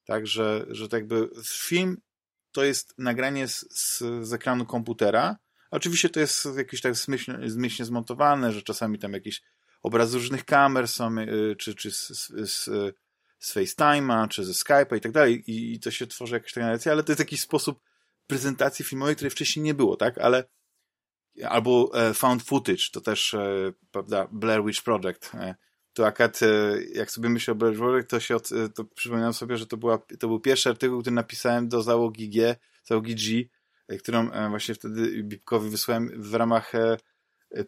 Tak, 0.04 0.26
że, 0.26 0.66
że 0.68 0.88
tak 0.88 1.00
jakby 1.00 1.28
film 1.44 1.96
to 2.52 2.64
jest 2.64 2.94
nagranie 2.98 3.48
z, 3.48 3.66
z, 3.70 4.02
z 4.22 4.32
ekranu 4.32 4.66
komputera. 4.66 5.36
Oczywiście 5.70 6.10
to 6.10 6.20
jest 6.20 6.48
jakieś 6.56 6.80
tak 6.80 6.94
zmyślnie, 6.96 7.50
zmyślnie 7.50 7.86
zmontowane, 7.86 8.52
że 8.52 8.62
czasami 8.62 8.98
tam 8.98 9.12
jakieś 9.12 9.42
obrazy 9.82 10.18
różnych 10.18 10.44
kamer 10.44 10.88
są, 10.88 11.18
y, 11.18 11.56
czy, 11.58 11.74
czy 11.74 11.90
z, 11.90 12.08
z, 12.08 12.64
z 13.38 13.54
FaceTime'a, 13.56 14.28
czy 14.28 14.44
ze 14.44 14.52
Skype'a 14.52 14.96
i 14.96 15.00
tak 15.00 15.12
dalej, 15.12 15.44
i 15.46 15.80
to 15.80 15.90
się 15.90 16.06
tworzy 16.06 16.34
jakaś 16.34 16.52
taka 16.52 16.66
narracja, 16.66 16.92
ale 16.92 17.02
to 17.02 17.12
jest 17.12 17.20
jakiś 17.20 17.40
sposób 17.40 17.80
prezentacji 18.26 18.84
filmowej, 18.84 19.16
której 19.16 19.30
wcześniej 19.30 19.62
nie 19.62 19.74
było, 19.74 19.96
tak? 19.96 20.18
Ale 20.18 20.44
albo 21.48 21.90
e, 21.94 22.14
found 22.14 22.42
footage, 22.42 22.90
to 22.92 23.00
też, 23.00 23.34
e, 23.34 23.72
prawda, 23.90 24.28
Blair 24.32 24.64
Witch 24.64 24.82
Project. 24.82 25.34
E, 25.34 25.54
to 25.92 26.06
akad, 26.06 26.40
jak 26.94 27.10
sobie 27.10 27.28
myślę 27.28 27.52
o 27.52 27.54
Blair 27.54 27.72
Witch 27.72 27.82
Project, 27.82 28.10
to 28.10 28.20
się 28.20 28.36
od, 28.36 28.48
to 28.74 28.84
przypominam 28.84 29.34
sobie, 29.34 29.56
że 29.56 29.66
to, 29.66 29.76
była, 29.76 29.98
to 30.18 30.28
był 30.28 30.40
pierwszy 30.40 30.68
artykuł, 30.68 31.00
który 31.00 31.14
napisałem 31.14 31.68
do 31.68 31.82
załogi 31.82 32.28
G, 32.28 32.56
załogi 32.84 33.14
G, 33.14 33.44
którą 33.98 34.30
właśnie 34.50 34.74
wtedy 34.74 35.22
Bipkowi 35.22 35.70
wysłałem 35.70 36.22
w 36.22 36.34
ramach 36.34 36.72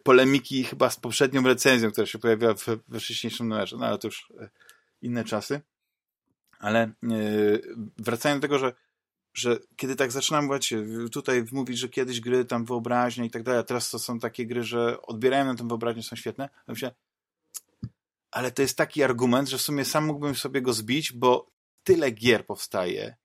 polemiki 0.03 0.63
chyba 0.63 0.89
z 0.89 0.99
poprzednią 0.99 1.43
recenzją, 1.43 1.91
która 1.91 2.07
się 2.07 2.19
pojawiła 2.19 2.53
w, 2.53 2.65
we 2.87 2.99
wcześniejszym 2.99 3.47
numerze, 3.47 3.77
no 3.77 3.85
ale 3.85 3.97
to 3.97 4.07
już 4.07 4.33
inne 5.01 5.23
czasy. 5.23 5.61
Ale 6.59 6.91
wracając 7.97 8.41
do 8.41 8.47
tego, 8.47 8.59
że 8.59 8.73
że 9.35 9.59
kiedy 9.75 9.95
tak 9.95 10.11
zaczynam 10.11 10.47
właśnie 10.47 10.77
tutaj 11.11 11.45
mówić, 11.51 11.79
że 11.79 11.89
kiedyś 11.89 12.21
gry 12.21 12.45
tam 12.45 12.65
wyobraźnia 12.65 13.25
i 13.25 13.29
tak 13.29 13.43
dalej, 13.43 13.59
a 13.59 13.63
teraz 13.63 13.89
to 13.89 13.99
są 13.99 14.19
takie 14.19 14.45
gry, 14.45 14.63
że 14.63 15.01
odbierają 15.01 15.45
na 15.45 15.55
tę 15.55 15.67
wyobraźnię, 15.67 16.03
są 16.03 16.15
świetne, 16.15 16.49
myślę, 16.67 16.95
ale 18.31 18.51
to 18.51 18.61
jest 18.61 18.77
taki 18.77 19.03
argument, 19.03 19.49
że 19.49 19.57
w 19.57 19.61
sumie 19.61 19.85
sam 19.85 20.05
mógłbym 20.05 20.35
sobie 20.35 20.61
go 20.61 20.73
zbić, 20.73 21.13
bo 21.13 21.51
tyle 21.83 22.11
gier 22.11 22.45
powstaje 22.45 23.15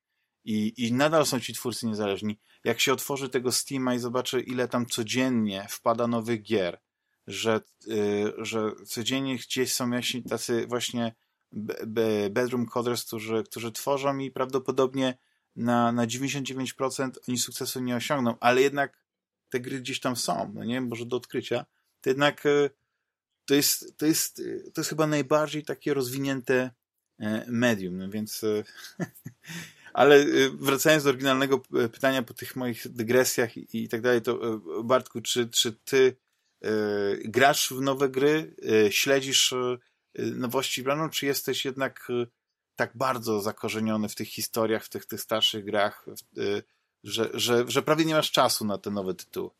i, 0.45 0.86
i 0.86 0.93
nadal 0.93 1.26
są 1.26 1.41
ci 1.41 1.55
twórcy 1.55 1.86
niezależni. 1.86 2.38
Jak 2.64 2.80
się 2.80 2.93
otworzy 2.93 3.28
tego 3.28 3.53
Steama 3.53 3.95
i 3.95 3.99
zobaczy, 3.99 4.41
ile 4.41 4.68
tam 4.68 4.86
codziennie 4.86 5.66
wpada 5.70 6.07
nowych 6.07 6.43
gier, 6.43 6.80
że, 7.26 7.61
yy, 7.86 8.34
że 8.38 8.72
codziennie 8.86 9.36
gdzieś 9.36 9.72
są 9.72 9.91
jaśni 9.91 10.22
tacy 10.22 10.66
właśnie 10.66 11.14
bedroom 12.30 12.66
coders, 12.66 13.05
którzy, 13.05 13.45
którzy 13.45 13.72
tworzą 13.72 14.18
i 14.18 14.30
prawdopodobnie 14.30 15.18
na, 15.57 15.93
na 15.93 16.07
99% 16.07 17.11
oni 17.28 17.38
sukcesu 17.38 17.80
nie 17.80 17.97
osiągną, 17.97 18.34
ale 18.41 18.62
jednak 18.62 19.01
te 19.49 19.61
gry 19.61 19.80
gdzieś 19.80 20.01
tam 20.01 20.16
są, 20.16 20.53
no 20.55 20.64
nie, 20.64 20.80
może 20.80 21.07
do 21.07 21.16
odkrycia, 21.16 21.64
to 22.01 22.11
jednak 22.11 22.47
e, 22.47 22.70
to 23.45 23.55
jest, 23.55 23.97
to 23.97 24.07
jest, 24.07 24.36
to 24.74 24.80
jest 24.80 24.91
chyba 24.91 25.07
najbardziej 25.07 25.64
takie 25.64 25.95
rozwinięte 25.95 26.70
e, 27.18 27.45
medium, 27.49 27.99
no 27.99 28.11
więc 28.11 28.45
ale 29.93 30.16
e, 30.16 30.26
wracając 30.61 31.05
do 31.05 31.11
oryginalnego 31.11 31.59
pytania 31.93 32.22
po 32.22 32.34
tych 32.34 32.57
moich 32.57 32.88
dygresjach 32.88 33.74
i, 33.74 33.88
tak 33.88 34.01
dalej, 34.01 34.22
to 34.22 34.61
Bartku, 34.84 35.20
czy, 35.20 35.49
czy 35.49 35.72
ty 35.72 36.16
grasz 37.24 37.70
w 37.70 37.80
nowe 37.80 38.09
gry, 38.09 38.55
śledzisz 38.91 39.55
nowości 40.18 40.82
brano, 40.82 41.09
czy 41.09 41.26
jesteś 41.26 41.64
jednak 41.64 42.09
tak 42.80 42.97
bardzo 42.97 43.41
zakorzeniony 43.41 44.09
w 44.09 44.14
tych 44.14 44.28
historiach, 44.28 44.84
w 44.84 44.88
tych, 44.88 45.07
tych 45.07 45.20
starszych 45.20 45.64
grach, 45.64 46.07
y, 46.38 46.62
że, 47.05 47.30
że, 47.34 47.64
że 47.68 47.82
prawie 47.82 48.05
nie 48.05 48.14
masz 48.14 48.30
czasu 48.30 48.64
na 48.64 48.78
te 48.78 48.91
nowe 48.91 49.14
tytuły. 49.14 49.51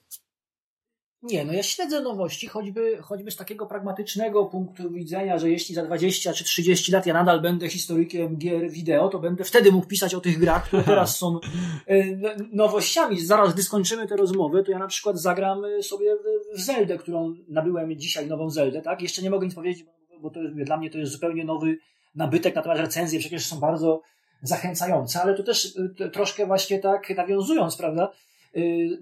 Nie, 1.23 1.45
no 1.45 1.53
ja 1.53 1.63
śledzę 1.63 2.01
nowości, 2.01 2.47
choćby, 2.47 2.99
choćby 3.03 3.31
z 3.31 3.37
takiego 3.37 3.67
pragmatycznego 3.67 4.47
punktu 4.47 4.91
widzenia, 4.91 5.39
że 5.39 5.51
jeśli 5.51 5.75
za 5.75 5.85
20 5.85 6.33
czy 6.33 6.45
30 6.45 6.93
lat 6.93 7.07
ja 7.07 7.15
nadal 7.15 7.41
będę 7.41 7.69
historykiem 7.69 8.37
gier 8.37 8.71
wideo, 8.71 9.09
to 9.09 9.19
będę 9.19 9.45
wtedy 9.45 9.73
mógł 9.73 9.87
pisać 9.87 10.15
o 10.15 10.21
tych 10.21 10.39
grach, 10.39 10.67
które 10.67 10.83
teraz 10.83 11.17
są 11.17 11.39
y, 11.91 12.21
nowościami. 12.53 13.21
Zaraz, 13.21 13.55
gdy 13.55 13.63
skończymy 13.63 14.07
tę 14.07 14.17
rozmowę, 14.17 14.65
to 14.65 14.71
ja 14.71 14.79
na 14.79 14.87
przykład 14.87 15.21
zagram 15.21 15.63
sobie 15.83 16.17
w 16.55 16.61
Zeldę, 16.61 16.99
którą 16.99 17.35
nabyłem 17.49 17.97
dzisiaj, 17.97 18.27
nową 18.27 18.51
Zeldę, 18.51 18.83
tak? 18.83 19.03
Jeszcze 19.03 19.23
nie 19.23 19.31
mogę 19.31 19.47
nic 19.47 19.55
powiedzieć, 19.55 19.85
bo 20.21 20.31
to 20.31 20.43
jest, 20.43 20.55
dla 20.55 20.77
mnie 20.77 20.91
to 20.91 20.99
jest 20.99 21.13
zupełnie 21.13 21.45
nowy 21.45 21.79
nabytek, 22.15 22.55
natomiast 22.55 22.81
recenzje 22.81 23.21
przecież 23.21 23.47
są 23.47 23.61
bardzo 23.61 24.03
zachęcające, 24.43 25.23
ale 25.23 25.35
tu 25.35 25.43
też 25.43 25.77
y, 26.01 26.11
troszkę 26.13 26.47
właśnie 26.47 26.79
tak 26.79 27.17
nawiązując, 27.17 27.77
prawda, 27.77 28.13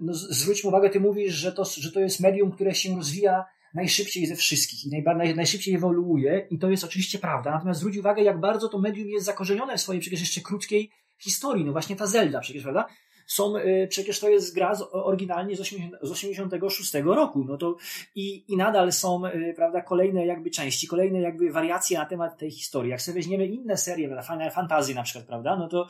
no, 0.01 0.13
zwróćmy 0.13 0.67
uwagę, 0.67 0.89
ty 0.89 0.99
mówisz, 0.99 1.33
że 1.33 1.51
to, 1.51 1.65
że 1.65 1.91
to 1.91 1.99
jest 1.99 2.19
medium, 2.19 2.51
które 2.51 2.75
się 2.75 2.95
rozwija 2.95 3.45
najszybciej 3.73 4.25
ze 4.25 4.35
wszystkich 4.35 4.85
i 4.85 4.89
naj, 4.89 5.35
najszybciej 5.35 5.75
ewoluuje 5.75 6.47
i 6.49 6.59
to 6.59 6.69
jest 6.69 6.83
oczywiście 6.83 7.19
prawda, 7.19 7.51
natomiast 7.51 7.79
zwróć 7.79 7.97
uwagę, 7.97 8.23
jak 8.23 8.39
bardzo 8.39 8.69
to 8.69 8.79
medium 8.79 9.09
jest 9.09 9.25
zakorzenione 9.25 9.77
w 9.77 9.81
swojej 9.81 10.01
przecież 10.01 10.19
jeszcze 10.19 10.41
krótkiej 10.41 10.91
historii, 11.17 11.65
no 11.65 11.71
właśnie 11.71 11.95
ta 11.95 12.07
Zelda 12.07 12.39
przecież, 12.39 12.63
prawda, 12.63 12.85
są, 13.29 13.57
y, 13.57 13.87
przecież 13.89 14.19
to 14.19 14.29
jest 14.29 14.55
gra 14.55 14.75
z, 14.75 14.83
oryginalnie 14.91 15.55
z, 15.55 15.59
80, 15.59 15.95
z 16.01 16.11
86 16.11 16.93
roku, 16.93 17.45
no 17.47 17.57
to 17.57 17.75
i, 18.15 18.53
i 18.53 18.57
nadal 18.57 18.91
są, 18.91 19.25
y, 19.25 19.53
prawda, 19.55 19.81
kolejne 19.81 20.25
jakby 20.25 20.51
części, 20.51 20.87
kolejne 20.87 21.21
jakby 21.21 21.51
wariacje 21.51 21.97
na 21.97 22.05
temat 22.05 22.37
tej 22.37 22.51
historii. 22.51 22.91
Jak 22.91 23.01
sobie 23.01 23.15
weźmiemy 23.15 23.45
inne 23.45 23.77
serie, 23.77 24.09
Final 24.27 24.51
Fantasy 24.51 24.95
na 24.95 25.03
przykład, 25.03 25.25
prawda, 25.25 25.55
no 25.55 25.67
to 25.67 25.87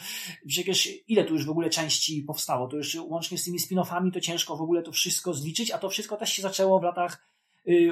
przecież 0.47 0.89
ile 1.07 1.23
tu 1.23 1.33
już 1.33 1.45
w 1.45 1.49
ogóle 1.49 1.69
części 1.69 2.23
powstało, 2.27 2.67
to 2.67 2.77
już 2.77 2.95
łącznie 2.95 3.37
z 3.37 3.43
tymi 3.43 3.59
spin-offami 3.59 4.11
to 4.11 4.19
ciężko 4.19 4.57
w 4.57 4.61
ogóle 4.61 4.81
to 4.81 4.91
wszystko 4.91 5.33
zliczyć, 5.33 5.71
a 5.71 5.77
to 5.77 5.89
wszystko 5.89 6.17
też 6.17 6.33
się 6.33 6.41
zaczęło 6.41 6.79
w 6.79 6.83
latach 6.83 7.25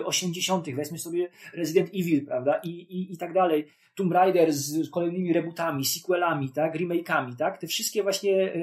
80., 0.05 0.67
y, 0.67 0.75
weźmy 0.75 0.99
sobie 0.99 1.29
Resident 1.53 1.89
Evil, 1.89 2.25
prawda, 2.25 2.59
i, 2.63 2.69
i, 2.69 3.13
i 3.13 3.17
tak 3.17 3.33
dalej. 3.33 3.67
Tomb 3.95 4.11
Raider 4.11 4.53
z 4.53 4.89
kolejnymi 4.89 5.33
rebootami, 5.33 5.85
sequelami, 5.85 6.49
tak, 6.49 6.75
remake'ami, 6.75 7.35
tak, 7.35 7.57
te 7.57 7.67
wszystkie 7.67 8.03
właśnie 8.03 8.53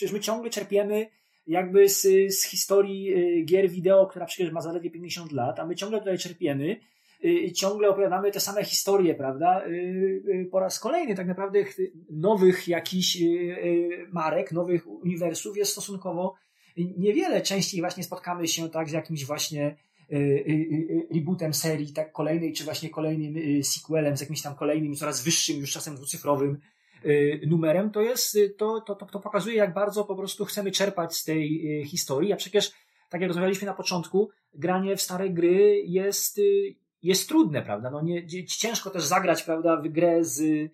Przecież 0.00 0.12
my 0.12 0.20
ciągle 0.20 0.50
czerpiemy 0.50 1.06
jakby 1.46 1.88
z, 1.88 2.02
z 2.34 2.44
historii 2.44 3.14
y, 3.14 3.44
gier 3.44 3.70
wideo, 3.70 4.06
która 4.06 4.26
przecież 4.26 4.52
ma 4.52 4.60
zaledwie 4.60 4.90
50 4.90 5.32
lat, 5.32 5.60
a 5.60 5.66
my 5.66 5.76
ciągle 5.76 5.98
tutaj 5.98 6.18
czerpiemy 6.18 6.76
y, 7.24 7.52
ciągle 7.52 7.88
opowiadamy 7.88 8.30
te 8.30 8.40
same 8.40 8.64
historie, 8.64 9.14
prawda? 9.14 9.66
Y, 9.66 10.48
po 10.50 10.60
raz 10.60 10.80
kolejny 10.80 11.14
tak 11.14 11.26
naprawdę 11.26 11.64
nowych 12.10 12.68
jakichś 12.68 13.18
marek, 14.12 14.52
nowych 14.52 14.86
uniwersów 14.86 15.56
jest 15.56 15.72
stosunkowo 15.72 16.34
niewiele. 16.76 17.42
Częściej 17.42 17.80
właśnie 17.80 18.04
spotkamy 18.04 18.48
się 18.48 18.70
tak 18.70 18.88
z 18.88 18.92
jakimś 18.92 19.24
właśnie 19.24 19.76
rebootem 21.14 21.54
serii, 21.54 21.92
tak 21.92 22.12
kolejnej, 22.12 22.52
czy 22.52 22.64
właśnie 22.64 22.90
kolejnym 22.90 23.62
sequelem, 23.62 24.16
z 24.16 24.20
jakimś 24.20 24.42
tam 24.42 24.54
kolejnym, 24.54 24.94
coraz 24.94 25.24
wyższym, 25.24 25.60
już 25.60 25.72
czasem 25.72 25.94
dwucyfrowym 25.94 26.58
numerem, 27.46 27.90
to 27.90 28.00
jest, 28.00 28.36
y, 28.36 28.50
to, 28.50 28.80
to, 28.80 28.94
to, 28.94 29.06
to 29.06 29.20
pokazuje, 29.20 29.56
jak 29.56 29.74
bardzo 29.74 30.04
po 30.04 30.16
prostu 30.16 30.44
chcemy 30.44 30.70
czerpać 30.70 31.16
z 31.16 31.24
tej 31.24 31.80
y, 31.80 31.84
historii. 31.84 32.32
A 32.32 32.36
przecież, 32.36 32.72
tak 33.08 33.20
jak 33.20 33.28
rozmawialiśmy 33.28 33.66
na 33.66 33.74
początku, 33.74 34.30
granie 34.54 34.96
w 34.96 35.02
stare 35.02 35.30
gry 35.30 35.82
jest, 35.86 36.40
jest 37.02 37.28
trudne, 37.28 37.62
prawda? 37.62 37.90
No 37.90 38.00
nie, 38.02 38.26
ciężko 38.46 38.90
też 38.90 39.04
zagrać, 39.04 39.42
prawda, 39.42 39.76
w 39.76 39.88
grę 39.88 40.24
z, 40.24 40.70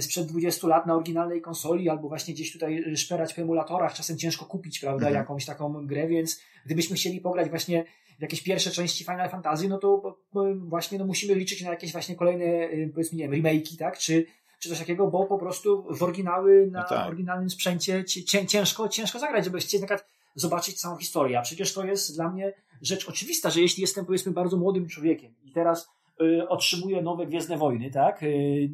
sprzed 0.00 0.26
20 0.26 0.68
lat 0.68 0.86
na 0.86 0.94
oryginalnej 0.94 1.40
konsoli, 1.40 1.88
albo 1.88 2.08
właśnie 2.08 2.34
gdzieś 2.34 2.52
tutaj 2.52 2.96
szperać 2.96 3.34
w 3.34 3.38
emulatorach, 3.38 3.94
czasem 3.94 4.18
ciężko 4.18 4.44
kupić, 4.44 4.80
prawda, 4.80 5.06
mhm. 5.06 5.14
jakąś 5.14 5.46
taką 5.46 5.86
grę, 5.86 6.08
więc 6.08 6.40
gdybyśmy 6.66 6.96
chcieli 6.96 7.20
pograć 7.20 7.50
właśnie 7.50 7.84
w 8.18 8.22
jakieś 8.22 8.42
pierwsze 8.42 8.70
części 8.70 9.04
Final 9.04 9.30
Fantasy, 9.30 9.68
no 9.68 9.78
to 9.78 10.18
właśnie 10.56 10.98
no 10.98 11.06
musimy 11.06 11.34
liczyć 11.34 11.62
na 11.62 11.70
jakieś 11.70 11.92
właśnie 11.92 12.16
kolejne, 12.16 12.68
powiedzmy, 12.94 13.18
nie 13.18 13.28
wiem, 13.28 13.42
remake'i, 13.42 13.76
tak, 13.78 13.98
czy, 13.98 14.26
czy 14.60 14.68
coś 14.68 14.78
takiego, 14.78 15.06
bo 15.06 15.26
po 15.26 15.38
prostu 15.38 15.86
w 15.90 16.02
oryginały 16.02 16.68
na 16.72 16.80
no 16.80 16.88
tak. 16.88 17.06
oryginalnym 17.06 17.50
sprzęcie 17.50 18.04
ciężko, 18.48 18.88
ciężko 18.88 19.18
zagrać, 19.18 19.44
żeby 19.44 19.58
chcieć 19.58 19.80
na 19.80 19.86
przykład 19.86 20.06
zobaczyć 20.34 20.80
całą 20.80 20.96
historię. 20.96 21.38
A 21.38 21.42
przecież 21.42 21.74
to 21.74 21.84
jest 21.84 22.14
dla 22.14 22.30
mnie 22.30 22.52
rzecz 22.82 23.08
oczywista, 23.08 23.50
że 23.50 23.60
jeśli 23.60 23.80
jestem 23.80 24.06
powiedzmy 24.06 24.32
bardzo 24.32 24.56
młodym 24.56 24.88
człowiekiem 24.88 25.34
i 25.44 25.52
teraz 25.52 25.88
y, 26.22 26.48
otrzymuję 26.48 27.02
nowe 27.02 27.26
Gwiezdne 27.26 27.58
Wojny, 27.58 27.90
tak? 27.90 28.22
Y, 28.22 28.26
y, 28.26 28.70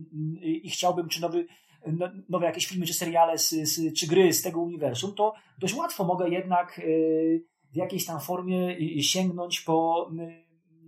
I 0.46 0.70
chciałbym, 0.70 1.08
czy 1.08 1.20
nowy, 1.20 1.46
no, 1.86 2.08
nowe 2.28 2.46
jakieś 2.46 2.66
filmy, 2.66 2.86
czy 2.86 2.94
seriale, 2.94 3.38
z, 3.38 3.50
z, 3.50 3.94
czy 3.94 4.06
gry 4.06 4.32
z 4.32 4.42
tego 4.42 4.60
uniwersum, 4.60 5.14
to 5.14 5.34
dość 5.58 5.74
łatwo 5.74 6.04
mogę 6.04 6.28
jednak 6.28 6.78
y, 6.78 7.44
w 7.72 7.76
jakiejś 7.76 8.06
tam 8.06 8.20
formie 8.20 8.76
sięgnąć 9.02 9.60
po 9.60 10.10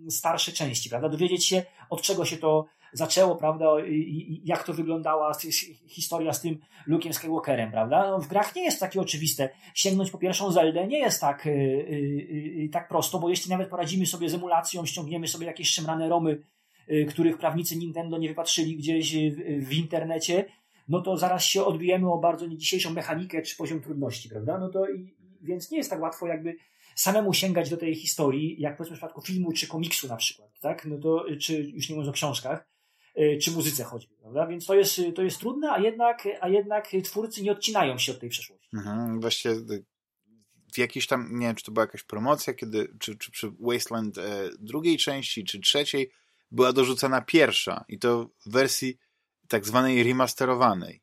y, 0.06 0.10
starsze 0.10 0.52
części, 0.52 0.90
prawda? 0.90 1.08
Dowiedzieć 1.08 1.46
się, 1.46 1.64
od 1.90 2.02
czego 2.02 2.24
się 2.24 2.36
to 2.36 2.66
zaczęło, 2.92 3.36
prawda, 3.36 3.66
jak 4.44 4.64
to 4.64 4.74
wyglądała 4.74 5.32
historia 5.86 6.32
z 6.32 6.40
tym 6.40 6.58
Luke'em 6.88 7.12
Skywalkerem, 7.12 7.70
prawda? 7.70 8.10
No, 8.10 8.20
w 8.20 8.28
grach 8.28 8.54
nie 8.54 8.64
jest 8.64 8.80
takie 8.80 9.00
oczywiste. 9.00 9.48
Sięgnąć 9.74 10.10
po 10.10 10.18
pierwszą 10.18 10.52
Zeldę 10.52 10.86
nie 10.86 10.98
jest 10.98 11.20
tak, 11.20 11.46
yy, 11.46 11.52
yy, 11.52 12.68
tak 12.68 12.88
prosto, 12.88 13.18
bo 13.18 13.28
jeśli 13.28 13.50
nawet 13.50 13.68
poradzimy 13.68 14.06
sobie 14.06 14.28
z 14.28 14.34
emulacją, 14.34 14.86
ściągniemy 14.86 15.28
sobie 15.28 15.46
jakieś 15.46 15.70
szemrane 15.70 16.08
romy, 16.08 16.42
których 17.08 17.38
prawnicy 17.38 17.76
Nintendo 17.76 18.18
nie 18.18 18.28
wypatrzyli 18.28 18.76
gdzieś 18.76 19.16
w, 19.16 19.66
w 19.66 19.72
internecie, 19.72 20.44
no 20.88 21.00
to 21.00 21.16
zaraz 21.16 21.44
się 21.44 21.64
odbijemy 21.64 22.12
o 22.12 22.18
bardzo 22.18 22.48
dzisiejszą 22.48 22.90
mechanikę 22.90 23.42
czy 23.42 23.56
poziom 23.56 23.80
trudności, 23.80 24.28
prawda? 24.28 24.58
No 24.58 24.68
to 24.68 24.90
i, 24.90 25.14
więc 25.42 25.70
nie 25.70 25.78
jest 25.78 25.90
tak 25.90 26.00
łatwo 26.00 26.26
jakby 26.26 26.56
samemu 26.94 27.34
sięgać 27.34 27.70
do 27.70 27.76
tej 27.76 27.94
historii, 27.94 28.56
jak 28.58 28.76
powiedzmy 28.76 28.96
w 28.96 28.98
przypadku 28.98 29.22
filmu 29.22 29.52
czy 29.52 29.66
komiksu 29.66 30.08
na 30.08 30.16
przykład, 30.16 30.60
tak? 30.60 30.84
No 30.84 30.98
to, 30.98 31.24
czy 31.40 31.62
już 31.62 31.88
nie 31.88 31.96
mówiąc 31.96 32.10
o 32.10 32.12
książkach, 32.12 32.60
y, 32.60 32.77
czy 33.42 33.50
muzyce 33.50 33.84
choćby, 33.84 34.14
prawda? 34.14 34.46
Więc 34.46 34.66
to 34.66 34.74
jest, 34.74 35.00
to 35.14 35.22
jest 35.22 35.38
trudne, 35.38 35.72
a 35.72 35.78
jednak, 35.78 36.28
a 36.40 36.48
jednak 36.48 36.88
twórcy 37.04 37.42
nie 37.42 37.52
odcinają 37.52 37.98
się 37.98 38.12
od 38.12 38.20
tej 38.20 38.28
przeszłości. 38.28 38.68
Mhm, 38.74 39.20
właśnie 39.20 39.50
w 40.72 40.78
jakiejś 40.78 41.06
tam, 41.06 41.38
nie 41.38 41.46
wiem, 41.46 41.56
czy 41.56 41.64
to 41.64 41.72
była 41.72 41.82
jakaś 41.82 42.02
promocja, 42.02 42.54
kiedy, 42.54 42.88
czy, 42.98 43.18
czy 43.18 43.30
przy 43.30 43.52
Wasteland 43.60 44.18
e, 44.18 44.50
drugiej 44.58 44.98
części, 44.98 45.44
czy 45.44 45.60
trzeciej, 45.60 46.10
była 46.50 46.72
dorzucana 46.72 47.20
pierwsza 47.20 47.84
i 47.88 47.98
to 47.98 48.30
w 48.46 48.52
wersji 48.52 48.98
tak 49.48 49.66
zwanej 49.66 50.02
remasterowanej. 50.02 51.02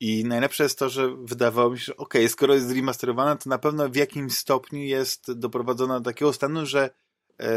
I 0.00 0.24
najlepsze 0.24 0.62
jest 0.62 0.78
to, 0.78 0.88
że 0.88 1.16
wydawało 1.16 1.70
mi 1.70 1.78
się, 1.78 1.84
że 1.84 1.96
okej, 1.96 2.22
okay, 2.22 2.28
skoro 2.28 2.54
jest 2.54 2.70
remasterowana, 2.70 3.36
to 3.36 3.50
na 3.50 3.58
pewno 3.58 3.88
w 3.88 3.96
jakimś 3.96 4.32
stopniu 4.32 4.80
jest 4.80 5.32
doprowadzona 5.32 6.00
do 6.00 6.10
takiego 6.10 6.32
stanu, 6.32 6.66
że 6.66 6.90
e, 7.40 7.50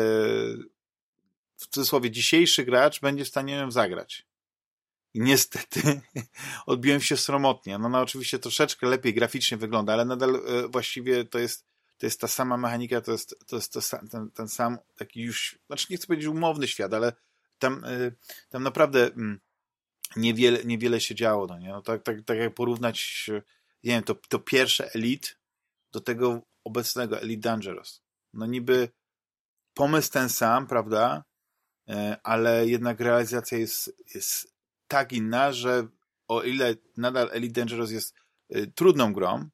w 1.62 1.68
cudzysłowie 1.68 2.12
dzisiejszy 2.12 2.66
gracz 2.66 3.02
będzie 3.02 3.26
w 3.26 3.28
stanie 3.28 3.54
ją 3.54 3.72
zagrać. 3.72 4.28
I 5.14 5.22
niestety 5.22 6.02
odbiłem 6.66 7.02
się 7.02 7.18
sromotnie. 7.18 7.78
No, 7.78 7.90
no 7.90 8.02
oczywiście 8.02 8.40
troszeczkę 8.40 8.88
lepiej 8.88 9.14
graficznie 9.14 9.58
wygląda, 9.58 9.94
ale 9.94 10.06
nadal 10.06 10.36
e, 10.36 10.68
właściwie 10.68 11.26
to 11.26 11.40
jest, 11.40 11.66
to 11.98 12.06
jest 12.06 12.22
ta 12.22 12.28
sama 12.28 12.58
mechanika, 12.58 13.02
to 13.02 13.12
jest, 13.12 13.36
to 13.48 13.56
jest 13.56 13.74
to, 13.74 13.80
ten, 14.12 14.32
ten 14.32 14.48
sam 14.48 14.78
taki 14.96 15.22
już, 15.22 15.60
znaczy 15.68 15.88
nie 15.90 15.98
chcę 15.98 16.08
powiedzieć 16.08 16.28
umowny 16.28 16.68
świat, 16.68 16.94
ale 16.94 17.14
tam, 17.60 17.84
e, 17.86 18.12
tam 18.50 18.64
naprawdę 18.64 19.06
mm, 19.06 19.40
niewiele, 20.16 20.64
niewiele 20.64 21.02
się 21.02 21.16
działo, 21.16 21.48
no 21.48 21.60
nie? 21.60 21.70
No, 21.70 21.82
tak, 21.82 22.04
tak, 22.04 22.18
tak 22.26 22.38
jak 22.38 22.54
porównać, 22.54 23.30
nie 23.84 23.92
wiem, 23.92 24.04
to, 24.04 24.16
to 24.16 24.40
pierwsze 24.40 24.94
Elite 24.94 25.30
do 25.92 26.02
tego 26.02 26.42
obecnego 26.64 27.22
Elite 27.22 27.42
Dangerous. 27.42 28.02
No 28.34 28.46
niby 28.46 28.90
pomysł 29.74 30.12
ten 30.12 30.30
sam, 30.30 30.68
prawda? 30.68 31.24
E, 31.92 32.18
ale 32.24 32.68
jednak 32.68 33.00
realizacja 33.00 33.58
jest, 33.58 33.96
jest 34.16 34.56
tak 34.88 35.14
inna, 35.14 35.52
że 35.52 35.88
o 36.28 36.44
ile 36.44 36.76
nadal 36.98 37.30
Elite 37.32 37.62
Dangerous 37.62 37.92
jest 37.92 38.16
y, 38.56 38.72
trudną 38.76 39.14
grą, 39.14 39.50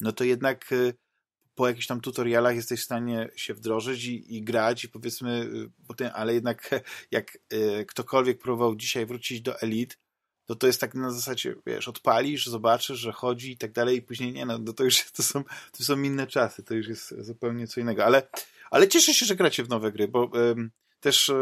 no 0.00 0.12
to 0.12 0.24
jednak 0.24 0.72
y, 0.72 0.94
po 1.54 1.68
jakichś 1.68 1.86
tam 1.86 2.00
tutorialach 2.00 2.56
jesteś 2.56 2.80
w 2.80 2.84
stanie 2.84 3.28
się 3.36 3.54
wdrożyć 3.54 4.04
i, 4.04 4.36
i 4.36 4.42
grać 4.42 4.84
i 4.84 4.88
powiedzmy, 4.88 5.50
potem, 5.88 6.10
ale 6.14 6.34
jednak 6.34 6.70
jak 7.10 7.38
ktokolwiek 7.86 8.38
próbował 8.38 8.76
dzisiaj 8.76 9.06
wrócić 9.06 9.40
do 9.40 9.60
Elite, 9.60 9.96
to 10.46 10.54
to 10.54 10.66
jest 10.66 10.80
tak 10.80 10.94
na 10.94 11.10
zasadzie, 11.10 11.54
wiesz, 11.66 11.88
odpalisz, 11.88 12.46
zobaczysz, 12.46 12.98
że 12.98 13.12
chodzi 13.12 13.52
i 13.52 13.58
tak 13.58 13.72
dalej 13.72 13.96
i 13.96 14.02
później 14.02 14.32
nie, 14.32 14.46
no 14.46 14.72
to 14.72 14.84
już 14.84 15.04
to 15.16 15.22
są, 15.22 15.44
to 15.78 15.84
są 15.84 16.02
inne 16.02 16.26
czasy, 16.26 16.62
to 16.62 16.74
już 16.74 16.88
jest 16.88 17.14
zupełnie 17.18 17.66
co 17.66 17.80
innego, 17.80 18.04
ale, 18.04 18.28
ale 18.70 18.88
cieszę 18.88 19.14
się, 19.14 19.26
że 19.26 19.36
gracie 19.36 19.64
w 19.64 19.68
nowe 19.68 19.92
gry, 19.92 20.08
bo 20.08 20.30
też 21.04 21.32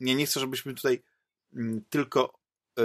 nie, 0.00 0.14
nie 0.14 0.26
chcę, 0.26 0.40
żebyśmy 0.40 0.74
tutaj 0.74 1.02
Mm, 1.56 1.84
tylko 1.90 2.38
e, 2.78 2.82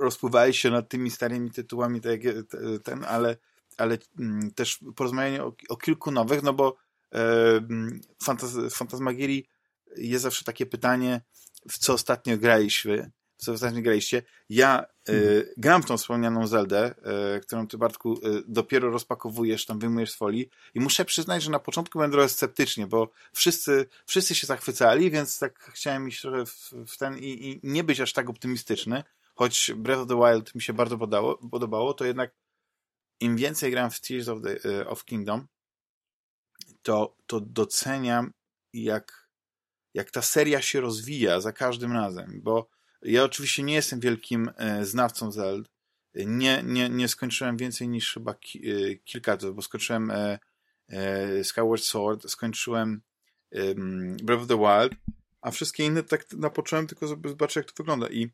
rozpływali 0.00 0.54
się 0.54 0.70
nad 0.70 0.88
tymi 0.88 1.10
starymi 1.10 1.50
tytułami, 1.50 2.00
tak 2.00 2.24
jak 2.24 2.34
ten, 2.82 3.04
ale, 3.04 3.36
ale 3.76 3.98
mm, 4.18 4.50
też 4.50 4.78
porozmawianie 4.96 5.44
o, 5.44 5.52
o 5.68 5.76
kilku 5.76 6.10
nowych, 6.10 6.42
no 6.42 6.52
bo 6.52 6.76
e, 7.12 7.56
mm, 7.56 8.00
Fantasmagierii 8.70 9.46
jest 9.96 10.22
zawsze 10.22 10.44
takie 10.44 10.66
pytanie, 10.66 11.20
w 11.70 11.78
co 11.78 11.92
ostatnio 11.92 12.38
graliśmy, 12.38 13.10
co 13.40 13.52
ostatnio 13.52 13.82
graliście. 13.82 14.22
Ja 14.48 14.86
y, 15.08 15.54
gram 15.56 15.82
w 15.82 15.86
tą 15.86 15.96
wspomnianą 15.96 16.46
Zeldę, 16.46 16.94
y, 17.36 17.40
którą 17.40 17.66
ty, 17.66 17.78
Bartku, 17.78 18.12
y, 18.12 18.42
dopiero 18.48 18.90
rozpakowujesz, 18.90 19.66
tam 19.66 19.78
wyjmujesz 19.78 20.10
z 20.10 20.14
folii 20.14 20.50
i 20.74 20.80
muszę 20.80 21.04
przyznać, 21.04 21.42
że 21.42 21.50
na 21.50 21.58
początku 21.58 21.98
będę 21.98 22.12
trochę 22.12 22.28
sceptycznie, 22.28 22.86
bo 22.86 23.10
wszyscy, 23.32 23.86
wszyscy 24.06 24.34
się 24.34 24.46
zachwycali, 24.46 25.10
więc 25.10 25.38
tak 25.38 25.70
chciałem 25.74 26.08
iść 26.08 26.20
trochę 26.20 26.46
w, 26.46 26.72
w 26.86 26.96
ten 26.96 27.18
i, 27.18 27.48
i, 27.48 27.60
nie 27.62 27.84
być 27.84 28.00
aż 28.00 28.12
tak 28.12 28.30
optymistyczny, 28.30 29.04
choć 29.34 29.72
Breath 29.76 30.02
of 30.02 30.08
the 30.08 30.16
Wild 30.16 30.54
mi 30.54 30.62
się 30.62 30.72
bardzo 30.72 30.98
podało, 30.98 31.38
podobało, 31.50 31.94
to 31.94 32.04
jednak 32.04 32.30
im 33.20 33.36
więcej 33.36 33.70
gram 33.70 33.90
w 33.90 34.00
Tears 34.00 34.28
of, 34.28 34.38
the, 34.42 34.88
of 34.88 35.04
Kingdom, 35.04 35.46
to, 36.82 37.16
to 37.26 37.40
doceniam 37.40 38.32
jak, 38.72 39.28
jak 39.94 40.10
ta 40.10 40.22
seria 40.22 40.62
się 40.62 40.80
rozwija 40.80 41.40
za 41.40 41.52
każdym 41.52 41.92
razem, 41.92 42.40
bo 42.42 42.68
ja 43.02 43.24
oczywiście 43.24 43.62
nie 43.62 43.74
jestem 43.74 44.00
wielkim 44.00 44.50
e, 44.56 44.84
znawcą 44.84 45.32
Zeld. 45.32 45.70
Nie, 46.14 46.62
nie, 46.66 46.88
nie 46.88 47.08
skończyłem 47.08 47.56
więcej 47.56 47.88
niż 47.88 48.14
chyba 48.14 48.34
ki, 48.34 48.70
e, 48.70 48.96
kilka, 48.96 49.36
bo 49.54 49.62
skończyłem 49.62 50.10
e, 50.10 50.38
e, 50.88 51.44
Skyward 51.44 51.82
Sword, 51.82 52.30
skończyłem 52.30 53.02
e, 53.50 53.74
Breath 54.22 54.42
of 54.42 54.48
the 54.48 54.58
Wild, 54.58 55.00
a 55.40 55.50
wszystkie 55.50 55.84
inne 55.84 56.02
tak 56.02 56.32
napocząłem 56.32 56.86
tylko, 56.86 57.06
żeby 57.06 57.28
zobaczyć, 57.28 57.56
jak 57.56 57.66
to 57.66 57.74
wygląda. 57.76 58.08
I 58.08 58.30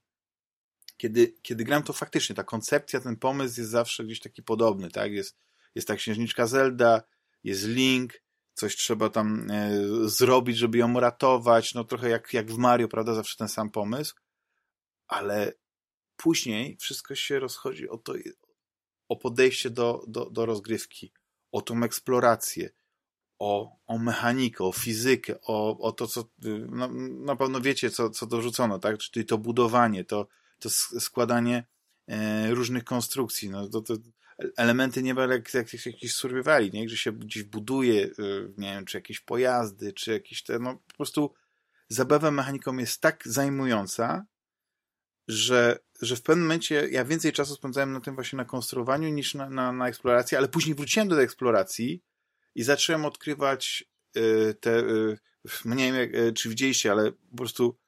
kiedy, 0.97 1.35
kiedy 1.43 1.65
gram, 1.65 1.83
to 1.83 1.93
faktycznie 1.93 2.37
ta 2.37 2.45
koncepcja, 2.45 3.01
ten 3.01 3.17
pomysł 3.17 3.61
jest 3.61 3.71
zawsze 3.71 4.05
gdzieś 4.05 4.21
taki 4.21 4.43
podobny, 4.43 4.91
tak? 4.91 5.13
Jest, 5.13 5.37
jest 5.75 5.89
ta 5.89 5.97
księżniczka 5.97 6.47
Zelda, 6.47 7.03
jest 7.45 7.65
Link, 7.65 8.13
coś 8.55 8.77
trzeba 8.77 9.11
tam 9.11 9.51
e, 9.51 9.81
zrobić, 10.09 10.57
żeby 10.57 10.79
ją 10.79 11.01
ratować, 11.01 11.75
no 11.75 11.85
trochę 11.85 12.09
jak, 12.09 12.33
jak 12.33 12.51
w 12.51 12.59
Mario, 12.59 12.89
prawda? 12.89 13.15
Zawsze 13.15 13.37
ten 13.37 13.49
sam 13.49 13.71
pomysł 13.71 14.15
ale 15.09 15.53
później 16.17 16.77
wszystko 16.81 17.15
się 17.15 17.39
rozchodzi 17.39 17.89
o 17.89 17.99
to, 17.99 18.15
o 19.09 19.17
podejście 19.17 19.71
do, 19.71 20.05
do, 20.09 20.31
do 20.31 20.47
rozgrywki, 20.47 21.13
o 21.53 21.63
tą 21.63 21.83
eksplorację, 21.83 22.71
o, 23.39 23.77
o 23.87 23.99
mechanikę, 23.99 24.65
o 24.65 24.73
fizykę, 24.73 25.41
o, 25.41 25.79
o 25.79 25.93
to, 25.93 26.07
co 26.07 26.25
no, 26.69 26.89
na 27.11 27.37
pewno 27.37 27.61
wiecie, 27.61 27.91
co, 27.91 28.11
co 28.11 28.27
dorzucono, 28.27 28.79
tak? 28.79 28.99
Czyli 28.99 29.27
to 29.27 29.39
budowanie, 29.39 30.05
to, 30.05 30.29
to 30.59 30.71
składanie 30.71 31.65
e, 32.09 32.51
różnych 32.55 32.85
konstrukcji, 32.85 33.51
no, 33.51 33.69
to, 33.69 33.83
to 33.83 33.95
elementy 34.57 35.03
nieba 35.03 35.23
jak, 35.23 35.55
jak, 35.55 35.73
jak 35.73 35.87
jakiś 35.87 36.15
survivali, 36.15 36.71
nie? 36.71 36.89
Że 36.89 36.97
się 36.97 37.13
gdzieś 37.13 37.43
buduje, 37.43 38.05
e, 38.05 38.11
nie 38.59 38.75
wiem, 38.75 38.85
czy 38.85 38.97
jakieś 38.97 39.21
pojazdy, 39.21 39.93
czy 39.93 40.13
jakieś 40.13 40.43
te, 40.43 40.59
no 40.59 40.75
po 40.75 40.95
prostu 40.95 41.35
zabawa 41.89 42.31
mechaniką 42.31 42.77
jest 42.77 43.01
tak 43.01 43.23
zajmująca, 43.27 44.27
że, 45.29 45.79
że 46.03 46.17
w 46.17 46.23
pewnym 46.23 46.45
momencie 46.45 46.89
ja 46.91 47.05
więcej 47.05 47.33
czasu 47.33 47.55
spędzałem 47.55 47.93
na 47.93 48.01
tym 48.01 48.15
właśnie 48.15 48.37
na 48.37 48.45
konstruowaniu 48.45 49.09
niż 49.09 49.35
na, 49.35 49.51
na, 49.51 49.73
na 49.73 49.89
eksploracji, 49.89 50.37
ale 50.37 50.49
później 50.49 50.75
wróciłem 50.75 51.09
do 51.09 51.17
tej 51.17 51.25
eksploracji 51.25 52.03
i 52.55 52.63
zacząłem 52.63 53.05
odkrywać 53.05 53.85
y, 54.17 54.55
te, 54.61 54.79
y, 54.79 55.19
nie 55.65 55.85
wiem 55.93 55.95
jak, 55.95 56.15
y, 56.15 56.33
czy 56.33 56.49
widzieliście, 56.49 56.91
ale 56.91 57.13
po 57.13 57.37
prostu 57.37 57.79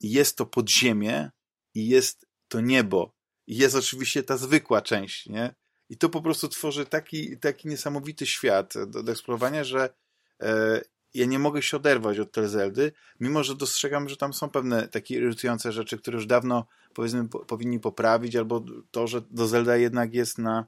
jest 0.00 0.36
to 0.36 0.46
podziemie 0.46 1.30
i 1.74 1.88
jest 1.88 2.26
to 2.48 2.60
niebo. 2.60 3.14
I 3.46 3.56
jest 3.56 3.74
oczywiście 3.74 4.22
ta 4.22 4.36
zwykła 4.36 4.82
część, 4.82 5.26
nie? 5.26 5.54
I 5.88 5.96
to 5.96 6.08
po 6.08 6.22
prostu 6.22 6.48
tworzy 6.48 6.86
taki, 6.86 7.38
taki 7.38 7.68
niesamowity 7.68 8.26
świat 8.26 8.74
do, 8.86 9.02
do 9.02 9.12
eksplorowania, 9.12 9.64
że 9.64 9.94
e, 10.42 10.80
ja 11.14 11.26
nie 11.26 11.38
mogę 11.38 11.62
się 11.62 11.76
oderwać 11.76 12.18
od 12.18 12.32
tej 12.32 12.48
Zeldy, 12.48 12.92
mimo 13.20 13.44
że 13.44 13.54
dostrzegam, 13.54 14.08
że 14.08 14.16
tam 14.16 14.32
są 14.32 14.50
pewne 14.50 14.88
takie 14.88 15.14
irytujące 15.14 15.72
rzeczy, 15.72 15.98
które 15.98 16.16
już 16.16 16.26
dawno 16.26 16.66
powiedzmy 16.94 17.28
po, 17.28 17.38
powinni 17.38 17.80
poprawić, 17.80 18.36
albo 18.36 18.64
to, 18.90 19.06
że 19.06 19.22
do 19.30 19.48
Zelda 19.48 19.76
jednak 19.76 20.14
jest 20.14 20.38
na, 20.38 20.66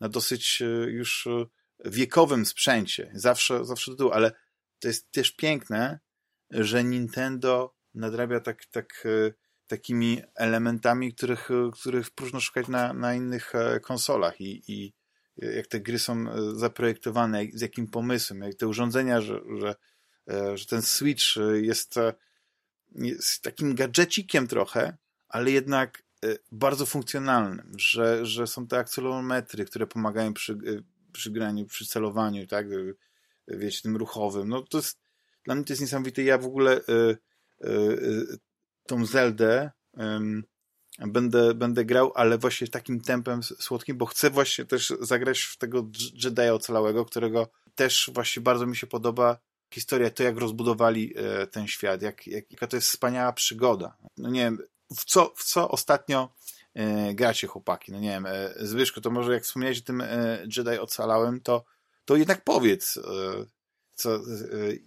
na 0.00 0.08
dosyć 0.08 0.62
e, 0.62 0.66
już 0.90 1.26
e, 1.26 1.46
wiekowym 1.84 2.46
sprzęcie. 2.46 3.10
Zawsze, 3.14 3.64
zawsze 3.64 3.96
to 3.96 4.14
ale 4.14 4.32
to 4.78 4.88
jest 4.88 5.12
też 5.12 5.30
piękne, 5.30 6.00
że 6.50 6.84
Nintendo 6.84 7.74
nadrabia 7.94 8.40
tak, 8.40 8.66
tak, 8.66 9.06
e, 9.06 9.32
takimi 9.66 10.22
elementami, 10.34 11.14
których, 11.14 11.48
których 11.72 12.10
próżno 12.10 12.40
szukać 12.40 12.68
na, 12.68 12.92
na 12.92 13.14
innych 13.14 13.52
konsolach 13.82 14.40
i, 14.40 14.62
i 14.68 14.92
jak 15.36 15.66
te 15.66 15.80
gry 15.80 15.98
są 15.98 16.24
zaprojektowane, 16.56 17.44
z 17.54 17.60
jakim 17.60 17.86
pomysłem, 17.86 18.40
jak 18.42 18.54
te 18.54 18.68
urządzenia, 18.68 19.20
że, 19.20 19.40
że 19.58 19.74
E, 20.30 20.56
że 20.56 20.66
ten 20.66 20.82
Switch 20.82 21.36
e, 21.36 21.60
jest, 21.60 21.96
e, 21.96 22.14
jest 22.94 23.42
takim 23.42 23.74
gadżecikiem 23.74 24.46
trochę, 24.46 24.96
ale 25.28 25.50
jednak 25.50 26.02
bardzo 26.52 26.86
funkcjonalnym, 26.86 27.72
że, 27.76 28.26
że 28.26 28.46
są 28.46 28.66
te 28.66 28.78
akcelerometry, 28.78 29.64
które 29.64 29.86
pomagają 29.86 30.34
przy, 30.34 30.58
przy 31.12 31.30
graniu, 31.30 31.66
przy 31.66 31.86
celowaniu, 31.86 32.46
tak, 32.46 32.66
wiecie, 33.48 33.82
tym 33.82 33.96
ruchowym. 33.96 34.48
No 34.48 34.62
to 34.62 34.78
jest, 34.78 35.00
dla 35.44 35.54
mnie 35.54 35.64
to 35.64 35.72
jest 35.72 35.80
niesamowite. 35.80 36.22
Ja 36.22 36.38
w 36.38 36.46
ogóle 36.46 36.78
y, 36.78 36.82
y, 37.64 37.68
y, 37.68 38.38
tą 38.86 39.06
Zeldę 39.06 39.70
będę, 41.06 41.54
będę 41.54 41.84
grał, 41.84 42.12
ale 42.14 42.38
właśnie 42.38 42.68
takim 42.68 43.00
tempem 43.00 43.42
słodkim, 43.42 43.96
bo 43.96 44.06
chcę 44.06 44.30
właśnie 44.30 44.64
też 44.64 44.92
zagrać 45.00 45.40
w 45.40 45.56
tego 45.56 45.86
Jedi 46.24 46.48
ocalałego, 46.48 47.04
którego 47.04 47.48
też 47.74 48.10
właśnie 48.14 48.42
bardzo 48.42 48.66
mi 48.66 48.76
się 48.76 48.86
podoba 48.86 49.38
historia, 49.74 50.10
to 50.10 50.22
jak 50.22 50.36
rozbudowali 50.36 51.14
e, 51.16 51.46
ten 51.46 51.68
świat, 51.68 52.02
jak, 52.02 52.26
jak, 52.26 52.50
jaka 52.50 52.66
to 52.66 52.76
jest 52.76 52.88
wspaniała 52.88 53.32
przygoda. 53.32 53.96
No 54.16 54.30
nie 54.30 54.40
wiem, 54.40 54.58
w 54.96 55.04
co, 55.04 55.32
w 55.36 55.44
co 55.44 55.68
ostatnio 55.68 56.34
e, 56.74 57.14
gracie 57.14 57.46
chłopaki? 57.46 57.92
No 57.92 58.00
nie 58.00 58.08
wiem, 58.08 58.26
e, 58.26 58.54
Zbyszko, 58.56 59.00
to 59.00 59.10
może 59.10 59.32
jak 59.34 59.42
wspomniałeś 59.42 59.78
o 59.78 59.84
tym 59.84 60.02
Jedi 60.56 60.78
Ocalałem, 60.78 61.40
to, 61.40 61.64
to 62.04 62.16
jednak 62.16 62.44
powiedz, 62.44 62.98
co, 63.94 64.20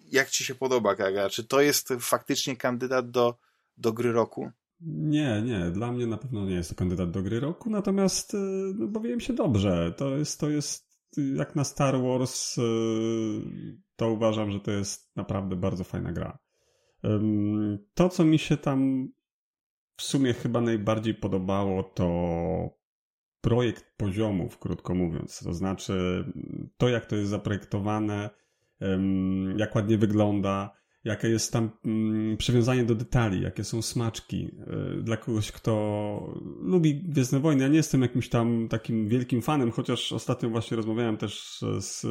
jak 0.06 0.30
ci 0.30 0.46
się 0.46 0.56
podoba 0.56 0.96
Kaga? 0.96 1.30
Czy 1.30 1.44
to 1.44 1.62
jest 1.62 1.94
faktycznie 2.00 2.58
kandydat 2.58 3.12
do, 3.12 3.38
do 3.78 3.94
gry 3.94 4.12
roku? 4.12 4.52
Nie, 4.86 5.42
nie, 5.42 5.72
dla 5.72 5.92
mnie 5.92 6.08
na 6.08 6.18
pewno 6.18 6.46
nie 6.46 6.56
jest 6.56 6.70
to 6.70 6.76
kandydat 6.76 7.12
do 7.12 7.24
gry 7.24 7.40
roku, 7.40 7.70
natomiast 7.70 8.38
no, 8.76 8.88
bawiłem 8.88 9.20
się 9.20 9.34
dobrze. 9.34 9.94
To 9.98 10.18
jest, 10.18 10.40
to 10.40 10.50
jest 10.50 10.94
jak 11.36 11.56
na 11.56 11.64
Star 11.64 12.02
Wars, 12.02 12.56
to 13.96 14.12
uważam, 14.12 14.52
że 14.52 14.60
to 14.60 14.72
jest 14.72 15.16
naprawdę 15.16 15.56
bardzo 15.56 15.84
fajna 15.84 16.12
gra. 16.12 16.40
To, 17.94 18.10
co 18.10 18.26
mi 18.26 18.40
się 18.40 18.58
tam 18.58 19.08
w 19.98 20.02
sumie 20.02 20.34
chyba 20.34 20.62
najbardziej 20.62 21.14
podobało, 21.14 21.84
to 21.84 22.70
projekt 23.42 23.86
poziomów, 23.98 24.60
krótko 24.60 24.96
mówiąc. 24.96 25.40
To 25.44 25.54
znaczy 25.54 26.26
to, 26.78 26.90
jak 26.90 27.06
to 27.06 27.16
jest 27.16 27.30
zaprojektowane, 27.30 28.30
jak 29.58 29.76
ładnie 29.76 29.98
wygląda, 29.98 30.83
jakie 31.04 31.30
jest 31.30 31.54
tam 31.54 31.70
mm, 31.86 32.38
przywiązanie 32.38 32.84
do 32.84 32.96
detali, 32.96 33.42
jakie 33.42 33.64
są 33.64 33.82
smaczki. 33.82 34.52
E, 34.68 35.02
dla 35.02 35.18
kogoś, 35.18 35.52
kto 35.52 35.74
lubi 36.62 36.96
Gwiezdne 36.96 37.40
Wojny. 37.40 37.64
Ja 37.64 37.70
nie 37.70 37.78
jestem 37.78 38.02
jakimś 38.02 38.30
tam 38.30 38.68
takim 38.70 39.08
wielkim 39.08 39.42
fanem, 39.42 39.72
chociaż 39.72 40.14
ostatnio 40.14 40.50
właśnie 40.50 40.78
rozmawiałem 40.78 41.18
też 41.18 41.64
z, 41.80 42.02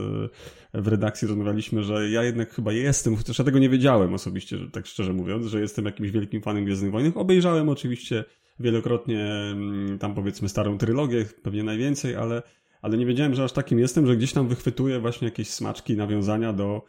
w 0.75 0.89
redakcji, 0.89 1.29
rozmawialiśmy, 1.29 1.83
że 1.83 2.11
ja 2.11 2.23
jednak 2.25 2.51
chyba 2.55 2.73
jestem, 2.73 3.17
chociaż 3.17 3.39
ja 3.39 3.45
tego 3.45 3.59
nie 3.59 3.69
wiedziałem 3.69 4.15
osobiście, 4.15 4.59
tak 4.73 4.87
szczerze 4.87 5.13
mówiąc, 5.13 5.47
że 5.47 5.61
jestem 5.61 5.85
jakimś 5.85 6.11
wielkim 6.11 6.43
fanem 6.43 6.65
Gwiezdnych 6.65 6.93
Wojny. 6.93 7.13
Obejrzałem 7.15 7.69
oczywiście 7.69 8.25
wielokrotnie 8.61 9.25
mm, 9.25 9.99
tam 9.99 10.15
powiedzmy 10.15 10.49
starą 10.49 10.79
trylogię, 10.79 11.25
pewnie 11.43 11.63
najwięcej, 11.63 12.17
ale, 12.17 12.43
ale 12.83 12.97
nie 12.97 13.07
wiedziałem, 13.07 13.35
że 13.35 13.45
aż 13.45 13.53
takim 13.53 13.79
jestem, 13.79 14.07
że 14.07 14.17
gdzieś 14.17 14.33
tam 14.33 14.49
wychwytuję 14.49 15.01
właśnie 15.01 15.29
jakieś 15.29 15.51
smaczki, 15.51 15.97
nawiązania 15.97 16.53
do 16.53 16.83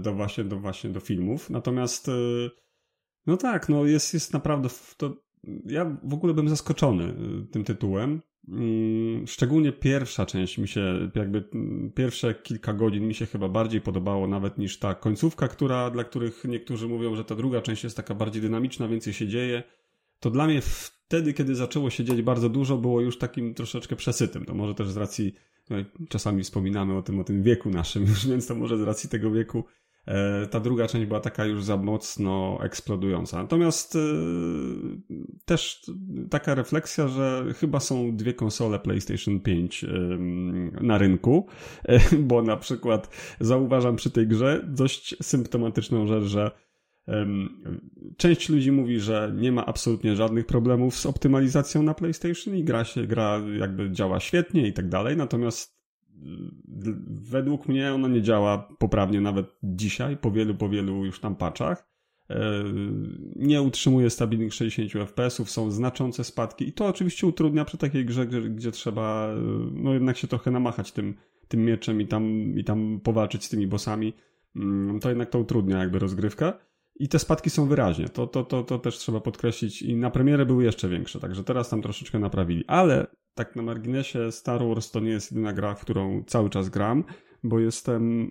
do 0.00 0.14
właśnie, 0.14 0.44
do 0.44 0.58
właśnie 0.58 0.90
do 0.90 1.00
filmów. 1.00 1.50
Natomiast 1.50 2.08
e, 2.08 2.12
no 3.26 3.36
tak, 3.36 3.68
no 3.68 3.84
jest, 3.84 4.14
jest 4.14 4.32
naprawdę 4.32 4.68
to 4.96 5.26
ja 5.66 5.96
w 6.02 6.14
ogóle 6.14 6.34
byłem 6.34 6.48
zaskoczony 6.48 7.04
e, 7.04 7.52
tym 7.52 7.64
tytułem. 7.64 8.22
Mm, 8.48 9.26
szczególnie 9.26 9.72
pierwsza 9.72 10.26
część 10.26 10.58
mi 10.58 10.68
się, 10.68 11.10
jakby 11.14 11.48
mm, 11.54 11.92
pierwsze 11.92 12.34
kilka 12.34 12.72
godzin 12.72 13.08
mi 13.08 13.14
się 13.14 13.26
chyba 13.26 13.48
bardziej 13.48 13.80
podobało 13.80 14.26
nawet 14.26 14.58
niż 14.58 14.78
ta 14.78 14.94
końcówka, 14.94 15.48
która, 15.48 15.90
dla 15.90 16.04
których 16.04 16.44
niektórzy 16.44 16.88
mówią, 16.88 17.16
że 17.16 17.24
ta 17.24 17.34
druga 17.34 17.62
część 17.62 17.84
jest 17.84 17.96
taka 17.96 18.14
bardziej 18.14 18.42
dynamiczna, 18.42 18.88
więcej 18.88 19.12
się 19.12 19.28
dzieje. 19.28 19.62
To 20.20 20.30
dla 20.30 20.46
mnie 20.46 20.60
wtedy, 21.08 21.32
kiedy 21.32 21.54
zaczęło 21.54 21.90
się 21.90 22.04
dziać 22.04 22.22
bardzo 22.22 22.48
dużo, 22.48 22.76
było 22.76 23.00
już 23.00 23.18
takim 23.18 23.54
troszeczkę 23.54 23.96
przesytym. 23.96 24.44
To 24.44 24.54
może 24.54 24.74
też 24.74 24.90
z 24.90 24.96
racji 24.96 25.32
no 25.70 25.76
czasami 26.08 26.42
wspominamy 26.42 26.96
o 26.96 27.02
tym, 27.02 27.20
o 27.20 27.24
tym 27.24 27.42
wieku 27.42 27.70
naszym 27.70 28.02
już, 28.02 28.26
więc 28.30 28.46
to 28.46 28.54
może 28.54 28.78
z 28.78 28.82
racji 28.82 29.10
tego 29.10 29.30
wieku 29.30 29.64
e, 30.06 30.46
ta 30.46 30.60
druga 30.60 30.86
część 30.88 31.06
była 31.06 31.20
taka 31.20 31.44
już 31.44 31.64
za 31.64 31.76
mocno 31.76 32.58
eksplodująca. 32.62 33.42
Natomiast 33.42 33.96
e, 33.96 33.98
też 35.44 35.90
taka 36.30 36.54
refleksja, 36.54 37.08
że 37.08 37.44
chyba 37.56 37.80
są 37.80 38.16
dwie 38.16 38.34
konsole 38.34 38.78
PlayStation 38.78 39.40
5 39.40 39.84
na 40.80 40.98
rynku, 40.98 41.46
e, 41.84 42.16
bo 42.18 42.42
na 42.42 42.56
przykład 42.56 43.08
zauważam 43.40 43.96
przy 43.96 44.10
tej 44.10 44.26
grze 44.26 44.64
dość 44.68 45.16
symptomatyczną 45.22 46.06
rzecz, 46.06 46.24
że 46.24 46.65
Część 48.16 48.48
ludzi 48.48 48.72
mówi, 48.72 49.00
że 49.00 49.32
nie 49.36 49.52
ma 49.52 49.66
absolutnie 49.66 50.16
żadnych 50.16 50.46
problemów 50.46 50.96
z 50.96 51.06
optymalizacją 51.06 51.82
na 51.82 51.94
PlayStation 51.94 52.56
i 52.56 52.64
gra 52.64 52.84
się, 52.84 53.06
gra 53.06 53.40
jakby 53.58 53.90
działa 53.90 54.20
świetnie 54.20 54.68
i 54.68 54.72
tak 54.72 54.88
dalej, 54.88 55.16
natomiast 55.16 55.76
według 57.08 57.68
mnie 57.68 57.94
ona 57.94 58.08
nie 58.08 58.22
działa 58.22 58.68
poprawnie 58.78 59.20
nawet 59.20 59.46
dzisiaj, 59.62 60.16
po 60.16 60.30
wielu, 60.30 60.54
po 60.54 60.68
wielu 60.68 61.04
już 61.04 61.20
tam 61.20 61.36
patchach. 61.36 61.88
E, 62.30 62.64
nie 63.36 63.62
utrzymuje 63.62 64.10
stabilnych 64.10 64.54
60 64.54 64.92
fps, 65.10 65.48
są 65.48 65.70
znaczące 65.70 66.24
spadki 66.24 66.68
i 66.68 66.72
to 66.72 66.86
oczywiście 66.86 67.26
utrudnia 67.26 67.64
przy 67.64 67.78
takiej 67.78 68.04
grze, 68.04 68.26
gdzie, 68.26 68.40
gdzie 68.40 68.72
trzeba 68.72 69.28
e, 69.28 69.36
no 69.72 69.94
jednak 69.94 70.16
się 70.16 70.28
trochę 70.28 70.50
namachać 70.50 70.92
tym, 70.92 71.14
tym 71.48 71.64
mieczem 71.64 72.00
i 72.00 72.06
tam, 72.06 72.54
i 72.58 72.64
tam 72.64 73.00
powalczyć 73.00 73.44
z 73.44 73.48
tymi 73.48 73.66
bossami. 73.66 74.12
Mm, 74.56 75.00
to 75.00 75.08
jednak 75.08 75.30
to 75.30 75.38
utrudnia 75.38 75.78
jakby 75.78 75.98
rozgrywkę. 75.98 76.52
I 76.98 77.08
te 77.08 77.18
spadki 77.18 77.50
są 77.50 77.66
wyraźnie. 77.66 78.08
To, 78.08 78.26
to, 78.26 78.44
to, 78.44 78.62
to 78.62 78.78
też 78.78 78.98
trzeba 78.98 79.20
podkreślić. 79.20 79.82
I 79.82 79.96
na 79.96 80.10
premierę 80.10 80.46
były 80.46 80.64
jeszcze 80.64 80.88
większe, 80.88 81.20
także 81.20 81.44
teraz 81.44 81.68
tam 81.68 81.82
troszeczkę 81.82 82.18
naprawili. 82.18 82.64
Ale 82.66 83.06
tak 83.34 83.56
na 83.56 83.62
marginesie 83.62 84.32
Star 84.32 84.66
Wars 84.68 84.90
to 84.90 85.00
nie 85.00 85.10
jest 85.10 85.32
jedyna 85.32 85.52
gra, 85.52 85.74
w 85.74 85.80
którą 85.80 86.24
cały 86.26 86.50
czas 86.50 86.68
gram, 86.68 87.04
bo 87.42 87.58
jestem 87.58 88.30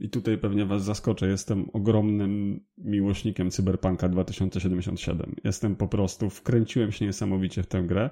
i 0.00 0.10
tutaj 0.10 0.38
pewnie 0.38 0.66
was 0.66 0.84
zaskoczę, 0.84 1.28
jestem 1.28 1.70
ogromnym 1.72 2.60
miłośnikiem 2.78 3.50
Cyberpunka 3.50 4.08
2077. 4.08 5.34
Jestem 5.44 5.76
po 5.76 5.88
prostu, 5.88 6.30
wkręciłem 6.30 6.92
się 6.92 7.06
niesamowicie 7.06 7.62
w 7.62 7.66
tę 7.66 7.82
grę. 7.82 8.10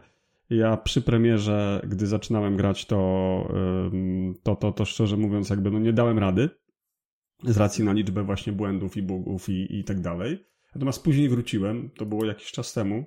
Ja 0.50 0.76
przy 0.76 1.02
premierze, 1.02 1.80
gdy 1.88 2.06
zaczynałem 2.06 2.56
grać, 2.56 2.86
to, 2.86 3.52
to, 4.42 4.56
to, 4.56 4.72
to 4.72 4.84
szczerze 4.84 5.16
mówiąc, 5.16 5.50
jakby 5.50 5.70
no 5.70 5.78
nie 5.78 5.92
dałem 5.92 6.18
rady 6.18 6.50
z 7.44 7.56
racji 7.56 7.84
na 7.84 7.92
liczbę 7.92 8.22
właśnie 8.22 8.52
błędów 8.52 8.96
i 8.96 9.02
bugów 9.02 9.48
i, 9.48 9.78
i 9.78 9.84
tak 9.84 10.00
dalej. 10.00 10.44
Natomiast 10.74 11.04
później 11.04 11.28
wróciłem, 11.28 11.90
to 11.90 12.06
było 12.06 12.24
jakiś 12.24 12.52
czas 12.52 12.72
temu. 12.72 13.04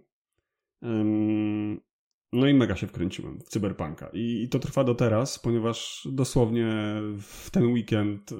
No 2.33 2.47
i 2.47 2.53
mega 2.53 2.75
się 2.75 2.87
wkręciłem 2.87 3.39
w 3.39 3.49
Cyberpunka. 3.49 4.09
I, 4.13 4.43
I, 4.43 4.49
to 4.49 4.59
trwa 4.59 4.83
do 4.83 4.95
teraz, 4.95 5.39
ponieważ 5.39 6.07
dosłownie 6.11 6.67
w 7.21 7.49
ten 7.51 7.65
weekend 7.65 8.31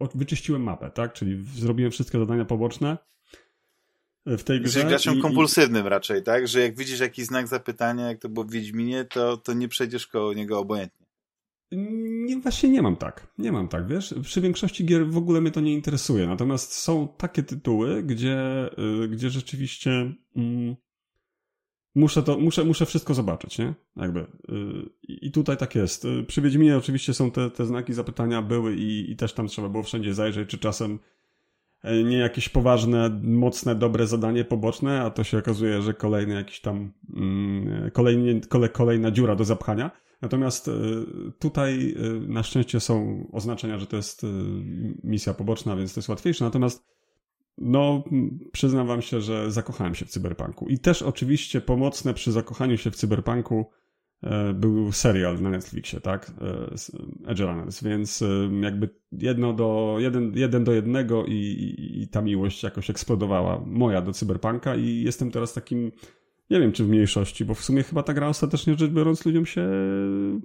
yy, 0.00 0.08
wyczyściłem 0.14 0.62
mapę, 0.62 0.90
tak? 0.90 1.12
Czyli 1.12 1.44
zrobiłem 1.54 1.92
wszystkie 1.92 2.18
zadania 2.18 2.44
poboczne 2.44 2.98
w 4.26 4.42
tej 4.42 4.60
grze. 4.60 4.78
Jesteś 4.78 4.84
graczem 4.84 5.18
i, 5.18 5.22
kompulsywnym 5.22 5.86
i... 5.86 5.88
raczej, 5.88 6.22
tak? 6.22 6.48
Że 6.48 6.60
jak 6.60 6.76
widzisz 6.76 7.00
jakiś 7.00 7.26
znak 7.26 7.48
zapytania, 7.48 8.08
jak 8.08 8.18
to 8.18 8.28
było 8.28 8.46
w 8.46 8.50
Wiedźminie, 8.50 9.04
to, 9.04 9.36
to 9.36 9.52
nie 9.52 9.68
przejdziesz 9.68 10.06
koło 10.06 10.34
niego 10.34 10.58
obojętnie. 10.58 10.99
Nie, 11.72 12.40
właśnie 12.40 12.68
nie 12.68 12.82
mam 12.82 12.96
tak. 12.96 13.26
Nie 13.38 13.52
mam 13.52 13.68
tak, 13.68 13.86
wiesz? 13.86 14.14
Przy 14.22 14.40
większości 14.40 14.84
gier 14.84 15.06
w 15.06 15.16
ogóle 15.16 15.40
mnie 15.40 15.50
to 15.50 15.60
nie 15.60 15.74
interesuje. 15.74 16.26
Natomiast 16.26 16.72
są 16.72 17.08
takie 17.16 17.42
tytuły, 17.42 18.02
gdzie, 18.02 18.70
y, 19.04 19.08
gdzie 19.08 19.30
rzeczywiście 19.30 20.12
mm, 20.36 20.76
muszę, 21.94 22.22
to, 22.22 22.38
muszę, 22.38 22.64
muszę 22.64 22.86
wszystko 22.86 23.14
zobaczyć, 23.14 23.58
nie? 23.58 23.74
Jakby. 23.96 24.20
Y, 24.20 24.26
I 25.08 25.32
tutaj 25.32 25.56
tak 25.56 25.74
jest. 25.74 26.04
Y, 26.04 26.24
przy 26.24 26.42
Wiedźminie 26.42 26.76
oczywiście 26.76 27.14
są 27.14 27.30
te, 27.30 27.50
te 27.50 27.66
znaki 27.66 27.92
zapytania 27.92 28.42
były 28.42 28.76
i, 28.76 29.10
i 29.10 29.16
też 29.16 29.32
tam 29.32 29.46
trzeba 29.46 29.68
było 29.68 29.82
wszędzie 29.82 30.14
zajrzeć, 30.14 30.48
czy 30.48 30.58
czasem 30.58 30.98
nie 32.04 32.16
jakieś 32.16 32.48
poważne, 32.48 33.20
mocne, 33.22 33.74
dobre 33.74 34.06
zadanie 34.06 34.44
poboczne, 34.44 35.02
a 35.02 35.10
to 35.10 35.24
się 35.24 35.38
okazuje, 35.38 35.82
że 35.82 35.94
kolejny 35.94 36.34
jakiś 36.34 36.60
tam, 36.60 36.92
mm, 37.16 37.90
kolejny, 37.90 38.40
kole, 38.40 38.68
kolejna 38.68 39.10
dziura 39.10 39.36
do 39.36 39.44
zapchania. 39.44 39.90
Natomiast 40.22 40.68
e, 40.68 40.72
tutaj 41.38 41.94
e, 41.98 42.10
na 42.28 42.42
szczęście 42.42 42.80
są 42.80 43.26
oznaczenia, 43.32 43.78
że 43.78 43.86
to 43.86 43.96
jest 43.96 44.24
e, 44.24 44.26
misja 45.04 45.34
poboczna, 45.34 45.76
więc 45.76 45.94
to 45.94 46.00
jest 46.00 46.08
łatwiejsze. 46.08 46.44
Natomiast 46.44 46.86
no, 47.58 48.04
przyznam 48.52 48.86
wam 48.86 49.02
się, 49.02 49.20
że 49.20 49.50
zakochałem 49.50 49.94
się 49.94 50.04
w 50.04 50.10
cyberpunku. 50.10 50.68
I 50.68 50.78
też 50.78 51.02
oczywiście 51.02 51.60
pomocne 51.60 52.14
przy 52.14 52.32
zakochaniu 52.32 52.76
się 52.76 52.90
w 52.90 52.96
cyberpunku 52.96 53.70
był 54.54 54.92
serial 54.92 55.40
na 55.42 55.50
Netflixie, 55.50 56.00
tak? 56.00 56.32
Edge 57.26 57.40
Runners, 57.40 57.82
więc 57.82 58.24
jakby 58.60 58.88
jedno 59.12 59.52
do, 59.52 59.96
jeden, 59.98 60.32
jeden 60.34 60.64
do 60.64 60.72
jednego 60.72 61.24
i, 61.26 61.32
i, 61.32 62.02
i 62.02 62.08
ta 62.08 62.22
miłość 62.22 62.62
jakoś 62.62 62.90
eksplodowała 62.90 63.62
moja 63.66 64.02
do 64.02 64.12
cyberpunka 64.12 64.76
i 64.76 65.02
jestem 65.02 65.30
teraz 65.30 65.52
takim 65.52 65.92
nie 66.50 66.60
wiem, 66.60 66.72
czy 66.72 66.84
w 66.84 66.88
mniejszości, 66.88 67.44
bo 67.44 67.54
w 67.54 67.64
sumie 67.64 67.82
chyba 67.82 68.02
ta 68.02 68.14
gra 68.14 68.28
ostatecznie 68.28 68.74
rzecz 68.78 68.90
biorąc 68.90 69.26
ludziom 69.26 69.46
się 69.46 69.70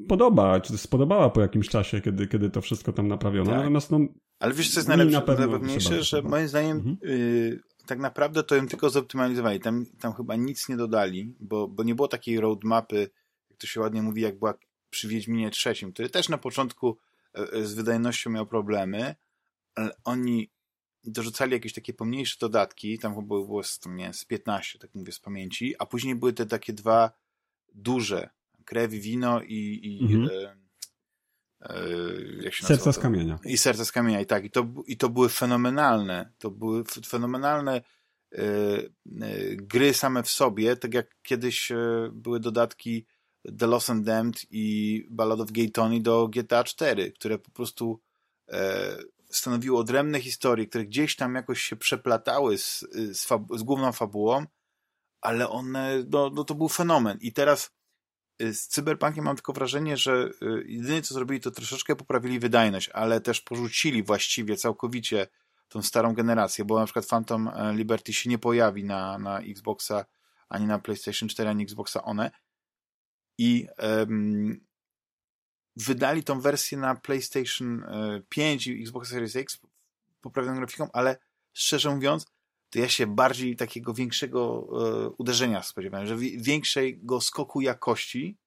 podoba, 0.08 0.60
czy 0.60 0.78
spodobała 0.78 1.30
po 1.30 1.42
jakimś 1.42 1.70
czasie, 1.70 2.02
kiedy, 2.02 2.28
kiedy 2.28 2.50
to 2.50 2.62
wszystko 2.62 2.94
tam 2.94 3.08
naprawiono. 3.08 3.50
Tak. 3.50 3.60
Natomiast 3.60 3.92
no, 3.92 4.00
Ale 4.40 4.54
wiesz, 4.54 4.70
co 4.70 4.80
jest 4.80 4.90
najlepsze, 4.90 5.24
najpewniejsze, 5.28 6.04
że 6.04 6.22
moim 6.22 6.48
zdaniem 6.48 6.78
mhm. 6.78 6.98
yy, 7.02 7.60
tak 7.86 8.00
naprawdę 8.00 8.44
to 8.44 8.56
im 8.56 8.68
tylko 8.68 8.90
zoptymalizowali. 8.90 9.60
Tam, 9.60 9.86
tam 10.00 10.14
chyba 10.14 10.36
nic 10.36 10.70
nie 10.70 10.78
dodali, 10.78 11.36
bo, 11.40 11.68
bo 11.68 11.84
nie 11.84 11.96
było 11.96 12.08
takiej 12.08 12.40
roadmapy, 12.40 13.10
jak 13.50 13.60
to 13.60 13.68
się 13.68 13.80
ładnie 13.80 14.02
mówi, 14.02 14.22
jak 14.22 14.40
była 14.40 14.54
przy 14.90 15.08
Wiedźminie 15.08 15.50
trzecim, 15.50 15.94
który 15.94 16.10
też 16.10 16.30
na 16.30 16.38
początku 16.38 16.98
e, 17.36 17.54
e, 17.54 17.66
z 17.66 17.74
wydajnością 17.74 18.30
miał 18.30 18.46
problemy, 18.46 19.16
ale 19.76 19.92
oni 20.04 20.50
dorzucali 21.12 21.54
jakieś 21.54 21.74
takie 21.74 21.94
pomniejsze 21.94 22.38
dodatki, 22.40 23.00
tam 23.00 23.16
chyba 23.16 23.28
było 23.28 23.64
z, 23.64 23.80
nie, 23.86 24.14
z 24.14 24.26
15, 24.26 24.80
tak 24.80 24.96
mówię 24.96 25.12
z 25.12 25.20
pamięci, 25.20 25.76
a 25.80 25.86
później 25.86 26.16
były 26.16 26.34
te 26.34 26.46
takie 26.46 26.74
dwa 26.74 27.12
duże, 27.74 28.30
krew 28.66 28.94
i 28.94 29.00
wino 29.00 29.42
i, 29.42 29.80
i 29.84 30.16
mhm. 30.16 30.30
e, 30.32 30.56
e, 31.62 32.44
jak 32.44 32.54
się 32.54 32.66
Serca 32.66 32.92
z 32.94 33.00
kamienia. 33.00 33.40
I 33.46 33.58
serca 33.58 33.86
z 33.86 33.92
kamienia, 33.92 34.22
i 34.22 34.26
tak, 34.26 34.46
i 34.46 34.52
to, 34.52 34.68
i 34.88 34.98
to 34.98 35.10
były 35.10 35.30
fenomenalne, 35.30 36.32
to 36.38 36.52
były 36.52 36.84
fenomenalne 37.06 37.82
e, 38.34 38.42
e, 38.42 39.56
gry 39.56 39.94
same 39.94 40.24
w 40.24 40.30
sobie, 40.30 40.76
tak 40.76 40.94
jak 40.94 41.16
kiedyś 41.24 41.72
e, 41.72 41.78
były 42.14 42.40
dodatki 42.40 43.06
The 43.60 43.68
Lost 43.68 43.90
and 43.90 44.06
Damned 44.06 44.46
i 44.52 45.06
Ballad 45.10 45.40
of 45.40 45.52
Gay 45.52 45.70
Tony 45.70 46.02
do 46.02 46.28
GTA 46.28 46.64
4, 46.64 47.12
które 47.12 47.40
po 47.40 47.52
prostu 47.52 48.00
e, 48.50 48.98
stanowiły 49.38 49.78
odrębne 49.78 50.22
historie, 50.22 50.68
które 50.68 50.86
gdzieś 50.86 51.16
tam 51.16 51.36
jakoś 51.36 51.62
się 51.62 51.76
przeplatały 51.76 52.58
z, 52.58 52.80
z, 53.12 53.28
z 53.56 53.64
główną 53.64 53.92
fabułą, 53.92 54.46
ale 55.22 55.50
one, 55.50 56.04
no, 56.10 56.32
no 56.34 56.44
to 56.44 56.56
był 56.56 56.70
fenomen. 56.70 57.18
I 57.22 57.34
teraz 57.34 57.72
y, 58.42 58.54
z 58.54 58.68
Cyberpunkiem 58.68 59.26
mam 59.26 59.36
tylko 59.36 59.54
wrażenie, 59.54 59.98
że 59.98 60.30
y, 60.42 60.66
jedyne 60.68 61.02
co 61.02 61.14
zrobili 61.14 61.40
to 61.40 61.52
troszeczkę 61.52 61.96
poprawili 61.96 62.40
wydajność, 62.40 62.90
ale 62.90 63.22
też 63.22 63.42
porzucili 63.42 64.04
właściwie 64.04 64.58
całkowicie 64.58 65.28
tą 65.70 65.82
starą 65.82 66.14
generację, 66.14 66.66
bo 66.66 66.80
na 66.80 66.86
przykład 66.86 67.06
Phantom 67.06 67.48
e, 67.48 67.74
Liberty 67.74 68.14
się 68.14 68.30
nie 68.30 68.38
pojawi 68.38 68.84
na, 68.84 69.18
na 69.18 69.40
Xboxa, 69.40 70.06
ani 70.50 70.66
na 70.66 70.80
PlayStation 70.80 71.30
4, 71.30 71.50
ani 71.50 71.64
Xboxa 71.64 72.04
One. 72.04 72.32
I 73.38 73.68
um, 73.78 74.65
wydali 75.76 76.24
tą 76.24 76.42
wersję 76.42 76.78
na 76.78 76.96
PlayStation 76.96 77.86
5 78.30 78.68
e, 78.68 78.72
i 78.72 78.82
Xbox 78.82 79.10
Series 79.10 79.36
X 79.36 79.60
poprawioną 80.22 80.58
grafiką, 80.58 80.88
ale 80.94 81.18
szczerze 81.54 81.96
mówiąc, 81.96 82.26
to 82.70 82.80
ja 82.80 82.90
się 82.90 83.08
bardziej 83.08 83.56
takiego 83.56 83.94
większego 83.94 84.68
e, 84.72 85.10
uderzenia 85.10 85.64
spodziewałem, 85.64 86.08
że 86.08 86.18
większego 86.38 87.22
skoku 87.22 87.62
jakości 87.62 88.38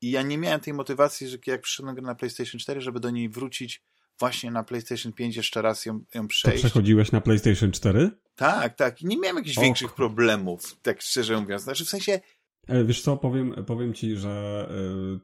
i 0.00 0.10
ja 0.10 0.22
nie 0.22 0.38
miałem 0.38 0.60
tej 0.60 0.74
motywacji, 0.74 1.28
że 1.28 1.38
jak 1.46 1.60
przyszedłem 1.60 1.96
na 1.96 2.14
PlayStation 2.14 2.60
4, 2.60 2.80
żeby 2.80 3.00
do 3.00 3.10
niej 3.10 3.28
wrócić 3.28 3.82
właśnie 4.18 4.50
na 4.50 4.64
PlayStation 4.64 5.12
5 5.12 5.36
jeszcze 5.36 5.62
raz 5.62 5.86
ją, 5.86 6.04
ją 6.14 6.28
przejść. 6.28 6.62
To 6.62 6.68
przechodziłeś 6.68 7.12
na 7.12 7.20
PlayStation 7.20 7.72
4? 7.72 8.10
Tak, 8.34 8.76
tak. 8.76 9.02
I 9.02 9.06
nie 9.06 9.18
miałem 9.18 9.36
jakichś 9.36 9.58
większych 9.58 9.94
problemów, 9.94 10.76
tak 10.82 11.02
szczerze 11.02 11.40
mówiąc. 11.40 11.62
Znaczy 11.62 11.84
w 11.84 11.88
sensie... 11.88 12.20
E, 12.68 12.84
wiesz 12.84 13.02
co, 13.02 13.16
powiem, 13.16 13.64
powiem 13.66 13.94
ci, 13.94 14.16
że 14.16 14.68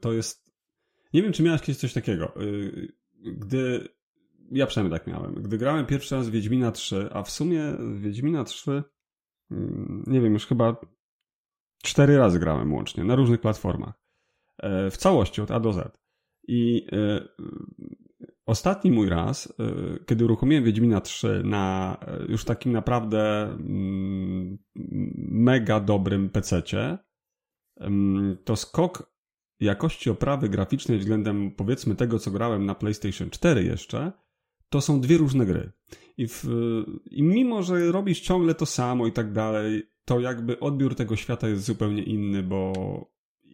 to 0.00 0.12
jest... 0.12 0.47
Nie 1.14 1.22
wiem, 1.22 1.32
czy 1.32 1.42
miałeś 1.42 1.60
kiedyś 1.60 1.80
coś 1.80 1.92
takiego. 1.92 2.42
Y, 2.42 2.92
gdy... 3.24 3.88
Ja 4.50 4.66
przynajmniej 4.66 5.00
tak 5.00 5.06
miałem. 5.06 5.34
Gdy 5.34 5.58
grałem 5.58 5.86
pierwszy 5.86 6.14
raz 6.14 6.30
Wiedźmina 6.30 6.72
3, 6.72 7.08
a 7.12 7.22
w 7.22 7.30
sumie 7.30 7.62
Wiedźmina 7.94 8.44
3 8.44 8.70
y, 8.70 8.82
mm, 9.50 10.04
nie 10.06 10.20
wiem, 10.20 10.32
już 10.32 10.46
chyba 10.46 10.80
cztery 11.82 12.18
razy 12.18 12.38
grałem 12.38 12.72
łącznie, 12.72 13.04
na 13.04 13.14
różnych 13.14 13.40
platformach. 13.40 13.94
E, 14.58 14.90
w 14.90 14.96
całości, 14.96 15.42
od 15.42 15.50
A 15.50 15.60
do 15.60 15.72
Z. 15.72 15.98
I 16.48 16.86
Ostatni 18.48 18.90
mój 18.90 19.08
raz, 19.08 19.46
y, 19.46 20.04
kiedy 20.04 20.24
uruchomiłem 20.24 20.64
Wiedźmina 20.64 21.00
3 21.00 21.42
na 21.44 21.96
już 22.28 22.44
takim 22.44 22.72
naprawdę 22.72 23.42
mm, 23.42 24.58
mega 25.28 25.80
dobrym 25.80 26.30
PC-cie, 26.30 26.98
to 28.44 28.56
skok 28.56 29.12
jakości 29.60 30.10
oprawy 30.10 30.48
graficznej 30.48 30.98
względem 30.98 31.50
powiedzmy 31.50 31.94
tego, 31.94 32.18
co 32.18 32.30
grałem 32.30 32.66
na 32.66 32.74
PlayStation 32.74 33.30
4 33.30 33.64
jeszcze, 33.64 34.12
to 34.68 34.80
są 34.80 35.00
dwie 35.00 35.16
różne 35.16 35.46
gry. 35.46 35.72
I, 36.16 36.28
w, 36.28 36.44
I 37.10 37.22
mimo, 37.22 37.62
że 37.62 37.92
robisz 37.92 38.20
ciągle 38.20 38.54
to 38.54 38.66
samo 38.66 39.06
i 39.06 39.12
tak 39.12 39.32
dalej, 39.32 39.82
to 40.04 40.20
jakby 40.20 40.60
odbiór 40.60 40.94
tego 40.94 41.16
świata 41.16 41.48
jest 41.48 41.64
zupełnie 41.64 42.02
inny, 42.02 42.42
bo 42.42 42.72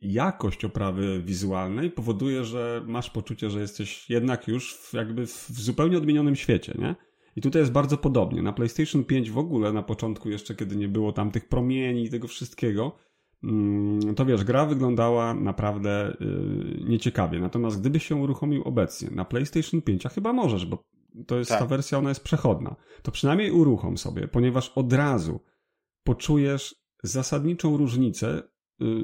jakość 0.02 0.64
oprawy 0.64 1.22
wizualnej 1.22 1.90
powoduje, 1.90 2.44
że 2.44 2.82
masz 2.86 3.10
poczucie, 3.10 3.50
że 3.50 3.60
jesteś 3.60 4.10
jednak 4.10 4.48
już 4.48 4.74
w, 4.74 4.92
jakby 4.94 5.26
w 5.26 5.46
zupełnie 5.50 5.98
odmienionym 5.98 6.36
świecie, 6.36 6.74
nie? 6.78 6.94
I 7.36 7.40
tutaj 7.40 7.62
jest 7.62 7.72
bardzo 7.72 7.98
podobnie. 7.98 8.42
Na 8.42 8.52
PlayStation 8.52 9.04
5 9.04 9.30
w 9.30 9.38
ogóle 9.38 9.72
na 9.72 9.82
początku 9.82 10.30
jeszcze, 10.30 10.54
kiedy 10.54 10.76
nie 10.76 10.88
było 10.88 11.12
tam 11.12 11.30
tych 11.30 11.48
promieni 11.48 12.04
i 12.04 12.10
tego 12.10 12.28
wszystkiego, 12.28 12.96
to 14.16 14.26
wiesz, 14.26 14.44
gra 14.44 14.66
wyglądała 14.66 15.34
naprawdę 15.34 16.16
yy, 16.20 16.84
nieciekawie. 16.88 17.40
Natomiast 17.40 17.80
gdyby 17.80 18.00
się 18.00 18.16
uruchomił 18.16 18.62
obecnie 18.62 19.10
na 19.10 19.24
PlayStation 19.24 19.82
5, 19.82 20.06
a 20.06 20.08
chyba 20.08 20.32
możesz, 20.32 20.66
bo 20.66 20.84
to 21.26 21.38
jest 21.38 21.50
tak. 21.50 21.58
ta 21.58 21.66
wersja, 21.66 21.98
ona 21.98 22.08
jest 22.08 22.24
przechodna, 22.24 22.76
to 23.02 23.12
przynajmniej 23.12 23.50
uruchom 23.50 23.98
sobie, 23.98 24.28
ponieważ 24.28 24.72
od 24.74 24.92
razu 24.92 25.40
poczujesz 26.04 26.74
zasadniczą 27.02 27.76
różnicę 27.76 28.42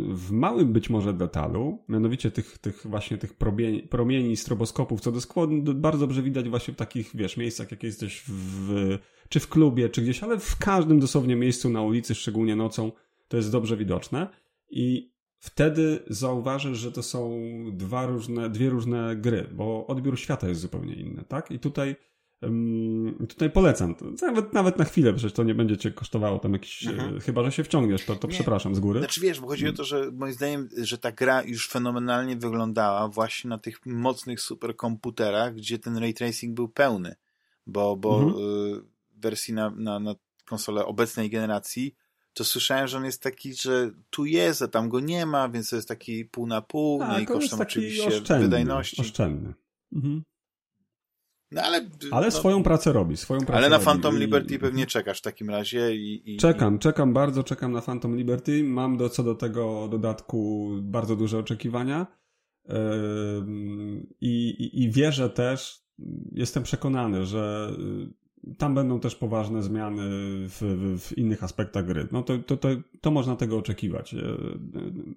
w 0.08 0.30
małym 0.30 0.72
być 0.72 0.90
może 0.90 1.12
detalu, 1.12 1.84
mianowicie 1.88 2.30
tych, 2.30 2.58
tych 2.58 2.86
właśnie 2.86 3.18
tych 3.18 3.34
promieni, 3.34 3.82
promieni 3.82 4.36
stroboskopów, 4.36 5.00
co 5.00 5.12
do 5.12 5.20
składu 5.20 5.74
bardzo 5.74 6.06
dobrze 6.06 6.22
widać 6.22 6.48
właśnie 6.48 6.74
w 6.74 6.76
takich, 6.76 7.10
wiesz, 7.14 7.36
miejscach, 7.36 7.70
jak 7.70 7.82
jesteś 7.82 8.24
w, 8.28 8.98
czy 9.28 9.40
w 9.40 9.48
klubie, 9.48 9.88
czy 9.88 10.02
gdzieś, 10.02 10.22
ale 10.22 10.38
w 10.38 10.56
każdym 10.58 11.00
dosłownie 11.00 11.36
miejscu 11.36 11.70
na 11.70 11.82
ulicy, 11.82 12.14
szczególnie 12.14 12.56
nocą, 12.56 12.92
to 13.30 13.36
jest 13.36 13.52
dobrze 13.52 13.76
widoczne 13.76 14.28
i 14.70 15.12
wtedy 15.38 16.02
zauważysz, 16.06 16.78
że 16.78 16.92
to 16.92 17.02
są 17.02 17.40
dwa 17.72 18.06
różne, 18.06 18.50
dwie 18.50 18.70
różne 18.70 19.16
gry, 19.16 19.48
bo 19.52 19.86
odbiór 19.86 20.18
świata 20.18 20.48
jest 20.48 20.60
zupełnie 20.60 20.94
inny, 20.94 21.24
tak? 21.28 21.50
I 21.50 21.58
tutaj 21.58 21.96
Tutaj 23.28 23.50
polecam. 23.50 23.94
Nawet, 24.22 24.52
nawet 24.52 24.78
na 24.78 24.84
chwilę, 24.84 25.12
przecież 25.12 25.32
to 25.32 25.44
nie 25.44 25.54
będzie 25.54 25.76
cię 25.76 25.90
kosztowało 25.90 26.38
tam 26.38 26.52
jakiś. 26.52 26.86
Mhm. 26.86 27.16
E, 27.16 27.20
chyba, 27.20 27.44
że 27.44 27.52
się 27.52 27.64
wciągniesz, 27.64 28.04
to, 28.04 28.16
to 28.16 28.28
przepraszam 28.28 28.74
z 28.74 28.80
góry. 28.80 29.00
Znaczy 29.00 29.20
wiesz, 29.20 29.40
bo 29.40 29.46
chodzi 29.46 29.68
o 29.68 29.72
to, 29.72 29.84
że 29.84 30.10
moim 30.12 30.32
zdaniem, 30.32 30.68
że 30.76 30.98
ta 30.98 31.12
gra 31.12 31.42
już 31.42 31.68
fenomenalnie 31.68 32.36
wyglądała 32.36 33.08
właśnie 33.08 33.48
na 33.48 33.58
tych 33.58 33.86
mocnych 33.86 34.40
superkomputerach, 34.40 35.54
gdzie 35.54 35.78
ten 35.78 35.96
ray 35.96 36.14
tracing 36.14 36.54
był 36.54 36.68
pełny. 36.68 37.14
Bo, 37.66 37.96
bo 37.96 38.22
mhm. 38.22 38.44
y, 38.44 38.82
wersji 39.16 39.54
na, 39.54 39.70
na, 39.70 40.00
na 40.00 40.14
konsolę 40.44 40.86
obecnej 40.86 41.30
generacji, 41.30 41.94
to 42.32 42.44
słyszałem, 42.44 42.88
że 42.88 42.96
on 42.96 43.04
jest 43.04 43.22
taki, 43.22 43.54
że 43.54 43.90
tu 44.10 44.24
jest, 44.24 44.62
a 44.62 44.68
tam 44.68 44.88
go 44.88 45.00
nie 45.00 45.26
ma, 45.26 45.48
więc 45.48 45.70
to 45.70 45.76
jest 45.76 45.88
taki 45.88 46.24
pół 46.24 46.46
na 46.46 46.62
pół, 46.62 46.98
no 46.98 47.18
i 47.18 47.26
kosztem 47.26 47.60
oczywiście 47.60 48.06
oszczędny, 48.06 48.44
wydajności. 48.44 49.00
Oszczędny. 49.00 49.54
Mhm. 49.92 50.22
No 51.52 51.62
ale, 51.62 51.90
ale 52.10 52.26
no, 52.26 52.30
swoją 52.30 52.62
pracę 52.62 52.92
robi. 52.92 53.16
Swoją 53.16 53.40
pracę 53.40 53.56
ale 53.56 53.68
na 53.68 53.76
robi. 53.76 53.84
Phantom 53.84 54.18
Liberty 54.18 54.58
pewnie 54.58 54.86
czekasz 54.86 55.18
w 55.18 55.22
takim 55.22 55.50
razie. 55.50 55.96
I, 55.96 56.34
i, 56.34 56.36
czekam, 56.36 56.78
czekam 56.78 57.12
bardzo, 57.12 57.44
czekam 57.44 57.72
na 57.72 57.80
Phantom 57.80 58.16
Liberty. 58.16 58.64
Mam 58.64 58.96
do, 58.96 59.08
co 59.08 59.22
do 59.22 59.34
tego 59.34 59.88
dodatku 59.88 60.68
bardzo 60.82 61.16
duże 61.16 61.38
oczekiwania. 61.38 62.06
Yy, 62.68 62.74
i, 64.20 64.48
i, 64.48 64.82
I 64.82 64.90
wierzę 64.90 65.30
też, 65.30 65.82
jestem 66.32 66.62
przekonany, 66.62 67.26
że 67.26 67.72
tam 68.58 68.74
będą 68.74 69.00
też 69.00 69.14
poważne 69.14 69.62
zmiany 69.62 70.02
w, 70.48 70.60
w, 71.00 71.18
innych 71.18 71.44
aspektach 71.44 71.86
gry. 71.86 72.08
No 72.12 72.22
to, 72.22 72.38
to, 72.38 72.56
to, 72.56 72.68
to 73.00 73.10
można 73.10 73.36
tego 73.36 73.58
oczekiwać. 73.58 74.12
Yy, 74.12 74.58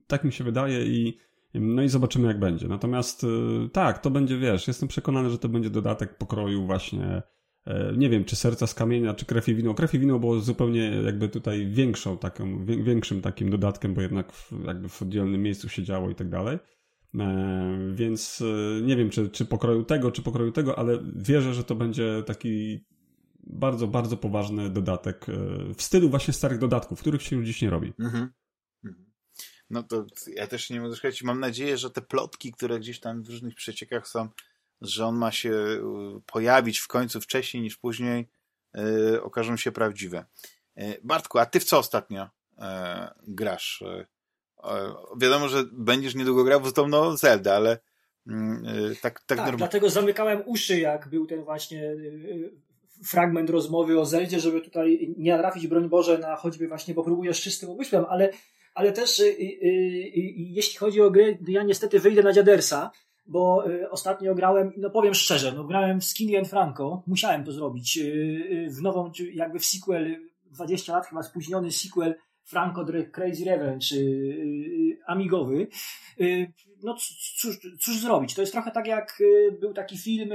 tak 0.07 0.23
mi 0.23 0.31
się 0.31 0.43
wydaje 0.43 0.85
i 0.85 1.17
no 1.53 1.83
i 1.83 1.89
zobaczymy, 1.89 2.27
jak 2.27 2.39
będzie. 2.39 2.67
Natomiast 2.67 3.23
y, 3.23 3.27
tak, 3.73 3.99
to 3.99 4.11
będzie, 4.11 4.37
wiesz, 4.37 4.67
jestem 4.67 4.89
przekonany, 4.89 5.29
że 5.29 5.37
to 5.37 5.49
będzie 5.49 5.69
dodatek 5.69 6.17
pokroju 6.17 6.65
właśnie, 6.65 7.21
e, 7.65 7.93
nie 7.97 8.09
wiem, 8.09 8.25
czy 8.25 8.35
serca 8.35 8.67
z 8.67 8.73
kamienia, 8.73 9.13
czy 9.13 9.25
krew 9.25 9.49
i 9.49 9.55
wino. 9.55 9.73
Krew 9.73 9.93
i 9.93 9.99
wino 9.99 10.19
było 10.19 10.39
zupełnie 10.39 11.01
jakby 11.05 11.29
tutaj 11.29 11.67
większą 11.67 12.17
taką, 12.17 12.65
większym 12.65 13.21
takim 13.21 13.49
dodatkiem, 13.49 13.93
bo 13.93 14.01
jednak 14.01 14.31
w, 14.31 14.51
jakby 14.65 14.89
w 14.89 15.01
oddzielnym 15.01 15.43
miejscu 15.43 15.69
się 15.69 15.83
działo 15.83 16.09
i 16.09 16.15
tak 16.15 16.29
dalej. 16.29 16.57
E, 17.19 17.77
więc 17.93 18.41
e, 18.41 18.81
nie 18.81 18.95
wiem, 18.95 19.09
czy, 19.09 19.29
czy 19.29 19.45
pokroju 19.45 19.83
tego, 19.83 20.11
czy 20.11 20.21
pokroju 20.21 20.51
tego, 20.51 20.79
ale 20.79 20.99
wierzę, 21.15 21.53
że 21.53 21.63
to 21.63 21.75
będzie 21.75 22.23
taki 22.25 22.85
bardzo, 23.43 23.87
bardzo 23.87 24.17
poważny 24.17 24.69
dodatek 24.69 25.29
e, 25.29 25.33
w 25.73 25.81
stylu 25.81 26.09
właśnie 26.09 26.33
starych 26.33 26.59
dodatków, 26.59 26.99
których 26.99 27.21
się 27.21 27.35
już 27.35 27.45
dziś 27.45 27.61
nie 27.61 27.69
robi. 27.69 27.93
Mhm. 27.99 28.29
mhm. 28.85 29.13
No 29.69 29.83
to 29.83 30.05
ja 30.27 30.47
też 30.47 30.69
nie 30.69 30.81
mogę 30.81 30.95
szukać. 30.95 31.23
Mam 31.23 31.39
nadzieję, 31.39 31.77
że 31.77 31.89
te 31.89 32.01
plotki, 32.01 32.51
które 32.51 32.79
gdzieś 32.79 32.99
tam 32.99 33.23
w 33.23 33.29
różnych 33.29 33.55
przeciekach 33.55 34.07
są, 34.07 34.29
że 34.81 35.05
on 35.05 35.15
ma 35.15 35.31
się 35.31 35.51
e, 35.51 35.79
pojawić 36.25 36.79
w 36.79 36.87
końcu 36.87 37.21
wcześniej 37.21 37.63
niż 37.63 37.77
później, 37.77 38.29
yy, 38.73 39.23
okażą 39.23 39.57
się 39.57 39.71
prawdziwe. 39.71 40.25
Yy, 40.75 40.99
Bartku, 41.03 41.39
a 41.39 41.45
ty 41.45 41.59
w 41.59 41.63
co 41.63 41.77
ostatnio 41.77 42.29
yy, 42.57 42.65
grasz? 43.27 43.83
wiadomo, 45.17 45.49
że 45.49 45.63
będziesz 45.71 46.15
niedługo 46.15 46.43
grał 46.43 46.61
w 46.61 46.73
tą 46.73 47.17
Zelda, 47.17 47.55
ale 47.55 47.79
mm, 48.27 48.63
tak, 49.01 49.01
tak, 49.01 49.23
tak 49.23 49.37
normalnie. 49.37 49.57
Dlatego 49.57 49.89
zamykałem 49.89 50.43
uszy, 50.45 50.79
jak 50.79 51.07
był 51.07 51.25
ten 51.25 51.43
właśnie 51.43 51.95
fragment 53.05 53.49
rozmowy 53.49 53.99
o 53.99 54.05
Zeldzie, 54.05 54.39
żeby 54.39 54.61
tutaj 54.61 55.13
nie 55.17 55.31
natrafić, 55.31 55.67
broń 55.67 55.89
Boże, 55.89 56.17
na 56.17 56.35
choćby 56.35 56.67
właśnie, 56.67 56.93
bo 56.93 57.03
próbuję 57.03 57.33
z 57.33 57.37
czystym 57.37 57.69
umysłem, 57.69 58.05
ale 58.09 58.29
ale 58.73 58.91
też 58.91 59.19
y, 59.19 59.23
y, 59.23 59.29
y, 59.31 60.11
jeśli 60.35 60.77
chodzi 60.77 61.01
o 61.01 61.11
gry, 61.11 61.39
ja 61.47 61.63
niestety 61.63 61.99
wyjdę 61.99 62.23
na 62.23 62.33
dziadersa, 62.33 62.91
bo 63.25 63.65
ostatnio 63.89 64.35
grałem, 64.35 64.71
no 64.77 64.89
powiem 64.89 65.13
szczerze, 65.13 65.51
no 65.51 65.63
grałem 65.63 66.01
w 66.01 66.05
Skinny 66.05 66.37
and 66.37 66.47
Franco, 66.47 67.03
musiałem 67.07 67.43
to 67.43 67.51
zrobić, 67.51 67.99
w 68.69 68.81
nową, 68.81 69.11
jakby 69.33 69.59
w 69.59 69.65
sequel, 69.65 70.15
20 70.45 70.93
lat 70.93 71.07
chyba 71.07 71.23
spóźniony 71.23 71.71
sequel 71.71 72.15
Franco 72.43 72.85
The 72.85 73.03
Crazy 73.03 73.45
Revenge, 73.45 73.85
amigowy. 75.07 75.67
No 76.83 76.95
cóż, 77.39 77.59
cóż 77.79 77.97
zrobić? 77.97 78.33
To 78.33 78.41
jest 78.41 78.53
trochę 78.53 78.71
tak 78.71 78.87
jak 78.87 79.23
był 79.59 79.73
taki 79.73 79.97
film 79.97 80.29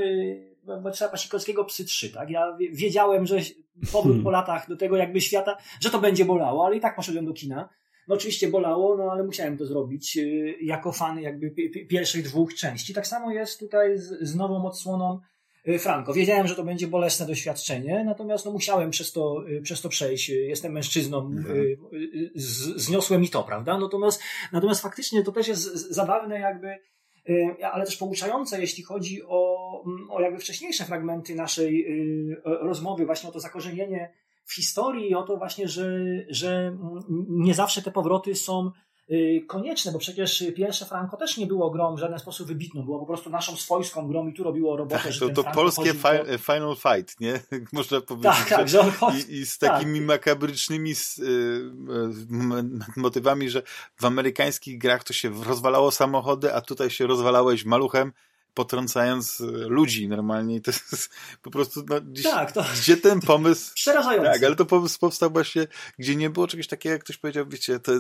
Władysława 0.83 1.11
Pasikowskiego 1.11 1.65
Psy 1.65 1.85
3, 1.85 2.11
tak? 2.11 2.31
Ja 2.31 2.57
wiedziałem, 2.73 3.27
że 3.27 3.37
powrót 3.93 4.23
po 4.23 4.31
latach 4.31 4.69
do 4.69 4.77
tego 4.77 4.97
jakby 4.97 5.21
świata, 5.21 5.57
że 5.81 5.91
to 5.91 5.99
będzie 5.99 6.25
bolało, 6.25 6.67
ale 6.67 6.77
i 6.77 6.81
tak 6.81 6.97
poszedłem 6.97 7.27
do 7.27 7.33
kina 7.33 7.69
No 8.09 8.15
oczywiście 8.15 8.49
bolało, 8.49 8.97
no 8.97 9.13
ale 9.13 9.25
musiałem 9.25 9.59
to 9.59 9.67
zrobić 9.67 10.17
y, 10.17 10.57
jako 10.61 10.93
fan 10.93 11.21
jakby 11.21 11.51
pierwszych 11.89 12.25
dwóch 12.25 12.55
części. 12.55 12.95
Tak 12.95 13.07
samo 13.07 13.31
jest 13.33 13.61
tutaj 13.61 13.99
z, 13.99 14.21
z 14.21 14.37
nową 14.37 14.67
odsłoną 14.67 15.21
y, 15.69 15.79
Franco. 15.79 16.13
Wiedziałem, 16.13 16.49
że 16.49 16.55
to 16.55 16.65
będzie 16.65 16.87
bolesne 16.87 17.27
doświadczenie, 17.27 18.05
natomiast 18.05 18.45
no 18.45 18.53
musiałem 18.53 18.91
przez 18.91 19.13
to, 19.13 19.49
y, 19.49 19.63
przez 19.63 19.81
to 19.81 19.89
przejść. 19.89 20.29
Jestem 20.29 20.73
mężczyzną, 20.73 21.19
mhm. 21.19 21.77
z, 22.35 22.83
zniosłem 22.83 23.25
i 23.25 23.29
to, 23.29 23.43
prawda? 23.43 23.79
Natomiast, 23.79 24.23
natomiast 24.53 24.83
faktycznie 24.83 25.23
to 25.23 25.33
też 25.33 25.49
jest 25.49 25.91
zabawne 25.91 26.41
jakby, 26.41 26.77
ale 27.73 27.85
też 27.85 27.97
pouczające, 27.97 28.61
jeśli 28.61 28.83
chodzi 28.83 29.23
o, 29.27 29.83
mm, 29.87 30.11
o 30.11 30.21
jakby 30.21 30.41
wcześniejsze 30.41 30.85
fragmenty 30.85 31.35
naszej 31.35 31.87
rozmowy, 32.45 33.07
właśnie 33.07 33.29
o 33.29 33.33
to 33.33 33.41
zakorzenienie 33.41 34.13
w 34.49 34.55
historii 34.55 35.15
o 35.15 35.23
to 35.23 35.37
właśnie, 35.37 35.69
że, 35.69 35.91
że 36.29 36.77
nie 37.29 37.55
zawsze 37.55 37.83
te 37.83 37.91
powroty 37.91 38.35
są 38.35 38.67
y, 38.67 38.71
konieczne, 39.47 39.93
bo 39.93 39.99
przecież 39.99 40.45
pierwsze 40.57 40.85
Franco 40.85 41.17
też 41.17 41.37
nie 41.37 41.47
było 41.47 41.71
grą 41.71 41.97
w 41.97 41.99
żaden 41.99 42.19
sposób 42.19 42.47
wybitną, 42.47 42.83
było 42.83 42.99
po 42.99 43.07
prostu 43.07 43.31
naszą 43.31 43.57
swojską 43.57 44.09
grą 44.09 44.29
i 44.29 44.33
tu 44.33 44.45
robiło 44.45 44.77
robotę. 44.77 45.03
Tak, 45.03 45.13
to, 45.21 45.29
to 45.29 45.45
polskie 45.45 45.95
fi. 45.95 46.39
Final 46.39 46.77
Fight, 46.77 47.21
nie? 47.21 47.41
Można 47.73 48.01
powiedzieć. 48.01 48.33
Tak, 48.39 48.49
tak, 48.49 48.69
że 48.69 48.93
I, 49.29 49.35
I, 49.35 49.47
z 49.47 49.59
takimi 49.59 49.99
tak. 49.99 50.09
makabrycznymi 50.09 50.93
y, 51.19 51.25
motywami, 52.97 53.51
że 53.51 53.63
w 53.97 54.05
amerykańskich 54.05 54.79
grach 54.79 55.05
to 55.05 55.13
się 55.13 55.45
rozwalało 55.45 55.91
samochody, 55.91 56.55
a 56.55 56.61
tutaj 56.61 56.91
się 56.91 57.07
rozwalałeś 57.07 57.65
maluchem 57.65 58.13
potrącając 58.59 59.41
e, 59.41 59.45
ludzi 59.47 60.09
normalnie. 60.09 60.61
To 60.61 60.71
jest 60.71 61.11
po 61.43 61.51
prostu, 61.51 61.85
no, 61.89 62.01
gdzieś, 62.01 62.25
tak, 62.25 62.53
to... 62.53 62.65
gdzie 62.75 62.97
ten 62.97 63.21
pomysł... 63.21 63.75
Przerażający. 63.75 64.33
Tak, 64.33 64.43
ale 64.43 64.57
to 64.57 64.65
pomysł 64.67 64.99
powstał 64.99 65.31
właśnie, 65.31 65.67
gdzie 65.99 66.17
nie 66.17 66.31
było 66.31 66.47
czegoś 66.47 66.67
takiego, 66.67 66.93
jak 66.93 67.05
ktoś 67.05 67.17
powiedział, 67.17 67.47
wiecie, 67.49 67.79
to 67.79 67.93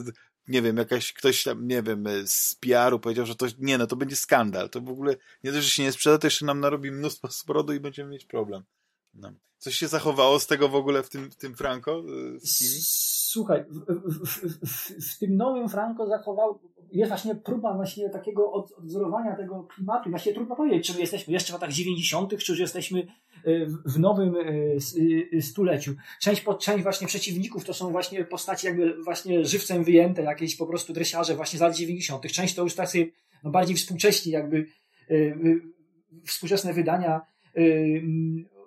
nie 0.48 0.62
wiem, 0.62 0.76
jakaś, 0.76 1.12
ktoś 1.12 1.42
tam, 1.42 1.68
nie 1.68 1.82
wiem, 1.82 2.06
e, 2.06 2.26
z 2.26 2.54
PR-u 2.54 3.00
powiedział, 3.00 3.26
że 3.26 3.36
to, 3.36 3.46
nie 3.58 3.78
no, 3.78 3.86
to 3.86 3.96
będzie 3.96 4.16
skandal. 4.16 4.70
To 4.70 4.80
w 4.80 4.88
ogóle, 4.88 5.16
nie 5.44 5.52
dość, 5.52 5.66
że 5.66 5.72
się 5.72 5.82
nie 5.82 5.92
sprzeda, 5.92 6.18
to 6.18 6.26
jeszcze 6.26 6.46
nam 6.46 6.60
narobi 6.60 6.90
mnóstwo 6.90 7.30
smrodu 7.40 7.72
i 7.72 7.80
będziemy 7.80 8.10
mieć 8.10 8.24
problem. 8.24 8.62
No. 9.14 9.32
Coś 9.58 9.74
się 9.74 9.88
zachowało 9.88 10.40
z 10.40 10.46
tego 10.46 10.68
w 10.68 10.74
ogóle 10.74 11.02
w 11.02 11.08
tym, 11.08 11.30
w 11.30 11.36
tym 11.36 11.54
Franco? 11.54 11.98
E, 11.98 12.40
z 12.40 13.08
Słuchaj, 13.28 13.64
w, 13.68 13.78
w, 14.26 14.48
w, 14.66 15.10
w, 15.10 15.18
tym 15.18 15.36
nowym 15.36 15.68
Franco 15.68 16.06
zachował, 16.06 16.60
jest 16.92 17.08
właśnie 17.08 17.34
próba 17.34 17.74
właśnie 17.74 18.10
takiego 18.10 18.52
od, 18.52 18.72
odwzorowania 18.72 19.36
tego 19.36 19.68
klimatu. 19.74 20.10
Właśnie 20.10 20.34
trudno 20.34 20.56
powiedzieć, 20.56 20.86
czy 20.86 20.94
my 20.94 21.00
jesteśmy 21.00 21.32
jeszcze 21.32 21.52
w 21.52 21.54
latach 21.54 21.72
90., 21.72 22.38
czy 22.38 22.52
już 22.52 22.60
jesteśmy 22.60 23.00
e, 23.00 23.06
w 23.84 23.98
nowym 23.98 24.34
e, 25.36 25.40
stuleciu. 25.40 25.94
Część, 26.20 26.44
część 26.60 26.82
właśnie 26.82 27.06
przeciwników 27.06 27.64
to 27.64 27.74
są 27.74 27.90
właśnie 27.90 28.24
postaci 28.24 28.66
jakby 28.66 29.02
właśnie 29.02 29.44
żywcem 29.44 29.84
wyjęte, 29.84 30.22
jakieś 30.22 30.56
po 30.56 30.66
prostu 30.66 30.92
dresiarze 30.92 31.34
właśnie 31.34 31.58
z 31.58 31.62
lat 31.62 31.76
90. 31.76 32.32
Część 32.32 32.54
to 32.54 32.62
już 32.62 32.74
tacy 32.74 33.10
no 33.44 33.50
bardziej 33.50 33.76
współcześni 33.76 34.32
jakby 34.32 34.66
współczesne 36.24 36.72
wydania 36.72 37.20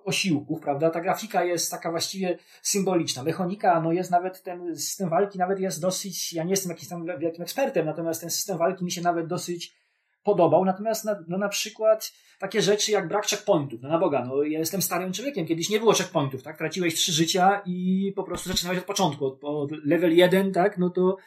osiłków, 0.05 0.61
prawda? 0.61 0.89
Ta 0.89 1.01
grafika 1.01 1.43
jest 1.43 1.71
taka 1.71 1.91
właściwie 1.91 2.37
symboliczna. 2.61 3.23
Mechanika, 3.23 3.81
no 3.81 3.91
jest 3.91 4.11
nawet 4.11 4.43
ten 4.43 4.75
system 4.75 5.09
walki 5.09 5.39
nawet 5.39 5.59
jest 5.59 5.81
dosyć, 5.81 6.33
ja 6.33 6.43
nie 6.43 6.51
jestem 6.51 6.69
jakimś 6.69 6.89
tam 6.89 7.05
wielkim 7.19 7.43
ekspertem, 7.43 7.85
natomiast 7.85 8.21
ten 8.21 8.29
system 8.29 8.57
walki 8.57 8.85
mi 8.85 8.91
się 8.91 9.01
nawet 9.01 9.27
dosyć 9.27 9.81
podobał. 10.23 10.65
Natomiast 10.65 11.05
na, 11.05 11.23
no 11.27 11.37
na 11.37 11.49
przykład 11.49 12.11
takie 12.39 12.61
rzeczy 12.61 12.91
jak 12.91 13.07
brak 13.07 13.25
checkpointów. 13.25 13.81
No 13.81 13.89
na 13.89 13.99
Boga, 13.99 14.25
no 14.25 14.43
ja 14.43 14.59
jestem 14.59 14.81
starym 14.81 15.13
człowiekiem. 15.13 15.47
Kiedyś 15.47 15.69
nie 15.69 15.79
było 15.79 15.93
checkpointów, 15.93 16.43
tak? 16.43 16.57
Traciłeś 16.57 16.95
trzy 16.95 17.11
życia 17.11 17.61
i 17.65 18.13
po 18.15 18.23
prostu 18.23 18.49
zaczynałeś 18.49 18.79
od 18.79 18.85
początku, 18.85 19.25
od, 19.25 19.43
od 19.43 19.71
level 19.85 20.15
1, 20.17 20.53
tak? 20.53 20.77
No 20.77 20.89
to 20.89 21.17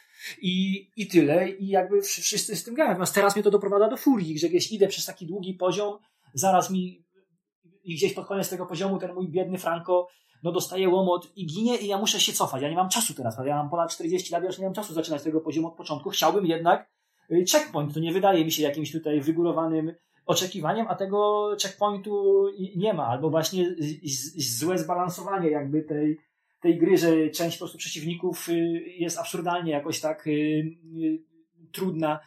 i, 0.40 0.86
i 0.96 1.06
tyle. 1.06 1.50
I 1.50 1.68
jakby 1.68 2.02
wszyscy 2.02 2.56
z 2.56 2.64
tym 2.64 2.74
grają. 2.74 2.90
Natomiast 2.90 3.14
teraz 3.14 3.36
mnie 3.36 3.42
to 3.42 3.50
doprowadza 3.50 3.88
do 3.88 3.96
furii, 3.96 4.38
że 4.38 4.48
gdzieś 4.48 4.72
idę 4.72 4.88
przez 4.88 5.06
taki 5.06 5.26
długi 5.26 5.54
poziom, 5.54 5.98
zaraz 6.34 6.70
mi 6.70 7.03
i 7.84 7.94
gdzieś 7.94 8.14
pod 8.14 8.26
koniec 8.26 8.50
tego 8.50 8.66
poziomu 8.66 8.98
ten 8.98 9.14
mój 9.14 9.28
biedny 9.28 9.58
Franco 9.58 10.08
no 10.42 10.52
dostaje 10.52 10.88
łomot 10.88 11.32
i 11.36 11.46
ginie 11.46 11.76
i 11.76 11.86
ja 11.86 11.98
muszę 11.98 12.20
się 12.20 12.32
cofać. 12.32 12.62
Ja 12.62 12.70
nie 12.70 12.76
mam 12.76 12.88
czasu 12.88 13.14
teraz, 13.14 13.38
ja 13.46 13.56
mam 13.56 13.70
ponad 13.70 13.92
40 13.92 14.32
lat, 14.32 14.42
ja 14.42 14.48
już 14.48 14.58
nie 14.58 14.64
mam 14.64 14.74
czasu 14.74 14.94
zaczynać 14.94 15.22
tego 15.22 15.40
poziomu 15.40 15.68
od 15.68 15.74
początku. 15.74 16.10
Chciałbym 16.10 16.46
jednak 16.46 16.90
y, 17.30 17.44
checkpoint, 17.52 17.94
to 17.94 18.00
nie 18.00 18.12
wydaje 18.12 18.44
mi 18.44 18.52
się 18.52 18.62
jakimś 18.62 18.92
tutaj 18.92 19.20
wygórowanym 19.20 19.94
oczekiwaniem, 20.26 20.86
a 20.88 20.94
tego 20.94 21.48
checkpointu 21.62 22.46
nie 22.76 22.94
ma, 22.94 23.06
albo 23.06 23.30
właśnie 23.30 23.74
złe 24.36 24.78
zbalansowanie 24.78 25.50
jakby 25.50 25.82
tej, 25.82 26.18
tej 26.60 26.78
gry, 26.78 26.96
że 26.96 27.30
część 27.30 27.56
po 27.56 27.60
prostu 27.60 27.78
przeciwników 27.78 28.48
y, 28.48 28.54
jest 28.98 29.18
absurdalnie 29.18 29.72
jakoś 29.72 30.00
tak 30.00 30.26
y, 30.26 30.76
trudna 31.72 32.20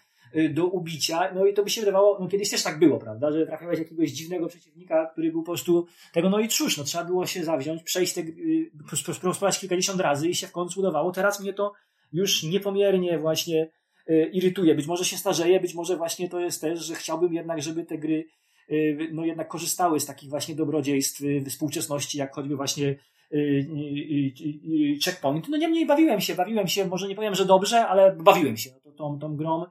do 0.50 0.66
ubicia. 0.66 1.34
No 1.36 1.46
i 1.46 1.54
to 1.54 1.64
by 1.64 1.70
się 1.70 1.82
wydawało, 1.82 2.18
no 2.20 2.28
kiedyś 2.28 2.50
też 2.50 2.64
tak 2.64 2.80
było, 2.80 3.00
prawda, 3.00 3.32
że 3.32 3.46
trafiałeś 3.46 3.80
jakiegoś 3.80 4.12
dziwnego 4.12 4.48
przeciwnika, 4.48 5.10
który 5.12 5.32
był 5.32 5.42
po 5.42 5.52
prostu 5.52 5.88
tego, 6.14 6.30
no 6.30 6.40
i 6.40 6.48
cóż, 6.48 6.78
no 6.78 6.84
trzeba 6.84 7.04
było 7.04 7.26
się 7.26 7.44
zawziąć, 7.44 7.84
przejść 7.84 8.14
te, 8.14 8.22
y, 8.22 9.14
spróbować 9.14 9.60
kilkadziesiąt 9.60 10.02
razy 10.02 10.30
i 10.30 10.36
się 10.36 10.48
w 10.48 10.52
końcu 10.52 10.80
udawało. 10.80 11.12
Teraz 11.12 11.40
mnie 11.40 11.54
to 11.54 11.74
już 12.14 12.44
niepomiernie 12.44 13.20
właśnie 13.20 13.70
y, 14.10 14.30
irytuje. 14.34 14.76
Być 14.76 14.88
może 14.88 15.06
się 15.06 15.18
starzeje, 15.18 15.60
być 15.60 15.74
może 15.74 15.98
właśnie 15.98 16.30
to 16.30 16.40
jest 16.40 16.62
też, 16.62 16.80
że 16.80 16.96
chciałbym 16.96 17.34
jednak, 17.34 17.62
żeby 17.62 17.86
te 17.86 17.98
gry 17.98 18.26
no 19.12 19.26
jednak 19.26 19.48
korzystały 19.48 20.00
z 20.00 20.06
takich 20.06 20.30
właśnie 20.30 20.56
dobrodziejstw 20.56 21.22
współczesności, 21.50 22.18
jak 22.18 22.36
choćby 22.36 22.56
właśnie 22.56 22.96
checkpoint. 25.06 25.50
No 25.50 25.58
niemniej 25.58 25.86
bawiłem 25.86 26.22
się, 26.22 26.36
bawiłem 26.36 26.68
się, 26.68 26.88
może 26.88 27.08
nie 27.08 27.16
powiem, 27.16 27.36
że 27.36 27.46
dobrze, 27.46 27.88
ale 27.88 28.16
bawiłem 28.16 28.58
się 28.58 28.70
tą, 28.98 29.20
tą 29.20 29.36
grą 29.36 29.66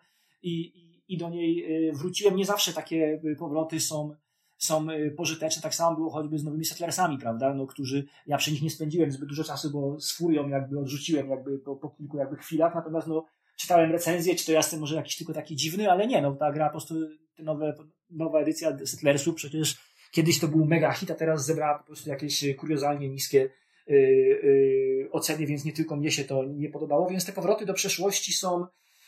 i, 0.47 0.73
i, 1.09 1.19
do 1.19 1.31
niej 1.31 1.87
y, 1.89 1.93
wróciłem. 1.93 2.37
Nie 2.37 2.45
zawsze 2.45 2.73
takie 2.73 3.21
y, 3.25 3.37
powroty 3.37 3.81
są, 3.81 4.15
są 4.59 4.91
y, 4.91 5.11
pożyteczne. 5.11 5.63
Tak 5.63 5.75
samo 5.75 5.97
było 5.97 6.11
choćby 6.11 6.39
z 6.39 6.45
nowymi 6.45 6.65
Settlersami, 6.65 7.19
prawda? 7.19 7.55
No, 7.55 7.67
którzy, 7.67 8.07
ja 8.27 8.37
przy 8.37 8.53
nich 8.53 8.63
nie 8.63 8.71
spędziłem 8.71 9.13
zbyt 9.13 9.29
dużo 9.29 9.45
czasu, 9.45 9.71
bo 9.71 10.01
z 10.01 10.13
furią 10.13 10.49
jakby 10.49 10.79
odrzuciłem 10.79 11.31
jakby 11.31 11.59
po, 11.59 11.77
po 11.77 11.91
kilku 11.91 12.19
jakby 12.19 12.37
chwilach, 12.37 12.75
natomiast 12.75 13.07
no, 13.07 13.27
czytałem 13.57 13.93
recenzję, 13.93 14.35
czy 14.35 14.47
to 14.47 14.53
ja 14.53 14.59
jestem 14.59 14.81
może 14.81 14.97
jakiś 14.97 15.17
tylko 15.17 15.33
taki 15.33 15.57
dziwny, 15.57 15.91
ale 15.91 16.07
nie, 16.07 16.23
no 16.23 16.33
ta 16.33 16.53
gra 16.53 16.67
po 16.67 16.73
prostu, 16.73 16.95
nowe, 17.39 17.75
nowa 18.11 18.41
edycja 18.41 18.79
Settlersów 18.87 19.35
przecież 19.35 19.77
kiedyś 20.11 20.41
to 20.41 20.49
był 20.49 20.65
mega 20.65 20.93
hit, 20.93 21.11
a 21.11 21.15
teraz 21.15 21.47
zebrała 21.47 21.79
po 21.79 21.85
prostu 21.85 22.11
jakieś 22.11 22.45
kuriozalnie 22.57 23.09
niskie 23.09 23.51
yy, 23.87 23.97
yy, 23.97 25.09
oceny, 25.13 25.47
więc 25.47 25.65
nie 25.65 25.73
tylko 25.73 25.97
mnie 25.97 26.11
się 26.11 26.25
to 26.25 26.45
nie 26.45 26.69
podobało, 26.69 27.09
więc 27.09 27.25
te 27.25 27.33
powroty 27.33 27.67
do 27.67 27.75
przeszłości 27.75 28.33
są 28.33 28.67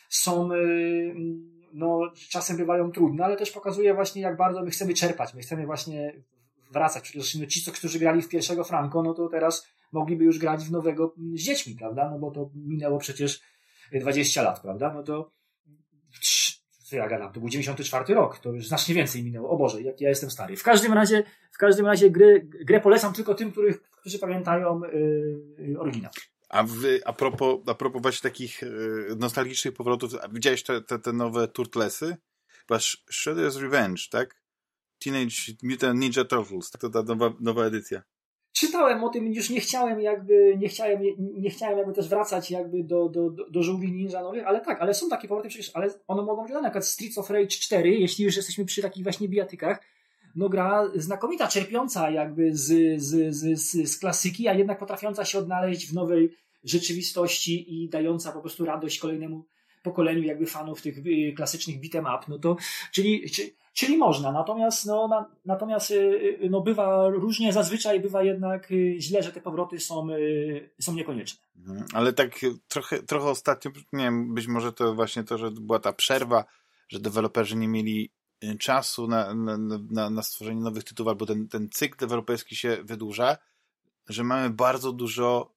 są, 0.09 0.51
y, 0.53 1.15
no, 1.73 2.11
czasem 2.29 2.57
bywają 2.57 2.91
trudne, 2.91 3.25
ale 3.25 3.37
też 3.37 3.51
pokazuje 3.51 3.93
właśnie, 3.93 4.21
jak 4.21 4.37
bardzo 4.37 4.63
my 4.63 4.71
chcemy 4.71 4.93
czerpać, 4.93 5.33
my 5.33 5.41
chcemy 5.41 5.65
właśnie 5.65 6.13
wracać. 6.71 7.03
Przecież 7.03 7.35
no, 7.35 7.45
ci, 7.45 7.61
co, 7.61 7.71
którzy 7.71 7.99
grali 7.99 8.21
w 8.21 8.29
pierwszego 8.29 8.63
Franco, 8.63 9.03
no 9.03 9.13
to 9.13 9.27
teraz 9.27 9.67
mogliby 9.91 10.23
już 10.23 10.39
grać 10.39 10.63
w 10.63 10.71
nowego 10.71 11.13
z 11.33 11.41
dziećmi, 11.41 11.75
prawda? 11.75 12.09
No 12.11 12.19
bo 12.19 12.31
to 12.31 12.49
minęło 12.55 12.99
przecież 12.99 13.41
20 13.91 14.41
lat, 14.41 14.59
prawda? 14.59 14.93
No 14.93 15.03
to 15.03 15.31
co 16.89 16.95
ja 16.95 17.07
gadam, 17.07 17.33
to 17.33 17.39
był 17.39 17.49
94 17.49 18.13
rok, 18.13 18.39
to 18.39 18.51
już 18.51 18.67
znacznie 18.67 18.95
więcej 18.95 19.23
minęło. 19.23 19.49
O 19.49 19.57
Boże, 19.57 19.81
ja 19.81 20.09
jestem 20.09 20.31
stary. 20.31 20.55
W 20.55 20.63
każdym 20.63 20.93
razie, 20.93 21.23
w 21.51 21.57
każdym 21.57 21.85
razie 21.85 22.11
gry, 22.11 22.47
grę 22.65 22.79
polecam 22.79 23.13
tylko 23.13 23.35
tym, 23.35 23.51
których, 23.51 23.81
którzy 23.81 24.19
pamiętają 24.19 24.81
yy, 25.57 25.79
oryginał. 25.79 26.11
A, 26.49 26.63
wy, 26.63 27.01
a, 27.05 27.13
propos, 27.13 27.59
a 27.67 27.73
propos 27.73 28.01
właśnie 28.01 28.29
takich 28.29 28.63
e, 28.63 28.67
nostalgicznych 29.17 29.73
powrotów, 29.73 30.11
widziałeś 30.31 30.63
te, 30.63 30.81
te, 30.81 30.99
te 30.99 31.13
nowe 31.13 31.47
Turtlesy? 31.47 32.17
Masz 32.69 33.03
Shredder's 33.11 33.61
Revenge, 33.61 34.01
tak? 34.11 34.41
Teenage 34.99 35.35
Mutant 35.63 35.99
Ninja 35.99 36.25
Turtles, 36.25 36.71
to 36.71 36.89
ta 36.89 37.03
nowa, 37.03 37.33
nowa 37.39 37.65
edycja. 37.65 38.01
Czytałem 38.53 39.03
o 39.03 39.09
tym, 39.09 39.33
już 39.33 39.49
nie 39.49 39.59
chciałem 39.59 40.01
jakby, 40.01 40.55
nie 40.57 40.67
chciałem, 40.67 41.01
nie 41.17 41.49
chciałem 41.49 41.77
jakby 41.77 41.93
też 41.93 42.09
wracać 42.09 42.51
jakby 42.51 42.83
do, 42.83 43.09
do, 43.09 43.29
do, 43.29 43.49
do 43.49 43.63
żółwi 43.63 43.91
ninja 43.91 44.21
nowych, 44.21 44.47
ale 44.47 44.61
tak, 44.61 44.81
ale 44.81 44.93
są 44.93 45.09
takie 45.09 45.27
powroty 45.27 45.49
przecież, 45.49 45.71
ale 45.73 45.89
one 46.07 46.21
mogą 46.21 46.41
być 46.43 46.51
dane, 46.51 46.61
na 46.61 46.69
przykład 46.69 46.85
Streets 46.85 47.17
of 47.17 47.29
Rage 47.29 47.47
4, 47.47 47.89
jeśli 47.89 48.25
już 48.25 48.35
jesteśmy 48.35 48.65
przy 48.65 48.81
takich 48.81 49.03
właśnie 49.03 49.29
bijatykach, 49.29 49.79
no 50.35 50.49
gra 50.49 50.91
znakomita, 50.95 51.47
czerpiąca 51.47 52.09
jakby 52.09 52.55
z, 52.55 53.01
z, 53.01 53.35
z, 53.35 53.59
z, 53.59 53.91
z 53.91 53.99
klasyki, 53.99 54.47
a 54.47 54.53
jednak 54.53 54.79
potrafiąca 54.79 55.25
się 55.25 55.39
odnaleźć 55.39 55.89
w 55.89 55.93
nowej 55.93 56.35
rzeczywistości 56.63 57.83
i 57.83 57.89
dająca 57.89 58.31
po 58.31 58.41
prostu 58.41 58.65
radość 58.65 58.99
kolejnemu 58.99 59.45
pokoleniu 59.83 60.23
jakby 60.23 60.45
fanów 60.45 60.81
tych 60.81 60.97
y, 60.97 61.33
klasycznych 61.35 61.81
beat'em 61.81 62.17
up, 62.17 62.25
no 62.27 62.39
to, 62.39 62.55
czyli, 62.91 63.23
czyli 63.73 63.97
można, 63.97 64.31
natomiast, 64.31 64.85
no, 64.85 65.07
na, 65.07 65.25
natomiast 65.45 65.91
y, 65.91 65.95
y, 66.43 66.49
no, 66.49 66.61
bywa 66.61 67.09
różnie, 67.09 67.53
zazwyczaj 67.53 67.99
bywa 67.99 68.23
jednak 68.23 68.67
źle, 68.97 69.23
że 69.23 69.31
te 69.31 69.41
powroty 69.41 69.79
są, 69.79 70.07
są 70.79 70.93
niekonieczne. 70.93 71.39
Mhm, 71.57 71.85
ale 71.93 72.13
tak 72.13 72.39
trochę, 72.67 73.03
trochę 73.03 73.29
ostatnio, 73.29 73.71
nie 73.93 74.03
wiem, 74.03 74.33
być 74.33 74.47
może 74.47 74.73
to 74.73 74.95
właśnie 74.95 75.23
to, 75.23 75.37
że 75.37 75.51
była 75.51 75.79
ta 75.79 75.93
przerwa, 75.93 76.45
że 76.87 76.99
deweloperzy 76.99 77.55
nie 77.55 77.67
mieli 77.67 78.11
czasu 78.59 79.07
na, 79.07 79.33
na, 79.33 79.57
na, 79.91 80.09
na 80.09 80.21
stworzenie 80.21 80.61
nowych 80.61 80.83
tytułów, 80.83 81.09
albo 81.09 81.25
ten, 81.25 81.47
ten 81.47 81.69
cykl 81.69 81.97
deweloperski 81.97 82.55
się 82.55 82.77
wydłuża, 82.83 83.37
że 84.07 84.23
mamy 84.23 84.49
bardzo 84.49 84.91
dużo 84.91 85.53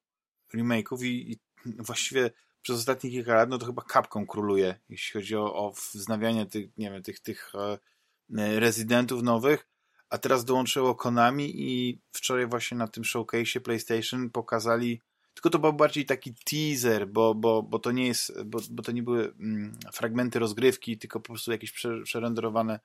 remake'ów 0.55 1.05
i, 1.05 1.31
i 1.31 1.39
właściwie 1.65 2.31
przez 2.61 2.77
ostatnie 2.77 3.09
kilka 3.09 3.35
lat, 3.35 3.49
no 3.49 3.57
to 3.57 3.65
chyba 3.65 3.81
kapką 3.81 4.27
króluje, 4.27 4.79
jeśli 4.89 5.13
chodzi 5.13 5.35
o, 5.35 5.55
o 5.55 5.71
wznawianie 5.71 6.45
tych, 6.45 6.77
nie 6.77 6.91
wiem, 6.91 7.03
tych, 7.03 7.19
tych 7.19 7.51
e, 7.55 8.59
rezydentów 8.59 9.23
nowych, 9.23 9.67
a 10.09 10.17
teraz 10.17 10.45
dołączyło 10.45 10.95
Konami 10.95 11.51
i 11.55 12.01
wczoraj 12.11 12.47
właśnie 12.47 12.77
na 12.77 12.87
tym 12.87 13.03
showcase 13.03 13.59
PlayStation 13.59 14.29
pokazali 14.29 15.01
tylko 15.33 15.49
to 15.49 15.59
był 15.59 15.73
bardziej 15.73 16.05
taki 16.05 16.33
teaser, 16.33 17.07
bo, 17.07 17.35
bo, 17.35 17.63
bo 17.63 17.79
to 17.79 17.91
nie 17.91 18.07
jest, 18.07 18.43
bo, 18.43 18.59
bo 18.71 18.83
to 18.83 18.91
nie 18.91 19.03
były 19.03 19.33
mm, 19.39 19.77
fragmenty 19.93 20.39
rozgrywki, 20.39 20.97
tylko 20.97 21.19
po 21.19 21.25
prostu 21.25 21.51
jakieś 21.51 21.71
prze, 21.71 22.01
przerenderowane 22.03 22.79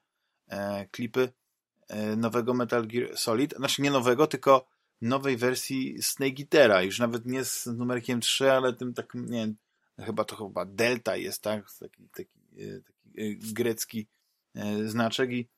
e, 0.49 0.87
klipy 0.87 1.33
e, 1.89 2.17
nowego 2.17 2.55
Metal 2.55 2.87
Gear 2.87 3.19
Solid. 3.19 3.55
Znaczy 3.57 3.83
nie 3.83 3.91
nowego, 3.91 4.27
tylko 4.27 4.69
nowej 5.01 5.37
wersji 5.37 6.03
Snake 6.03 6.43
Eatera. 6.43 6.83
Już 6.83 6.99
nawet 6.99 7.27
nie 7.27 7.45
z 7.45 7.67
numerkiem 7.67 8.21
3, 8.21 8.53
ale 8.53 8.73
tym 8.73 8.95
takim, 8.95 9.27
nie 9.27 9.39
wiem, 9.39 9.57
chyba 9.99 10.25
to 10.25 10.37
chyba 10.37 10.65
Delta 10.65 11.17
jest, 11.17 11.43
tak? 11.43 11.67
Taki, 11.81 12.09
taki, 12.09 12.39
e, 12.59 12.81
taki 12.81 13.21
e, 13.21 13.53
grecki 13.53 14.09
e, 14.55 14.89
znaczek 14.89 15.33
i 15.33 15.49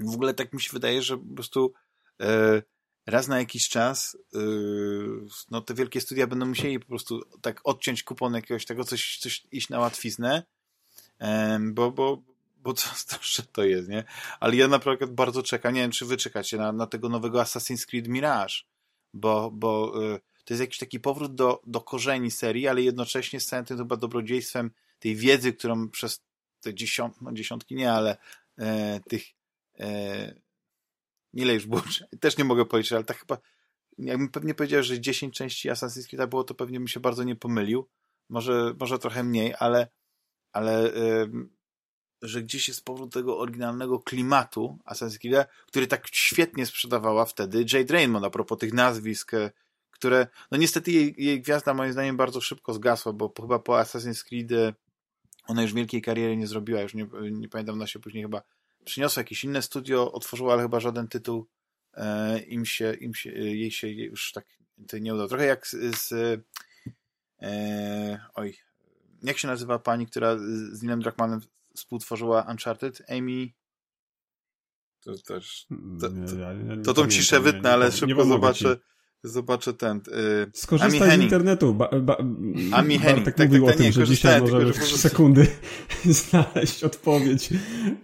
w 0.00 0.14
ogóle 0.14 0.34
tak 0.34 0.52
mi 0.52 0.60
się 0.60 0.70
wydaje, 0.72 1.02
że 1.02 1.18
po 1.18 1.34
prostu 1.34 1.72
e, 2.20 2.62
raz 3.06 3.28
na 3.28 3.38
jakiś 3.38 3.68
czas 3.68 4.18
yy, 4.32 5.26
no 5.50 5.60
te 5.60 5.74
wielkie 5.74 6.00
studia 6.00 6.26
będą 6.26 6.46
musieli 6.46 6.80
po 6.80 6.86
prostu 6.86 7.22
tak 7.40 7.60
odciąć 7.64 8.02
kupon 8.02 8.34
jakiegoś 8.34 8.64
tego, 8.64 8.84
coś, 8.84 9.18
coś 9.18 9.46
iść 9.52 9.68
na 9.68 9.78
łatwiznę, 9.78 10.42
yy, 11.20 11.26
bo, 11.72 11.90
bo, 11.90 12.22
bo 12.56 12.74
co 12.74 12.88
że 13.22 13.42
to 13.42 13.64
jest, 13.64 13.88
nie? 13.88 14.04
Ale 14.40 14.56
ja 14.56 14.68
naprawdę 14.68 15.06
bardzo 15.06 15.42
czekam, 15.42 15.74
nie 15.74 15.80
wiem, 15.80 15.90
czy 15.90 16.06
wy 16.06 16.16
czekacie 16.16 16.56
na, 16.56 16.72
na 16.72 16.86
tego 16.86 17.08
nowego 17.08 17.42
Assassin's 17.42 17.86
Creed 17.86 18.08
Mirage, 18.08 18.54
bo, 19.14 19.50
bo 19.50 20.02
yy, 20.02 20.20
to 20.44 20.54
jest 20.54 20.60
jakiś 20.60 20.78
taki 20.78 21.00
powrót 21.00 21.34
do, 21.34 21.62
do 21.66 21.80
korzeni 21.80 22.30
serii, 22.30 22.68
ale 22.68 22.82
jednocześnie 22.82 23.40
z 23.40 23.46
całym 23.46 23.64
tym 23.64 23.78
chyba 23.78 23.96
dobrodziejstwem 23.96 24.70
tej 24.98 25.16
wiedzy, 25.16 25.52
którą 25.52 25.88
przez 25.88 26.22
te 26.60 26.74
dziesiąt, 26.74 27.22
no 27.22 27.32
dziesiątki 27.32 27.74
nie, 27.74 27.92
ale 27.92 28.16
e, 28.58 29.00
tych 29.00 29.24
e, 29.78 30.34
ile 31.42 31.54
już 31.54 31.66
było, 31.66 31.82
też 32.20 32.38
nie 32.38 32.44
mogę 32.44 32.64
powiedzieć, 32.64 32.92
ale 32.92 33.04
tak 33.04 33.18
chyba, 33.18 33.38
jakbym 33.98 34.28
pewnie 34.28 34.54
powiedział, 34.54 34.82
że 34.82 35.00
10 35.00 35.34
części 35.34 35.70
Assassin's 35.70 36.08
Creed 36.08 36.30
było, 36.30 36.44
to 36.44 36.54
pewnie 36.54 36.78
bym 36.78 36.88
się 36.88 37.00
bardzo 37.00 37.24
nie 37.24 37.36
pomylił. 37.36 37.88
Może, 38.28 38.74
może 38.80 38.98
trochę 38.98 39.24
mniej, 39.24 39.54
ale, 39.58 39.88
ale 40.52 40.82
yy, 40.82 41.48
że 42.22 42.42
gdzieś 42.42 42.68
jest 42.68 42.84
powrót 42.84 43.12
tego 43.12 43.38
oryginalnego 43.38 44.00
klimatu 44.00 44.78
Assassin's 44.86 45.18
Creed, 45.18 45.48
który 45.66 45.86
tak 45.86 46.08
świetnie 46.12 46.66
sprzedawała 46.66 47.24
wtedy 47.24 47.64
Jade 47.72 47.94
Raymond, 47.94 48.24
a 48.24 48.30
propos 48.30 48.58
tych 48.58 48.72
nazwisk, 48.72 49.34
e, 49.34 49.50
które, 49.90 50.26
no 50.50 50.58
niestety 50.58 50.92
jej, 50.92 51.14
jej 51.18 51.42
gwiazda 51.42 51.74
moim 51.74 51.92
zdaniem 51.92 52.16
bardzo 52.16 52.40
szybko 52.40 52.74
zgasła, 52.74 53.12
bo 53.12 53.32
chyba 53.40 53.58
po 53.58 53.72
Assassin's 53.72 54.24
Creed 54.24 54.52
e, 54.52 54.74
ona 55.46 55.62
już 55.62 55.74
wielkiej 55.74 56.02
kariery 56.02 56.36
nie 56.36 56.46
zrobiła, 56.46 56.80
już 56.80 56.94
nie, 56.94 57.06
nie 57.30 57.48
pamiętam, 57.48 57.74
ona 57.74 57.86
się 57.86 57.98
później 57.98 58.22
chyba 58.24 58.42
przyniosła 58.86 59.20
jakieś 59.20 59.44
inne 59.44 59.62
studio, 59.62 60.12
otworzyła, 60.12 60.52
ale 60.52 60.62
chyba 60.62 60.80
żaden 60.80 61.08
tytuł 61.08 61.46
e, 61.94 62.38
im 62.38 62.66
się, 62.66 62.94
im 62.94 63.14
się, 63.14 63.30
e, 63.30 63.34
jej 63.34 63.70
się 63.70 63.88
już 63.88 64.32
tak 64.32 64.46
nie 65.00 65.14
udał. 65.14 65.28
Trochę 65.28 65.46
jak 65.46 65.66
z, 65.66 65.76
z 65.96 66.12
e, 67.42 68.20
oj, 68.34 68.58
jak 69.22 69.38
się 69.38 69.48
nazywa 69.48 69.78
pani, 69.78 70.06
która 70.06 70.38
z 70.72 70.82
Nilem 70.82 71.00
Druckmannem 71.00 71.40
współtworzyła 71.74 72.46
Uncharted? 72.50 73.02
Amy 73.10 73.48
to 75.00 75.18
też 75.18 75.66
to, 76.00 76.08
to, 76.08 76.82
to 76.84 76.94
tą 76.94 77.08
ciszę 77.08 77.40
wytnę, 77.40 77.72
ale 77.72 77.92
szybko 77.92 78.24
zobaczę 78.24 78.76
zobaczę 79.28 79.74
ten. 79.74 80.00
Yy, 80.06 80.50
Skorzystaj 80.54 81.18
z 81.18 81.22
internetu. 81.22 81.74
Ba, 81.74 81.88
ba, 82.00 82.16
Ami 82.72 82.98
Henning. 82.98 83.24
Tak, 83.24 83.34
tak 83.34 83.48
mówił 83.48 83.66
tak, 83.66 83.74
o 83.74 83.78
tym, 83.78 83.92
że 83.92 84.06
dzisiaj 84.06 84.40
możemy 84.40 84.72
w 84.72 84.78
3 84.78 84.98
sekundy 84.98 85.46
znaleźć 86.04 86.84
odpowiedź. 86.84 87.48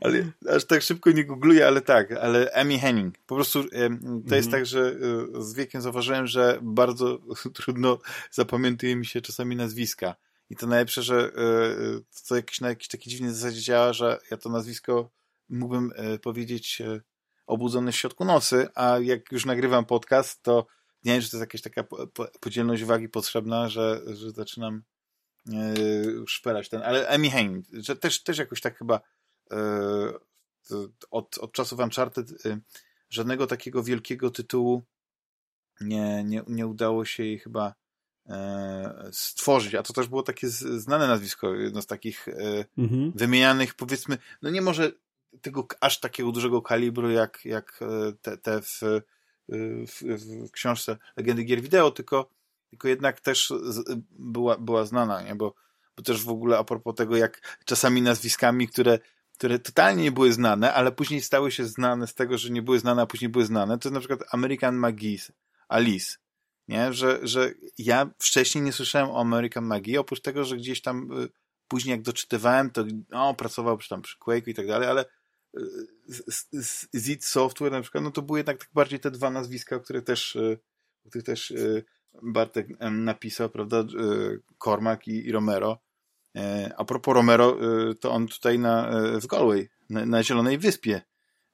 Ale 0.01 0.25
aż 0.57 0.65
tak 0.65 0.83
szybko 0.83 1.11
nie 1.11 1.25
googluję, 1.25 1.67
ale 1.67 1.81
tak, 1.81 2.13
ale 2.13 2.51
Amy 2.55 2.79
Henning. 2.79 3.19
Po 3.27 3.35
prostu 3.35 3.59
yy, 3.59 3.69
to 3.71 3.85
mhm. 3.85 4.23
jest 4.33 4.51
tak, 4.51 4.67
że 4.67 4.97
yy, 5.35 5.43
z 5.43 5.55
wiekiem 5.55 5.81
zauważyłem, 5.83 6.27
że 6.27 6.59
bardzo 6.63 7.19
trudno 7.55 7.99
zapamiętuje 8.31 8.97
mi 8.97 9.07
się 9.07 9.21
czasami 9.21 9.57
nazwiska. 9.57 10.15
I 10.53 10.57
to 10.57 10.67
najlepsze, 10.67 11.03
że 11.03 11.29
y, 11.29 12.23
to 12.29 12.37
jakiś, 12.37 12.61
na 12.61 12.69
jakiś 12.69 12.89
taki 12.89 13.11
dziwny 13.11 13.35
zasadzie 13.35 13.61
działa, 13.61 13.93
że 13.93 14.19
ja 14.31 14.37
to 14.37 14.49
nazwisko 14.49 15.11
mógłbym 15.49 15.93
y, 16.15 16.19
powiedzieć 16.19 16.81
y, 16.81 17.01
obudzony 17.47 17.93
w 17.93 17.97
środku 17.97 18.25
nocy, 18.25 18.69
a 18.75 18.99
jak 18.99 19.33
już 19.33 19.45
nagrywam 19.45 19.85
podcast, 19.85 20.43
to 20.43 20.67
nie 21.05 21.13
wiem, 21.13 21.23
czy 21.23 21.31
to 21.31 21.37
jest 21.37 21.41
jakaś 21.41 21.63
taka 21.63 21.85
podzielność 22.41 22.83
uwagi 22.83 23.09
potrzebna, 23.09 23.69
że, 23.69 24.03
że 24.15 24.31
zaczynam 24.31 24.83
yy, 25.47 26.25
szperać 26.27 26.69
ten, 26.69 26.83
ale 26.83 27.09
Amy 27.09 27.31
Hennig, 27.31 27.67
że 27.73 27.97
też, 27.97 28.23
też 28.23 28.39
jakoś 28.39 28.61
tak 28.61 28.79
chyba 28.79 29.01
yy, 29.51 29.59
od, 31.11 31.39
od 31.39 31.53
czasów 31.53 31.79
Uncharted 31.79 32.45
yy, 32.45 32.61
żadnego 33.11 33.47
takiego 33.47 33.83
wielkiego 33.83 34.31
tytułu 34.31 34.83
nie, 35.81 36.25
nie, 36.25 36.43
nie 36.49 36.67
udało 36.67 37.05
się 37.05 37.25
jej 37.25 37.39
chyba 37.39 37.75
stworzyć, 39.13 39.75
a 39.75 39.83
to 39.83 39.93
też 39.93 40.09
było 40.09 40.23
takie 40.23 40.49
znane 40.49 41.07
nazwisko, 41.07 41.55
jedno 41.55 41.83
z 41.83 41.87
takich 41.87 42.29
mhm. 42.79 43.13
wymienianych, 43.15 43.75
powiedzmy, 43.75 44.19
no 44.43 44.51
nie 44.51 44.63
może 44.63 44.93
tego 45.41 45.67
aż 45.81 46.01
takiego 46.01 46.33
dużego 46.33 46.63
kalibru, 46.63 47.11
jak, 47.11 47.45
jak 47.45 47.81
te, 48.23 48.37
te 48.39 48.63
w 48.63 48.81
w, 49.49 50.03
w 50.47 50.51
książce 50.51 50.97
Legendy 51.17 51.45
Gier 51.45 51.61
Wideo, 51.61 51.91
tylko, 51.91 52.31
tylko 52.71 52.89
jednak 52.89 53.21
też 53.21 53.53
była, 54.11 54.59
była 54.59 54.85
znana, 54.85 55.23
nie? 55.23 55.35
Bo, 55.35 55.55
bo 55.97 56.03
też 56.03 56.25
w 56.25 56.29
ogóle 56.29 56.59
a 56.59 56.65
propos 56.65 56.95
tego, 56.95 57.17
jak 57.17 57.59
czasami 57.65 58.03
nazwiskami, 58.03 58.69
które, 58.69 58.99
które 59.35 59.59
totalnie 59.59 60.03
nie 60.03 60.13
były 60.13 60.33
znane, 60.33 60.75
ale 60.75 60.93
później 60.93 61.21
stały 61.21 61.53
się 61.53 61.67
znane 61.67 62.07
z 62.07 62.15
tego, 62.15 62.39
że 62.39 62.51
nie 62.51 62.63
były 62.63 62.79
znane, 62.79 63.03
a 63.03 63.07
później 63.07 63.29
były 63.29 63.45
znane, 63.45 63.79
to 63.79 63.89
jest 63.89 63.95
na 63.95 64.01
przykład 64.01 64.21
American 64.33 64.77
Magis, 64.77 65.33
Alice, 65.69 66.17
nie? 66.69 66.93
Że, 66.93 67.21
że 67.23 67.55
ja 67.79 68.11
wcześniej 68.19 68.65
nie 68.65 68.73
słyszałem 68.73 69.11
o 69.11 69.21
American 69.21 69.65
Magii, 69.65 69.99
oprócz 69.99 70.21
tego, 70.21 70.45
że 70.45 70.57
gdzieś 70.57 70.83
tam 70.83 71.23
y, 71.23 71.29
później 71.69 71.91
jak 71.91 72.03
doczytywałem, 72.03 72.71
to 72.71 72.85
o, 73.13 73.35
pracował 73.35 73.77
przy, 73.77 73.89
tam 73.89 74.03
przy 74.03 74.19
Quake'u 74.19 74.49
i 74.49 74.55
tak 74.55 74.67
dalej, 74.67 74.89
ale 74.89 75.05
Zit 76.95 77.25
Software 77.25 77.73
na 77.73 77.83
przykład, 77.83 78.05
no 78.05 78.11
to 78.11 78.23
były 78.23 78.39
jednak 78.39 78.59
tak 78.59 78.69
bardziej 78.75 79.01
te 79.01 79.11
dwa 79.11 79.31
nazwiska, 79.31 79.79
które 79.79 80.03
też, 80.03 80.37
e, 80.37 80.59
o 81.07 81.09
których 81.09 81.25
też 81.25 81.51
e, 81.51 81.83
Bartek 82.23 82.69
napisał, 82.91 83.51
prawda, 83.51 83.79
e, 83.81 83.85
Cormac 84.59 85.07
i, 85.07 85.27
i 85.27 85.33
Romero. 85.33 85.79
A 86.77 86.85
propos 86.85 87.15
Romero, 87.15 87.57
to 88.01 88.13
on 88.13 88.29
tutaj 88.29 88.59
na, 88.59 88.91
w 89.21 89.27
Galway, 89.27 89.69
na, 89.91 90.07
na 90.07 90.23
Zielonej 90.23 90.59
Wyspie 90.59 91.03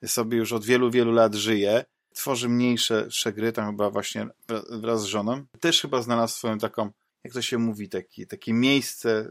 sobie 0.06 0.38
już 0.38 0.52
od 0.52 0.64
wielu, 0.64 0.90
wielu 0.90 1.12
lat 1.12 1.34
żyje. 1.34 1.84
Tworzy 2.14 2.48
mniejsze 2.48 3.08
gry, 3.34 3.52
tam 3.52 3.70
chyba 3.70 3.90
właśnie 3.90 4.28
wraz 4.70 5.02
z 5.02 5.04
żoną. 5.04 5.44
Też 5.60 5.80
chyba 5.80 6.02
znalazł 6.02 6.34
swoją 6.34 6.58
taką, 6.58 6.90
jak 7.24 7.32
to 7.32 7.42
się 7.42 7.58
mówi, 7.58 7.88
taki, 7.88 8.26
takie 8.26 8.52
miejsce, 8.52 9.30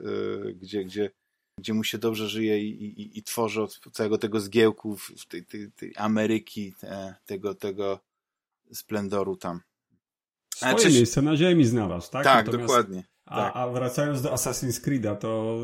gdzie, 0.56 0.84
gdzie 0.84 1.12
gdzie 1.58 1.74
mu 1.74 1.84
się 1.84 1.98
dobrze 1.98 2.30
żyje 2.30 2.64
i, 2.64 2.84
i, 2.84 3.20
i 3.20 3.24
tworzy 3.24 3.62
od 3.62 3.80
całego 3.92 4.18
tego 4.18 4.40
zgiełku 4.40 4.98
tej, 5.30 5.46
tej, 5.46 5.72
tej 5.72 5.94
Ameryki, 5.98 6.74
te, 6.80 7.16
tego, 7.26 7.56
tego 7.56 8.00
splendoru 8.72 9.36
tam. 9.36 9.62
Swoje 10.56 10.90
miejsce 10.90 11.22
na 11.22 11.36
ziemi 11.36 11.66
znalazł, 11.66 12.12
tak? 12.12 12.24
Tak, 12.24 12.46
Natomiast, 12.46 12.68
dokładnie. 12.68 13.04
A, 13.26 13.36
tak. 13.36 13.52
a 13.56 13.70
wracając 13.70 14.22
do 14.22 14.34
Assassin's 14.34 14.82
Creed'a, 14.82 15.18
to 15.18 15.60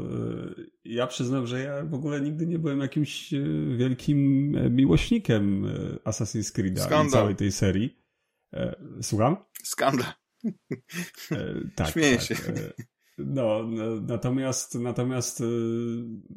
yy, 0.58 0.72
ja 0.86 1.08
przyznam, 1.08 1.48
że 1.48 1.64
ja 1.64 1.86
w 1.86 1.94
ogóle 1.94 2.22
nigdy 2.22 2.48
nie 2.48 2.60
byłem 2.60 2.80
jakimś 2.80 3.32
yy, 3.32 3.78
wielkim 3.78 4.52
e, 4.58 4.70
miłośnikiem 4.70 5.64
yy, 5.64 6.00
Assassin's 6.06 6.56
Creed'a 6.56 7.08
i 7.08 7.10
całej 7.10 7.36
tej 7.36 7.52
serii. 7.52 8.04
E, 8.54 8.76
słucham? 9.02 9.38
Skandal. 9.64 10.14
E, 11.32 11.54
tak, 11.76 11.92
Śmieję 11.92 12.18
tak. 12.18 12.26
się. 12.26 12.36
No, 13.18 13.64
natomiast, 14.02 14.76
natomiast 14.76 15.42
y, 15.42 15.44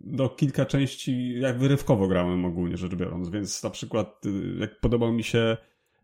no, 0.05 0.29
kilka 0.29 0.67
części 0.67 1.41
jak 1.41 1.59
wyrywkowo 1.59 2.09
grałem 2.09 2.45
ogólnie 2.45 2.77
rzecz 2.77 2.95
biorąc, 2.95 3.29
więc 3.29 3.63
na 3.63 3.71
przykład 3.71 4.27
y, 4.27 4.57
jak 4.59 4.81
podobał 4.81 5.13
mi 5.13 5.25
się 5.25 5.57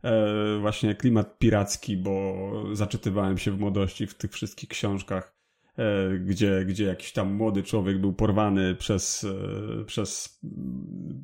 e, 0.05 0.59
właśnie 0.61 0.95
klimat 0.95 1.39
piracki, 1.39 1.97
bo 1.97 2.35
zaczytywałem 2.73 3.39
się 3.39 3.51
w 3.51 3.61
młodości 3.61 4.07
w 4.07 4.15
tych 4.15 4.33
wszystkich 4.33 4.69
książkach, 4.69 5.35
e, 5.77 6.19
gdzie, 6.19 6.65
gdzie 6.65 6.85
jakiś 6.85 7.13
tam 7.13 7.35
młody 7.35 7.63
człowiek 7.63 8.01
był 8.01 8.13
porwany 8.13 8.75
przez, 8.75 9.25
e, 9.25 9.85
przez 9.85 10.41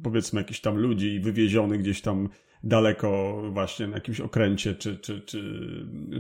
powiedzmy 0.02 0.40
jakichś 0.40 0.60
tam 0.60 0.76
ludzi 0.76 1.14
i 1.14 1.20
wywieziony 1.20 1.78
gdzieś 1.78 2.00
tam 2.00 2.28
daleko 2.62 3.42
właśnie 3.50 3.86
na 3.86 3.94
jakimś 3.94 4.20
okręcie 4.20 4.74
czy, 4.74 4.96
czy, 4.96 5.20
czy, 5.20 5.64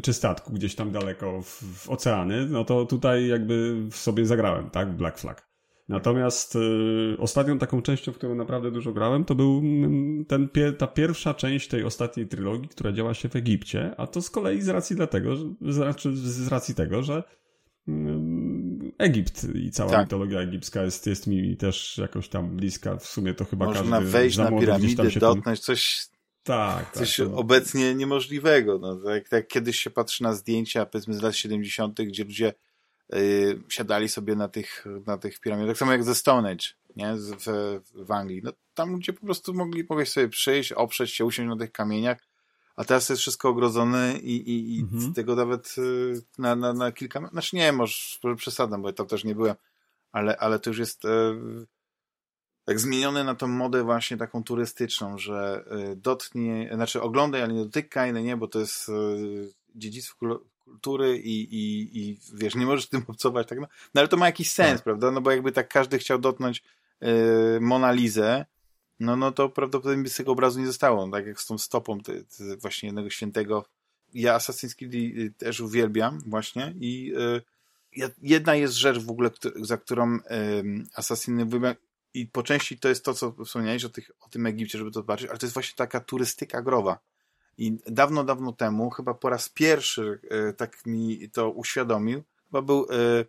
czy 0.02 0.12
statku 0.12 0.52
gdzieś 0.52 0.74
tam 0.74 0.92
daleko 0.92 1.42
w, 1.42 1.62
w 1.84 1.90
oceany, 1.90 2.46
no 2.46 2.64
to 2.64 2.86
tutaj 2.86 3.26
jakby 3.26 3.86
w 3.90 3.96
sobie 3.96 4.26
zagrałem, 4.26 4.70
tak, 4.70 4.96
Black 4.96 5.18
Flag. 5.18 5.48
Natomiast 5.88 6.56
y, 6.56 7.16
ostatnią 7.18 7.58
taką 7.58 7.82
częścią, 7.82 8.12
w 8.12 8.14
którą 8.18 8.34
naprawdę 8.34 8.70
dużo 8.70 8.92
grałem, 8.92 9.24
to 9.24 9.34
był 9.34 9.58
mm, 9.58 10.24
ten, 10.24 10.48
ta 10.78 10.86
pierwsza 10.86 11.34
część 11.34 11.68
tej 11.68 11.84
ostatniej 11.84 12.28
trylogii, 12.28 12.68
która 12.68 12.92
działa 12.92 13.14
się 13.14 13.28
w 13.28 13.36
Egipcie, 13.36 13.94
a 13.96 14.06
to 14.06 14.22
z 14.22 14.30
kolei 14.30 14.62
z 14.62 14.68
racji 14.68 14.96
dlatego, 14.96 15.36
z, 15.60 15.78
racji, 15.78 16.16
z 16.16 16.48
racji 16.48 16.74
tego, 16.74 17.02
że 17.02 17.22
mm, 17.88 18.92
Egipt 18.98 19.46
i 19.54 19.70
cała 19.70 19.90
tak. 19.90 20.00
mitologia 20.00 20.40
egipska 20.40 20.82
jest, 20.82 21.06
jest 21.06 21.26
mi 21.26 21.56
też 21.56 21.98
jakoś 21.98 22.28
tam 22.28 22.56
bliska. 22.56 22.96
W 22.96 23.06
sumie 23.06 23.34
to 23.34 23.44
chyba 23.44 23.66
Można 23.66 23.96
każdy 23.96 24.10
wejść 24.10 24.36
na 24.38 24.50
piramidy, 24.50 25.10
dotknąć 25.20 25.60
coś, 25.60 26.08
tak, 26.48 26.92
coś 26.92 27.16
tak, 27.16 27.26
obecnie 27.34 27.94
niemożliwego. 27.94 28.78
No, 28.78 28.96
tak, 28.96 29.28
tak 29.28 29.48
kiedyś 29.48 29.80
się 29.80 29.90
patrzy 29.90 30.22
na 30.22 30.34
zdjęcia, 30.34 30.86
powiedzmy 30.86 31.14
z 31.14 31.22
lat 31.22 31.36
70., 31.36 32.02
gdzie 32.02 32.24
ludzie 32.24 32.54
yy, 33.12 33.62
siadali 33.68 34.08
sobie 34.08 34.36
na 34.36 34.48
tych, 34.48 34.84
na 35.06 35.18
tych 35.18 35.40
piramidach, 35.40 35.70
tak 35.70 35.78
samo 35.78 35.92
jak 35.92 36.04
ze 36.04 36.14
Stone 36.14 36.50
Age, 36.50 36.66
nie? 36.96 37.14
W, 37.16 37.80
w 37.94 38.12
Anglii. 38.12 38.40
No, 38.44 38.52
tam 38.74 38.92
ludzie 38.92 39.12
po 39.12 39.26
prostu 39.26 39.54
mogli, 39.54 39.84
mogli 39.88 40.06
sobie 40.06 40.28
przyjść, 40.28 40.72
oprzeć 40.72 41.10
się, 41.10 41.24
usiąść 41.24 41.48
na 41.48 41.56
tych 41.56 41.72
kamieniach, 41.72 42.18
a 42.76 42.84
teraz 42.84 43.08
jest 43.08 43.22
wszystko 43.22 43.48
ogrodzone 43.48 44.18
i, 44.18 44.50
i, 44.50 44.76
i 44.76 44.80
mhm. 44.80 45.14
tego 45.14 45.34
nawet 45.34 45.74
y, 45.78 46.22
na, 46.38 46.56
na, 46.56 46.72
na 46.72 46.92
kilka, 46.92 47.28
znaczy 47.32 47.56
nie, 47.56 47.72
może 47.72 47.94
przesadzam, 48.36 48.82
bo 48.82 48.92
tam 48.92 49.06
też 49.06 49.24
nie 49.24 49.34
byłem, 49.34 49.54
ale, 50.12 50.36
ale 50.36 50.58
to 50.58 50.70
już 50.70 50.78
jest 50.78 51.04
e, 51.04 51.08
tak 52.68 52.80
zmienione 52.80 53.24
na 53.24 53.34
tą 53.34 53.46
modę 53.48 53.82
właśnie 53.82 54.16
taką 54.16 54.44
turystyczną, 54.44 55.18
że 55.18 55.64
e, 55.70 55.96
dotknie, 55.96 56.70
znaczy 56.74 57.02
oglądaj, 57.02 57.42
ale 57.42 57.52
nie 57.52 57.64
dotykaj, 57.64 58.12
no 58.12 58.20
nie, 58.20 58.36
bo 58.36 58.48
to 58.48 58.58
jest 58.58 58.88
e, 58.88 58.92
dziedzictwo 59.74 60.40
kultury 60.64 61.18
i, 61.18 61.54
i, 61.54 61.98
i 61.98 62.18
wiesz, 62.34 62.54
nie 62.54 62.66
możesz 62.66 62.88
tym 62.88 63.02
obcować, 63.08 63.48
tak? 63.48 63.60
No, 63.60 63.66
no 63.94 64.00
ale 64.00 64.08
to 64.08 64.16
ma 64.16 64.26
jakiś 64.26 64.50
sens, 64.50 64.74
tak. 64.74 64.84
prawda? 64.84 65.10
No 65.10 65.20
bo 65.20 65.30
jakby 65.30 65.52
tak 65.52 65.68
każdy 65.68 65.98
chciał 65.98 66.18
dotknąć 66.18 66.62
Monalizę, 67.60 68.44
no, 69.00 69.16
no 69.16 69.32
to 69.32 69.48
prawdopodobnie 69.48 70.02
by 70.02 70.08
z 70.08 70.16
tego 70.16 70.32
obrazu 70.32 70.60
nie 70.60 70.66
zostało. 70.66 71.06
No, 71.06 71.12
tak 71.12 71.26
jak 71.26 71.40
z 71.40 71.46
tą 71.46 71.58
stopą 71.58 72.00
te, 72.00 72.12
te 72.12 72.56
właśnie 72.56 72.86
jednego 72.86 73.10
świętego. 73.10 73.64
Ja 74.14 74.38
Assassin's 74.38 74.74
Creed 74.74 74.94
y, 74.94 75.32
też 75.38 75.60
uwielbiam 75.60 76.18
właśnie 76.26 76.74
i 76.80 77.12
y, 77.96 78.06
jedna 78.22 78.54
jest 78.54 78.74
rzecz 78.74 78.98
w 78.98 79.10
ogóle, 79.10 79.30
za 79.56 79.76
którą 79.76 80.16
y, 80.16 80.20
Assassiny 80.94 81.44
i 82.14 82.26
po 82.26 82.42
części 82.42 82.78
to 82.78 82.88
jest 82.88 83.04
to, 83.04 83.14
co 83.14 83.34
wspomniałeś 83.44 83.84
o, 83.84 83.88
tych, 83.88 84.10
o 84.20 84.28
tym 84.28 84.46
Egipcie, 84.46 84.78
żeby 84.78 84.90
to 84.90 85.00
zobaczyć, 85.00 85.28
ale 85.28 85.38
to 85.38 85.46
jest 85.46 85.54
właśnie 85.54 85.76
taka 85.76 86.00
turystyka 86.00 86.62
growa. 86.62 86.98
I 87.58 87.78
dawno, 87.86 88.24
dawno 88.24 88.52
temu, 88.52 88.90
chyba 88.90 89.14
po 89.14 89.28
raz 89.28 89.48
pierwszy 89.48 90.20
y, 90.50 90.52
tak 90.52 90.86
mi 90.86 91.30
to 91.30 91.50
uświadomił, 91.50 92.24
chyba 92.44 92.62
był 92.62 92.86
y, 92.92 93.26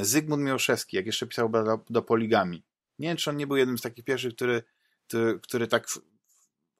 y, 0.00 0.04
Zygmunt 0.04 0.42
Miłoszewski, 0.42 0.96
jak 0.96 1.06
jeszcze 1.06 1.26
pisał 1.26 1.48
do, 1.48 1.84
do 1.90 2.02
poligami. 2.02 2.62
Nie 2.98 3.08
wiem, 3.08 3.16
czy 3.16 3.30
on 3.30 3.36
nie 3.36 3.46
był 3.46 3.56
jednym 3.56 3.78
z 3.78 3.82
takich 3.82 4.04
pierwszych, 4.04 4.34
który, 4.34 4.62
który, 5.08 5.40
który 5.40 5.66
tak 5.66 5.86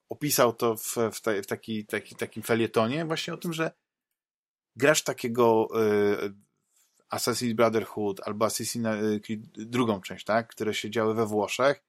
opisał 0.09 0.53
to 0.53 0.77
w, 0.77 0.97
w, 0.97 1.20
w 1.43 1.47
taki, 1.47 1.86
taki, 1.86 2.16
takim 2.16 2.43
felietonie, 2.43 3.05
właśnie 3.05 3.35
o 3.35 3.36
tym, 3.36 3.53
że 3.53 3.70
grasz 4.77 5.03
takiego 5.03 5.69
y, 6.24 6.45
Assassin's 7.11 7.55
Brotherhood 7.55 8.20
albo 8.24 8.47
Assassin's 8.47 9.20
Creed 9.20 9.41
drugą 9.57 10.01
część, 10.01 10.24
tak, 10.24 10.49
które 10.49 10.74
się 10.74 10.91
działy 10.91 11.15
we 11.15 11.27
Włoszech 11.27 11.83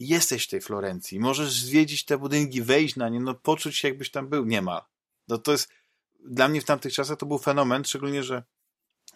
jesteś 0.00 0.44
w 0.44 0.50
tej 0.50 0.60
Florencji, 0.60 1.20
możesz 1.20 1.52
zwiedzić 1.52 2.04
te 2.04 2.18
budynki, 2.18 2.62
wejść 2.62 2.96
na 2.96 3.08
nie, 3.08 3.20
no 3.20 3.34
poczuć 3.34 3.76
się 3.76 3.88
jakbyś 3.88 4.10
tam 4.10 4.28
był, 4.28 4.44
nie 4.44 4.62
ma. 4.62 4.88
No 5.28 5.38
to 5.38 5.52
jest, 5.52 5.68
dla 6.20 6.48
mnie 6.48 6.60
w 6.60 6.64
tamtych 6.64 6.92
czasach 6.92 7.18
to 7.18 7.26
był 7.26 7.38
fenomen, 7.38 7.84
szczególnie, 7.84 8.22
że 8.22 8.42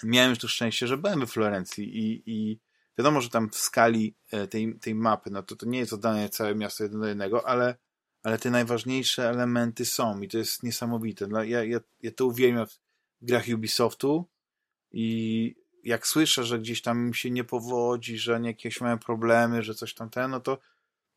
miałem 0.03 0.31
już 0.31 0.39
to 0.39 0.49
szczęście, 0.49 0.87
że 0.87 0.99
byłem 0.99 1.21
we 1.21 1.27
Florencji 1.27 1.99
i, 1.99 2.23
i 2.27 2.61
Wiadomo, 2.99 3.21
że 3.21 3.29
tam 3.29 3.51
w 3.51 3.57
skali 3.57 4.17
e, 4.31 4.47
tej, 4.47 4.79
tej 4.79 4.95
mapy, 4.95 5.31
no 5.31 5.43
to 5.43 5.57
to 5.57 5.67
nie 5.67 5.79
jest 5.79 5.93
oddane 5.93 6.29
całe 6.29 6.55
miasto 6.55 6.83
jedno 6.83 7.01
do 7.01 7.07
jednego, 7.07 7.49
ale, 7.49 7.77
ale 8.23 8.39
te 8.39 8.51
najważniejsze 8.51 9.29
elementy 9.29 9.85
są 9.85 10.21
i 10.21 10.29
to 10.29 10.39
jest 10.39 10.63
niesamowite. 10.63 11.29
Ja, 11.33 11.65
ja, 11.65 11.81
ja 12.03 12.11
to 12.17 12.27
uwielbiam 12.27 12.67
w 12.67 12.79
grach 13.23 13.45
Ubisoftu 13.55 14.29
i 14.93 15.55
jak 15.85 16.07
słyszę, 16.07 16.45
że 16.45 16.59
gdzieś 16.59 16.83
tam 16.83 17.15
się 17.15 17.31
nie 17.31 17.45
powodzi, 17.45 18.19
że 18.19 18.41
jakieś 18.43 18.81
mają 18.81 18.99
problemy, 18.99 19.63
że 19.63 19.75
coś 19.75 19.95
tam 19.95 20.11
ten, 20.11 20.31
no 20.31 20.41
to, 20.41 20.59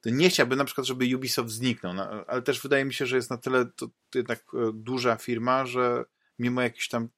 to 0.02 0.10
nie 0.10 0.30
chciałbym 0.30 0.58
na 0.58 0.66
przykład, 0.66 0.88
żeby 0.88 1.16
Ubisoft 1.16 1.50
zniknął, 1.50 1.94
no, 1.94 2.10
ale 2.28 2.42
też 2.42 2.62
wydaje 2.62 2.86
mi 2.86 2.94
się, 2.94 3.06
że 3.06 3.16
jest 3.16 3.30
na 3.30 3.38
tyle 3.38 3.66
to, 3.66 3.88
to 4.10 4.18
jednak 4.18 4.40
e, 4.54 4.72
duża 4.74 5.16
firma, 5.16 5.66
że 5.66 6.06
mimo 6.40 6.62
jakichś 6.62 6.90
tam 6.90 7.10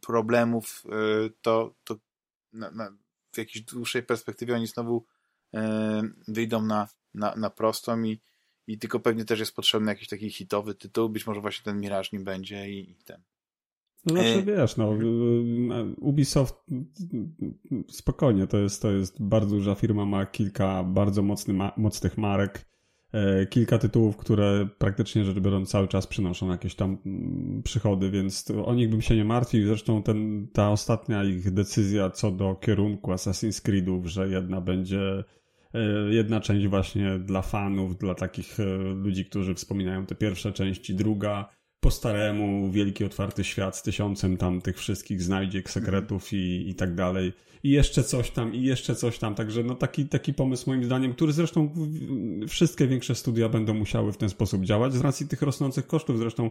problemów 0.00 0.82
e, 0.86 1.30
to, 1.42 1.74
to 1.84 1.96
na, 2.52 2.70
na, 2.70 2.96
w 3.32 3.38
jakiejś 3.38 3.64
dłuższej 3.64 4.02
perspektywie 4.02 4.54
oni 4.54 4.66
znowu 4.66 5.06
e, 5.54 6.02
wyjdą 6.28 6.62
na, 6.62 6.88
na, 7.14 7.36
na 7.36 7.50
prostą 7.50 8.02
i, 8.02 8.20
i 8.66 8.78
tylko 8.78 9.00
pewnie 9.00 9.24
też 9.24 9.40
jest 9.40 9.54
potrzebny 9.54 9.92
jakiś 9.92 10.08
taki 10.08 10.30
hitowy 10.30 10.74
tytuł, 10.74 11.08
być 11.08 11.26
może 11.26 11.40
właśnie 11.40 11.64
ten 11.64 11.80
Mirage 11.80 12.08
nim 12.12 12.24
będzie 12.24 12.70
i, 12.70 12.90
i 12.90 13.04
ten. 13.04 13.22
No 14.06 14.14
znaczy, 14.14 14.38
e... 14.38 14.42
wiesz, 14.42 14.76
no, 14.76 14.94
Ubisoft 16.00 16.66
spokojnie, 17.88 18.46
to 18.46 18.58
jest, 18.58 18.82
to 18.82 18.90
jest 18.90 19.22
bardzo 19.22 19.56
duża 19.56 19.74
firma, 19.74 20.04
ma 20.04 20.26
kilka 20.26 20.84
bardzo 20.84 21.22
mocny, 21.22 21.54
ma, 21.54 21.72
mocnych 21.76 22.18
marek, 22.18 22.66
kilka 23.50 23.78
tytułów, 23.78 24.16
które 24.16 24.68
praktycznie 24.78 25.24
rzecz 25.24 25.38
biorąc 25.38 25.70
cały 25.70 25.88
czas 25.88 26.06
przynoszą 26.06 26.50
jakieś 26.50 26.74
tam 26.74 26.98
mm, 27.06 27.62
przychody, 27.62 28.10
więc 28.10 28.50
o 28.64 28.74
nich 28.74 28.90
bym 28.90 29.02
się 29.02 29.16
nie 29.16 29.24
martwił. 29.24 29.66
Zresztą 29.66 30.02
ten, 30.02 30.48
ta 30.52 30.70
ostatnia 30.70 31.24
ich 31.24 31.50
decyzja 31.50 32.10
co 32.10 32.30
do 32.30 32.54
kierunku 32.54 33.10
Assassin's 33.10 33.62
Creedów, 33.62 34.06
że 34.06 34.28
jedna 34.28 34.60
będzie 34.60 35.24
jedna 36.10 36.40
część 36.40 36.66
właśnie 36.66 37.18
dla 37.18 37.42
fanów, 37.42 37.98
dla 37.98 38.14
takich 38.14 38.58
ludzi, 38.94 39.24
którzy 39.24 39.54
wspominają 39.54 40.06
te 40.06 40.14
pierwsze 40.14 40.52
części, 40.52 40.94
druga 40.94 41.48
po 41.82 41.90
staremu, 41.90 42.70
wielki 42.70 43.04
otwarty 43.04 43.44
świat 43.44 43.76
z 43.76 43.82
tysiącem 43.82 44.36
tam 44.36 44.60
tych 44.60 44.78
wszystkich 44.78 45.22
znajdziek, 45.22 45.70
sekretów 45.70 46.32
i, 46.32 46.68
i 46.70 46.74
tak 46.74 46.94
dalej. 46.94 47.32
I 47.62 47.70
jeszcze 47.70 48.04
coś 48.04 48.30
tam, 48.30 48.54
i 48.54 48.62
jeszcze 48.62 48.94
coś 48.94 49.18
tam. 49.18 49.34
Także 49.34 49.62
no 49.62 49.74
taki, 49.74 50.06
taki 50.06 50.34
pomysł 50.34 50.70
moim 50.70 50.84
zdaniem, 50.84 51.12
który 51.12 51.32
zresztą 51.32 51.74
wszystkie 52.48 52.86
większe 52.86 53.14
studia 53.14 53.48
będą 53.48 53.74
musiały 53.74 54.12
w 54.12 54.16
ten 54.16 54.28
sposób 54.28 54.64
działać 54.64 54.94
z 54.94 55.00
racji 55.00 55.28
tych 55.28 55.42
rosnących 55.42 55.86
kosztów. 55.86 56.18
Zresztą 56.18 56.50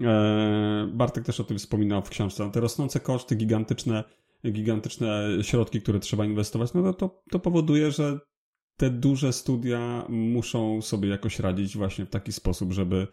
e, 0.00 0.90
Bartek 0.92 1.24
też 1.24 1.40
o 1.40 1.44
tym 1.44 1.58
wspominał 1.58 2.02
w 2.02 2.10
książce. 2.10 2.50
Te 2.52 2.60
rosnące 2.60 3.00
koszty, 3.00 3.36
gigantyczne, 3.36 4.04
gigantyczne 4.52 5.28
środki, 5.42 5.82
które 5.82 6.00
trzeba 6.00 6.24
inwestować, 6.24 6.74
no 6.74 6.94
to, 6.94 7.22
to 7.30 7.38
powoduje, 7.38 7.90
że 7.90 8.18
te 8.76 8.90
duże 8.90 9.32
studia 9.32 10.06
muszą 10.08 10.82
sobie 10.82 11.08
jakoś 11.08 11.38
radzić 11.38 11.76
właśnie 11.76 12.06
w 12.06 12.10
taki 12.10 12.32
sposób, 12.32 12.72
żeby 12.72 13.06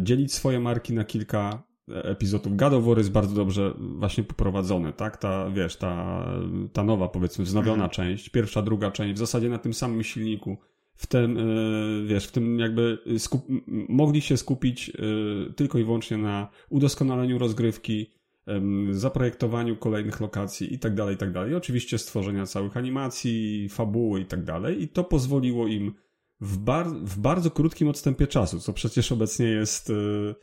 dzielić 0.00 0.32
swoje 0.34 0.60
marki 0.60 0.92
na 0.92 1.04
kilka 1.04 1.62
epizodów. 1.88 2.56
God 2.56 2.98
jest 2.98 3.12
bardzo 3.12 3.34
dobrze 3.34 3.74
właśnie 3.78 4.24
poprowadzony, 4.24 4.92
tak? 4.92 5.16
Ta, 5.16 5.50
wiesz, 5.50 5.76
ta, 5.76 6.24
ta 6.72 6.84
nowa, 6.84 7.08
powiedzmy, 7.08 7.44
wznowiona 7.44 7.84
mhm. 7.84 7.90
część, 7.90 8.28
pierwsza, 8.28 8.62
druga 8.62 8.90
część, 8.90 9.14
w 9.14 9.18
zasadzie 9.18 9.48
na 9.48 9.58
tym 9.58 9.74
samym 9.74 10.02
silniku. 10.02 10.56
W 10.94 11.06
tym, 11.06 11.38
e, 11.38 11.42
wiesz, 12.06 12.26
w 12.26 12.32
tym 12.32 12.58
jakby 12.58 12.98
mogli 13.88 14.20
się 14.20 14.36
skupić 14.36 14.90
e, 14.90 15.52
tylko 15.52 15.78
i 15.78 15.84
wyłącznie 15.84 16.16
na 16.16 16.48
udoskonaleniu 16.70 17.38
rozgrywki, 17.38 18.10
zaprojektowaniu 18.90 19.76
kolejnych 19.76 20.20
lokacji 20.20 20.74
i 20.74 20.78
tak 20.78 20.94
dalej, 20.94 21.14
i 21.14 21.18
tak 21.18 21.32
dalej. 21.32 21.54
Oczywiście 21.54 21.98
stworzenia 21.98 22.46
całych 22.46 22.76
animacji, 22.76 23.68
fabuły 23.68 24.20
i 24.20 24.26
tak 24.26 24.44
dalej. 24.44 24.82
I 24.82 24.88
to 24.88 25.04
pozwoliło 25.04 25.66
im 25.66 25.92
w, 26.42 26.58
bar 26.58 26.86
w 26.86 27.18
bardzo 27.18 27.50
krótkim 27.50 27.88
odstępie 27.88 28.26
czasu, 28.26 28.60
co 28.60 28.72
przecież 28.72 29.12
obecnie 29.12 29.46
jest 29.46 29.88
yy, 29.88 30.34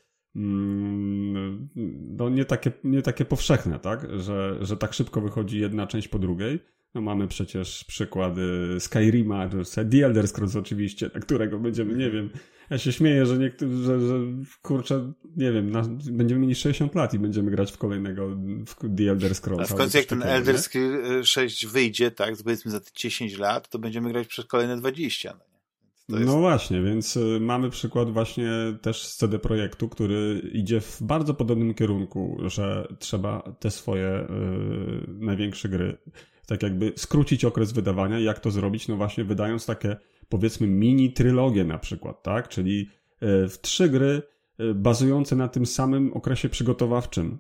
no 2.17 2.30
nie 2.30 2.45
takie, 2.45 2.71
nie 2.84 3.01
takie 3.01 3.26
powszechne, 3.26 3.80
tak? 3.80 4.07
Że, 4.19 4.57
że 4.61 4.77
tak 4.77 4.93
szybko 4.93 5.21
wychodzi 5.21 5.59
jedna 5.59 5.88
część 5.88 6.07
po 6.07 6.19
drugiej. 6.19 6.59
No 6.93 7.01
mamy 7.01 7.27
przecież 7.27 7.84
przykłady 7.84 8.76
Skyrima, 8.80 9.49
The 9.91 10.05
Elder 10.05 10.27
Scrolls 10.27 10.55
oczywiście, 10.55 11.09
na 11.13 11.19
którego 11.19 11.59
będziemy, 11.59 11.95
nie 11.95 12.11
wiem, 12.11 12.30
ja 12.69 12.77
się 12.77 12.91
śmieję, 12.91 13.26
że 13.26 13.38
niektórzy, 13.38 13.84
że, 13.84 13.99
że 13.99 14.19
kurczę, 14.61 15.13
nie 15.38 15.51
wiem, 15.51 15.69
na, 15.69 15.84
będziemy 16.11 16.41
mieli 16.41 16.55
60 16.55 16.95
lat 16.95 17.13
i 17.13 17.19
będziemy 17.19 17.51
grać 17.51 17.71
w 17.71 17.77
kolejnego 17.77 18.30
w 18.67 18.76
The 18.97 19.11
Elder 19.11 19.35
Scrolls. 19.35 19.71
A 19.71 19.73
w 19.73 19.77
końcu 19.77 19.97
jak 19.97 20.05
ten 20.05 20.23
Elder 20.23 20.61
Scrolls 20.61 21.27
6 21.27 21.65
wyjdzie, 21.65 22.11
tak, 22.11 22.35
powiedzmy 22.43 22.71
za 22.71 22.80
te 22.80 22.89
10 22.95 23.38
lat, 23.38 23.69
to 23.69 23.80
będziemy 23.80 24.09
grać 24.09 24.27
przez 24.27 24.45
kolejne 24.45 24.77
20. 24.77 25.34
No. 25.39 25.59
Jest... 26.10 26.26
No 26.26 26.40
właśnie, 26.40 26.81
więc 26.81 27.18
y, 27.18 27.40
mamy 27.41 27.69
przykład 27.69 28.10
właśnie 28.10 28.49
też 28.81 29.03
z 29.03 29.18
CD 29.18 29.40
Projektu, 29.40 29.90
który 29.90 30.41
idzie 30.53 30.81
w 30.81 30.98
bardzo 31.02 31.34
podobnym 31.34 31.73
kierunku, 31.73 32.38
że 32.45 32.88
trzeba 32.99 33.56
te 33.60 33.72
swoje 33.72 34.19
y, 34.19 34.27
największe 35.07 35.69
gry 35.69 35.98
tak 36.48 36.64
jakby 36.64 36.94
skrócić 36.95 37.45
okres 37.45 37.72
wydawania. 37.72 38.19
Jak 38.19 38.40
to 38.40 38.52
zrobić? 38.52 38.88
No 38.88 38.95
właśnie 38.95 39.23
wydając 39.23 39.65
takie 39.65 39.98
powiedzmy 40.30 40.68
mini 40.68 41.14
trylogie 41.14 41.64
na 41.64 41.77
przykład, 41.77 42.23
tak? 42.23 42.48
Czyli 42.48 42.90
y, 43.23 43.49
w 43.49 43.57
trzy 43.61 43.90
gry 43.90 44.22
y, 44.60 44.73
bazujące 44.73 45.36
na 45.36 45.48
tym 45.48 45.65
samym 45.65 46.14
okresie 46.14 46.49
przygotowawczym 46.49 47.40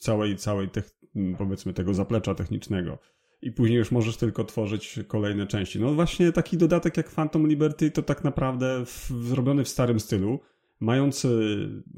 całej, 0.00 0.36
całej 0.36 0.68
tych, 0.68 0.90
powiedzmy 1.38 1.72
tego 1.72 1.94
zaplecza 1.94 2.34
technicznego 2.34 2.98
i 3.42 3.52
później 3.52 3.78
już 3.78 3.90
możesz 3.90 4.16
tylko 4.16 4.44
tworzyć 4.44 5.00
kolejne 5.08 5.46
części. 5.46 5.80
No 5.80 5.94
właśnie 5.94 6.32
taki 6.32 6.56
dodatek 6.56 6.96
jak 6.96 7.10
Phantom 7.10 7.46
Liberty 7.46 7.90
to 7.90 8.02
tak 8.02 8.24
naprawdę 8.24 8.84
w, 8.86 9.10
zrobiony 9.22 9.64
w 9.64 9.68
starym 9.68 10.00
stylu, 10.00 10.40
mający, 10.80 11.28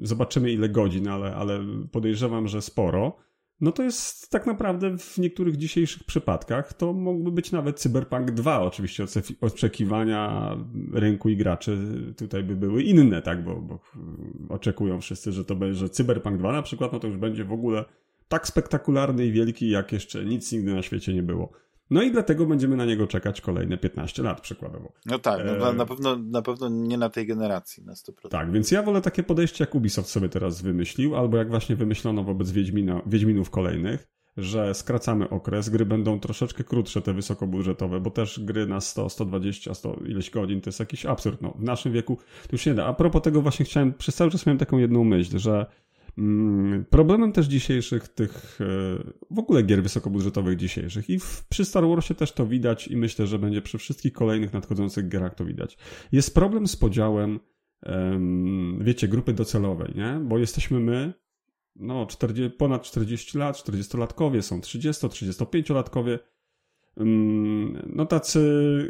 zobaczymy 0.00 0.52
ile 0.52 0.68
godzin, 0.68 1.08
ale, 1.08 1.34
ale 1.34 1.60
podejrzewam, 1.92 2.48
że 2.48 2.62
sporo. 2.62 3.16
no 3.60 3.72
to 3.72 3.82
jest 3.82 4.30
tak 4.30 4.46
naprawdę 4.46 4.98
w 4.98 5.18
niektórych 5.18 5.56
dzisiejszych 5.56 6.04
przypadkach 6.04 6.74
to 6.74 6.92
mógłby 6.92 7.32
być 7.32 7.52
nawet 7.52 7.80
Cyberpunk 7.80 8.30
2. 8.30 8.60
Oczywiście 8.60 9.04
oczekiwania 9.40 10.56
rynku 10.92 11.28
i 11.28 11.36
graczy 11.36 11.78
tutaj 12.16 12.42
by 12.42 12.56
były 12.56 12.82
inne, 12.82 13.22
tak, 13.22 13.44
bo, 13.44 13.56
bo 13.56 13.80
oczekują 14.48 15.00
wszyscy, 15.00 15.32
że 15.32 15.44
to 15.44 15.56
będzie, 15.56 15.78
że 15.78 15.88
Cyberpunk 15.88 16.38
2 16.38 16.52
na 16.52 16.62
przykład, 16.62 16.92
no 16.92 16.98
to 16.98 17.06
już 17.08 17.16
będzie 17.16 17.44
w 17.44 17.52
ogóle 17.52 17.84
tak 18.30 18.48
spektakularny 18.48 19.26
i 19.26 19.32
wielki, 19.32 19.70
jak 19.70 19.92
jeszcze 19.92 20.24
nic 20.24 20.52
nigdy 20.52 20.74
na 20.74 20.82
świecie 20.82 21.14
nie 21.14 21.22
było. 21.22 21.52
No 21.90 22.02
i 22.02 22.10
dlatego 22.10 22.46
będziemy 22.46 22.76
na 22.76 22.84
niego 22.84 23.06
czekać 23.06 23.40
kolejne 23.40 23.78
15 23.78 24.22
lat 24.22 24.40
przykładowo. 24.40 24.92
No 25.06 25.18
tak, 25.18 25.40
no, 25.44 25.70
e... 25.70 25.74
na, 25.74 25.86
pewno, 25.86 26.16
na 26.16 26.42
pewno 26.42 26.68
nie 26.68 26.98
na 26.98 27.10
tej 27.10 27.26
generacji 27.26 27.84
na 27.84 27.92
100%. 27.92 28.28
Tak, 28.28 28.52
więc 28.52 28.70
ja 28.70 28.82
wolę 28.82 29.00
takie 29.00 29.22
podejście, 29.22 29.64
jak 29.64 29.74
Ubisoft 29.74 30.08
sobie 30.08 30.28
teraz 30.28 30.62
wymyślił, 30.62 31.16
albo 31.16 31.36
jak 31.36 31.50
właśnie 31.50 31.76
wymyślono 31.76 32.24
wobec 32.24 32.50
Wiedźmina, 32.50 33.02
Wiedźminów 33.06 33.50
kolejnych, 33.50 34.08
że 34.36 34.74
skracamy 34.74 35.28
okres, 35.28 35.68
gry 35.68 35.86
będą 35.86 36.20
troszeczkę 36.20 36.64
krótsze, 36.64 37.02
te 37.02 37.12
wysokobudżetowe, 37.12 38.00
bo 38.00 38.10
też 38.10 38.40
gry 38.40 38.66
na 38.66 38.80
100, 38.80 39.08
120, 39.08 39.74
100 39.74 39.94
ileś 40.06 40.30
godzin 40.30 40.60
to 40.60 40.68
jest 40.68 40.80
jakiś 40.80 41.06
absurd. 41.06 41.42
No, 41.42 41.54
w 41.58 41.62
naszym 41.62 41.92
wieku 41.92 42.16
to 42.42 42.48
już 42.52 42.66
nie 42.66 42.74
da. 42.74 42.86
A 42.86 42.94
propos 42.94 43.22
tego 43.22 43.42
właśnie 43.42 43.64
chciałem, 43.64 43.92
przez 43.92 44.14
cały 44.14 44.30
czas 44.30 44.46
miałem 44.46 44.58
taką 44.58 44.78
jedną 44.78 45.04
myśl, 45.04 45.38
że 45.38 45.66
problemem 46.90 47.32
też 47.32 47.46
dzisiejszych 47.46 48.08
tych, 48.08 48.58
e, 48.60 48.64
w 49.30 49.38
ogóle 49.38 49.62
gier 49.62 49.82
wysokobudżetowych 49.82 50.56
dzisiejszych 50.56 51.10
i 51.10 51.18
w, 51.18 51.44
przy 51.48 51.64
Star 51.64 51.88
Warsie 51.88 52.14
też 52.14 52.32
to 52.32 52.46
widać 52.46 52.88
i 52.88 52.96
myślę, 52.96 53.26
że 53.26 53.38
będzie 53.38 53.62
przy 53.62 53.78
wszystkich 53.78 54.12
kolejnych 54.12 54.52
nadchodzących 54.52 55.08
grach 55.08 55.34
to 55.34 55.44
widać. 55.44 55.78
Jest 56.12 56.34
problem 56.34 56.66
z 56.66 56.76
podziałem, 56.76 57.40
wiecie, 58.80 59.08
grupy 59.08 59.32
docelowej, 59.32 59.92
nie? 59.94 60.20
Bo 60.24 60.38
jesteśmy 60.38 60.80
my, 60.80 61.14
no 61.76 62.06
40, 62.06 62.56
ponad 62.56 62.82
40 62.82 63.38
lat, 63.38 63.56
40-latkowie, 63.56 64.42
są 64.42 64.60
30, 64.60 65.06
35-latkowie, 65.06 66.18
no 67.86 68.06
tacy 68.06 68.40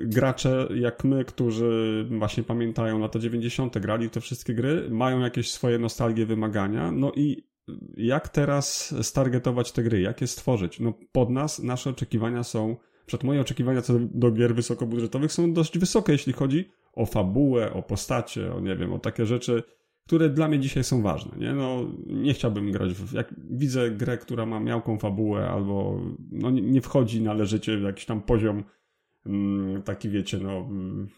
gracze 0.05 0.68
jak 0.74 1.05
my, 1.05 1.24
którzy 1.24 2.06
właśnie 2.18 2.43
pamiętają 2.43 2.98
lata 2.98 3.18
90. 3.18 3.78
grali 3.78 4.10
te 4.10 4.20
wszystkie 4.20 4.55
gry, 4.55 4.90
mają 4.90 5.20
jakieś 5.20 5.51
swoje 5.51 5.78
nostalgie, 5.78 6.27
wymagania, 6.27 6.93
no 6.93 7.12
i 7.16 7.51
jak 7.97 8.28
teraz 8.28 8.94
stargetować 9.02 9.72
te 9.72 9.82
gry, 9.82 10.01
jak 10.01 10.20
je 10.20 10.27
stworzyć? 10.27 10.81
No 10.81 10.93
pod 11.12 11.31
nas 11.31 11.59
nasze 11.59 11.90
oczekiwania 11.90 12.43
są, 12.43 12.77
przed 13.06 13.24
moje 13.24 13.40
oczekiwania 13.40 13.82
co 13.82 13.94
do, 13.98 14.31
gier 14.31 14.55
wysokobudżetowych 14.55 15.32
są 15.32 15.52
dość 15.52 15.78
wysokie, 15.78 16.12
jeśli 16.12 16.32
chodzi 16.32 16.70
o 16.93 17.06
fabułę, 17.06 17.72
o 17.72 17.82
postacie, 17.82 18.55
o 18.55 18.60
nie 18.60 18.77
wiem, 18.77 18.93
o 18.93 18.98
takie 18.98 19.27
rzeczy, 19.27 19.62
które 20.11 20.31
dla 20.31 20.49
mnie 20.49 20.59
dzisiaj 20.59 20.85
są 20.85 21.03
ważne. 21.03 21.32
Nie, 21.39 21.53
no, 21.53 21.87
nie 22.07 22.35
chciałbym 22.35 22.73
grać, 22.73 22.93
w, 22.93 23.12
jak 23.12 23.35
widzę 23.51 23.91
grę, 23.91 24.19
która 24.19 24.47
ma 24.47 24.61
miałką 24.61 24.99
fabułę 24.99 25.49
albo 25.51 26.01
no, 26.32 26.51
nie 26.51 26.81
wchodzi 26.81 27.23
należycie 27.23 27.78
w 27.78 27.82
jakiś 27.82 28.07
tam 28.07 28.23
poziom 28.23 28.65
mm, 29.27 29.82
taki, 29.82 30.09
wiecie, 30.09 30.39
no 30.39 30.57
mm, 30.57 31.09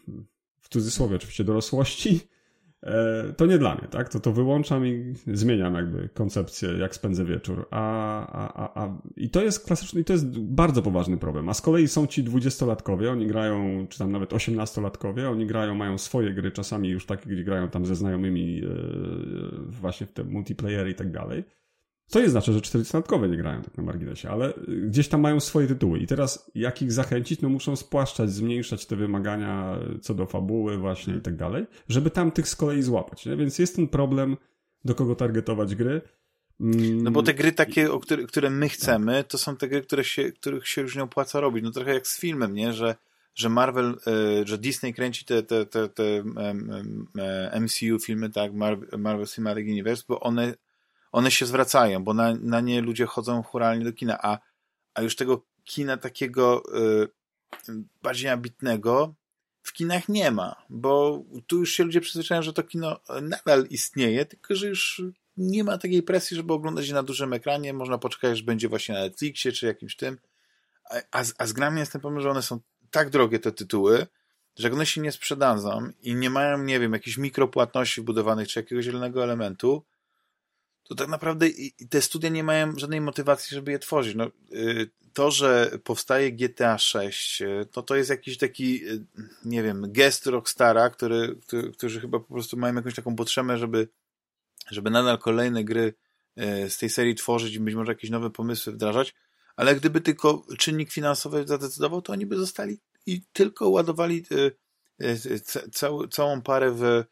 w 0.59 0.69
cudzysłowie 0.69 1.15
oczywiście 1.15 1.43
dorosłości, 1.43 2.19
to 3.37 3.45
nie 3.45 3.57
dla 3.57 3.75
mnie, 3.75 3.87
tak? 3.87 4.09
To 4.09 4.19
to 4.19 4.31
wyłączam 4.31 4.87
i 4.87 5.13
zmieniam 5.27 5.73
jakby 5.73 6.09
koncepcję, 6.13 6.69
jak 6.69 6.95
spędzę 6.95 7.25
wieczór. 7.25 7.67
A, 7.71 8.27
a, 8.27 8.53
a, 8.53 8.83
a... 8.83 8.97
I 9.17 9.29
to 9.29 9.43
jest 9.43 9.65
klasyczny, 9.65 10.01
i 10.01 10.03
to 10.03 10.13
jest 10.13 10.39
bardzo 10.39 10.81
poważny 10.81 11.17
problem. 11.17 11.49
A 11.49 11.53
z 11.53 11.61
kolei 11.61 11.87
są 11.87 12.07
ci 12.07 12.23
dwudziestolatkowie, 12.23 13.11
oni 13.11 13.27
grają, 13.27 13.87
czy 13.89 13.99
tam 13.99 14.11
nawet 14.11 14.33
osiemnastolatkowie, 14.33 15.29
oni 15.29 15.45
grają, 15.45 15.75
mają 15.75 15.97
swoje 15.97 16.33
gry, 16.33 16.51
czasami 16.51 16.89
już 16.89 17.05
takie, 17.05 17.29
gdzie 17.29 17.43
grają 17.43 17.69
tam 17.69 17.85
ze 17.85 17.95
znajomymi 17.95 18.55
yy, 18.55 18.69
właśnie 19.67 20.07
w 20.07 20.11
te 20.11 20.23
multiplayery 20.23 20.89
i 20.89 20.95
tak 20.95 21.11
dalej. 21.11 21.43
Co 22.07 22.21
nie 22.21 22.29
znaczy, 22.29 22.53
że 22.53 22.59
40-latkowie 22.59 23.29
nie 23.29 23.37
grają 23.37 23.61
tak 23.61 23.77
na 23.77 23.83
marginesie, 23.83 24.29
ale 24.29 24.53
gdzieś 24.67 25.07
tam 25.07 25.21
mają 25.21 25.39
swoje 25.39 25.67
tytuły. 25.67 25.99
I 25.99 26.07
teraz 26.07 26.51
jak 26.55 26.81
ich 26.81 26.91
zachęcić, 26.91 27.41
no 27.41 27.49
muszą 27.49 27.75
spłaszczać, 27.75 28.31
zmniejszać 28.31 28.85
te 28.85 28.95
wymagania 28.95 29.79
co 30.01 30.13
do 30.13 30.25
fabuły 30.25 30.77
właśnie 30.77 31.15
i 31.15 31.21
tak 31.21 31.35
dalej, 31.35 31.65
żeby 31.89 32.09
tam 32.09 32.31
tych 32.31 32.47
z 32.47 32.55
kolei 32.55 32.81
złapać. 32.81 33.25
Nie? 33.25 33.35
Więc 33.35 33.59
jest 33.59 33.75
ten 33.75 33.87
problem, 33.87 34.37
do 34.85 34.95
kogo 34.95 35.15
targetować 35.15 35.75
gry. 35.75 36.01
No 36.59 37.11
bo 37.11 37.23
te 37.23 37.33
gry 37.33 37.51
takie, 37.51 37.91
o 37.91 37.99
które, 37.99 38.23
które 38.23 38.49
my 38.49 38.69
chcemy, 38.69 39.23
to 39.23 39.37
są 39.37 39.57
te 39.57 39.67
gry, 39.67 39.81
które 39.81 40.03
się, 40.03 40.31
których 40.31 40.67
się 40.67 40.81
już 40.81 40.95
nie 40.95 41.03
opłaca 41.03 41.39
robić. 41.39 41.63
No 41.63 41.71
trochę 41.71 41.93
jak 41.93 42.07
z 42.07 42.19
filmem, 42.19 42.53
nie? 42.53 42.73
Że, 42.73 42.95
że 43.35 43.49
Marvel, 43.49 43.97
e, 44.07 44.47
że 44.47 44.57
Disney 44.57 44.93
kręci 44.93 45.25
te, 45.25 45.43
te, 45.43 45.65
te, 45.65 45.89
te 45.89 46.23
MCU 47.61 47.99
filmy, 47.99 48.29
tak, 48.29 48.51
Marvel 48.97 49.27
Cinematic 49.27 49.67
Universe, 49.67 50.03
bo 50.07 50.19
one 50.19 50.53
one 51.13 51.31
się 51.31 51.45
zwracają, 51.45 52.03
bo 52.03 52.13
na, 52.13 52.35
na 52.41 52.61
nie 52.61 52.81
ludzie 52.81 53.05
chodzą 53.05 53.43
churalnie 53.43 53.85
do 53.85 53.93
kina, 53.93 54.19
a, 54.21 54.37
a 54.93 55.01
już 55.01 55.15
tego 55.15 55.45
kina 55.63 55.97
takiego 55.97 56.63
y, 57.69 57.73
bardziej 58.03 58.29
ambitnego 58.29 59.13
w 59.63 59.73
kinach 59.73 60.09
nie 60.09 60.31
ma, 60.31 60.55
bo 60.69 61.23
tu 61.47 61.59
już 61.59 61.71
się 61.71 61.83
ludzie 61.83 62.01
przyzwyczają, 62.01 62.41
że 62.41 62.53
to 62.53 62.63
kino 62.63 62.99
nadal 63.21 63.65
istnieje, 63.69 64.25
tylko 64.25 64.55
że 64.55 64.67
już 64.67 65.01
nie 65.37 65.63
ma 65.63 65.77
takiej 65.77 66.03
presji, 66.03 66.37
żeby 66.37 66.53
oglądać 66.53 66.87
je 66.87 66.93
na 66.93 67.03
dużym 67.03 67.33
ekranie, 67.33 67.73
można 67.73 67.97
poczekać, 67.97 68.37
że 68.37 68.43
będzie 68.43 68.69
właśnie 68.69 68.95
na 68.95 69.01
Netflixie 69.01 69.51
czy 69.51 69.65
jakimś 69.65 69.95
tym, 69.95 70.17
a, 70.91 70.95
a, 71.11 71.23
z, 71.23 71.33
a 71.37 71.45
z 71.45 71.53
grami 71.53 71.79
jest 71.79 71.91
ten 71.91 72.21
że 72.21 72.29
one 72.29 72.41
są 72.41 72.59
tak 72.91 73.09
drogie 73.09 73.39
te 73.39 73.51
tytuły, 73.51 74.07
że 74.57 74.71
one 74.71 74.85
się 74.85 75.01
nie 75.01 75.11
sprzedadzą 75.11 75.91
i 76.01 76.15
nie 76.15 76.29
mają, 76.29 76.63
nie 76.63 76.79
wiem, 76.79 76.93
jakichś 76.93 77.17
mikropłatności 77.17 78.01
wbudowanych 78.01 78.47
czy 78.47 78.59
jakiegoś 78.59 78.85
zielonego 78.85 79.23
elementu, 79.23 79.85
to 80.83 80.95
tak 80.95 81.07
naprawdę 81.07 81.47
te 81.89 82.01
studia 82.01 82.29
nie 82.29 82.43
mają 82.43 82.73
żadnej 82.77 83.01
motywacji, 83.01 83.55
żeby 83.55 83.71
je 83.71 83.79
tworzyć. 83.79 84.15
No, 84.15 84.31
y, 84.51 84.89
to, 85.13 85.31
że 85.31 85.79
powstaje 85.83 86.31
GTA 86.31 86.77
6, 86.77 87.41
y, 87.41 87.67
to 87.71 87.83
to 87.83 87.95
jest 87.95 88.09
jakiś 88.09 88.37
taki, 88.37 88.87
y, 88.89 89.05
nie 89.45 89.63
wiem, 89.63 89.91
gest 89.91 90.25
Rockstara, 90.25 90.89
który, 90.89 91.39
którzy 91.73 92.01
chyba 92.01 92.19
po 92.19 92.33
prostu 92.33 92.57
mają 92.57 92.75
jakąś 92.75 92.95
taką 92.95 93.15
potrzebę, 93.15 93.57
żeby, 93.57 93.87
żeby 94.71 94.89
nadal 94.89 95.17
kolejne 95.17 95.63
gry 95.63 95.93
z 96.69 96.77
tej 96.77 96.89
serii 96.89 97.15
tworzyć 97.15 97.53
i 97.55 97.59
być 97.59 97.75
może 97.75 97.91
jakieś 97.91 98.09
nowe 98.09 98.29
pomysły 98.29 98.73
wdrażać, 98.73 99.15
ale 99.55 99.75
gdyby 99.75 100.01
tylko 100.01 100.45
czynnik 100.57 100.91
finansowy 100.91 101.47
zadecydował, 101.47 102.01
to 102.01 102.13
oni 102.13 102.25
by 102.25 102.37
zostali 102.37 102.79
i 103.05 103.21
tylko 103.33 103.69
ładowali 103.69 104.25
całą, 106.11 106.41
parę 106.41 106.71
w 106.71 107.03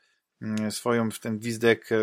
swoją 0.70 1.12
w 1.12 1.20
ten 1.20 1.40
gwizdek 1.40 1.92
e, 1.92 1.98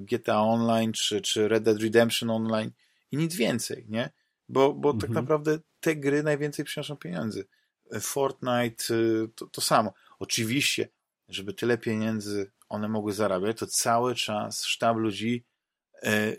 GTA 0.00 0.40
Online 0.40 0.92
czy, 0.92 1.20
czy 1.20 1.48
Red 1.48 1.62
Dead 1.62 1.78
Redemption 1.78 2.30
Online 2.30 2.70
i 3.10 3.16
nic 3.16 3.36
więcej, 3.36 3.86
nie? 3.88 4.10
Bo, 4.48 4.74
bo 4.74 4.92
tak 4.92 4.94
mhm. 4.94 5.14
tak 5.14 5.22
naprawdę 5.22 5.58
te 5.80 5.96
gry 5.96 6.22
najwięcej 6.22 6.64
przynoszą 6.64 6.96
pieniędzy. 6.96 7.46
E, 7.92 8.00
Fortnite 8.00 8.94
e, 8.94 9.28
to, 9.34 9.46
to 9.46 9.60
samo. 9.60 9.92
Oczywiście, 10.18 10.88
żeby 11.28 11.54
tyle 11.54 11.78
pieniędzy 11.78 12.50
one 12.68 12.88
mogły 12.88 13.12
zarabiać, 13.12 13.58
to 13.58 13.66
cały 13.66 14.14
czas 14.14 14.64
sztab 14.64 14.96
ludzi 14.96 15.44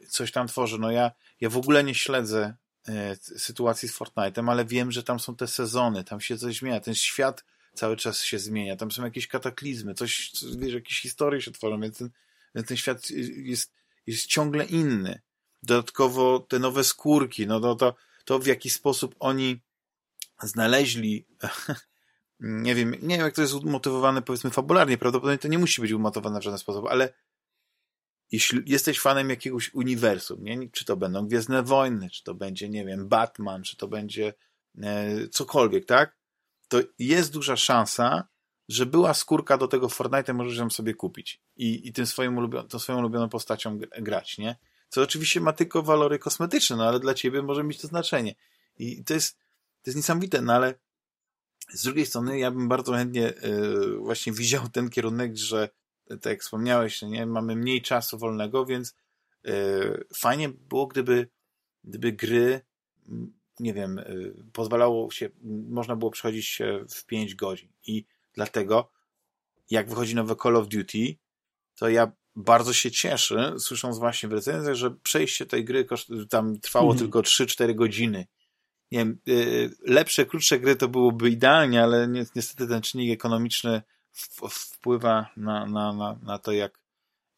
coś 0.10 0.32
tam 0.32 0.48
tworzy. 0.48 0.80
No 0.80 0.92
ja, 0.92 1.12
ja 1.42 1.50
w 1.50 1.58
ogóle 1.58 1.84
nie 1.84 1.96
śledzę 1.96 2.56
sytuacji 3.38 3.90
z 3.90 3.98
Fortnite'em, 3.98 4.52
ale 4.52 4.66
wiem, 4.66 4.92
że 4.92 5.04
tam 5.04 5.20
są 5.20 5.36
te 5.36 5.48
sezony, 5.48 6.04
tam 6.04 6.22
się 6.22 6.38
coś 6.38 6.58
zmienia. 6.60 6.80
Ten 6.80 6.96
świat 6.96 7.44
cały 7.80 7.98
czas 7.98 8.24
się 8.24 8.40
zmienia, 8.40 8.76
tam 8.76 8.92
są 8.92 9.04
jakieś 9.04 9.28
kataklizmy, 9.28 9.94
coś, 9.94 10.32
wiesz, 10.58 10.74
jakieś 10.74 11.02
historie 11.02 11.42
się 11.42 11.52
tworzą, 11.52 11.82
więc 11.82 11.98
ten, 11.98 12.64
ten 12.66 12.78
świat 12.78 13.10
jest, 13.36 13.74
jest 14.08 14.26
ciągle 14.26 14.66
inny. 14.66 15.22
Dodatkowo 15.64 16.40
te 16.40 16.60
nowe 16.60 16.84
skórki, 16.84 17.48
no 17.48 17.60
to, 17.60 17.76
to, 17.76 17.96
to 18.26 18.40
w 18.40 18.48
jaki 18.48 18.70
sposób 18.70 19.16
oni 19.20 19.60
znaleźli 20.44 21.26
nie 22.40 22.76
wiem, 22.76 22.92
nie 22.92 23.16
wiem 23.16 23.26
jak 23.26 23.36
to 23.36 23.42
jest 23.42 23.54
umotywowane 23.54 24.22
powiedzmy 24.22 24.50
fabularnie, 24.50 24.98
prawdopodobnie 24.98 25.38
to 25.38 25.48
nie 25.48 25.60
musi 25.60 25.82
być 25.82 25.92
umotywowane 25.92 26.40
w 26.40 26.44
żaden 26.44 26.60
sposób, 26.60 26.86
ale 26.90 27.14
jeśli 28.32 28.62
jesteś 28.66 29.00
fanem 29.00 29.30
jakiegoś 29.30 29.74
uniwersum, 29.74 30.44
nie? 30.44 30.70
czy 30.70 30.86
to 30.86 30.98
będą 30.98 31.28
Gwiezdne 31.28 31.64
Wojny, 31.64 32.10
czy 32.10 32.24
to 32.24 32.34
będzie, 32.34 32.70
nie 32.70 32.86
wiem, 32.86 33.08
Batman, 33.08 33.64
czy 33.64 33.78
to 33.78 33.88
będzie 33.88 34.34
e, 34.82 35.28
cokolwiek, 35.28 35.86
tak? 35.86 36.19
To 36.70 36.80
jest 37.00 37.34
duża 37.34 37.58
szansa, 37.58 38.28
że 38.70 38.86
była 38.86 39.14
skórka 39.14 39.58
do 39.58 39.68
tego 39.68 39.90
Fortnite, 39.90 40.34
możesz 40.34 40.58
ją 40.58 40.70
sobie 40.70 40.94
kupić 40.94 41.42
i, 41.58 41.88
i 41.88 41.94
tym 41.94 42.06
swoim 42.06 42.50
tą 42.70 42.80
swoją 42.80 43.00
ulubioną 43.00 43.30
postacią 43.30 43.80
grać, 43.80 44.38
nie? 44.38 44.56
Co 44.90 45.02
oczywiście 45.02 45.42
ma 45.42 45.54
tylko 45.54 45.84
walory 45.84 46.20
kosmetyczne, 46.20 46.76
no 46.76 46.88
ale 46.88 47.00
dla 47.00 47.14
ciebie 47.14 47.42
może 47.42 47.64
mieć 47.64 47.82
to 47.82 47.88
znaczenie. 47.88 48.36
I 48.78 49.04
to 49.04 49.14
jest, 49.14 49.38
to 49.82 49.90
jest 49.90 49.98
niesamowite, 49.98 50.42
no 50.42 50.54
ale 50.54 50.74
z 51.74 51.84
drugiej 51.84 52.06
strony 52.06 52.40
ja 52.40 52.52
bym 52.52 52.68
bardzo 52.68 52.94
chętnie 52.94 53.34
yy, 53.42 53.98
właśnie 53.98 54.34
widział 54.34 54.70
ten 54.70 54.90
kierunek, 54.90 55.38
że 55.38 55.70
tak 56.08 56.26
jak 56.26 56.42
wspomniałeś, 56.42 57.02
nie, 57.02 57.26
mamy 57.26 57.56
mniej 57.56 57.82
czasu 57.82 58.18
wolnego, 58.18 58.66
więc 58.66 58.96
yy, 59.44 60.08
fajnie 60.16 60.50
było, 60.50 60.88
gdyby, 60.88 61.30
gdyby 61.84 62.12
gry 62.12 62.62
nie 63.60 63.74
wiem, 63.74 64.00
y, 64.00 64.34
pozwalało 64.54 65.12
się, 65.12 65.30
można 65.70 65.96
było 65.96 66.12
przechodzić 66.12 66.60
w 66.96 67.06
5 67.06 67.36
godzin. 67.36 67.70
I 67.88 68.06
dlatego, 68.34 68.92
jak 69.70 69.90
wychodzi 69.90 70.16
nowe 70.16 70.36
Call 70.36 70.56
of 70.56 70.68
Duty, 70.68 71.16
to 71.76 71.90
ja 71.90 72.12
bardzo 72.36 72.74
się 72.74 72.92
cieszy, 72.92 73.54
słysząc 73.60 73.98
właśnie 73.98 74.30
w 74.30 74.34
recenzjach, 74.34 74.76
że 74.76 74.92
przejście 74.92 75.46
tej 75.46 75.66
gry 75.66 75.88
tam 76.30 76.60
trwało 76.60 76.92
mhm. 76.92 77.00
tylko 77.00 77.22
3-4 77.22 77.76
godziny. 77.76 78.28
Nie 78.92 79.00
wiem, 79.00 79.20
y, 79.28 79.70
lepsze, 79.82 80.26
krótsze 80.26 80.60
gry 80.60 80.76
to 80.76 80.88
byłoby 80.88 81.30
idealnie, 81.30 81.84
ale 81.84 82.08
niestety 82.36 82.68
ten 82.68 82.82
czynnik 82.82 83.14
ekonomiczny 83.14 83.82
wpływa 84.50 85.30
na, 85.38 85.66
na, 85.66 85.94
na, 85.94 86.20
na 86.24 86.40
to, 86.40 86.52
jak, 86.52 86.80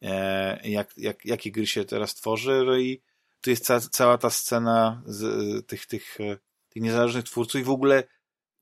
e, 0.02 0.70
jak, 0.70 0.92
jak, 0.96 1.24
jakie 1.24 1.52
gry 1.52 1.66
się 1.66 1.84
teraz 1.84 2.14
tworzy. 2.14 2.62
No 2.66 2.78
i 2.78 3.02
tu 3.42 3.50
jest 3.50 3.64
ca, 3.64 3.80
cała 3.80 4.18
ta 4.18 4.30
scena 4.30 5.02
z, 5.06 5.66
tych, 5.66 5.86
tych, 5.86 6.20
e, 6.20 6.36
tych 6.68 6.82
niezależnych 6.82 7.24
twórców 7.24 7.60
i 7.60 7.64
w 7.64 7.70
ogóle 7.70 8.04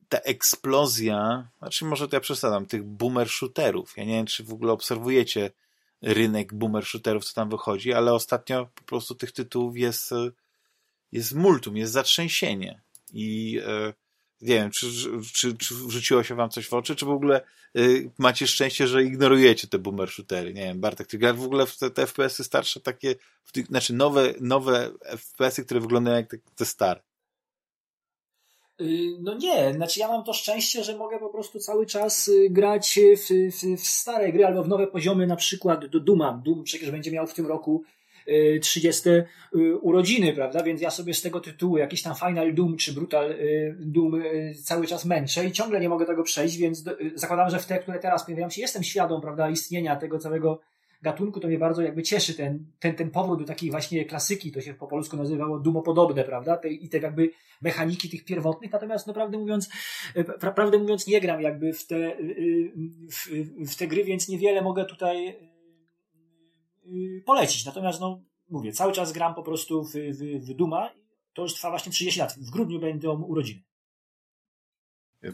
ta 0.08 0.18
eksplozja, 0.18 1.50
znaczy 1.58 1.84
może 1.84 2.08
to 2.08 2.16
ja 2.16 2.20
przesadzam, 2.20 2.66
tych 2.66 2.82
boomer 2.82 3.28
shooterów. 3.28 3.96
Ja 3.96 4.04
nie 4.04 4.14
wiem, 4.14 4.26
czy 4.26 4.44
w 4.44 4.52
ogóle 4.52 4.72
obserwujecie 4.72 5.50
rynek 6.02 6.54
boomer 6.54 6.84
shooterów, 6.84 7.24
co 7.24 7.34
tam 7.34 7.50
wychodzi, 7.50 7.92
ale 7.92 8.12
ostatnio 8.12 8.66
po 8.74 8.82
prostu 8.82 9.14
tych 9.14 9.32
tytułów 9.32 9.76
jest, 9.76 10.10
jest 11.12 11.34
multum, 11.34 11.76
jest 11.76 11.92
zatrzęsienie. 11.92 12.82
I 13.12 13.60
e, 13.66 13.92
nie 14.40 14.54
wiem, 14.54 14.70
czy, 14.70 14.86
czy, 15.32 15.56
czy 15.56 15.74
rzuciło 15.88 16.22
się 16.22 16.34
wam 16.34 16.50
coś 16.50 16.68
w 16.68 16.74
oczy, 16.74 16.96
czy 16.96 17.06
w 17.06 17.10
ogóle 17.10 17.40
y, 17.76 18.10
macie 18.18 18.46
szczęście, 18.46 18.86
że 18.86 19.04
ignorujecie 19.04 19.68
te 19.68 19.78
boomer 19.78 20.10
shootery. 20.10 20.54
Nie 20.54 20.62
wiem, 20.62 20.80
Bartek, 20.80 21.06
ty 21.06 21.18
grasz 21.18 21.36
w 21.36 21.44
ogóle 21.44 21.66
w 21.66 21.78
te, 21.78 21.90
te 21.90 22.06
FPS-y 22.06 22.44
starsze 22.44 22.80
takie, 22.80 23.14
tych, 23.52 23.66
znaczy 23.66 23.94
nowe, 23.94 24.34
nowe 24.40 24.90
FPS-y, 25.16 25.64
które 25.64 25.80
wyglądają 25.80 26.16
jak 26.16 26.30
te, 26.30 26.38
te 26.56 26.64
stare. 26.64 27.00
Y, 28.80 29.16
no 29.20 29.34
nie, 29.34 29.72
znaczy 29.74 30.00
ja 30.00 30.08
mam 30.08 30.24
to 30.24 30.32
szczęście, 30.32 30.84
że 30.84 30.96
mogę 30.96 31.18
po 31.18 31.28
prostu 31.28 31.58
cały 31.58 31.86
czas 31.86 32.28
y, 32.28 32.50
grać 32.50 32.98
w, 33.16 33.32
w, 33.52 33.82
w 33.82 33.86
stare 33.86 34.32
gry 34.32 34.46
albo 34.46 34.62
w 34.62 34.68
nowe 34.68 34.86
poziomy, 34.86 35.26
na 35.26 35.36
przykład 35.36 35.86
do 35.86 36.00
Duma. 36.00 36.42
Doom 36.44 36.64
przecież 36.64 36.90
będzie 36.90 37.10
miał 37.10 37.26
w 37.26 37.34
tym 37.34 37.46
roku 37.46 37.84
30 38.62 39.08
y, 39.08 39.24
urodziny, 39.78 40.32
prawda? 40.32 40.62
Więc 40.62 40.80
ja 40.80 40.90
sobie 40.90 41.14
z 41.14 41.22
tego 41.22 41.40
tytułu 41.40 41.78
jakiś 41.78 42.02
tam 42.02 42.14
Final 42.14 42.54
Doom 42.54 42.76
czy 42.76 42.92
Brutal 42.92 43.34
Doom 43.78 44.22
cały 44.64 44.86
czas 44.86 45.04
męczę 45.04 45.46
i 45.46 45.52
ciągle 45.52 45.80
nie 45.80 45.88
mogę 45.88 46.06
tego 46.06 46.22
przejść, 46.22 46.56
więc 46.56 46.84
zakładam, 47.14 47.50
że 47.50 47.58
w 47.58 47.66
te, 47.66 47.78
które 47.78 47.98
teraz 47.98 48.24
pojawiają 48.24 48.50
się, 48.50 48.60
jestem 48.60 48.82
świadom, 48.82 49.20
prawda, 49.20 49.50
istnienia 49.50 49.96
tego 49.96 50.18
całego 50.18 50.60
gatunku, 51.02 51.40
to 51.40 51.48
mnie 51.48 51.58
bardzo 51.58 51.82
jakby 51.82 52.02
cieszy 52.02 52.34
ten, 52.34 52.66
ten, 52.78 52.94
ten 52.94 53.10
powrót 53.10 53.38
do 53.38 53.44
takiej 53.44 53.70
właśnie 53.70 54.04
klasyki, 54.04 54.52
to 54.52 54.60
się 54.60 54.74
po 54.74 54.86
polsku 54.86 55.16
nazywało 55.16 55.58
dumopodobne, 55.58 56.24
prawda? 56.24 56.56
Te, 56.56 56.68
I 56.68 56.88
te 56.88 56.98
jakby 56.98 57.30
mechaniki 57.62 58.08
tych 58.08 58.24
pierwotnych, 58.24 58.72
natomiast 58.72 59.06
no 59.06 59.14
prawdę 59.14 59.38
mówiąc, 59.38 59.70
pra, 60.40 60.52
prawdę 60.52 60.78
mówiąc 60.78 61.06
nie 61.06 61.20
gram 61.20 61.40
jakby 61.40 61.72
w 61.72 61.86
te, 61.86 61.96
y, 61.96 62.22
y, 62.22 62.72
w, 63.10 63.28
w 63.72 63.76
te 63.76 63.86
gry, 63.86 64.04
więc 64.04 64.28
niewiele 64.28 64.62
mogę 64.62 64.84
tutaj 64.84 65.28
y, 65.28 65.49
polecić. 67.26 67.64
Natomiast 67.64 68.00
no 68.00 68.22
mówię, 68.48 68.72
cały 68.72 68.92
czas 68.92 69.12
gram 69.12 69.34
po 69.34 69.42
prostu 69.42 69.84
w, 69.84 69.92
w, 69.92 70.46
w 70.46 70.54
Duma, 70.54 70.90
to 71.34 71.42
już 71.42 71.54
trwa 71.54 71.70
właśnie 71.70 71.92
30 71.92 72.20
lat. 72.20 72.34
W 72.38 72.50
grudniu 72.50 72.80
będą 72.80 73.22
urodziny. 73.22 73.62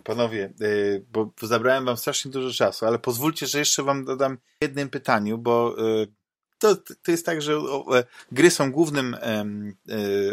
Panowie, 0.05 0.53
y, 0.61 1.07
bo 1.11 1.33
zabrałem 1.43 1.85
wam 1.85 1.97
strasznie 1.97 2.31
dużo 2.31 2.55
czasu, 2.55 2.87
ale 2.87 2.99
pozwólcie, 2.99 3.47
że 3.47 3.59
jeszcze 3.59 3.83
wam 3.83 4.05
dodam 4.05 4.39
jednym 4.61 4.91
pytaniu, 4.91 5.39
bo 5.39 5.87
y, 6.03 6.07
to, 6.59 6.77
to 6.77 7.11
jest 7.11 7.27
tak, 7.27 7.43
że 7.43 7.53
e, 7.53 8.05
gry 8.33 8.51
są 8.51 8.73
głównym 8.73 9.15
e, 9.15 9.45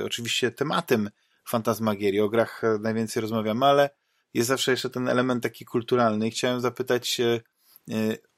oczywiście 0.06 0.52
tematem 0.52 1.10
fantasmagierii. 1.48 2.20
O 2.20 2.30
grach 2.30 2.62
najwięcej 2.80 3.22
rozmawiamy, 3.22 3.66
ale 3.66 3.90
jest 4.34 4.48
zawsze 4.48 4.72
jeszcze 4.72 4.90
ten 4.90 5.08
element 5.08 5.44
taki 5.44 5.66
kulturalny. 5.66 6.28
I 6.28 6.32
chciałem 6.32 6.62
zapytać 6.62 7.20
e, 7.20 7.40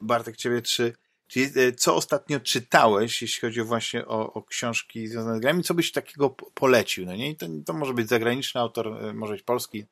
Bartek 0.02 0.38
ciebie, 0.38 0.62
czy, 0.62 0.94
czy 1.28 1.74
co 1.78 1.96
ostatnio 1.96 2.40
czytałeś, 2.40 3.22
jeśli 3.22 3.42
chodzi 3.42 3.62
właśnie 3.62 4.06
o, 4.08 4.34
o 4.34 4.44
książki 4.44 5.08
związane 5.08 5.38
z 5.38 5.42
grami, 5.42 5.64
co 5.64 5.74
byś 5.74 5.92
takiego 5.92 6.30
polecił? 6.30 7.06
No 7.06 7.16
nie? 7.16 7.30
I 7.30 7.36
to, 7.36 7.46
to 7.66 7.74
może 7.74 7.94
być 7.94 8.10
zagraniczny 8.10 8.62
autor, 8.62 9.14
może 9.14 9.34
być 9.34 9.44
polski, 9.44 9.86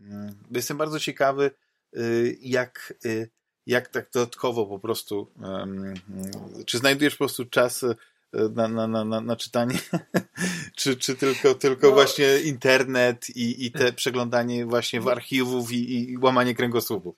Mm, 0.00 0.34
jestem 0.50 0.76
bardzo 0.76 1.00
ciekawy, 1.00 1.50
y, 1.96 2.38
jak, 2.40 2.94
y, 3.04 3.30
jak 3.66 3.88
tak 3.88 4.10
dodatkowo 4.14 4.66
po 4.66 4.78
prostu, 4.78 5.32
czy 6.66 6.78
znajdujesz 6.78 7.14
po 7.14 7.18
prostu 7.18 7.44
czas 7.44 7.82
y, 7.82 7.96
na, 8.54 8.68
na, 8.68 9.04
na, 9.04 9.20
na 9.20 9.36
czytanie, 9.36 9.78
czy, 10.76 10.96
czy 10.96 11.16
tylko, 11.16 11.54
tylko 11.54 11.86
no. 11.86 11.92
właśnie 11.92 12.38
internet 12.38 13.30
i, 13.30 13.66
i 13.66 13.72
te 13.72 13.92
przeglądanie 13.92 14.66
właśnie 14.66 15.00
w 15.00 15.08
archiwów 15.08 15.72
i, 15.72 16.10
i 16.10 16.18
łamanie 16.18 16.54
kręgosłupów? 16.54 17.16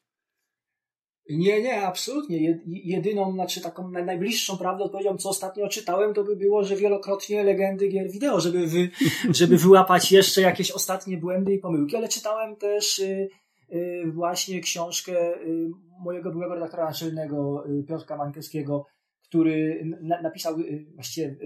Nie, 1.30 1.62
nie, 1.62 1.82
absolutnie. 1.82 2.60
Jedyną, 2.66 3.32
znaczy 3.32 3.60
taką 3.60 3.90
najbliższą 3.90 4.58
prawdę 4.58 4.84
odpowiedzią, 4.84 5.16
co 5.16 5.28
ostatnio 5.28 5.68
czytałem, 5.68 6.14
to 6.14 6.24
by 6.24 6.36
było, 6.36 6.64
że 6.64 6.76
wielokrotnie 6.76 7.44
legendy 7.44 7.88
gier 7.88 8.10
wideo, 8.10 8.40
żeby, 8.40 8.66
wy, 8.66 8.90
żeby 9.38 9.56
wyłapać 9.56 10.12
jeszcze 10.12 10.40
jakieś 10.40 10.70
ostatnie 10.70 11.16
błędy 11.16 11.54
i 11.54 11.58
pomyłki, 11.58 11.96
ale 11.96 12.08
czytałem 12.08 12.56
też 12.56 12.98
y, 12.98 13.28
y, 13.72 14.04
właśnie 14.12 14.60
książkę 14.60 15.12
y, 15.42 15.70
mojego 16.04 16.30
byłego 16.30 16.54
redaktora 16.54 16.84
naczelnego 16.84 17.64
Piotra 17.88 18.16
Mańkowskiego, 18.16 18.86
który 19.22 19.84
na, 20.00 20.22
napisał 20.22 20.56
właściwie 20.94 21.36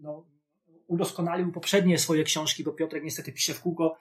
no, 0.00 0.24
udoskonalił 0.86 1.52
poprzednie 1.52 1.98
swoje 1.98 2.24
książki, 2.24 2.64
bo 2.64 2.72
Piotrek 2.72 3.04
niestety 3.04 3.32
pisze 3.32 3.54
w 3.54 3.60
kółko 3.60 3.96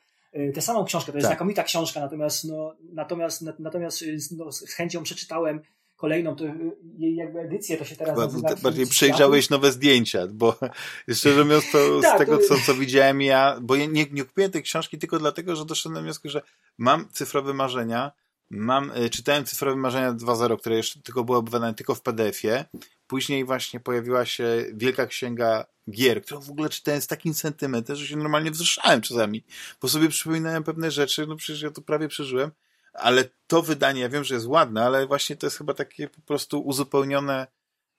tę 0.53 0.61
samą 0.61 0.85
książkę. 0.85 1.11
To 1.11 1.17
jest 1.17 1.27
tak. 1.27 1.31
znakomita 1.31 1.63
książka, 1.63 1.99
natomiast, 1.99 2.43
no, 2.43 2.75
natomiast, 2.93 3.43
natomiast 3.59 4.01
y, 4.01 4.17
no, 4.37 4.51
z 4.51 4.73
chęcią 4.73 5.03
przeczytałem 5.03 5.61
kolejną, 5.95 6.35
to 6.35 6.45
y, 6.45 6.51
jej 6.97 7.15
jakby 7.15 7.39
edycję, 7.39 7.77
to 7.77 7.85
się 7.85 7.95
teraz 7.95 8.15
Chyba, 8.15 8.25
nazywa. 8.25 8.55
Bardziej 8.63 8.87
przejrzałeś 8.87 9.49
nowe 9.49 9.71
zdjęcia, 9.71 10.27
bo 10.27 10.55
szczerze 11.13 11.43
mówiąc, 11.43 11.71
to 11.71 12.01
tak, 12.01 12.15
z 12.15 12.17
tego, 12.17 12.37
co, 12.37 12.55
co 12.65 12.73
widziałem 12.75 13.21
ja, 13.21 13.57
bo 13.61 13.75
ja 13.75 13.85
nie, 13.85 14.05
nie 14.11 14.23
kupiłem 14.23 14.51
tej 14.51 14.63
książki 14.63 14.97
tylko 14.97 15.19
dlatego, 15.19 15.55
że 15.55 15.65
doszedłem 15.65 15.95
do 15.95 16.03
wniosku, 16.03 16.29
że 16.29 16.41
mam 16.77 17.07
cyfrowe 17.11 17.53
marzenia, 17.53 18.11
mam, 18.49 18.91
y, 18.91 19.09
czytałem 19.09 19.45
cyfrowe 19.45 19.77
marzenia 19.77 20.13
2.0, 20.13 20.59
które 20.59 20.75
jeszcze 20.75 21.01
tylko 21.01 21.23
były 21.23 21.43
wydane 21.43 21.73
tylko 21.73 21.95
w 21.95 22.01
PDF-ie, 22.01 22.65
Później 23.07 23.45
właśnie 23.45 23.79
pojawiła 23.79 24.25
się 24.25 24.65
Wielka 24.73 25.05
Księga 25.07 25.65
Gier, 25.89 26.21
którą 26.21 26.41
w 26.41 26.49
ogóle 26.49 26.69
czytałem 26.69 27.01
z 27.01 27.07
takim 27.07 27.33
sentymentem, 27.33 27.95
że 27.95 28.07
się 28.07 28.17
normalnie 28.17 28.51
wzruszałem 28.51 29.01
czasami, 29.01 29.43
bo 29.81 29.89
sobie 29.89 30.09
przypominałem 30.09 30.63
pewne 30.63 30.91
rzeczy, 30.91 31.27
no 31.27 31.35
przecież 31.35 31.61
ja 31.61 31.71
to 31.71 31.81
prawie 31.81 32.07
przeżyłem, 32.07 32.51
ale 32.93 33.29
to 33.47 33.61
wydanie, 33.61 34.01
ja 34.01 34.09
wiem, 34.09 34.23
że 34.23 34.35
jest 34.35 34.47
ładne, 34.47 34.83
ale 34.83 35.07
właśnie 35.07 35.35
to 35.35 35.45
jest 35.45 35.57
chyba 35.57 35.73
takie 35.73 36.07
po 36.07 36.21
prostu 36.21 36.61
uzupełnione 36.61 37.47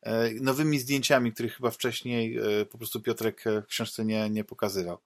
e, 0.02 0.30
nowymi 0.34 0.78
zdjęciami, 0.78 1.32
których 1.32 1.56
chyba 1.56 1.70
wcześniej 1.70 2.38
e, 2.38 2.66
po 2.66 2.78
prostu 2.78 3.00
Piotrek 3.00 3.44
w 3.64 3.66
książce 3.66 4.04
nie, 4.04 4.30
nie 4.30 4.44
pokazywał. 4.44 4.98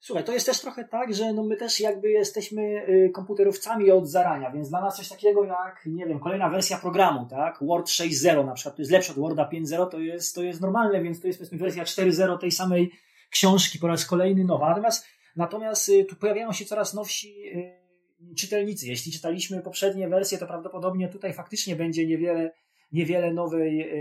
Słuchaj, 0.00 0.24
to 0.24 0.32
jest 0.32 0.46
też 0.46 0.60
trochę 0.60 0.84
tak, 0.84 1.14
że 1.14 1.32
no 1.32 1.44
my 1.44 1.56
też 1.56 1.80
jakby 1.80 2.10
jesteśmy 2.10 2.62
y, 2.62 3.10
komputerowcami 3.14 3.90
od 3.90 4.08
zarania, 4.08 4.50
więc 4.50 4.68
dla 4.68 4.80
nas 4.80 4.96
coś 4.96 5.08
takiego 5.08 5.44
jak, 5.44 5.82
nie 5.86 6.06
wiem, 6.06 6.20
kolejna 6.20 6.50
wersja 6.50 6.78
programu, 6.78 7.26
tak? 7.30 7.58
Word 7.62 7.86
6.0 7.86 8.46
na 8.46 8.52
przykład, 8.52 8.76
to 8.76 8.82
jest 8.82 8.92
lepsze 8.92 9.12
od 9.12 9.18
Worda 9.18 9.50
5.0, 9.52 9.88
to 9.88 10.00
jest, 10.00 10.34
to 10.34 10.42
jest 10.42 10.60
normalne, 10.60 11.02
więc 11.02 11.20
to 11.20 11.26
jest 11.26 11.38
powiedzmy 11.38 11.58
wersja 11.58 11.84
4.0 11.84 12.38
tej 12.38 12.50
samej 12.50 12.90
książki 13.30 13.78
po 13.78 13.86
raz 13.86 14.06
kolejny 14.06 14.44
nowa. 14.44 14.68
Natomiast, 14.68 15.06
natomiast 15.36 15.88
y, 15.88 16.04
tu 16.04 16.16
pojawiają 16.16 16.52
się 16.52 16.64
coraz 16.64 16.94
nowsi 16.94 17.48
y, 17.48 18.34
czytelnicy. 18.36 18.86
Jeśli 18.86 19.12
czytaliśmy 19.12 19.62
poprzednie 19.62 20.08
wersje, 20.08 20.38
to 20.38 20.46
prawdopodobnie 20.46 21.08
tutaj 21.08 21.32
faktycznie 21.32 21.76
będzie 21.76 22.06
niewiele, 22.06 22.52
niewiele 22.92 23.32
nowej 23.32 23.92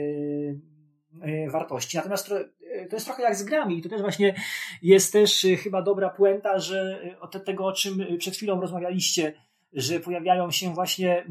wartości. 1.51 1.97
Natomiast 1.97 2.33
to 2.89 2.95
jest 2.95 3.05
trochę 3.05 3.23
jak 3.23 3.35
z 3.35 3.43
grami 3.43 3.77
i 3.77 3.81
to 3.81 3.89
też 3.89 4.01
właśnie 4.01 4.35
jest 4.81 5.13
też 5.13 5.45
y, 5.45 5.57
chyba 5.57 5.81
dobra 5.81 6.09
puenta, 6.09 6.59
że 6.59 7.01
y, 7.03 7.19
od 7.19 7.45
tego, 7.45 7.65
o 7.65 7.73
czym 7.73 8.01
y, 8.01 8.17
przed 8.17 8.35
chwilą 8.35 8.61
rozmawialiście, 8.61 9.33
że 9.73 9.99
pojawiają 9.99 10.51
się 10.51 10.73
właśnie 10.73 11.25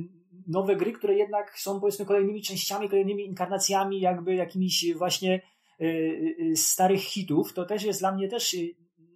nowe 0.46 0.76
gry, 0.76 0.92
które 0.92 1.14
jednak 1.14 1.58
są 1.58 1.80
powiedzmy 1.80 2.06
kolejnymi 2.06 2.42
częściami, 2.42 2.88
kolejnymi 2.88 3.26
inkarnacjami 3.26 4.00
jakby 4.00 4.34
jakimiś 4.34 4.94
właśnie 4.94 5.40
starych 6.54 7.00
hitów, 7.00 7.52
to 7.52 7.64
też 7.64 7.82
jest 7.82 8.00
dla 8.00 8.12
mnie 8.12 8.28
też, 8.28 8.56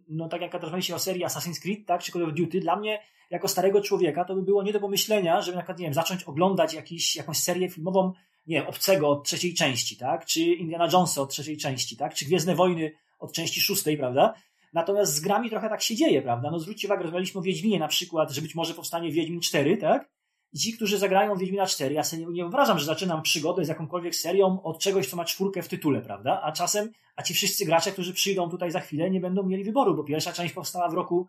no 0.08 0.28
tak 0.28 0.40
jak 0.40 0.54
rozmawialiście 0.54 0.94
o 0.94 0.98
serii 0.98 1.24
Assassin's 1.24 1.62
Creed, 1.62 1.86
tak, 1.86 2.02
czy 2.02 2.12
Call 2.12 2.24
of 2.24 2.34
Duty, 2.34 2.60
dla 2.60 2.76
mnie 2.76 3.00
jako 3.30 3.48
starego 3.48 3.80
człowieka 3.80 4.24
to 4.24 4.34
by 4.34 4.42
było 4.42 4.62
nie 4.62 4.72
do 4.72 4.80
pomyślenia, 4.80 5.40
żeby 5.40 5.56
na 5.56 5.62
przykład, 5.62 5.78
nie 5.78 5.84
wiem, 5.84 5.94
zacząć 5.94 6.24
oglądać 6.24 6.74
jakiś, 6.74 7.16
jakąś 7.16 7.38
serię 7.38 7.68
filmową 7.68 8.12
nie 8.48 8.56
wiem, 8.56 8.66
Obcego 8.66 9.08
od 9.08 9.24
trzeciej 9.24 9.54
części, 9.54 9.96
tak? 9.96 10.26
Czy 10.26 10.40
Indiana 10.40 10.88
Jonesa 10.92 11.22
od 11.22 11.30
trzeciej 11.30 11.56
części, 11.56 11.96
tak? 11.96 12.14
Czy 12.14 12.24
Gwiezdne 12.24 12.54
Wojny 12.54 12.92
od 13.18 13.32
części 13.32 13.60
szóstej, 13.60 13.96
prawda? 13.96 14.34
Natomiast 14.72 15.14
z 15.14 15.20
grami 15.20 15.50
trochę 15.50 15.68
tak 15.68 15.82
się 15.82 15.96
dzieje, 15.96 16.22
prawda? 16.22 16.50
No 16.50 16.58
zwróćcie 16.58 16.88
uwagę, 16.88 17.02
rozmawialiśmy 17.02 17.40
o 17.40 17.42
Wiedźminie 17.42 17.78
na 17.78 17.88
przykład, 17.88 18.30
że 18.30 18.42
być 18.42 18.54
może 18.54 18.74
powstanie 18.74 19.12
Wiedźmin 19.12 19.40
4, 19.40 19.76
tak? 19.76 20.10
I 20.52 20.58
ci, 20.58 20.72
którzy 20.72 20.98
zagrają 20.98 21.36
Wiedźmina 21.36 21.66
4, 21.66 21.94
ja 21.94 22.04
sobie 22.04 22.26
nie, 22.26 22.32
nie 22.32 22.42
wyobrażam, 22.42 22.78
że 22.78 22.84
zaczynam 22.84 23.22
przygodę 23.22 23.64
z 23.64 23.68
jakąkolwiek 23.68 24.14
serią 24.14 24.62
od 24.62 24.78
czegoś, 24.78 25.08
co 25.08 25.16
ma 25.16 25.24
czwórkę 25.24 25.62
w 25.62 25.68
tytule, 25.68 26.00
prawda? 26.00 26.40
A 26.42 26.52
czasem, 26.52 26.92
a 27.16 27.22
ci 27.22 27.34
wszyscy 27.34 27.64
gracze, 27.64 27.92
którzy 27.92 28.14
przyjdą 28.14 28.50
tutaj 28.50 28.70
za 28.70 28.80
chwilę, 28.80 29.10
nie 29.10 29.20
będą 29.20 29.42
mieli 29.42 29.64
wyboru, 29.64 29.94
bo 29.94 30.04
pierwsza 30.04 30.32
część 30.32 30.54
powstała 30.54 30.88
w 30.88 30.94
roku 30.94 31.28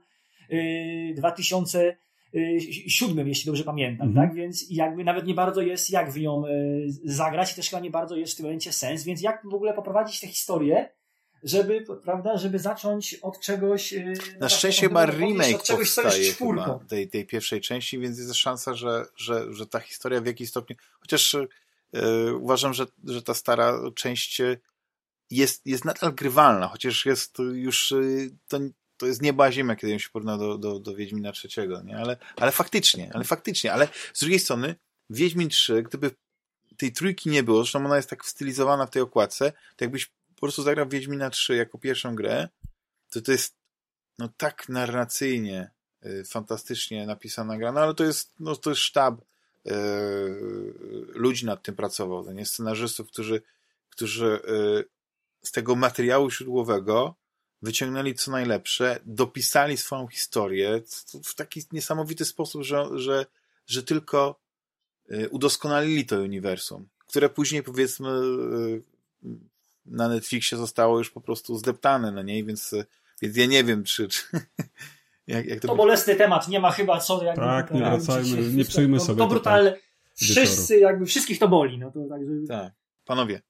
yy, 0.50 1.14
2000 1.16 1.98
siódmym, 2.88 3.28
jeśli 3.28 3.46
dobrze 3.46 3.64
pamiętam, 3.64 4.08
mhm. 4.08 4.28
tak? 4.28 4.36
Więc 4.36 4.66
jakby 4.70 5.04
nawet 5.04 5.28
nie 5.28 5.34
bardzo 5.34 5.62
jest 5.62 5.90
jak 5.90 6.12
w 6.12 6.20
nią 6.20 6.44
zagrać 7.04 7.52
i 7.52 7.56
też 7.56 7.70
chyba 7.70 7.80
nie 7.80 7.92
bardzo 7.92 8.16
jest 8.16 8.34
w 8.34 8.36
tym 8.36 8.46
momencie 8.46 8.74
sens, 8.74 9.04
więc 9.04 9.22
jak 9.22 9.42
w 9.46 9.54
ogóle 9.54 9.74
poprowadzić 9.74 10.20
tę 10.20 10.28
historię, 10.28 10.90
żeby, 11.44 11.86
prawda, 12.04 12.38
żeby 12.38 12.60
zacząć 12.60 13.14
od 13.14 13.40
czegoś... 13.40 13.94
Na 14.40 14.50
szczęście 14.50 14.82
chyba 14.82 15.06
remake 15.06 15.64
czegoś, 15.64 15.96
powstaje 15.96 16.34
chyba 16.34 16.80
tej, 16.88 17.10
tej 17.10 17.26
pierwszej 17.26 17.62
części, 17.62 18.00
więc 18.00 18.18
jest 18.20 18.36
szansa, 18.36 18.74
że, 18.74 19.06
że, 19.16 19.54
że 19.54 19.68
ta 19.68 19.80
historia 19.80 20.22
w 20.22 20.26
jakiś 20.26 20.50
stopniu, 20.50 20.76
chociaż 21.00 21.36
yy, 21.94 22.36
uważam, 22.36 22.74
że, 22.74 22.86
że 23.04 23.22
ta 23.22 23.34
stara 23.34 23.80
część 23.96 24.42
jest, 25.32 25.66
jest 25.66 25.86
nadal 25.86 26.14
grywalna, 26.14 26.68
chociaż 26.68 27.06
jest 27.06 27.38
już, 27.54 27.94
to, 28.48 28.58
to 29.00 29.06
jest 29.06 29.22
nieba 29.22 29.52
ziemia, 29.52 29.76
kiedy 29.76 29.94
ją 29.94 30.00
się 30.00 30.10
porówna 30.10 30.38
do, 30.38 30.58
do, 30.58 30.80
do 30.80 30.96
Wiedźmina 30.96 31.32
trzeciego, 31.32 31.82
nie? 31.82 31.98
Ale, 31.98 32.18
ale 32.36 32.52
faktycznie, 32.52 33.12
ale 33.14 33.24
faktycznie, 33.24 33.74
ale 33.74 33.88
z 34.14 34.20
drugiej 34.20 34.40
strony 34.40 34.76
Wiedźmin 35.10 35.50
3, 35.50 35.84
gdyby 35.84 36.12
tej 36.78 36.94
trójki 36.94 37.30
nie 37.30 37.44
było, 37.44 37.64
zresztą 37.64 37.86
ona 37.86 37.96
jest 37.96 38.10
tak 38.10 38.26
stylizowana 38.26 38.86
w 38.86 38.90
tej 38.90 39.02
okładce, 39.02 39.54
to 39.76 39.86
jakbyś 39.86 40.06
po 40.06 40.42
prostu 40.42 40.64
zagrał 40.64 40.90
Wiedźmina 40.90 41.30
3 41.30 41.56
jako 41.56 41.78
pierwszą 41.78 42.16
grę, 42.16 42.50
to 43.10 43.22
to 43.22 43.32
jest 43.32 43.56
no 44.18 44.30
tak 44.38 44.70
narracyjnie 44.70 45.72
y, 46.06 46.24
fantastycznie 46.24 47.06
napisana 47.06 47.58
gra, 47.58 47.72
no 47.72 47.82
ale 47.82 47.94
to 47.94 48.04
jest, 48.04 48.34
no 48.40 48.56
to 48.56 48.70
jest 48.70 48.82
sztab 48.82 49.22
y, 49.22 49.72
ludzi 51.14 51.46
nad 51.46 51.64
tym 51.64 51.76
pracował, 51.76 52.32
nie 52.32 52.46
scenarzystów, 52.46 53.08
którzy, 53.08 53.42
którzy 53.90 54.26
y, 54.26 54.90
z 55.44 55.52
tego 55.52 55.76
materiału 55.76 56.32
źródłowego 56.32 57.19
wyciągnęli 57.62 58.14
co 58.14 58.32
najlepsze, 58.32 59.00
dopisali 59.06 59.78
swoją 59.78 60.08
historię 60.08 60.82
w 61.24 61.36
taki 61.36 61.64
niesamowity 61.72 62.26
sposób, 62.26 62.64
że, 62.64 62.86
że, 62.94 63.26
że 63.68 63.84
tylko 63.84 64.40
y, 65.12 65.30
udoskonalili 65.30 66.06
to 66.06 66.22
uniwersum, 66.22 66.88
które 67.08 67.30
później 67.30 67.64
powiedzmy 67.64 68.10
y, 68.10 68.84
na 69.86 70.10
Netflixie 70.10 70.58
zostało 70.58 70.98
już 70.98 71.10
po 71.10 71.22
prostu 71.22 71.58
zdeptane 71.58 72.12
na 72.12 72.22
niej, 72.22 72.46
więc, 72.46 72.76
więc 73.22 73.38
ja 73.38 73.46
nie 73.46 73.64
wiem, 73.64 73.84
czy, 73.84 74.08
czy 74.08 74.24
jak, 75.28 75.46
jak 75.46 75.60
to, 75.60 75.68
to 75.68 75.76
bolesny 75.76 76.16
temat, 76.16 76.48
nie 76.48 76.60
ma 76.60 76.72
chyba 76.72 77.00
co 77.00 77.24
jakby, 77.24 77.42
Tak, 77.42 77.72
nie 77.72 77.80
wracajmy, 77.80 78.54
nie 78.54 78.66
przyjmy 78.66 79.00
sobie 79.00 79.18
to, 79.18 79.24
to 79.24 79.30
brutalne, 79.30 79.78
wszyscy 80.16 80.80
jakby, 80.80 81.06
wszystkich 81.06 81.40
to 81.40 81.48
boli, 81.48 81.78
no 81.78 81.92
to 81.92 82.00
także... 82.10 82.32
Tak, 82.48 82.74
panowie, 83.06 83.42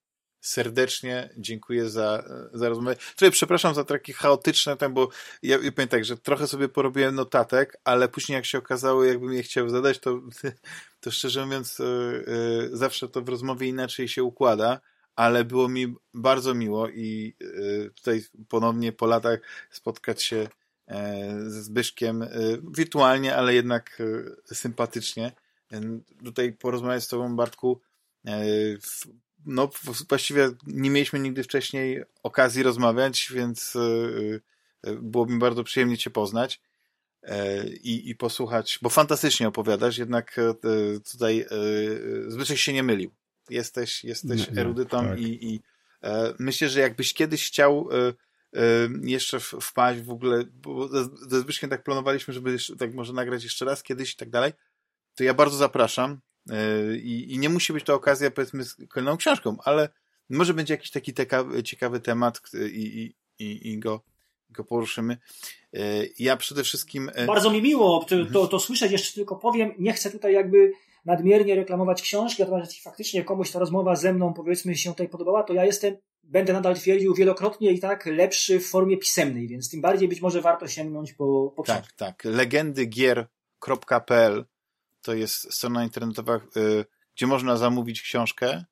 serdecznie 0.41 1.29
dziękuję 1.37 1.89
za, 1.89 2.23
za 2.53 2.69
rozmowę. 2.69 2.95
Tutaj 2.95 3.31
przepraszam 3.31 3.75
za 3.75 3.83
takie 3.83 4.13
chaotyczne 4.13 4.77
tam, 4.77 4.93
bo 4.93 5.09
ja, 5.43 5.57
ja 5.61 5.71
powiem 5.71 5.87
tak, 5.89 6.05
że 6.05 6.17
trochę 6.17 6.47
sobie 6.47 6.69
porobiłem 6.69 7.15
notatek, 7.15 7.77
ale 7.83 8.09
później 8.09 8.35
jak 8.35 8.45
się 8.45 8.57
okazało, 8.57 9.03
jakbym 9.03 9.33
je 9.33 9.43
chciał 9.43 9.69
zadać, 9.69 9.99
to, 9.99 10.21
to 11.01 11.11
szczerze 11.11 11.45
mówiąc, 11.45 11.79
yy, 11.79 12.69
zawsze 12.73 13.09
to 13.09 13.21
w 13.21 13.29
rozmowie 13.29 13.67
inaczej 13.67 14.07
się 14.07 14.23
układa, 14.23 14.79
ale 15.15 15.45
było 15.45 15.69
mi 15.69 15.95
bardzo 16.13 16.53
miło 16.53 16.89
i 16.89 17.35
yy, 17.39 17.91
tutaj 17.95 18.23
ponownie 18.47 18.91
po 18.91 19.05
latach 19.05 19.39
spotkać 19.69 20.23
się 20.23 20.47
ze 21.47 21.63
Zbyszkiem 21.63 22.25
wirtualnie, 22.71 23.35
ale 23.35 23.53
jednak 23.53 24.01
sympatycznie. 24.45 25.31
Tutaj 26.23 26.53
porozmawiać 26.53 27.03
z 27.03 27.07
Tobą, 27.07 27.35
Bartku, 27.35 27.81
no 29.45 29.69
właściwie 30.09 30.49
nie 30.67 30.89
mieliśmy 30.89 31.19
nigdy 31.19 31.43
wcześniej 31.43 32.03
okazji 32.23 32.63
rozmawiać, 32.63 33.31
więc 33.33 33.75
e, 33.75 33.79
e, 34.89 34.95
było 34.95 35.25
mi 35.25 35.39
bardzo 35.39 35.63
przyjemnie 35.63 35.97
Cię 35.97 36.09
poznać 36.09 36.61
e, 37.23 37.67
i, 37.67 38.09
i 38.09 38.15
posłuchać, 38.15 38.79
bo 38.81 38.89
fantastycznie 38.89 39.47
opowiadasz, 39.47 39.97
jednak 39.97 40.35
tutaj 41.11 41.45
Zbyszek 42.27 42.57
się 42.57 42.73
nie 42.73 42.83
mylił. 42.83 43.11
Jesteś, 43.49 44.03
jesteś 44.03 44.51
nie, 44.51 44.61
erudytą 44.61 45.07
tak. 45.07 45.19
i, 45.19 45.53
i 45.53 45.61
myślę, 46.39 46.69
że 46.69 46.79
jakbyś 46.79 47.13
kiedyś 47.13 47.47
chciał 47.47 47.89
jeszcze 49.01 49.39
wpaść 49.39 50.01
w 50.01 50.09
ogóle, 50.09 50.43
bo 50.53 50.87
ze 51.27 51.39
Zbyszkiem 51.39 51.69
tak 51.69 51.83
planowaliśmy, 51.83 52.33
żeby 52.33 52.57
tak 52.79 52.93
może 52.93 53.13
nagrać 53.13 53.43
jeszcze 53.43 53.65
raz 53.65 53.83
kiedyś 53.83 54.13
i 54.13 54.17
tak 54.17 54.29
dalej, 54.29 54.53
to 55.15 55.23
ja 55.23 55.33
bardzo 55.33 55.57
zapraszam. 55.57 56.19
E, 56.49 56.97
I, 56.97 57.33
I, 57.33 57.39
nie 57.39 57.49
musi 57.49 57.73
być 57.73 57.83
to 57.83 57.95
okazja, 57.95 58.31
powiedzmy, 58.31 58.63
z 58.63 58.75
kolejną 58.89 59.17
książką, 59.17 59.57
ale 59.63 59.89
może 60.29 60.53
będzie 60.53 60.73
jakiś 60.73 60.91
taki 60.91 61.13
ciekawy, 61.13 61.63
ciekawy 61.63 61.99
temat 61.99 62.41
i, 62.71 63.13
i, 63.39 63.71
i 63.71 63.79
go, 63.79 64.01
go 64.49 64.63
poruszymy. 64.63 65.17
E, 65.73 65.79
ja 66.19 66.37
przede 66.37 66.63
wszystkim. 66.63 67.11
E, 67.13 67.25
Bardzo 67.25 67.51
mi 67.51 67.61
miło 67.61 68.05
to, 68.09 68.15
to, 68.33 68.47
to 68.47 68.59
słyszeć, 68.59 68.91
jeszcze 68.91 69.13
tylko 69.13 69.35
powiem, 69.35 69.73
nie 69.79 69.93
chcę 69.93 70.11
tutaj 70.11 70.33
jakby 70.33 70.71
nadmiernie 71.05 71.55
reklamować 71.55 72.01
książki, 72.01 72.41
natomiast 72.41 72.71
jeśli 72.71 72.83
faktycznie 72.83 73.23
komuś 73.23 73.51
ta 73.51 73.59
rozmowa 73.59 73.95
ze 73.95 74.13
mną, 74.13 74.33
powiedzmy, 74.33 74.75
się 74.75 74.89
tutaj 74.89 75.09
podobała, 75.09 75.43
to 75.43 75.53
ja 75.53 75.65
jestem, 75.65 75.97
będę 76.23 76.53
nadal 76.53 76.75
twierdził 76.75 77.13
wielokrotnie 77.13 77.71
i 77.71 77.79
tak 77.79 78.05
lepszy 78.05 78.59
w 78.59 78.67
formie 78.67 78.97
pisemnej, 78.97 79.47
więc 79.47 79.69
tym 79.69 79.81
bardziej 79.81 80.07
być 80.07 80.21
może 80.21 80.41
warto 80.41 80.67
sięgnąć 80.67 81.13
po, 81.13 81.53
po 81.55 81.63
książkę. 81.63 81.93
Tak, 81.97 82.23
tak. 82.23 82.33
legendygier.pl 82.33 84.45
to 85.01 85.13
jest 85.13 85.53
strona 85.53 85.83
internetowa, 85.83 86.35
y, 86.35 86.85
gdzie 87.15 87.27
można 87.27 87.57
zamówić 87.57 88.01
książkę. 88.01 88.65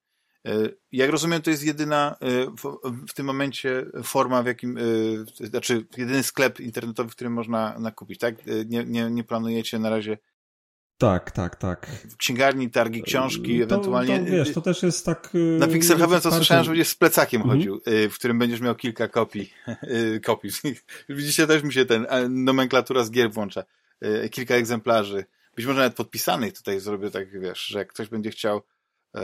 Y, 0.48 0.78
jak 0.92 1.10
rozumiem, 1.10 1.42
to 1.42 1.50
jest 1.50 1.64
jedyna 1.64 2.16
y, 2.24 2.48
w, 3.08 3.14
tym 3.14 3.26
momencie 3.26 3.86
forma, 4.04 4.44
w 4.44 4.46
jakim, 4.46 4.78
znaczy 5.40 5.86
jedyny 5.98 6.24
sklep 6.24 6.60
internetowy, 6.60 7.10
w 7.10 7.16
którym 7.16 7.34
można 7.34 7.80
nakupić, 7.80 8.20
tak? 8.20 8.36
Nie, 8.66 8.86
nie, 8.86 9.10
nie 9.12 9.24
planujecie 9.24 9.80
na 9.80 9.90
razie 9.90 10.18
tak, 10.98 11.32
tak, 11.32 11.56
tak. 11.56 11.88
W 12.10 12.18
księgarni 12.18 12.70
targi 12.70 13.04
książki, 13.04 13.58
to, 13.58 13.64
ewentualnie. 13.64 14.20
To, 14.20 14.26
wiesz, 14.26 14.54
to 14.54 14.62
też 14.62 14.84
jest 14.84 15.06
tak. 15.06 15.30
Na 15.60 15.68
Pixel 15.68 15.98
Heaven 15.98 16.22
to 16.22 16.32
słyszałem, 16.32 16.64
że 16.64 16.72
będziesz 16.72 16.88
z 16.88 16.96
plecakiem 16.96 17.42
mhm. 17.42 17.60
chodził, 17.60 17.82
w 17.86 18.16
którym 18.16 18.40
będziesz 18.40 18.62
miał 18.62 18.76
kilka 18.76 19.08
kopii. 19.08 19.54
kopii. 20.26 20.52
Widzicie, 21.10 21.48
też 21.48 21.64
mi 21.64 21.74
się 21.74 21.86
ten 21.86 22.08
nomenklatura 22.30 23.04
z 23.04 23.12
gier 23.12 23.32
włącza. 23.32 23.64
Kilka 24.32 24.56
egzemplarzy 24.56 25.26
być 25.58 25.66
może 25.66 25.80
nawet 25.80 25.96
podpisanych 25.96 26.54
tutaj 26.54 26.80
zrobię 26.80 27.12
tak, 27.12 27.40
wiesz, 27.40 27.66
że 27.66 27.80
jak 27.80 27.94
ktoś 27.94 28.10
będzie 28.10 28.30
chciał 28.30 28.62
e, 29.16 29.22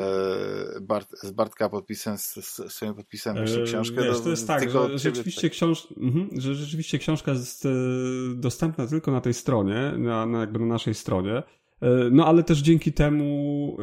Bart, 0.82 1.10
z 1.24 1.32
Bartka 1.32 1.70
podpisem, 1.70 2.18
z, 2.18 2.34
z 2.34 2.74
swoim 2.74 2.94
podpisem 2.94 3.38
jeszcze 3.38 3.62
e, 3.62 3.64
książkę. 3.64 4.04
Wiesz, 4.04 4.22
to 4.22 4.30
jest 4.30 4.48
tak, 4.48 4.70
że 4.70 4.98
rzeczywiście, 5.00 5.50
książ... 5.50 5.88
Mhm, 5.98 6.30
że 6.42 6.56
rzeczywiście 6.56 7.00
książka 7.00 7.32
jest 7.32 7.66
e, 7.66 7.70
dostępna 8.36 8.88
tylko 8.88 9.12
na 9.12 9.22
tej 9.22 9.34
stronie, 9.34 9.94
na, 9.98 10.26
na 10.26 10.40
jakby 10.40 10.60
na 10.60 10.66
naszej 10.66 10.94
stronie, 10.94 11.44
no 12.12 12.28
ale 12.28 12.44
też 12.44 12.60
dzięki 12.60 12.94
temu 12.94 13.78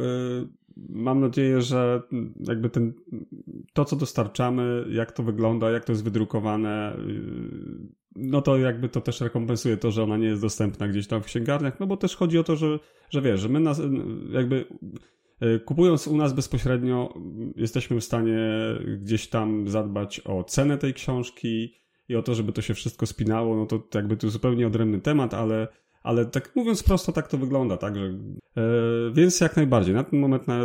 mam 0.89 1.19
nadzieję, 1.19 1.61
że 1.61 2.01
jakby 2.47 2.69
ten, 2.69 2.93
to, 3.73 3.85
co 3.85 3.95
dostarczamy, 3.95 4.85
jak 4.89 5.11
to 5.11 5.23
wygląda, 5.23 5.71
jak 5.71 5.85
to 5.85 5.91
jest 5.91 6.03
wydrukowane, 6.03 6.97
no 8.15 8.41
to 8.41 8.57
jakby 8.57 8.89
to 8.89 9.01
też 9.01 9.21
rekompensuje 9.21 9.77
to, 9.77 9.91
że 9.91 10.03
ona 10.03 10.17
nie 10.17 10.27
jest 10.27 10.41
dostępna 10.41 10.87
gdzieś 10.87 11.07
tam 11.07 11.21
w 11.21 11.25
księgarniach, 11.25 11.79
no 11.79 11.87
bo 11.87 11.97
też 11.97 12.15
chodzi 12.15 12.39
o 12.39 12.43
to, 12.43 12.55
że, 12.55 12.79
że 13.09 13.21
wiesz, 13.21 13.39
że 13.39 13.49
my 13.49 13.59
nas, 13.59 13.81
jakby 14.31 14.65
e, 15.39 15.59
kupując 15.59 16.07
u 16.07 16.17
nas 16.17 16.33
bezpośrednio 16.33 17.13
jesteśmy 17.55 17.99
w 17.99 18.03
stanie 18.03 18.39
gdzieś 18.97 19.27
tam 19.27 19.67
zadbać 19.67 20.21
o 20.25 20.43
cenę 20.43 20.77
tej 20.77 20.93
książki 20.93 21.73
i 22.09 22.15
o 22.15 22.23
to, 22.23 22.35
żeby 22.35 22.51
to 22.51 22.61
się 22.61 22.73
wszystko 22.73 23.05
spinało, 23.05 23.55
no 23.55 23.65
to 23.65 23.83
jakby 23.95 24.17
to 24.17 24.29
zupełnie 24.29 24.67
odrębny 24.67 25.01
temat, 25.01 25.33
ale 25.33 25.67
ale 26.03 26.25
tak 26.25 26.55
mówiąc 26.55 26.83
prosto, 26.83 27.11
tak 27.11 27.27
to 27.27 27.37
wygląda, 27.37 27.77
tak, 27.77 27.95
że, 27.95 28.05
e, 28.05 28.11
więc 29.13 29.39
jak 29.39 29.55
najbardziej. 29.55 29.95
Na 29.95 30.03
ten 30.03 30.19
moment 30.19 30.47
na, 30.47 30.59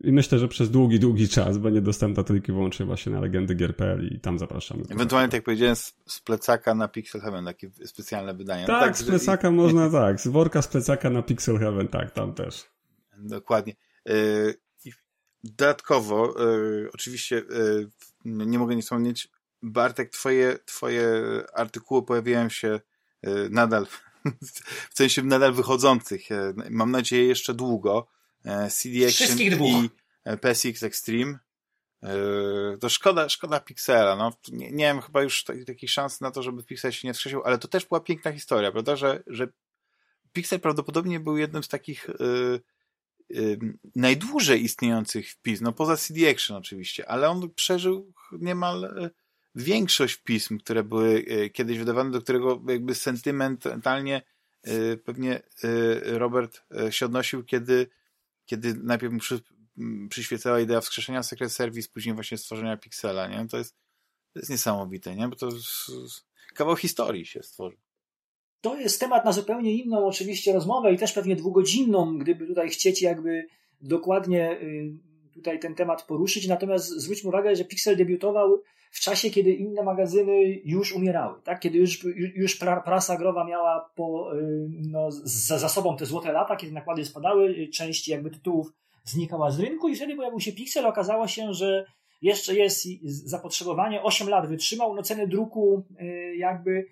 i 0.00 0.12
myślę, 0.12 0.38
że 0.38 0.48
przez 0.48 0.70
długi, 0.70 1.00
długi 1.00 1.28
czas 1.28 1.58
będzie 1.58 1.80
dostępna 1.80 2.24
tylko 2.24 2.52
i 2.52 2.54
wyłącznie 2.54 2.86
właśnie 2.86 3.12
na 3.12 3.20
legendy 3.20 3.54
Gier.pl 3.54 4.08
i 4.14 4.20
tam 4.20 4.38
zapraszamy. 4.38 4.82
Ewentualnie, 4.90 5.28
tak 5.28 5.34
jak 5.34 5.44
powiedziałem, 5.44 5.76
z, 5.76 5.94
z 6.06 6.20
plecaka 6.20 6.74
na 6.74 6.88
Pixel 6.88 7.20
Heaven, 7.20 7.44
takie 7.44 7.70
specjalne 7.84 8.34
wydanie. 8.34 8.66
Tak, 8.66 8.80
no 8.80 8.86
tak 8.86 8.98
z 8.98 9.04
plecaka 9.04 9.48
i... 9.48 9.52
można, 9.62 9.90
tak, 9.90 10.20
z 10.20 10.28
worka 10.28 10.62
z 10.62 10.68
plecaka 10.68 11.10
na 11.10 11.22
Pixel 11.22 11.58
Heaven, 11.58 11.88
tak, 11.88 12.10
tam 12.10 12.34
też. 12.34 12.64
Dokładnie. 13.18 13.74
I 14.84 14.92
dodatkowo, 15.44 16.34
e, 16.40 16.44
oczywiście 16.94 17.38
e, 17.38 17.42
nie 18.24 18.58
mogę 18.58 18.76
nie 18.76 18.82
wspomnieć, 18.82 19.28
Bartek, 19.62 20.10
twoje, 20.10 20.58
twoje 20.64 21.22
artykuły 21.54 22.02
pojawiają 22.02 22.48
się 22.48 22.80
nadal 23.50 23.86
w 24.90 24.96
sensie 24.96 25.22
nadal 25.22 25.52
wychodzących. 25.52 26.32
E, 26.32 26.54
mam 26.70 26.90
nadzieję 26.90 27.24
jeszcze 27.24 27.54
długo. 27.54 28.08
E, 28.44 28.70
CD 28.70 29.06
Action 29.06 29.38
i 29.40 29.90
e, 30.24 30.36
PSX 30.36 30.82
Extreme. 30.82 31.38
To 32.80 32.88
szkoda, 32.88 33.28
szkoda 33.28 33.60
Pixela. 33.60 34.16
No, 34.16 34.32
nie, 34.48 34.72
nie 34.72 34.84
wiem 34.84 35.00
chyba 35.00 35.22
już 35.22 35.44
takiej 35.44 35.88
szans 35.88 36.20
na 36.20 36.30
to, 36.30 36.42
żeby 36.42 36.64
Pixel 36.64 36.92
się 36.92 37.08
nie 37.08 37.14
wskrzesił, 37.14 37.42
ale 37.44 37.58
to 37.58 37.68
też 37.68 37.86
była 37.86 38.00
piękna 38.00 38.32
historia, 38.32 38.72
prawda, 38.72 38.96
że, 38.96 39.22
że 39.26 39.48
Pixel 40.32 40.60
prawdopodobnie 40.60 41.20
był 41.20 41.36
jednym 41.36 41.62
z 41.62 41.68
takich 41.68 42.08
yy, 42.20 42.60
yy, 43.28 43.58
najdłużej 43.96 44.64
istniejących 44.64 45.30
wpis, 45.30 45.60
no 45.60 45.72
poza 45.72 45.96
CD 45.96 46.30
Action 46.30 46.56
oczywiście, 46.56 47.10
ale 47.10 47.28
on 47.28 47.50
przeżył 47.54 48.12
niemal 48.32 49.10
większość 49.54 50.16
pism, 50.16 50.58
które 50.58 50.84
były 50.84 51.24
e, 51.28 51.50
kiedyś 51.50 51.78
wydawane, 51.78 52.10
do 52.10 52.22
którego 52.22 52.62
jakby 52.68 52.94
sentymentalnie 52.94 54.22
y, 54.66 54.96
pewnie 55.04 55.42
y, 55.64 56.18
Robert 56.18 56.62
y, 56.88 56.92
się 56.92 57.06
odnosił, 57.06 57.44
kiedy, 57.44 57.86
kiedy 58.46 58.74
najpierw 58.74 59.12
mu 59.12 59.18
przy, 59.18 59.40
przyświecała 60.08 60.60
idea 60.60 60.80
wskrzeszenia 60.80 61.22
Secret 61.22 61.52
Service, 61.52 61.88
później 61.94 62.14
właśnie 62.14 62.38
stworzenia 62.38 62.76
Pixela, 62.76 63.28
nie? 63.28 63.48
To 63.48 63.58
jest, 63.58 63.76
to 64.32 64.38
jest 64.38 64.50
niesamowite, 64.50 65.16
nie? 65.16 65.28
Bo 65.28 65.36
to 65.36 65.48
kawał 66.54 66.76
historii 66.76 67.26
się 67.26 67.42
stworzył. 67.42 67.78
To 68.60 68.76
jest 68.76 69.00
temat 69.00 69.24
na 69.24 69.32
zupełnie 69.32 69.72
inną 69.74 70.06
oczywiście 70.06 70.52
rozmowę 70.52 70.92
i 70.92 70.98
też 70.98 71.12
pewnie 71.12 71.36
dwugodzinną, 71.36 72.18
gdyby 72.18 72.46
tutaj 72.46 72.70
chcieć 72.70 73.02
jakby 73.02 73.46
dokładnie 73.80 74.60
tutaj 75.34 75.58
ten 75.58 75.74
temat 75.74 76.02
poruszyć. 76.02 76.48
Natomiast 76.48 76.88
zwróćmy 76.88 77.28
uwagę, 77.28 77.56
że 77.56 77.64
Pixel 77.64 77.96
debiutował 77.96 78.62
w 78.92 79.00
czasie, 79.00 79.30
kiedy 79.30 79.52
inne 79.52 79.82
magazyny 79.82 80.60
już 80.64 80.92
umierały, 80.92 81.42
tak? 81.42 81.60
Kiedy 81.60 81.78
już, 81.78 82.04
już 82.34 82.56
prasa 82.84 83.16
growa 83.16 83.44
miała 83.44 83.90
po, 83.94 84.36
y, 84.38 84.68
no, 84.70 85.10
za, 85.10 85.58
za 85.58 85.68
sobą 85.68 85.96
te 85.96 86.06
złote 86.06 86.32
lata, 86.32 86.56
kiedy 86.56 86.72
nakłady 86.72 87.04
spadały, 87.04 87.68
część 87.68 88.08
jakby 88.08 88.30
tytułów 88.30 88.72
znikała 89.04 89.50
z 89.50 89.60
rynku 89.60 89.88
i 89.88 89.96
wtedy 89.96 90.16
pojawił 90.16 90.40
się 90.40 90.52
Pixel. 90.52 90.86
Okazało 90.86 91.28
się, 91.28 91.54
że 91.54 91.86
jeszcze 92.22 92.54
jest 92.54 92.86
zapotrzebowanie, 93.04 94.02
8 94.02 94.28
lat 94.28 94.48
wytrzymał, 94.48 94.94
no 94.94 95.02
ceny 95.02 95.26
druku 95.26 95.84
y, 96.00 96.36
jakby 96.36 96.86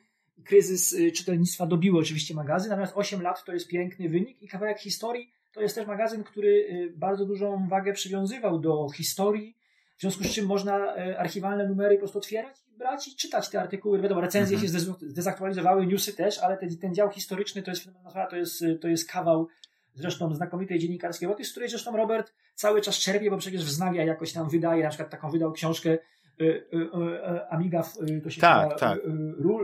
kryzys 0.44 0.92
y, 0.92 1.12
czytelnictwa 1.12 1.66
dobiły 1.66 2.00
oczywiście 2.00 2.34
magazyn, 2.34 2.70
natomiast 2.70 2.96
8 2.96 3.22
lat 3.22 3.44
to 3.44 3.52
jest 3.52 3.68
piękny 3.68 4.08
wynik 4.08 4.42
i 4.42 4.48
kawałek 4.48 4.78
historii 4.78 5.30
to 5.52 5.60
jest 5.60 5.74
też 5.74 5.86
magazyn, 5.86 6.24
który 6.24 6.66
bardzo 6.96 7.26
dużą 7.26 7.68
wagę 7.68 7.92
przywiązywał 7.92 8.58
do 8.58 8.88
historii, 8.88 9.56
w 10.00 10.02
związku 10.02 10.24
z 10.24 10.34
czym 10.34 10.46
można 10.46 10.96
e, 10.96 11.18
archiwalne 11.18 11.68
numery 11.68 11.94
po 11.94 11.98
prostu 11.98 12.18
otwierać 12.18 12.56
i 12.68 12.78
brać 12.78 13.08
i 13.08 13.16
czytać 13.16 13.48
te 13.48 13.60
artykuły. 13.60 14.00
Wiadomo, 14.00 14.20
recenzje 14.20 14.56
mhm. 14.56 14.72
się 14.72 14.94
zdezaktualizowały, 15.00 15.86
newsy 15.86 16.12
też, 16.12 16.38
ale 16.38 16.56
ten, 16.56 16.78
ten 16.78 16.94
dział 16.94 17.10
historyczny 17.10 17.62
to 17.62 17.70
jest, 17.70 17.88
to 18.30 18.36
jest, 18.36 18.64
to 18.80 18.88
jest 18.88 19.10
kawał 19.10 19.48
zresztą 19.94 20.34
znakomitej 20.34 20.78
dziennikarskiej 20.78 21.28
roboty, 21.28 21.44
z 21.44 21.50
której 21.50 21.68
zresztą 21.68 21.96
Robert 21.96 22.32
cały 22.54 22.80
czas 22.80 22.98
czerpie, 22.98 23.30
bo 23.30 23.36
przecież 23.36 23.64
wznawia 23.64 24.04
jakoś 24.04 24.32
tam 24.32 24.48
wydaje, 24.48 24.82
na 24.82 24.88
przykład 24.88 25.10
taką 25.10 25.30
wydał 25.30 25.52
książkę 25.52 25.90
e, 25.90 26.44
e, 26.44 27.48
Amiga, 27.48 27.82
to 28.24 28.30
się 28.30 28.40
tak, 28.40 28.78
tak. 28.78 28.98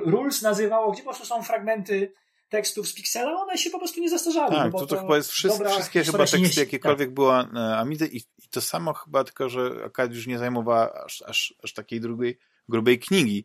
Rules 0.04 0.42
nazywało, 0.42 0.92
gdzie 0.92 1.02
po 1.02 1.10
prostu 1.10 1.26
są 1.26 1.42
fragmenty 1.42 2.12
tekstów 2.48 2.88
z 2.88 2.94
Pixela, 2.94 3.32
one 3.42 3.58
się 3.58 3.70
po 3.70 3.78
prostu 3.78 4.00
nie 4.00 4.10
zastarzały. 4.10 4.50
Tak, 4.50 4.72
no 4.72 4.78
to, 4.78 4.86
to, 4.86 5.00
chyba 5.00 5.16
jest 5.16 5.30
wszystkie, 5.30 5.68
wszystkie 5.68 6.04
chyba 6.04 6.26
teksty, 6.26 6.60
jakiekolwiek 6.60 7.08
tak. 7.08 7.14
była 7.14 7.48
e, 7.56 7.76
Amidy 7.76 8.06
i, 8.06 8.16
i, 8.16 8.48
to 8.50 8.60
samo 8.60 8.92
chyba, 8.92 9.24
tylko 9.24 9.48
że 9.48 9.70
Akad 9.84 10.14
już 10.14 10.26
nie 10.26 10.38
zajmowała 10.38 11.04
aż, 11.04 11.22
aż, 11.22 11.54
aż 11.62 11.72
takiej 11.72 12.00
drugiej, 12.00 12.38
grubej 12.68 12.98
knigi. 12.98 13.44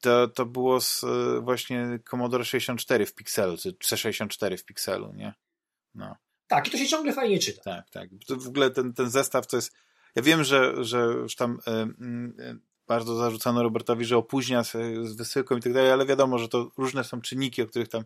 To, 0.00 0.28
to 0.28 0.46
było 0.46 0.80
z 0.80 1.04
e, 1.04 1.40
właśnie 1.40 1.98
Commodore 2.10 2.44
64 2.44 3.06
w 3.06 3.14
Pixelu, 3.14 3.56
czy 3.56 3.72
C64 3.72 4.56
w 4.56 4.64
Pixelu, 4.64 5.12
nie? 5.12 5.34
No. 5.94 6.16
Tak, 6.46 6.68
i 6.68 6.70
to 6.70 6.78
się 6.78 6.86
ciągle 6.86 7.12
fajnie 7.12 7.38
czyta. 7.38 7.62
Tak, 7.62 7.90
tak. 7.90 8.08
To 8.26 8.36
w 8.36 8.48
ogóle 8.48 8.70
ten, 8.70 8.92
ten 8.92 9.10
zestaw 9.10 9.46
to 9.46 9.56
jest... 9.56 9.72
Ja 10.14 10.22
wiem, 10.22 10.44
że, 10.44 10.84
że 10.84 10.98
już 10.98 11.36
tam 11.36 11.58
y, 11.68 12.58
bardzo 12.86 13.16
zarzucano 13.16 13.62
Robertowi, 13.62 14.04
że 14.04 14.16
opóźnia 14.16 14.64
z 14.64 15.16
wysyłką 15.16 15.56
i 15.56 15.60
tak 15.60 15.72
dalej, 15.72 15.90
ale 15.90 16.06
wiadomo, 16.06 16.38
że 16.38 16.48
to 16.48 16.70
różne 16.78 17.04
są 17.04 17.20
czynniki, 17.20 17.62
o 17.62 17.66
których 17.66 17.88
tam 17.88 18.04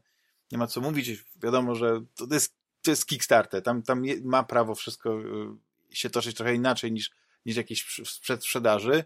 nie 0.53 0.59
ma 0.59 0.67
co 0.67 0.81
mówić. 0.81 1.25
Wiadomo, 1.43 1.75
że 1.75 2.01
to 2.15 2.35
jest, 2.35 2.55
to 2.83 2.91
jest 2.91 3.07
Kickstarter. 3.07 3.63
Tam, 3.63 3.83
tam 3.83 4.03
ma 4.25 4.43
prawo 4.43 4.75
wszystko 4.75 5.21
y, 5.21 5.97
się 5.97 6.11
toczyć 6.11 6.37
trochę 6.37 6.55
inaczej 6.55 6.93
niż, 6.93 7.11
niż 7.47 7.57
jakieś 7.57 8.01
przedsprzedaży, 8.21 9.05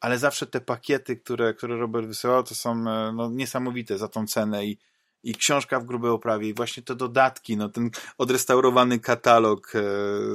ale 0.00 0.18
zawsze 0.18 0.46
te 0.46 0.60
pakiety, 0.60 1.16
które, 1.16 1.54
które 1.54 1.76
Robert 1.76 2.06
wysyłał, 2.06 2.42
to 2.42 2.54
są 2.54 2.72
e, 2.72 3.12
no, 3.12 3.30
niesamowite 3.30 3.98
za 3.98 4.08
tą 4.08 4.26
cenę 4.26 4.66
i, 4.66 4.78
i 5.22 5.34
książka 5.34 5.80
w 5.80 5.84
grubej 5.84 6.10
oprawie 6.10 6.48
i 6.48 6.54
właśnie 6.54 6.82
te 6.82 6.94
dodatki, 6.94 7.56
no 7.56 7.68
ten 7.68 7.90
odrestaurowany 8.18 9.00
katalog 9.00 9.72
e, 9.74 9.80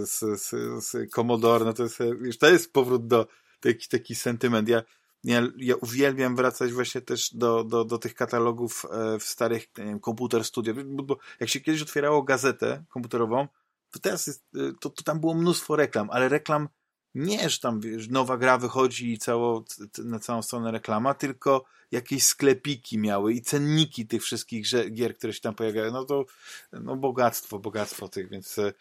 z, 0.06 0.42
z, 0.42 0.50
z 0.86 1.12
Commodore, 1.12 1.66
no 1.66 1.74
to 1.74 1.84
jest, 1.84 2.00
już 2.00 2.38
to 2.38 2.50
jest 2.50 2.74
powrót 2.74 3.08
do 3.08 3.28
taki, 3.60 3.88
taki 3.88 4.16
sentyment. 4.16 4.70
Ja 4.70 4.84
ja, 5.24 5.42
ja 5.58 5.76
uwielbiam 5.76 6.36
wracać 6.36 6.74
właśnie 6.74 7.02
też 7.02 7.34
do, 7.34 7.64
do, 7.64 7.86
do 7.86 7.98
tych 7.98 8.16
katalogów 8.16 8.86
e, 8.92 9.20
w 9.20 9.24
starych, 9.24 9.68
nie 9.78 9.86
wiem, 9.86 10.00
komputer 10.00 10.44
studio, 10.44 10.74
bo, 10.86 11.18
jak 11.40 11.50
się 11.50 11.60
kiedyś 11.60 11.82
otwierało 11.82 12.24
gazetę 12.24 12.84
komputerową, 12.90 13.48
to 13.92 14.00
teraz 14.00 14.28
jest, 14.28 14.46
e, 14.56 14.60
to, 14.80 14.90
to 14.90 15.04
tam 15.04 15.20
było 15.20 15.34
mnóstwo 15.34 15.76
reklam, 15.76 16.10
ale 16.12 16.30
reklam 16.30 16.70
nie, 17.16 17.50
że 17.50 17.60
tam 17.60 17.80
wiesz, 17.80 18.10
nowa 18.10 18.38
gra 18.38 18.58
wychodzi 18.58 19.14
i 19.14 19.18
cało, 19.18 19.66
na 20.04 20.20
całą 20.20 20.42
stronę 20.42 20.72
reklama, 20.72 21.14
tylko 21.14 21.66
jakieś 21.92 22.24
sklepiki 22.24 22.98
miały 22.98 23.34
i 23.34 23.42
cenniki 23.42 24.08
tych 24.08 24.24
wszystkich 24.24 24.66
gier, 24.92 25.18
które 25.18 25.34
się 25.34 25.42
tam 25.42 25.56
pojawiają. 25.56 25.92
No 25.92 26.06
to 26.06 26.26
no 26.72 26.96
bogactwo, 26.96 27.60
bogactwo 27.60 28.08
tych, 28.08 28.30
więc 28.30 28.60
e. 28.60 28.74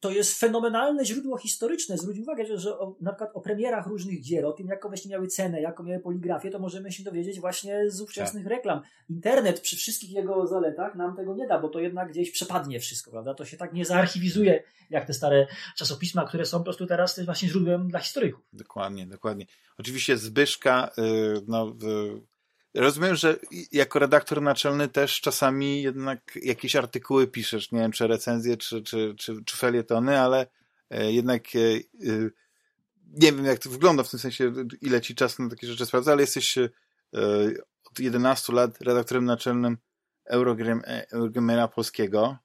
To 0.00 0.10
jest 0.10 0.38
fenomenalne 0.38 1.04
źródło 1.04 1.38
historyczne. 1.38 1.98
Zwróć 1.98 2.18
uwagę, 2.18 2.58
że, 2.58 2.78
o, 2.78 2.96
na 3.00 3.12
przykład 3.12 3.30
o 3.34 3.40
premierach 3.40 3.86
różnych 3.86 4.22
gier, 4.22 4.46
o 4.46 4.52
tym, 4.52 4.66
jaką 4.66 4.88
właśnie 4.88 5.10
miały 5.10 5.26
cenę, 5.26 5.60
jaką 5.60 5.82
miały 5.82 6.02
poligrafię, 6.02 6.50
to 6.50 6.58
możemy 6.58 6.92
się 6.92 7.02
dowiedzieć 7.02 7.40
właśnie 7.40 7.90
z 7.90 8.00
ówczesnych 8.00 8.44
tak. 8.44 8.52
reklam. 8.52 8.80
Internet 9.08 9.60
przy 9.60 9.76
wszystkich 9.76 10.10
jego 10.10 10.46
zaletach 10.46 10.94
nam 10.94 11.16
tego 11.16 11.34
nie 11.34 11.46
da, 11.46 11.58
bo 11.58 11.68
to 11.68 11.80
jednak 11.80 12.08
gdzieś 12.08 12.30
przepadnie 12.30 12.80
wszystko, 12.80 13.10
prawda? 13.10 13.34
To 13.34 13.44
się 13.44 13.56
tak 13.56 13.72
nie 13.72 13.84
zaarchiwizuje, 13.84 14.62
jak 14.90 15.06
te 15.06 15.12
stare 15.12 15.46
czasopisma, 15.76 16.24
które 16.24 16.46
są 16.46 16.58
po 16.58 16.64
prostu 16.64 16.86
teraz 16.86 17.20
właśnie 17.20 17.48
źródłem 17.48 17.88
dla 17.88 18.00
historyków. 18.00 18.44
Dokładnie, 18.52 19.06
dokładnie. 19.06 19.46
Oczywiście 19.78 20.16
Zbyszka, 20.16 20.90
yy, 20.96 21.42
no, 21.46 21.76
yy 21.82 22.35
Rozumiem, 22.76 23.14
że 23.14 23.38
jako 23.72 23.98
redaktor 23.98 24.42
naczelny 24.42 24.88
też 24.88 25.20
czasami 25.20 25.82
jednak 25.82 26.38
jakieś 26.42 26.76
artykuły 26.76 27.26
piszesz, 27.26 27.72
nie 27.72 27.80
wiem, 27.80 27.92
czy 27.92 28.06
recenzje, 28.06 28.56
czy, 28.56 28.82
czy, 28.82 29.14
czy, 29.18 29.44
czy 29.44 29.56
felietony, 29.56 30.20
ale 30.20 30.46
e, 30.90 31.12
jednak 31.12 31.42
e, 31.54 31.58
e, 31.58 32.30
nie 33.06 33.32
wiem, 33.32 33.44
jak 33.44 33.58
to 33.58 33.70
wygląda, 33.70 34.02
w 34.02 34.10
tym 34.10 34.20
sensie, 34.20 34.52
ile 34.82 35.00
ci 35.00 35.14
czasu 35.14 35.42
na 35.42 35.50
takie 35.50 35.66
rzeczy 35.66 35.86
sprawdza, 35.86 36.12
ale 36.12 36.20
jesteś 36.20 36.58
od 37.84 37.98
11 37.98 38.52
lat 38.52 38.80
redaktorem 38.80 39.24
naczelnym 39.24 39.78
Eurogamera 41.10 41.68
Polskiego 41.68 42.36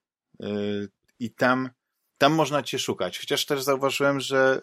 i 1.19 1.31
tam, 1.31 1.69
tam 2.17 2.33
można 2.33 2.63
cię 2.63 2.79
szukać. 2.79 3.19
Chociaż 3.19 3.45
też 3.45 3.61
zauważyłem, 3.61 4.19
że 4.19 4.61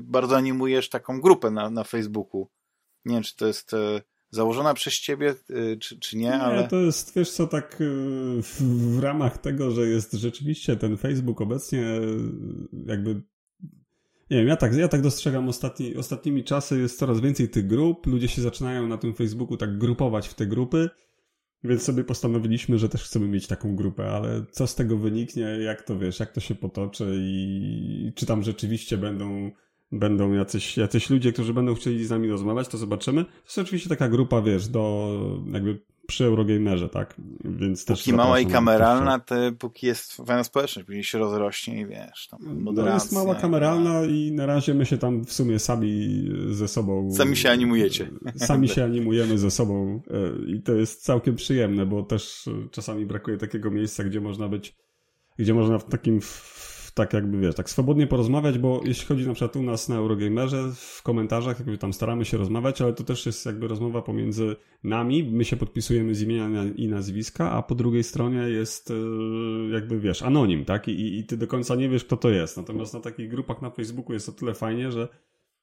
bardzo 0.00 0.36
animujesz 0.36 0.88
taką 0.88 1.20
grupę 1.20 1.50
na, 1.50 1.70
na 1.70 1.84
Facebooku. 1.84 2.48
Nie 3.04 3.14
wiem, 3.14 3.22
czy 3.22 3.36
to 3.36 3.46
jest 3.46 3.72
założona 4.30 4.74
przez 4.74 4.94
ciebie, 4.94 5.34
y, 5.50 5.76
czy, 5.80 5.98
czy 5.98 6.16
nie, 6.16 6.26
nie, 6.26 6.40
ale... 6.40 6.68
to 6.68 6.76
jest, 6.76 7.14
wiesz 7.16 7.30
co, 7.30 7.46
tak 7.46 7.80
y, 7.80 8.42
w, 8.42 8.62
w, 8.62 8.98
ramach 8.98 9.38
tego, 9.38 9.70
że 9.70 9.86
jest 9.86 10.12
rzeczywiście 10.12 10.76
ten 10.76 10.96
Facebook 10.96 11.40
obecnie 11.40 11.82
y, 11.82 12.18
jakby 12.86 13.22
nie 14.30 14.36
wiem, 14.36 14.48
ja 14.48 14.56
tak, 14.56 14.74
ja 14.74 14.88
tak 14.88 15.00
dostrzegam 15.02 15.48
ostatni, 15.48 15.96
ostatnimi 15.96 16.44
czasy, 16.44 16.78
jest 16.78 16.98
coraz 16.98 17.20
więcej 17.20 17.48
tych 17.48 17.66
grup, 17.66 18.06
ludzie 18.06 18.28
się 18.28 18.42
zaczynają 18.42 18.86
na 18.86 18.98
tym 18.98 19.14
Facebooku 19.14 19.56
tak 19.56 19.78
grupować 19.78 20.28
w 20.28 20.34
te 20.34 20.46
grupy, 20.46 20.90
więc 21.64 21.82
sobie 21.82 22.04
postanowiliśmy, 22.04 22.78
że 22.78 22.88
też 22.88 23.04
chcemy 23.04 23.28
mieć 23.28 23.46
taką 23.46 23.76
grupę, 23.76 24.10
ale 24.10 24.44
co 24.50 24.66
z 24.66 24.74
tego 24.74 24.96
wyniknie, 24.96 25.42
jak 25.42 25.82
to 25.82 25.98
wiesz, 25.98 26.20
jak 26.20 26.32
to 26.32 26.40
się 26.40 26.54
potoczy 26.54 27.16
i 27.20 28.12
czy 28.14 28.26
tam 28.26 28.42
rzeczywiście 28.42 28.98
będą 28.98 29.50
będą 29.92 30.32
jacyś, 30.32 30.76
jacyś 30.76 31.10
ludzie, 31.10 31.32
którzy 31.32 31.54
będą 31.54 31.74
chcieli 31.74 32.06
z 32.06 32.10
nami 32.10 32.28
rozmawiać, 32.28 32.68
to 32.68 32.78
zobaczymy. 32.78 33.24
To 33.24 33.30
jest 33.44 33.58
oczywiście 33.58 33.88
taka 33.88 34.08
grupa, 34.08 34.42
wiesz, 34.42 34.68
do 34.68 35.10
jakby 35.52 35.78
przy 36.06 36.24
Eurogamerze, 36.24 36.88
tak? 36.88 37.14
Więc 37.44 37.84
póki 37.84 38.04
też 38.04 38.14
mała 38.14 38.40
i 38.40 38.46
kameralna, 38.46 39.18
to 39.18 39.34
póki 39.58 39.86
jest 39.86 40.12
fajna 40.12 40.44
społeczność, 40.44 40.86
później 40.86 41.04
się 41.04 41.18
rozrośnie 41.18 41.80
i 41.80 41.86
wiesz, 41.86 42.28
tam 42.30 42.64
No 42.74 42.94
jest 42.94 43.12
mała 43.12 43.34
kameralna 43.34 44.04
i 44.04 44.32
na 44.32 44.46
razie 44.46 44.74
my 44.74 44.86
się 44.86 44.98
tam 44.98 45.24
w 45.24 45.32
sumie 45.32 45.58
sami 45.58 46.24
ze 46.50 46.68
sobą... 46.68 47.12
Sami 47.12 47.36
się 47.36 47.50
animujecie. 47.50 48.10
Sami 48.36 48.68
się 48.68 48.84
animujemy 48.84 49.38
ze 49.38 49.50
sobą 49.50 50.02
e, 50.10 50.50
i 50.50 50.62
to 50.62 50.72
jest 50.72 51.02
całkiem 51.02 51.34
przyjemne, 51.36 51.86
bo 51.86 52.02
też 52.02 52.48
czasami 52.70 53.06
brakuje 53.06 53.36
takiego 53.36 53.70
miejsca, 53.70 54.04
gdzie 54.04 54.20
można 54.20 54.48
być, 54.48 54.76
gdzie 55.38 55.54
można 55.54 55.78
w 55.78 55.84
takim 55.84 56.20
tak 56.94 57.12
jakby, 57.12 57.38
wiesz, 57.38 57.54
tak 57.54 57.70
swobodnie 57.70 58.06
porozmawiać, 58.06 58.58
bo 58.58 58.80
jeśli 58.84 59.06
chodzi 59.06 59.26
na 59.26 59.34
przykład 59.34 59.56
u 59.56 59.62
nas 59.62 59.88
na 59.88 59.96
Eurogamerze, 59.96 60.72
w 60.74 61.02
komentarzach 61.02 61.58
jakby 61.58 61.78
tam 61.78 61.92
staramy 61.92 62.24
się 62.24 62.36
rozmawiać, 62.36 62.82
ale 62.82 62.92
to 62.92 63.04
też 63.04 63.26
jest 63.26 63.46
jakby 63.46 63.68
rozmowa 63.68 64.02
pomiędzy 64.02 64.56
nami, 64.84 65.24
my 65.24 65.44
się 65.44 65.56
podpisujemy 65.56 66.14
z 66.14 66.22
imienia 66.22 66.64
i 66.64 66.88
nazwiska, 66.88 67.52
a 67.52 67.62
po 67.62 67.74
drugiej 67.74 68.04
stronie 68.04 68.38
jest 68.38 68.90
e, 68.90 68.94
jakby, 69.72 70.00
wiesz, 70.00 70.22
anonim, 70.22 70.64
tak? 70.64 70.88
I, 70.88 71.18
i 71.18 71.24
ty 71.24 71.36
do 71.36 71.46
końca 71.46 71.74
nie 71.74 71.88
wiesz, 71.88 72.04
kto 72.04 72.16
to 72.16 72.30
jest. 72.30 72.56
Natomiast 72.56 72.94
na 72.94 73.00
takich 73.00 73.30
grupach 73.30 73.62
na 73.62 73.70
Facebooku 73.70 74.12
jest 74.12 74.28
o 74.28 74.32
tyle 74.32 74.54
fajnie, 74.54 74.92
że 74.92 75.08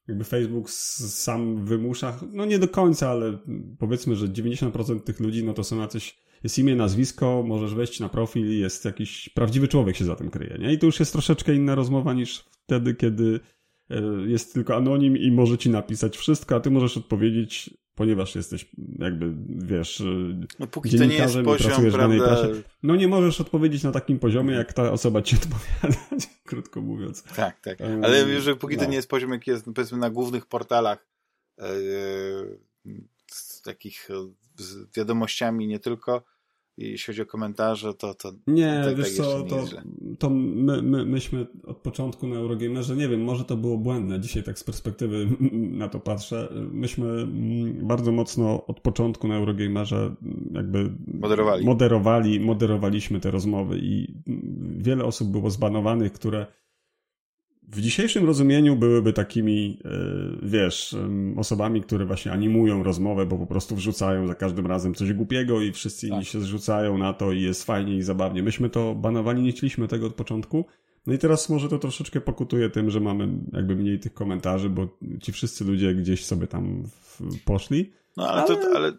jakby 0.07 0.23
Facebook 0.23 0.69
sam 0.69 1.65
wymusza, 1.65 2.19
no 2.33 2.45
nie 2.45 2.59
do 2.59 2.67
końca, 2.67 3.09
ale 3.09 3.37
powiedzmy, 3.79 4.15
że 4.15 4.27
90% 4.27 4.99
tych 4.99 5.19
ludzi, 5.19 5.43
no 5.43 5.53
to 5.53 5.63
są 5.63 5.79
jacyś 5.79 6.26
jest 6.47 6.59
imię, 6.59 6.75
nazwisko, 6.75 7.43
możesz 7.47 7.73
wejść 7.73 7.99
na 7.99 8.09
profil 8.09 8.59
jest 8.59 8.85
jakiś 8.85 9.29
prawdziwy 9.29 9.67
człowiek 9.67 9.95
się 9.95 10.05
za 10.05 10.15
tym 10.15 10.29
kryje, 10.29 10.57
nie? 10.59 10.73
I 10.73 10.79
to 10.79 10.85
już 10.85 10.99
jest 10.99 11.11
troszeczkę 11.11 11.55
inna 11.55 11.75
rozmowa 11.75 12.13
niż 12.13 12.45
wtedy, 12.63 12.95
kiedy 12.95 13.39
jest 14.25 14.53
tylko 14.53 14.75
anonim 14.75 15.17
i 15.17 15.31
może 15.31 15.57
ci 15.57 15.69
napisać 15.69 16.17
wszystko, 16.17 16.55
a 16.55 16.59
ty 16.59 16.71
możesz 16.71 16.97
odpowiedzieć, 16.97 17.69
ponieważ 17.95 18.35
jesteś 18.35 18.65
jakby, 18.99 19.33
wiesz, 19.47 20.03
no, 20.59 20.67
póki 20.67 20.97
to 20.97 21.05
nie 21.05 21.15
jest 21.15 21.37
poziom, 21.45 21.91
prawda... 21.91 22.47
No 22.83 22.95
nie 22.95 23.07
możesz 23.07 23.41
odpowiedzieć 23.41 23.83
na 23.83 23.91
takim 23.91 24.19
poziomie, 24.19 24.53
jak 24.53 24.73
ta 24.73 24.91
osoba 24.91 25.21
ci 25.21 25.35
odpowiada, 25.43 26.05
krótko 26.49 26.81
mówiąc. 26.81 27.23
Tak, 27.23 27.61
tak. 27.61 27.81
Ale 27.81 28.25
um, 28.25 28.41
że 28.41 28.55
póki 28.55 28.75
no. 28.75 28.83
to 28.83 28.89
nie 28.89 28.95
jest 28.95 29.09
poziom, 29.09 29.31
jaki 29.31 29.51
jest 29.51 29.65
powiedzmy 29.75 29.97
na 29.97 30.09
głównych 30.09 30.45
portalach 30.45 31.07
yy, 31.57 31.65
z 33.27 33.61
takich 33.61 34.09
z 34.57 34.95
wiadomościami 34.97 35.67
nie 35.67 35.79
tylko, 35.79 36.23
jeśli 36.77 37.13
chodzi 37.13 37.21
o 37.21 37.25
komentarze, 37.25 37.93
to... 37.93 38.13
to 38.13 38.31
nie, 38.47 38.81
tak, 38.85 38.95
wiesz 38.95 39.17
tak 39.17 39.25
co, 39.25 39.43
to, 39.43 39.65
to 40.19 40.29
my, 40.29 40.81
my, 40.81 41.05
myśmy 41.05 41.47
od 41.63 41.77
początku 41.77 42.27
na 42.27 42.35
Eurogamerze, 42.35 42.95
nie 42.95 43.07
wiem, 43.07 43.23
może 43.23 43.45
to 43.45 43.57
było 43.57 43.77
błędne, 43.77 44.19
dzisiaj 44.19 44.43
tak 44.43 44.59
z 44.59 44.63
perspektywy 44.63 45.27
na 45.81 45.89
to 45.89 45.99
patrzę, 45.99 46.49
myśmy 46.71 47.27
bardzo 47.81 48.11
mocno 48.11 48.65
od 48.65 48.79
początku 48.79 49.27
na 49.27 49.35
Eurogamerze 49.35 50.15
jakby 50.51 50.91
Moderowali. 51.07 51.65
moderowali, 51.65 52.39
moderowaliśmy 52.39 53.19
te 53.19 53.31
rozmowy 53.31 53.79
i 53.81 54.07
wiele 54.77 55.05
osób 55.05 55.27
było 55.27 55.49
zbanowanych, 55.49 56.11
które 56.13 56.45
w 57.68 57.81
dzisiejszym 57.81 58.26
rozumieniu 58.26 58.76
byłyby 58.76 59.14
takimi, 59.14 59.80
e, 59.85 59.89
wiesz, 60.41 60.95
osobami, 61.38 61.81
które 61.81 62.06
właśnie 62.06 62.31
animują 62.31 62.84
rozmowę, 62.84 63.26
bo 63.26 63.38
po 63.38 63.48
prostu 63.48 63.76
wrzucają 63.76 64.27
za 64.27 64.35
każdym 64.35 64.68
razem 64.68 64.94
coś 64.94 65.14
głupiego 65.14 65.61
i 65.61 65.72
wszyscy 65.72 66.07
inni 66.07 66.19
tak. 66.19 66.27
się 66.27 66.39
zrzucają 66.39 66.98
na 66.98 67.14
to 67.14 67.31
i 67.31 67.41
jest 67.41 67.64
fajnie 67.64 67.98
i 67.98 68.02
zabawnie. 68.02 68.44
Myśmy 68.44 68.69
to 68.69 68.95
banowali, 68.95 69.41
nie 69.41 69.52
chcieliśmy 69.52 69.88
tego 69.88 70.07
od 70.07 70.14
początku. 70.14 70.65
No 71.07 71.14
i 71.14 71.18
teraz 71.18 71.49
może 71.49 71.69
to 71.69 71.80
troszeczkę 71.80 72.22
pokutuje 72.22 72.69
tym, 72.69 72.89
że 72.89 72.99
mamy 72.99 73.30
jakby 73.53 73.76
mniej 73.76 73.99
tych 73.99 74.14
komentarzy, 74.14 74.69
bo 74.69 74.98
ci 75.22 75.31
wszyscy 75.31 75.65
ludzie 75.65 75.95
gdzieś 75.95 76.26
sobie 76.26 76.48
tam 76.48 76.84
poszli. 77.45 77.91
No 78.18 78.30
ale, 78.30 78.41
ale... 78.41 78.56
To, 78.56 78.76
ale 78.76 78.94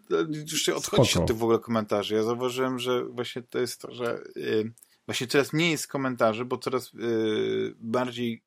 już 0.51 0.61
się 0.61 0.75
odchodzi 0.75 1.19
od 1.19 1.27
tych 1.27 1.37
w 1.37 1.43
ogóle 1.43 1.59
komentarzy. 1.59 2.15
Ja 2.15 2.23
zauważyłem, 2.23 2.79
że 2.79 3.05
właśnie 3.05 3.41
to 3.41 3.59
jest 3.59 3.81
to, 3.81 3.91
że 3.91 4.23
yy, 4.35 4.71
właśnie 5.05 5.27
coraz 5.27 5.53
mniej 5.53 5.71
jest 5.71 5.87
komentarzy, 5.87 6.45
bo 6.45 6.57
coraz 6.57 6.93
yy, 6.93 7.75
bardziej 7.79 8.41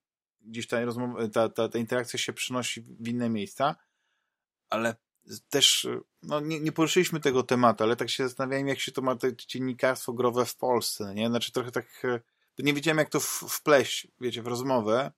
gdzieś 0.44 0.66
ta, 0.66 0.84
rozmowa, 0.84 1.28
ta, 1.28 1.48
ta, 1.48 1.68
ta 1.68 1.78
interakcja 1.78 2.18
się 2.18 2.32
przenosi 2.32 2.80
w 2.80 3.08
inne 3.08 3.28
miejsca, 3.28 3.76
ale 4.70 4.94
też, 5.48 5.88
no 6.22 6.40
nie, 6.40 6.60
nie 6.60 6.72
poruszyliśmy 6.72 7.20
tego 7.20 7.42
tematu, 7.42 7.84
ale 7.84 7.96
tak 7.96 8.10
się 8.10 8.24
zastanawiałem, 8.24 8.68
jak 8.68 8.80
się 8.80 8.92
to 8.92 9.02
ma 9.02 9.16
to 9.16 9.32
dziennikarstwo 9.32 10.12
growe 10.12 10.44
w 10.46 10.56
Polsce, 10.56 11.14
nie? 11.14 11.28
Znaczy 11.28 11.52
trochę 11.52 11.70
tak, 11.70 11.86
e, 12.04 12.20
nie 12.58 12.74
wiedziałem, 12.74 12.98
jak 12.98 13.10
to 13.10 13.20
wpleść, 13.20 14.08
wiecie, 14.20 14.42
w 14.42 14.46
rozmowę, 14.46 15.12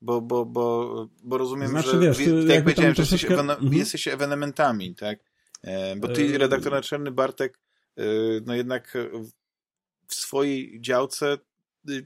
bo, 0.00 0.20
bo, 0.20 0.46
bo, 0.46 1.08
bo 1.22 1.38
rozumiem, 1.38 1.68
znaczy, 1.68 1.90
że 1.90 1.98
wiesz, 1.98 2.16
tak 2.16 2.48
jak 2.48 2.64
powiedziałem, 2.64 2.94
że 2.94 2.96
troszeczkę... 2.96 3.34
jesteś, 3.34 3.50
mhm. 3.50 3.74
jesteś 3.74 4.08
ewenementami, 4.08 4.94
tak? 4.94 5.18
E, 5.62 5.96
bo 5.96 6.08
ty, 6.08 6.38
redaktor 6.38 6.72
naczelny 6.72 7.10
Bartek, 7.10 7.58
e, 7.96 8.02
no 8.46 8.54
jednak 8.54 8.98
w 10.08 10.14
swojej 10.14 10.80
działce 10.80 11.38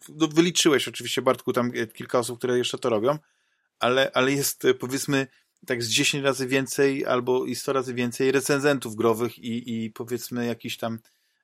no, 0.09 0.29
wyliczyłeś 0.29 0.89
oczywiście, 0.89 1.23
Bartku, 1.23 1.53
tam 1.53 1.73
kilka 1.95 2.19
osób, 2.19 2.39
które 2.39 2.59
jeszcze 2.59 2.79
to 2.79 2.91
robią, 2.91 3.19
ale, 3.79 4.11
ale 4.15 4.33
jest 4.33 4.67
powiedzmy 4.79 5.27
tak 5.67 5.83
z 5.83 5.89
10 5.89 6.25
razy 6.25 6.47
więcej 6.47 7.07
albo 7.07 7.45
i 7.45 7.55
100 7.55 7.73
razy 7.73 7.95
więcej 7.95 8.33
recenzentów 8.33 8.97
growych 8.97 9.39
i, 9.39 9.85
i 9.85 9.91
powiedzmy 9.91 10.47
jakichś 10.47 10.77
tam 10.77 10.99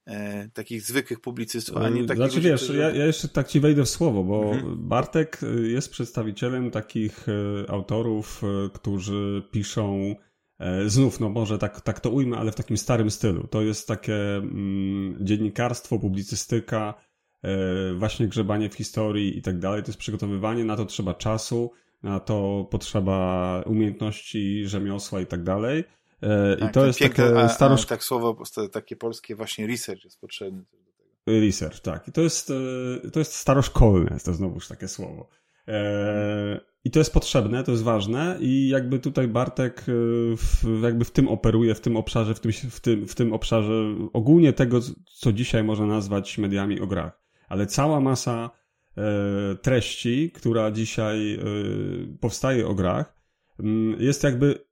e, 0.07 0.49
takich 0.49 0.83
zwykłych 0.83 1.21
publicystów, 1.21 1.77
a 1.77 1.89
nie 1.89 2.05
takich... 2.05 2.17
Znaczy 2.17 2.41
wiesz, 2.41 2.65
którzy... 2.65 2.79
ja, 2.79 2.91
ja, 2.91 3.07
jeszcze 3.07 3.29
tak 3.29 3.49
ci 3.49 3.61
wejdę 3.61 3.85
w 3.85 3.89
słowo, 3.89 4.25
bo 4.25 4.53
mhm. 4.55 4.89
Bartek 4.89 5.41
jest 5.63 5.91
przedstawicielem 5.91 6.71
takich 6.71 7.27
e, 7.29 7.71
autorów, 7.71 8.43
e, 8.45 8.71
którzy 8.71 9.43
piszą 9.51 10.15
e, 10.59 10.89
Znów, 10.89 11.21
no 11.21 11.29
może 11.29 11.59
tak, 11.59 11.81
tak 11.81 12.01
to 12.01 12.11
ujmę, 12.11 12.39
ale 12.39 12.53
w 12.53 12.55
takim 12.55 12.77
starym 12.77 13.11
stylu. 13.11 13.47
To 13.47 13.63
jest 13.63 13.89
takie 13.89 14.37
mm, 14.37 15.19
dziennikarstwo, 15.21 15.99
publicystyka, 15.99 16.95
E, 16.95 17.06
właśnie 17.99 18.29
grzebanie 18.29 18.71
w 18.71 18.75
historii 18.75 19.39
i 19.39 19.43
tak 19.43 19.59
dalej, 19.59 19.83
to 19.83 19.89
jest 19.89 19.99
przygotowywanie, 19.99 20.65
na 20.65 20.77
to 20.77 20.85
trzeba 20.85 21.15
czasu, 21.15 21.71
na 22.03 22.21
to 22.21 22.69
potrzeba 22.71 23.63
umiejętności, 23.67 24.67
rzemiosła 24.67 25.21
i 25.21 25.27
tak 25.27 25.43
dalej. 25.43 25.85
E, 26.21 26.57
tak, 26.57 26.71
I 26.71 26.73
to 26.73 26.87
jest 26.87 26.99
piękne, 26.99 27.33
takie 27.33 27.49
starość... 27.49 27.87
tak 27.87 28.05
słowo 28.05 28.43
takie 28.73 28.97
polskie 28.97 29.35
właśnie 29.35 29.67
research 29.67 30.05
jest 30.05 30.21
potrzebny. 30.21 30.65
Research, 31.27 31.81
tak. 31.81 32.09
I 32.09 32.13
to 32.13 32.21
jest, 32.21 32.53
e, 33.05 33.11
to 33.11 33.19
jest 33.19 33.35
staroszkolne, 33.35 34.11
jest 34.13 34.27
to 34.27 34.35
znowuż 34.35 34.69
takie 34.69 34.89
słowo. 34.89 35.29
I 36.85 36.91
to 36.91 36.99
jest 36.99 37.13
potrzebne, 37.13 37.65
to 37.65 37.71
jest 37.71 37.83
ważne 37.83 38.37
i 38.41 38.69
jakby 38.69 38.99
tutaj 38.99 39.29
Bartek 39.29 39.85
w, 40.37 40.81
jakby 40.83 41.05
w 41.05 41.11
tym 41.11 41.29
operuje, 41.29 41.75
w 41.75 41.81
tym 41.81 41.97
obszarze, 41.97 42.35
w 42.35 42.41
tym, 42.41 42.53
w, 42.53 42.81
tym, 42.81 43.09
w 43.09 43.15
tym 43.15 43.33
obszarze 43.33 43.73
ogólnie 44.13 44.53
tego, 44.53 44.81
co 45.05 45.33
dzisiaj 45.33 45.65
można 45.65 45.87
nazwać 45.87 46.39
mediami 46.39 46.81
o 46.81 46.87
grach 46.87 47.26
ale 47.49 47.67
cała 47.67 48.01
masa 48.01 48.51
e, 48.97 49.03
treści, 49.57 50.31
która 50.35 50.71
dzisiaj 50.71 51.35
e, 51.35 51.41
powstaje 52.21 52.67
o 52.67 52.75
grach, 52.75 53.15
mm, 53.61 54.01
jest 54.01 54.25
jakby 54.25 54.67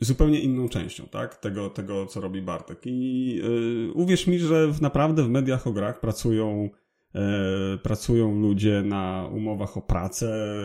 zupełnie 0.00 0.40
inną 0.40 0.68
częścią, 0.68 1.06
tak? 1.06 1.36
Tego, 1.36 1.70
tego 1.70 2.06
co 2.06 2.20
robi 2.20 2.42
Bartek. 2.42 2.80
I 2.84 3.40
e, 3.88 3.92
uwierz 3.92 4.26
mi, 4.26 4.38
że 4.38 4.68
naprawdę 4.80 5.22
w 5.22 5.28
mediach 5.28 5.66
o 5.66 5.72
grach 5.72 6.00
pracują 6.00 6.70
pracują 7.82 8.40
ludzie 8.40 8.82
na 8.82 9.28
umowach 9.32 9.76
o 9.76 9.82
pracę, 9.82 10.56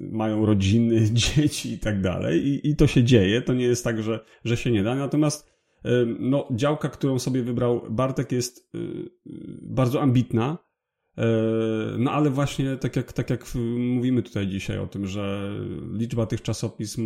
mają 0.00 0.46
rodziny, 0.46 1.00
dzieci 1.12 1.72
i 1.72 1.78
tak 1.78 2.00
dalej. 2.00 2.60
I, 2.68 2.76
to 2.76 2.86
się 2.86 3.04
dzieje. 3.04 3.42
To 3.42 3.54
nie 3.54 3.64
jest 3.64 3.84
tak, 3.84 4.02
że, 4.02 4.24
że 4.44 4.56
się 4.56 4.70
nie 4.70 4.82
da. 4.82 4.94
Natomiast 4.94 5.50
no, 6.18 6.48
działka, 6.50 6.88
którą 6.88 7.18
sobie 7.18 7.42
wybrał 7.42 7.82
Bartek 7.90 8.32
jest 8.32 8.72
bardzo 9.62 10.02
ambitna 10.02 10.58
no 11.98 12.10
ale 12.10 12.30
właśnie 12.30 12.76
tak 12.76 12.96
jak, 12.96 13.12
tak 13.12 13.30
jak 13.30 13.54
mówimy 13.78 14.22
tutaj 14.22 14.46
dzisiaj 14.46 14.78
o 14.78 14.86
tym, 14.86 15.06
że 15.06 15.50
liczba 15.92 16.26
tych 16.26 16.42
czasopism, 16.42 17.02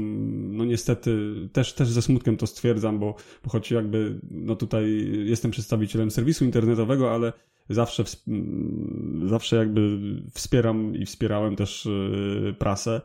no 0.57 0.65
niestety 0.65 1.35
też, 1.53 1.73
też 1.73 1.89
ze 1.89 2.03
smutkiem 2.03 2.37
to 2.37 2.47
stwierdzam, 2.47 2.99
bo, 2.99 3.15
bo 3.45 3.51
choć 3.51 3.71
jakby 3.71 4.21
no 4.31 4.57
tutaj 4.57 5.11
jestem 5.25 5.51
przedstawicielem 5.51 6.11
serwisu 6.11 6.45
internetowego, 6.45 7.15
ale 7.15 7.33
zawsze, 7.69 8.05
zawsze 9.25 9.57
jakby 9.57 9.99
wspieram 10.35 10.97
i 10.97 11.07
wspierałem 11.07 11.57
też 11.57 11.87
e, 11.87 12.53
prasę. 12.53 13.01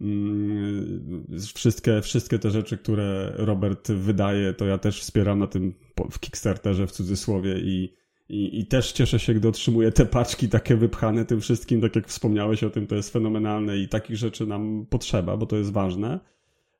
Mm, 0.00 1.26
wszystkie, 1.54 2.02
wszystkie 2.02 2.38
te 2.38 2.50
rzeczy, 2.50 2.78
które 2.78 3.32
Robert 3.36 3.92
wydaje, 3.92 4.52
to 4.52 4.64
ja 4.64 4.78
też 4.78 5.00
wspieram 5.00 5.38
na 5.38 5.46
tym 5.46 5.74
w 6.10 6.20
Kickstarterze 6.20 6.86
w 6.86 6.92
cudzysłowie 6.92 7.58
i, 7.58 7.99
i, 8.30 8.60
I 8.60 8.66
też 8.66 8.92
cieszę 8.92 9.18
się, 9.18 9.34
gdy 9.34 9.48
otrzymuję 9.48 9.92
te 9.92 10.06
paczki 10.06 10.48
takie 10.48 10.76
wypchane 10.76 11.24
tym 11.24 11.40
wszystkim, 11.40 11.80
tak 11.80 11.96
jak 11.96 12.08
wspomniałeś 12.08 12.64
o 12.64 12.70
tym, 12.70 12.86
to 12.86 12.94
jest 12.94 13.12
fenomenalne 13.12 13.78
i 13.78 13.88
takich 13.88 14.16
rzeczy 14.16 14.46
nam 14.46 14.86
potrzeba, 14.90 15.36
bo 15.36 15.46
to 15.46 15.56
jest 15.56 15.72
ważne. 15.72 16.20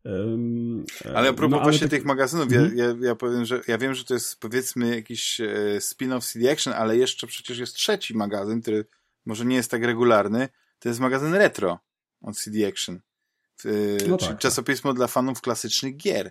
Um, 0.05 0.85
ale 1.15 1.29
a 1.29 1.33
propos 1.33 1.59
no, 1.59 1.63
właśnie 1.63 1.81
tak... 1.81 1.91
tych 1.91 2.05
magazynów, 2.05 2.53
ja, 2.53 2.61
mhm. 2.61 2.79
ja, 2.79 3.09
ja 3.09 3.15
powiem, 3.15 3.45
że 3.45 3.61
ja 3.69 3.79
wiem, 3.79 3.95
że 3.95 4.05
to 4.05 4.15
jest 4.15 4.41
powiedzmy 4.41 4.97
jakiś 4.97 5.41
e, 5.41 5.79
spin-off 5.81 6.33
CD 6.33 6.53
Action, 6.53 6.75
ale 6.75 6.97
jeszcze 6.97 7.27
przecież 7.27 7.59
jest 7.59 7.75
trzeci 7.75 8.17
magazyn, 8.17 8.63
który 8.63 8.85
może 9.27 9.45
nie 9.45 9.57
jest 9.57 9.71
tak 9.71 9.85
regularny, 9.85 10.49
to 10.79 10.89
jest 10.89 11.01
magazyn 11.01 11.35
Retro 11.35 11.79
od 12.23 12.37
CD 12.37 12.69
Action. 12.69 13.01
E, 13.65 13.71
no 14.09 14.17
tak, 14.17 14.39
czasopismo 14.39 14.91
tak. 14.91 14.97
dla 14.97 15.07
fanów 15.07 15.41
klasycznych 15.41 15.97
gier. 15.97 16.31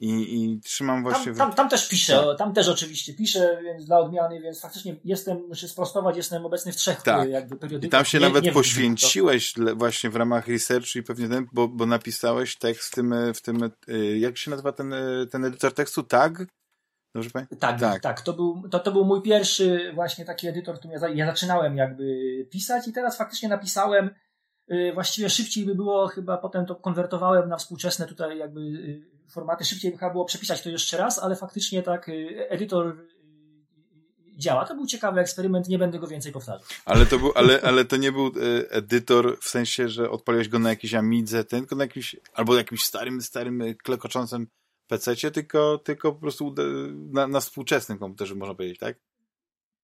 I, 0.00 0.44
i 0.44 0.60
trzymam 0.60 1.02
właśnie... 1.02 1.24
Tam, 1.24 1.36
tam, 1.36 1.52
tam 1.52 1.68
też 1.68 1.88
piszę, 1.88 2.24
tak. 2.28 2.38
tam 2.38 2.54
też 2.54 2.68
oczywiście 2.68 3.14
piszę, 3.14 3.60
więc 3.64 3.84
dla 3.84 3.98
odmiany, 3.98 4.40
więc 4.40 4.60
faktycznie 4.60 4.96
jestem, 5.04 5.46
muszę 5.48 5.68
sprostować, 5.68 6.16
jestem 6.16 6.46
obecny 6.46 6.72
w 6.72 6.76
trzech 6.76 7.02
tak. 7.02 7.28
jakby 7.28 7.56
periodykach. 7.56 7.88
I 7.88 7.90
tam 7.90 8.04
się 8.04 8.18
nie, 8.18 8.26
nawet 8.26 8.44
nie 8.44 8.52
poświęciłeś 8.52 9.54
właśnie 9.76 10.10
w 10.10 10.16
ramach 10.16 10.48
researchu 10.48 10.98
i 10.98 11.02
pewnie 11.02 11.28
ten, 11.28 11.46
bo, 11.52 11.68
bo 11.68 11.86
napisałeś 11.86 12.56
tekst 12.56 12.88
w 12.88 12.94
tym, 12.94 13.14
w 13.34 13.42
tym, 13.42 13.70
y, 13.88 14.18
jak 14.18 14.38
się 14.38 14.50
nazywa 14.50 14.72
ten, 14.72 14.92
y, 14.92 15.26
ten 15.30 15.44
edytor 15.44 15.72
tekstu? 15.72 16.02
Tag? 16.02 16.46
Dobrze 17.14 17.30
pamiętam? 17.30 17.58
Tak, 17.58 17.80
tak, 17.80 18.02
tak. 18.02 18.20
To, 18.20 18.32
był, 18.32 18.68
to, 18.70 18.78
to 18.78 18.92
był 18.92 19.04
mój 19.04 19.22
pierwszy 19.22 19.92
właśnie 19.94 20.24
taki 20.24 20.48
edytor, 20.48 20.78
którym 20.78 21.00
ja, 21.02 21.08
ja 21.08 21.26
zaczynałem 21.26 21.76
jakby 21.76 22.04
pisać 22.50 22.88
i 22.88 22.92
teraz 22.92 23.16
faktycznie 23.16 23.48
napisałem 23.48 24.10
właściwie 24.94 25.30
szybciej 25.30 25.64
by 25.64 25.74
było, 25.74 26.06
chyba 26.06 26.36
potem 26.36 26.66
to 26.66 26.74
konwertowałem 26.74 27.48
na 27.48 27.56
współczesne 27.56 28.06
tutaj 28.06 28.38
jakby 28.38 28.60
formaty 29.30 29.64
szybciej 29.64 29.90
by 29.90 29.98
chyba 29.98 30.12
było 30.12 30.24
przepisać 30.24 30.62
to 30.62 30.70
jeszcze 30.70 30.96
raz, 30.96 31.18
ale 31.18 31.36
faktycznie 31.36 31.82
tak 31.82 32.08
y, 32.08 32.48
edytor 32.48 32.88
y, 32.88 32.94
działa. 34.36 34.66
To 34.66 34.74
był 34.74 34.86
ciekawy 34.86 35.20
eksperyment, 35.20 35.68
nie 35.68 35.78
będę 35.78 35.98
go 35.98 36.06
więcej 36.06 36.32
powtarzał. 36.32 36.66
Ale 36.84 37.06
to, 37.06 37.18
był, 37.18 37.32
ale, 37.34 37.60
ale 37.62 37.84
to 37.84 37.96
nie 37.96 38.12
był 38.12 38.26
y, 38.26 38.70
edytor 38.70 39.38
w 39.40 39.48
sensie, 39.48 39.88
że 39.88 40.10
odpaliłeś 40.10 40.48
go 40.48 40.58
na 40.58 40.70
jakiś 40.70 40.94
Amidze, 40.94 41.44
tylko 41.44 41.76
na 41.76 41.84
jakimś, 41.84 42.16
albo 42.34 42.56
jakimś 42.56 42.84
starym, 42.84 43.22
starym 43.22 43.74
klekoczącym 43.82 44.46
PC-cie, 44.86 45.30
tylko, 45.30 45.78
tylko 45.78 46.12
po 46.12 46.20
prostu 46.20 46.54
na, 46.92 47.26
na 47.26 47.40
współczesnym 47.40 47.98
komputerze, 47.98 48.34
można 48.34 48.54
powiedzieć, 48.54 48.78
tak? 48.78 48.96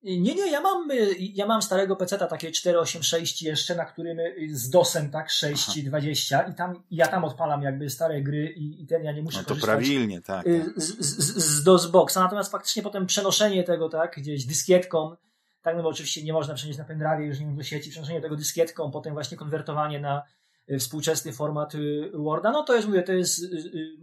Nie, 0.02 0.34
nie, 0.34 0.50
ja 0.50 0.60
mam, 0.60 0.88
ja 1.18 1.46
mam 1.46 1.62
starego 1.62 1.96
peceta, 1.96 2.26
takie 2.26 2.52
486 2.52 3.42
jeszcze, 3.42 3.74
na 3.74 3.84
którym 3.84 4.18
z 4.52 4.70
DOSem, 4.70 5.10
tak, 5.10 5.28
6.20 5.28 6.50
i 6.50 6.54
tam, 6.54 6.82
ja 6.90 7.06
tam 7.06 7.24
odpalam 7.24 7.62
jakby 7.62 7.90
stare 7.90 8.22
gry 8.22 8.52
i, 8.56 8.82
i 8.82 8.86
ten 8.86 9.04
ja 9.04 9.12
nie 9.12 9.22
muszę 9.22 9.38
No 9.38 9.42
to 9.42 9.48
korzystać 9.48 9.70
prawilnie, 9.70 10.22
tak. 10.22 10.46
y, 10.46 10.72
z, 10.76 10.98
z, 10.98 11.36
z 11.44 11.64
DOSBoxa, 11.64 12.16
natomiast 12.16 12.52
faktycznie 12.52 12.82
potem 12.82 13.06
przenoszenie 13.06 13.64
tego, 13.64 13.88
tak, 13.88 14.14
gdzieś 14.16 14.46
dyskietką, 14.46 15.16
tak, 15.62 15.76
no 15.76 15.82
bo 15.82 15.88
oczywiście 15.88 16.22
nie 16.22 16.32
można 16.32 16.54
przenieść 16.54 16.78
na 16.78 16.84
pendrive 16.84 17.26
już 17.26 17.40
nie 17.40 17.46
wiem, 17.46 17.56
do 17.56 17.62
sieci, 17.62 17.90
przenoszenie 17.90 18.20
tego 18.20 18.36
dyskietką, 18.36 18.90
potem 18.90 19.14
właśnie 19.14 19.36
konwertowanie 19.36 20.00
na 20.00 20.22
y, 20.70 20.78
współczesny 20.78 21.32
format 21.32 21.74
y, 21.74 22.10
Worda, 22.14 22.50
no 22.50 22.62
to 22.62 22.74
jest, 22.74 22.88
mówię, 22.88 23.02
to 23.02 23.12
jest, 23.12 23.44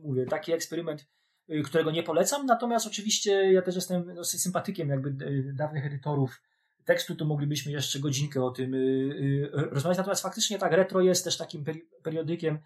mówię, 0.04 0.26
taki 0.26 0.54
eksperyment, 0.54 1.06
którego 1.66 1.92
nie 1.92 2.04
polecam, 2.04 2.46
natomiast 2.46 2.88
oczywiście 2.88 3.54
ja 3.54 3.62
też 3.62 3.76
jestem 3.76 4.16
dosyć 4.16 4.42
sympatykiem 4.42 4.90
jakby 4.90 5.12
dawnych 5.54 5.86
edytorów 5.86 6.42
tekstu, 6.86 7.16
to 7.16 7.26
moglibyśmy 7.26 7.72
jeszcze 7.72 8.00
godzinkę 8.00 8.44
o 8.44 8.52
tym 8.52 8.76
rozmawiać, 9.52 9.98
natomiast 9.98 10.22
faktycznie 10.22 10.60
tak, 10.60 10.72
retro 10.72 11.02
jest 11.02 11.24
też 11.24 11.38
takim 11.38 11.64
periodykiem 12.04 12.60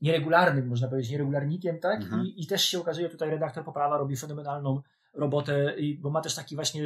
nieregularnym, 0.00 0.68
można 0.68 0.88
powiedzieć, 0.88 1.10
nieregularnikiem, 1.10 1.78
tak, 1.78 2.02
mhm. 2.02 2.26
I, 2.26 2.42
i 2.42 2.46
też 2.46 2.64
się 2.64 2.80
okazuje, 2.80 3.08
tutaj 3.08 3.30
redaktor 3.30 3.64
Poprawa 3.64 3.98
robi 3.98 4.16
fenomenalną 4.16 4.82
robotę, 5.14 5.74
bo 5.98 6.10
ma 6.10 6.20
też 6.20 6.34
taki 6.34 6.54
właśnie 6.54 6.82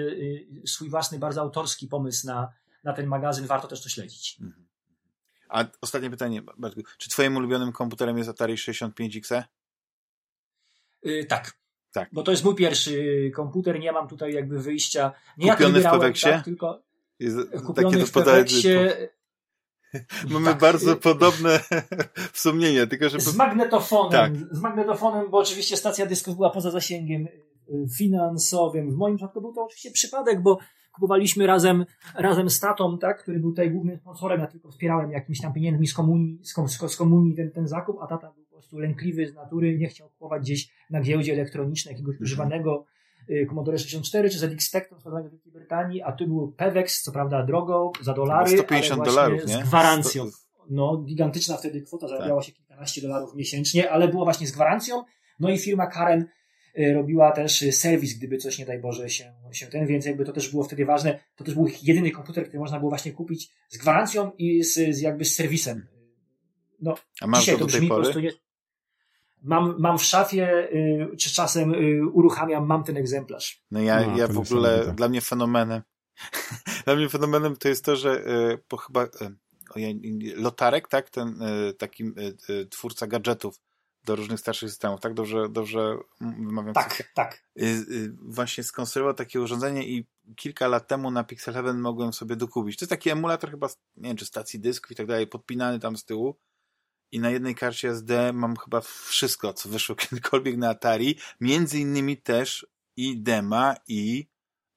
swój 0.67 0.91
własny, 0.91 1.19
bardzo 1.19 1.41
autorski 1.41 1.89
pomysł 1.89 2.27
na, 2.27 2.53
na 2.85 2.93
ten 2.93 3.07
magazyn, 3.07 3.47
warto 3.47 3.69
też 3.69 3.83
to 3.83 3.89
śledzić. 3.89 4.39
Mhm. 4.41 4.67
A 5.49 5.65
ostatnie 5.81 6.11
pytanie, 6.11 6.43
Bartku. 6.59 6.83
Czy 6.99 7.11
twoim 7.11 7.37
ulubionym 7.37 7.73
komputerem 7.73 8.19
jest 8.19 8.31
Atari 8.31 8.55
65XE? 8.55 9.43
Yy, 11.05 11.25
tak. 11.25 11.59
Tak. 11.93 12.09
Bo 12.13 12.23
to 12.23 12.31
jest 12.31 12.45
mój 12.45 12.55
pierwszy 12.55 13.31
komputer, 13.35 13.81
nie 13.81 13.93
mam 13.93 14.09
tutaj 14.09 14.33
jakby 14.33 14.59
wyjścia. 14.59 15.13
Nie 15.39 15.53
kupiony 15.53 15.81
ja 15.81 15.91
w 15.91 15.93
Peweksie? 15.93 16.25
Tak, 16.25 16.45
tylko 16.45 16.83
jest 17.19 17.39
kupiony 17.67 18.07
w 18.07 18.13
Peweksie. 18.13 18.69
Mamy 20.31 20.47
tak. 20.47 20.59
bardzo 20.59 20.97
podobne 20.97 21.61
wspomnienia, 22.33 22.87
tylko 22.87 23.09
że... 23.09 23.21
Z 23.21 23.37
magnetofonem, 23.37 24.13
tak. 24.13 24.57
z 24.57 24.61
magnetofonem, 24.61 25.31
bo 25.31 25.39
oczywiście 25.39 25.77
stacja 25.77 26.07
dysków 26.07 26.37
była 26.37 26.51
poza 26.51 26.71
zasięgiem 26.71 27.27
y, 27.27 27.87
finansowym. 27.97 28.91
W 28.91 28.97
moim 28.97 29.17
przypadku 29.17 29.41
był 29.41 29.55
to 29.55 29.65
oczywiście 29.65 29.91
przypadek, 29.91 30.43
bo 30.43 30.59
kupowaliśmy 30.93 31.47
razem, 31.47 31.87
razem 32.15 32.51
z 32.51 32.61
tatą, 32.61 32.99
tak, 32.99 33.23
który 33.23 33.41
był 33.41 33.51
tutaj 33.51 33.71
głównym 33.71 33.99
sponsorem, 33.99 34.41
ja 34.41 34.47
tylko 34.47 34.71
wspierałem 34.71 35.11
jakimiś 35.11 35.41
tam 35.41 35.53
pieniędzmi 35.53 35.87
z 35.87 35.95
komunii, 35.95 36.41
z, 36.89 36.97
komunii 36.97 37.37
ten, 37.37 37.51
ten 37.51 37.69
zakup, 37.69 37.97
a 38.03 38.07
tata 38.07 38.33
był 38.33 38.44
prostu 38.65 38.79
lękliwy 38.79 39.27
z 39.27 39.35
natury, 39.35 39.79
nie 39.79 39.89
chciał 39.89 40.09
kupować 40.09 40.43
gdzieś 40.43 40.69
na 40.91 41.01
giełdzie 41.01 41.33
elektronicznej 41.33 41.93
jakiegoś 41.93 42.13
mhm. 42.13 42.25
używanego 42.25 42.85
y, 43.31 43.47
Commodore 43.49 43.79
64 43.79 44.31
czy 44.31 44.39
ZX 44.39 44.67
Spectrum 44.67 45.01
sprzedawanego 45.01 45.29
w 45.29 45.33
Wielkiej 45.33 45.53
Brytanii, 45.53 46.03
a 46.03 46.13
tu 46.13 46.27
był 46.27 46.53
Pewex, 46.53 47.03
co 47.03 47.13
prawda 47.13 47.43
drogo, 47.43 47.93
za 48.01 48.15
dolary, 48.15 48.51
150 48.51 49.01
ale 49.01 49.11
dolarów, 49.11 49.47
nie? 49.47 49.55
z 49.55 49.69
gwarancją. 49.69 50.27
No, 50.71 50.97
gigantyczna 50.97 51.57
wtedy 51.57 51.83
kwota, 51.83 52.09
zarabiała 52.09 52.41
tak. 52.41 52.47
się 52.47 52.53
kilkanaście 52.53 53.03
dolarów 53.03 53.35
miesięcznie, 53.35 53.91
ale 53.91 54.09
było 54.09 54.25
właśnie 54.25 54.47
z 54.47 54.53
gwarancją. 54.53 55.05
No 55.41 55.51
i 55.51 55.59
firma 55.59 55.87
Karen 55.87 56.27
Y, 56.79 56.95
robiła 56.95 57.33
też 57.33 57.63
y, 57.63 57.73
serwis, 57.73 58.19
gdyby 58.19 58.39
coś, 58.39 58.59
nie 58.59 58.67
daj 58.67 58.81
Boże, 58.81 59.09
się, 59.09 59.33
się 59.53 59.67
ten, 59.67 59.87
więc 59.87 60.07
jakby 60.07 60.25
to 60.25 60.33
też 60.33 60.51
było 60.51 60.65
wtedy 60.65 60.85
ważne. 60.85 61.19
To 61.37 61.45
też 61.45 61.55
był 61.55 61.69
jedyny 61.83 62.11
komputer, 62.11 62.45
który 62.45 62.59
można 62.59 62.79
było 62.79 62.91
właśnie 62.91 63.13
kupić 63.13 63.51
z 63.69 63.79
gwarancją 63.79 64.33
i 64.39 64.65
z, 64.65 64.97
z 64.97 65.01
jakby 65.01 65.25
z 65.25 65.35
serwisem. 65.35 65.87
No, 66.81 66.95
A 67.21 67.27
masz 67.27 67.41
dzisiaj 67.41 67.59
to 67.59 67.67
brzmi 67.67 67.89
po 67.89 67.95
prostu 67.95 68.21
nie... 68.21 68.31
Mam, 69.45 69.75
mam 69.79 69.99
w 69.99 70.05
szafie, 70.05 70.69
y, 70.73 71.17
czy 71.17 71.31
czasem 71.31 71.75
y, 71.75 72.07
uruchamiam, 72.13 72.67
mam 72.67 72.85
ten 72.85 72.97
egzemplarz. 72.97 73.63
No 73.71 73.81
ja, 73.81 74.07
no, 74.07 74.17
ja 74.17 74.29
w 74.29 74.39
ogóle, 74.39 74.93
dla 74.97 75.09
mnie 75.09 75.21
fenomenem, 75.21 75.83
dla 76.85 76.97
mnie 76.97 77.09
fenomenem 77.09 77.57
to 77.57 77.69
jest 77.69 77.85
to, 77.85 77.97
że 77.97 78.27
y, 78.27 78.59
po 78.69 78.77
chyba, 78.77 79.05
y, 79.05 79.09
Lotarek, 80.37 80.89
tak, 80.89 81.11
ten 81.11 81.39
taki 81.79 82.05
twórca 82.71 83.07
gadżetów, 83.07 83.61
do 84.05 84.17
różnych 84.17 84.41
starszych 84.41 84.71
systemów, 84.71 85.01
tak? 85.01 85.15
Dobrze, 85.15 85.49
dobrze 85.49 85.99
wymawiam. 86.21 86.75
Tak, 86.75 87.03
tak. 87.15 87.43
Y, 87.61 87.65
y, 87.65 88.13
właśnie 88.23 88.65
skonstruował 88.65 89.15
takie 89.15 89.41
urządzenie 89.41 89.89
i 89.89 90.07
kilka 90.37 90.69
lat 90.69 90.89
temu 90.89 91.11
na 91.11 91.25
Pixel 91.25 91.55
Heaven 91.55 91.79
mogłem 91.79 92.13
sobie 92.13 92.37
dokupić. 92.37 92.79
To 92.79 92.85
jest 92.85 92.91
taki 92.91 93.11
emulator 93.11 93.51
chyba, 93.51 93.69
nie 93.97 94.09
wiem, 94.09 94.17
czy 94.17 94.27
stacji 94.27 94.61
dysków 94.61 94.91
i 94.91 94.95
tak 94.95 95.07
dalej, 95.07 95.27
podpinany 95.27 95.79
tam 95.79 95.97
z 95.97 96.05
tyłu 96.05 96.37
i 97.15 97.21
na 97.21 97.31
jednej 97.31 97.55
karcie 97.55 97.91
SD 97.91 98.33
mam 98.33 98.57
chyba 98.57 98.81
wszystko, 98.81 99.53
co 99.53 99.69
wyszło 99.69 99.95
kiedykolwiek 100.03 100.57
na 100.57 100.69
Atari, 100.69 101.19
między 101.41 101.79
innymi 101.79 102.17
też 102.17 102.67
i 102.97 103.19
dema 103.19 103.75
i 103.89 104.27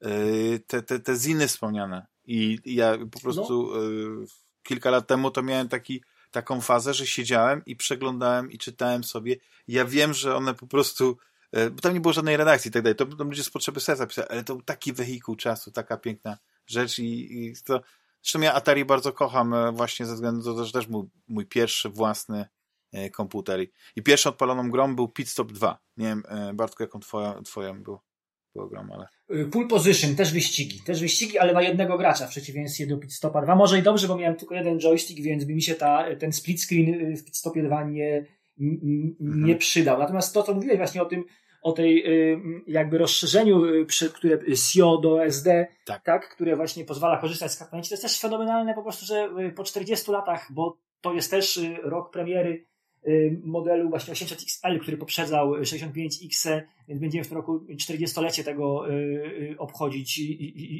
yy, 0.02 0.60
te, 0.68 0.84
te, 0.84 1.00
te 1.00 1.16
ziny 1.16 1.48
wspomniane. 1.48 2.08
I 2.26 2.60
ja 2.66 2.98
po 3.12 3.20
prostu 3.20 3.72
no. 3.74 3.82
yy, 3.82 4.26
kilka 4.64 4.90
lat 4.90 5.08
temu 5.08 5.32
to 5.32 5.44
miałem 5.44 5.70
taki 5.70 6.04
taką 6.32 6.62
fazę, 6.62 6.94
że 6.94 7.08
siedziałem 7.08 7.66
i 7.66 7.76
przeglądałem 7.76 8.52
i 8.52 8.58
czytałem 8.58 9.04
sobie. 9.04 9.36
Ja 9.68 9.86
wiem, 9.86 10.14
że 10.14 10.36
one 10.36 10.54
po 10.54 10.68
prostu, 10.68 11.18
e, 11.52 11.70
bo 11.70 11.82
tam 11.82 11.94
nie 11.94 12.02
było 12.02 12.14
żadnej 12.14 12.38
redakcji 12.38 12.70
i 12.70 12.72
tak 12.72 12.84
dalej, 12.84 12.96
to, 12.96 13.06
to 13.06 13.24
ludzie 13.24 13.44
z 13.44 13.50
potrzeby 13.50 13.80
serca 13.80 14.08
pisali, 14.08 14.28
ale 14.30 14.44
to 14.44 14.56
był 14.56 14.64
taki 14.64 14.94
wehikuł 14.94 15.36
czasu, 15.36 15.72
taka 15.72 15.98
piękna 15.98 16.38
rzecz 16.68 17.00
i, 17.00 17.46
i 17.46 17.54
to, 17.66 17.82
zresztą 18.22 18.42
ja 18.42 18.54
Atari 18.54 18.86
bardzo 18.86 19.14
kocham 19.14 19.54
e, 19.54 19.72
właśnie 19.72 20.06
ze 20.06 20.14
względu 20.14 20.50
na 20.50 20.58
to, 20.58 20.66
że 20.66 20.72
też 20.72 20.88
był 20.88 21.10
mój 21.28 21.46
pierwszy 21.46 21.90
własny 21.90 22.46
e, 22.92 23.10
komputer 23.10 23.60
i 23.96 24.04
pierwszą 24.04 24.30
odpaloną 24.30 24.72
grą 24.72 24.96
był 24.96 25.08
Pit 25.08 25.30
Stop 25.30 25.52
2. 25.52 25.80
Nie 25.98 26.06
wiem, 26.06 26.24
Bartku, 26.54 26.84
jaką 26.84 27.00
twoja, 27.00 27.42
twoją 27.44 27.84
był? 27.84 28.00
program, 28.58 28.92
ale... 28.92 29.08
Y, 29.42 29.46
Pull 29.46 29.68
position, 29.68 30.16
też 30.16 30.34
wyścigi. 30.34 30.82
Też 30.82 31.02
wyścigi, 31.02 31.38
ale 31.38 31.54
na 31.54 31.62
jednego 31.62 31.98
gracza 31.98 32.28
w 32.28 32.30
przeciwieństwie 32.30 32.88
do 32.88 32.98
Pitstopa 32.98 33.42
2. 33.42 33.56
Może 33.56 33.80
i 33.80 33.84
dobrze, 33.84 34.08
bo 34.08 34.18
miałem 34.18 34.36
tylko 34.36 34.56
jeden 34.56 34.80
joystick, 34.80 35.22
więc 35.22 35.44
by 35.44 35.56
mi 35.56 35.62
się 35.62 35.76
ta, 35.76 36.06
ten 36.20 36.34
split 36.34 36.62
screen 36.62 37.16
w 37.16 37.26
Pitstopie 37.26 37.64
2 37.64 37.84
nie, 37.84 38.26
nie 39.20 39.56
przydał. 39.56 40.00
Natomiast 40.00 40.34
to, 40.34 40.44
co 40.44 40.54
mówiłeś 40.54 40.78
właśnie 40.78 41.02
o 41.02 41.06
tym, 41.06 41.24
o 41.68 41.72
tej 41.72 42.08
y, 42.08 42.42
jakby 42.68 42.98
rozszerzeniu, 42.98 43.66
y, 43.66 43.86
które 44.14 44.56
SIO 44.56 44.98
do 44.98 45.26
SD, 45.26 45.68
tak. 45.86 46.04
tak, 46.04 46.30
które 46.30 46.56
właśnie 46.56 46.86
pozwala 46.86 47.18
korzystać 47.18 47.52
z 47.52 47.58
kartonici, 47.58 47.90
to 47.90 47.94
jest 47.94 48.04
też 48.04 48.20
fenomenalne 48.20 48.74
po 48.74 48.84
prostu, 48.84 49.06
że 49.06 49.30
po 49.56 49.64
40 49.64 50.12
latach, 50.12 50.48
bo 50.54 50.78
to 51.02 51.14
jest 51.14 51.32
też 51.32 51.60
rok 51.84 52.12
premiery 52.12 52.66
Y, 53.08 53.42
modelu 53.44 53.90
właśnie 53.90 54.14
800XL, 54.14 54.80
który 54.80 54.98
poprzedzał 54.98 55.54
65X, 55.54 56.62
więc 56.88 57.02
będziemy 57.02 57.24
w 57.24 57.28
tym 57.28 57.38
roku 57.38 57.60
40-lecie 57.60 58.44
tego 58.44 58.90
y, 58.90 58.94
y, 58.94 59.56
obchodzić 59.58 60.20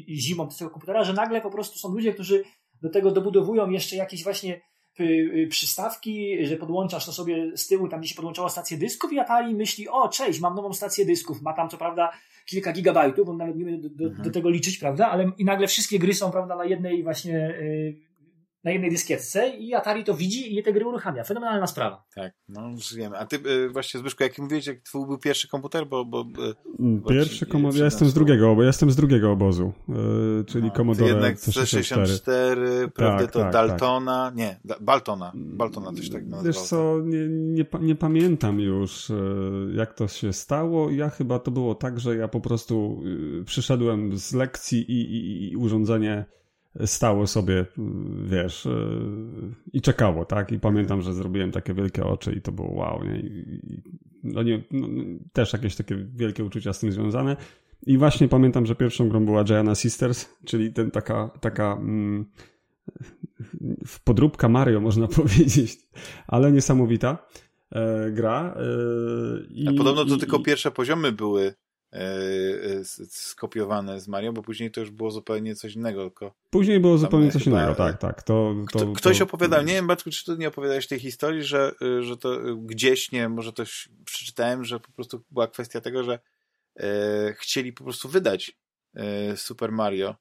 zimą 0.08 0.48
tego 0.48 0.70
komputera, 0.70 1.04
że 1.04 1.12
nagle 1.12 1.40
po 1.40 1.50
prostu 1.50 1.78
są 1.78 1.94
ludzie, 1.94 2.12
którzy 2.12 2.44
do 2.82 2.90
tego 2.90 3.10
dobudowują 3.10 3.70
jeszcze 3.70 3.96
jakieś 3.96 4.24
właśnie 4.24 4.60
przystawki, 5.48 6.46
że 6.46 6.56
podłączasz 6.56 7.06
to 7.06 7.12
sobie 7.12 7.56
z 7.56 7.68
tyłu, 7.68 7.88
tam 7.88 8.00
gdzie 8.00 8.08
się 8.08 8.14
podłączała 8.14 8.48
stację 8.48 8.78
dysków 8.78 9.12
i 9.12 9.18
Atari 9.18 9.54
myśli, 9.54 9.88
o 9.88 10.08
cześć, 10.08 10.40
mam 10.40 10.54
nową 10.54 10.72
stację 10.72 11.04
dysków, 11.04 11.42
ma 11.42 11.52
tam 11.52 11.68
co 11.68 11.78
prawda 11.78 12.12
kilka 12.46 12.72
gigabajtów, 12.72 13.28
on 13.28 13.36
nawet 13.36 13.56
nie 13.56 13.64
będzie 13.64 13.88
do, 13.88 13.88
do, 13.88 14.04
mhm. 14.04 14.24
do, 14.24 14.30
tego 14.30 14.50
liczyć, 14.50 14.78
prawda, 14.78 15.10
ale 15.10 15.32
i 15.38 15.44
nagle 15.44 15.66
wszystkie 15.66 15.98
gry 15.98 16.14
są, 16.14 16.30
prawda, 16.30 16.56
na 16.56 16.64
jednej 16.64 17.02
właśnie 17.02 17.54
na 18.68 18.72
jednej 18.72 18.90
dyskietce 18.90 19.48
i 19.48 19.74
Atari 19.74 20.04
to 20.04 20.14
widzi 20.14 20.58
i 20.58 20.62
te 20.62 20.72
gry 20.72 20.86
uruchamia. 20.86 21.24
Fenomenalna 21.24 21.66
sprawa. 21.66 22.04
Tak, 22.14 22.32
no 22.48 22.70
żyjemy. 22.76 23.18
A 23.18 23.26
ty 23.26 23.36
y, 23.36 23.68
właśnie 23.68 24.00
Zbyszko, 24.00 24.24
jaki 24.24 24.42
mówiłeś, 24.42 24.66
jak 24.66 24.80
twój 24.80 25.06
był 25.06 25.18
pierwszy 25.18 25.48
komputer? 25.48 25.86
Bo, 25.86 26.04
bo, 26.04 26.20
y, 26.20 27.08
pierwszy 27.08 27.46
komputer, 27.46 27.78
ja 27.78 27.84
jestem 27.84 28.08
z 28.08 28.14
drugiego, 28.14 28.54
bo 28.54 28.62
ja 28.62 28.66
jestem 28.66 28.90
z 28.90 28.96
drugiego 28.96 29.32
obozu, 29.32 29.72
y, 30.40 30.44
czyli 30.44 30.68
no, 30.68 30.70
Commodore 30.70 31.08
jednak 31.08 31.36
C64, 31.36 32.88
prawda, 32.94 33.24
tak, 33.24 33.32
to 33.32 33.40
tak, 33.40 33.52
Daltona, 33.52 34.24
tak. 34.26 34.36
nie, 34.36 34.60
Baltona, 34.80 35.32
Baltona 35.34 35.92
też 35.92 36.10
tak 36.10 36.26
nazywał. 36.26 36.44
Wiesz 36.44 36.62
co, 36.62 37.00
nie, 37.04 37.28
nie, 37.28 37.64
nie 37.80 37.94
pamiętam 37.94 38.60
już, 38.60 39.12
jak 39.74 39.94
to 39.94 40.08
się 40.08 40.32
stało. 40.32 40.90
Ja 40.90 41.10
chyba 41.10 41.38
to 41.38 41.50
było 41.50 41.74
tak, 41.74 42.00
że 42.00 42.16
ja 42.16 42.28
po 42.28 42.40
prostu 42.40 43.02
przyszedłem 43.44 44.18
z 44.18 44.32
lekcji 44.32 44.90
i, 44.90 45.14
i, 45.14 45.52
i 45.52 45.56
urządzenie 45.56 46.24
stało 46.86 47.26
sobie, 47.26 47.66
wiesz, 48.24 48.66
e, 48.66 48.70
i 49.72 49.80
czekało, 49.80 50.24
tak? 50.24 50.52
I 50.52 50.60
pamiętam, 50.60 51.02
że 51.02 51.14
zrobiłem 51.14 51.50
takie 51.50 51.74
wielkie 51.74 52.04
oczy 52.04 52.32
i 52.32 52.42
to 52.42 52.52
było 52.52 52.74
wow, 52.74 53.04
nie? 53.04 53.20
I, 53.20 53.82
no 54.22 54.42
nie, 54.42 54.62
no, 54.70 54.88
też 55.32 55.52
jakieś 55.52 55.76
takie 55.76 55.96
wielkie 55.96 56.44
uczucia 56.44 56.72
z 56.72 56.78
tym 56.78 56.92
związane. 56.92 57.36
I 57.86 57.98
właśnie 57.98 58.28
pamiętam, 58.28 58.66
że 58.66 58.74
pierwszą 58.74 59.08
grą 59.08 59.24
była 59.24 59.44
Gianna 59.44 59.74
Sisters, 59.74 60.28
czyli 60.44 60.72
ten 60.72 60.90
taka, 60.90 61.30
taka 61.40 61.72
mm, 61.72 62.24
podróbka 64.04 64.48
Mario, 64.48 64.80
można 64.80 65.08
powiedzieć, 65.22 65.78
ale 66.26 66.52
niesamowita 66.52 67.26
e, 67.72 68.10
gra. 68.10 68.54
E, 68.56 68.62
i, 69.50 69.68
A 69.68 69.72
podobno 69.72 70.04
to 70.04 70.14
i, 70.14 70.18
tylko 70.18 70.38
i... 70.38 70.42
pierwsze 70.42 70.70
poziomy 70.70 71.12
były 71.12 71.54
skopiowane 73.08 74.00
z 74.00 74.08
Mario, 74.08 74.32
bo 74.32 74.42
później 74.42 74.70
to 74.70 74.80
już 74.80 74.90
było 74.90 75.10
zupełnie 75.10 75.54
coś 75.54 75.74
innego. 75.74 76.10
Tylko 76.10 76.34
później 76.50 76.80
było 76.80 76.98
zupełnie 76.98 77.32
coś 77.32 77.46
innego, 77.46 77.74
tak, 77.74 77.98
tak. 77.98 78.22
To, 78.22 78.54
to, 78.72 78.92
ktoś 78.92 79.18
to... 79.18 79.24
opowiadał, 79.24 79.64
nie 79.64 79.74
wiem, 79.74 79.86
Bartku, 79.86 80.10
czy 80.10 80.24
ty 80.24 80.38
nie 80.38 80.48
opowiadałeś 80.48 80.86
tej 80.86 81.00
historii, 81.00 81.42
że, 81.42 81.72
że 82.00 82.16
to 82.16 82.56
gdzieś, 82.56 83.12
nie 83.12 83.28
może 83.28 83.52
też 83.52 83.88
przeczytałem, 84.04 84.64
że 84.64 84.80
po 84.80 84.92
prostu 84.92 85.22
była 85.30 85.46
kwestia 85.46 85.80
tego, 85.80 86.04
że 86.04 86.18
e, 86.76 87.34
chcieli 87.38 87.72
po 87.72 87.84
prostu 87.84 88.08
wydać 88.08 88.56
e, 88.94 89.36
Super 89.36 89.72
Mario 89.72 90.14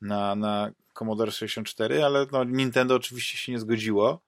na, 0.00 0.34
na 0.34 0.72
Commodore 0.92 1.32
64, 1.32 2.04
ale 2.04 2.26
no, 2.32 2.44
Nintendo 2.44 2.94
oczywiście 2.94 3.38
się 3.38 3.52
nie 3.52 3.58
zgodziło 3.58 4.22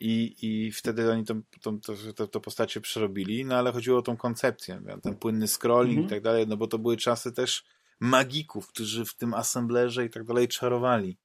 i, 0.00 0.36
i 0.42 0.72
wtedy 0.72 1.10
oni 1.12 1.24
to, 1.24 1.34
to, 1.62 1.72
to, 2.16 2.26
to 2.26 2.40
postacie 2.40 2.80
przerobili, 2.80 3.44
no 3.44 3.54
ale 3.56 3.72
chodziło 3.72 3.98
o 3.98 4.02
tą 4.02 4.16
koncepcję, 4.16 4.82
ten 5.02 5.14
płynny 5.16 5.48
scrolling 5.48 5.98
Mhm. 5.98 6.06
i 6.06 6.10
tak 6.10 6.22
dalej, 6.22 6.46
no 6.48 6.56
bo 6.56 6.66
to 6.66 6.78
były 6.78 6.96
czasy 6.96 7.32
też 7.32 7.64
magików, 8.00 8.68
którzy 8.68 9.04
w 9.04 9.14
tym 9.14 9.34
assemblerze 9.34 10.04
i 10.04 10.10
tak 10.10 10.24
dalej 10.24 10.48
czarowali. 10.48 11.18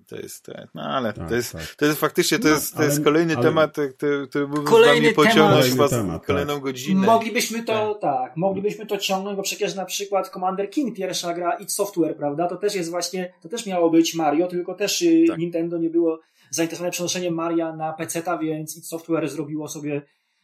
I 0.00 0.04
to 0.04 0.16
jest, 0.16 0.44
te- 0.44 0.68
no 0.74 0.82
ale 0.82 1.12
Tak, 1.12 1.28
to 1.28 1.34
jest, 1.34 1.52
tak. 1.52 1.74
to 1.74 1.86
jest 1.86 2.00
faktycznie, 2.00 2.38
to 2.38 2.48
No, 2.48 2.54
jest, 2.54 2.72
to 2.72 2.78
ale- 2.78 2.86
jest 2.86 3.04
kolejny 3.04 3.34
ale- 3.36 3.42
temat, 3.44 3.76
który, 3.96 4.26
który 4.28 4.46
mógłbym 4.48 4.64
Kolejny 4.66 5.12
z 5.12 5.14
wami 5.14 5.28
pociągnąć 5.28 5.70
temat. 5.70 5.90
temat, 5.90 6.26
kolejną 6.26 6.60
godzinę. 6.60 7.06
Moglibyśmy 7.06 7.62
to, 7.64 7.94
tak, 7.94 8.36
moglibyśmy 8.36 8.86
to 8.86 8.98
ciągnąć, 8.98 9.36
bo 9.36 9.42
przecież 9.42 9.74
na 9.74 9.84
przykład 9.84 10.28
Commander 10.28 10.70
King, 10.70 10.96
pierwsza 10.96 11.34
gra 11.34 11.52
id 11.52 11.72
Software, 11.72 12.16
prawda, 12.16 12.48
to 12.48 12.56
też 12.56 12.74
jest 12.74 12.90
właśnie, 12.90 13.32
to 13.42 13.48
też 13.48 13.66
miało 13.66 13.90
być 13.90 14.14
Mario, 14.14 14.46
tylko 14.46 14.74
też 14.74 15.02
y, 15.02 15.24
Tak. 15.28 15.38
Nintendo 15.38 15.78
nie 15.78 15.90
było 15.90 16.20
zainteresowane 16.54 16.90
przenoszeniem 16.90 17.34
Maria 17.34 17.76
na 17.76 17.92
PC-ta, 17.92 18.38
więc 18.38 18.76
id 18.76 18.86
Software 18.86 19.28
zrobiło 19.28 19.68
sobie 19.68 20.02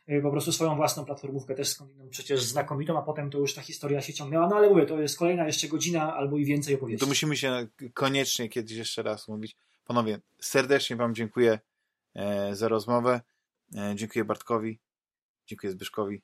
y, 0.08 0.20
po 0.22 0.30
prostu 0.30 0.52
swoją 0.52 0.76
własną 0.76 1.04
platformówkę, 1.04 1.54
też 1.54 1.68
skądinąd 1.68 2.10
przecież 2.10 2.42
znakomitą, 2.42 2.98
a 2.98 3.02
potem 3.02 3.30
to 3.30 3.38
już 3.38 3.54
ta 3.54 3.60
historia 3.60 4.00
się 4.00 4.12
ciągnęła, 4.12 4.48
no 4.48 4.56
ale 4.56 4.70
mówię, 4.70 4.86
to 4.86 5.00
jest 5.00 5.18
kolejna 5.18 5.46
jeszcze 5.46 5.68
godzina 5.68 6.14
albo 6.14 6.38
i 6.38 6.44
więcej 6.44 6.74
opowieści. 6.74 7.00
To 7.00 7.06
musimy 7.06 7.36
się 7.36 7.66
koniecznie 7.94 8.48
kiedyś 8.48 8.76
jeszcze 8.76 9.02
raz 9.02 9.28
mówić. 9.28 9.56
Panowie, 9.84 10.20
serdecznie 10.40 10.96
wam 10.96 11.14
dziękuję 11.14 11.58
e, 12.14 12.54
za 12.54 12.68
rozmowę. 12.68 13.20
E, 13.76 13.92
dziękuję 13.96 14.24
Bartkowi. 14.24 14.78
Dziękuję 15.46 15.72
Zbyszkowi. 15.72 16.22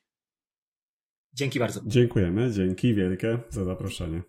Dzięki 1.33 1.59
bardzo. 1.59 1.81
Dziękujemy, 1.85 2.51
dzięki 2.51 2.93
wielkie 2.93 3.39
za 3.49 3.63
zaproszenie. 3.63 4.21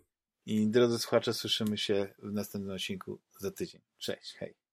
I 0.47 0.69
drodzy 0.69 0.99
słuchacze, 0.99 1.35
słyszymy 1.35 1.79
się 1.79 2.15
w 2.19 2.33
następnym 2.33 2.75
odcinku 2.75 3.21
za 3.39 3.51
tydzień. 3.51 3.81
Cześć, 3.99 4.35
hej. 4.35 4.66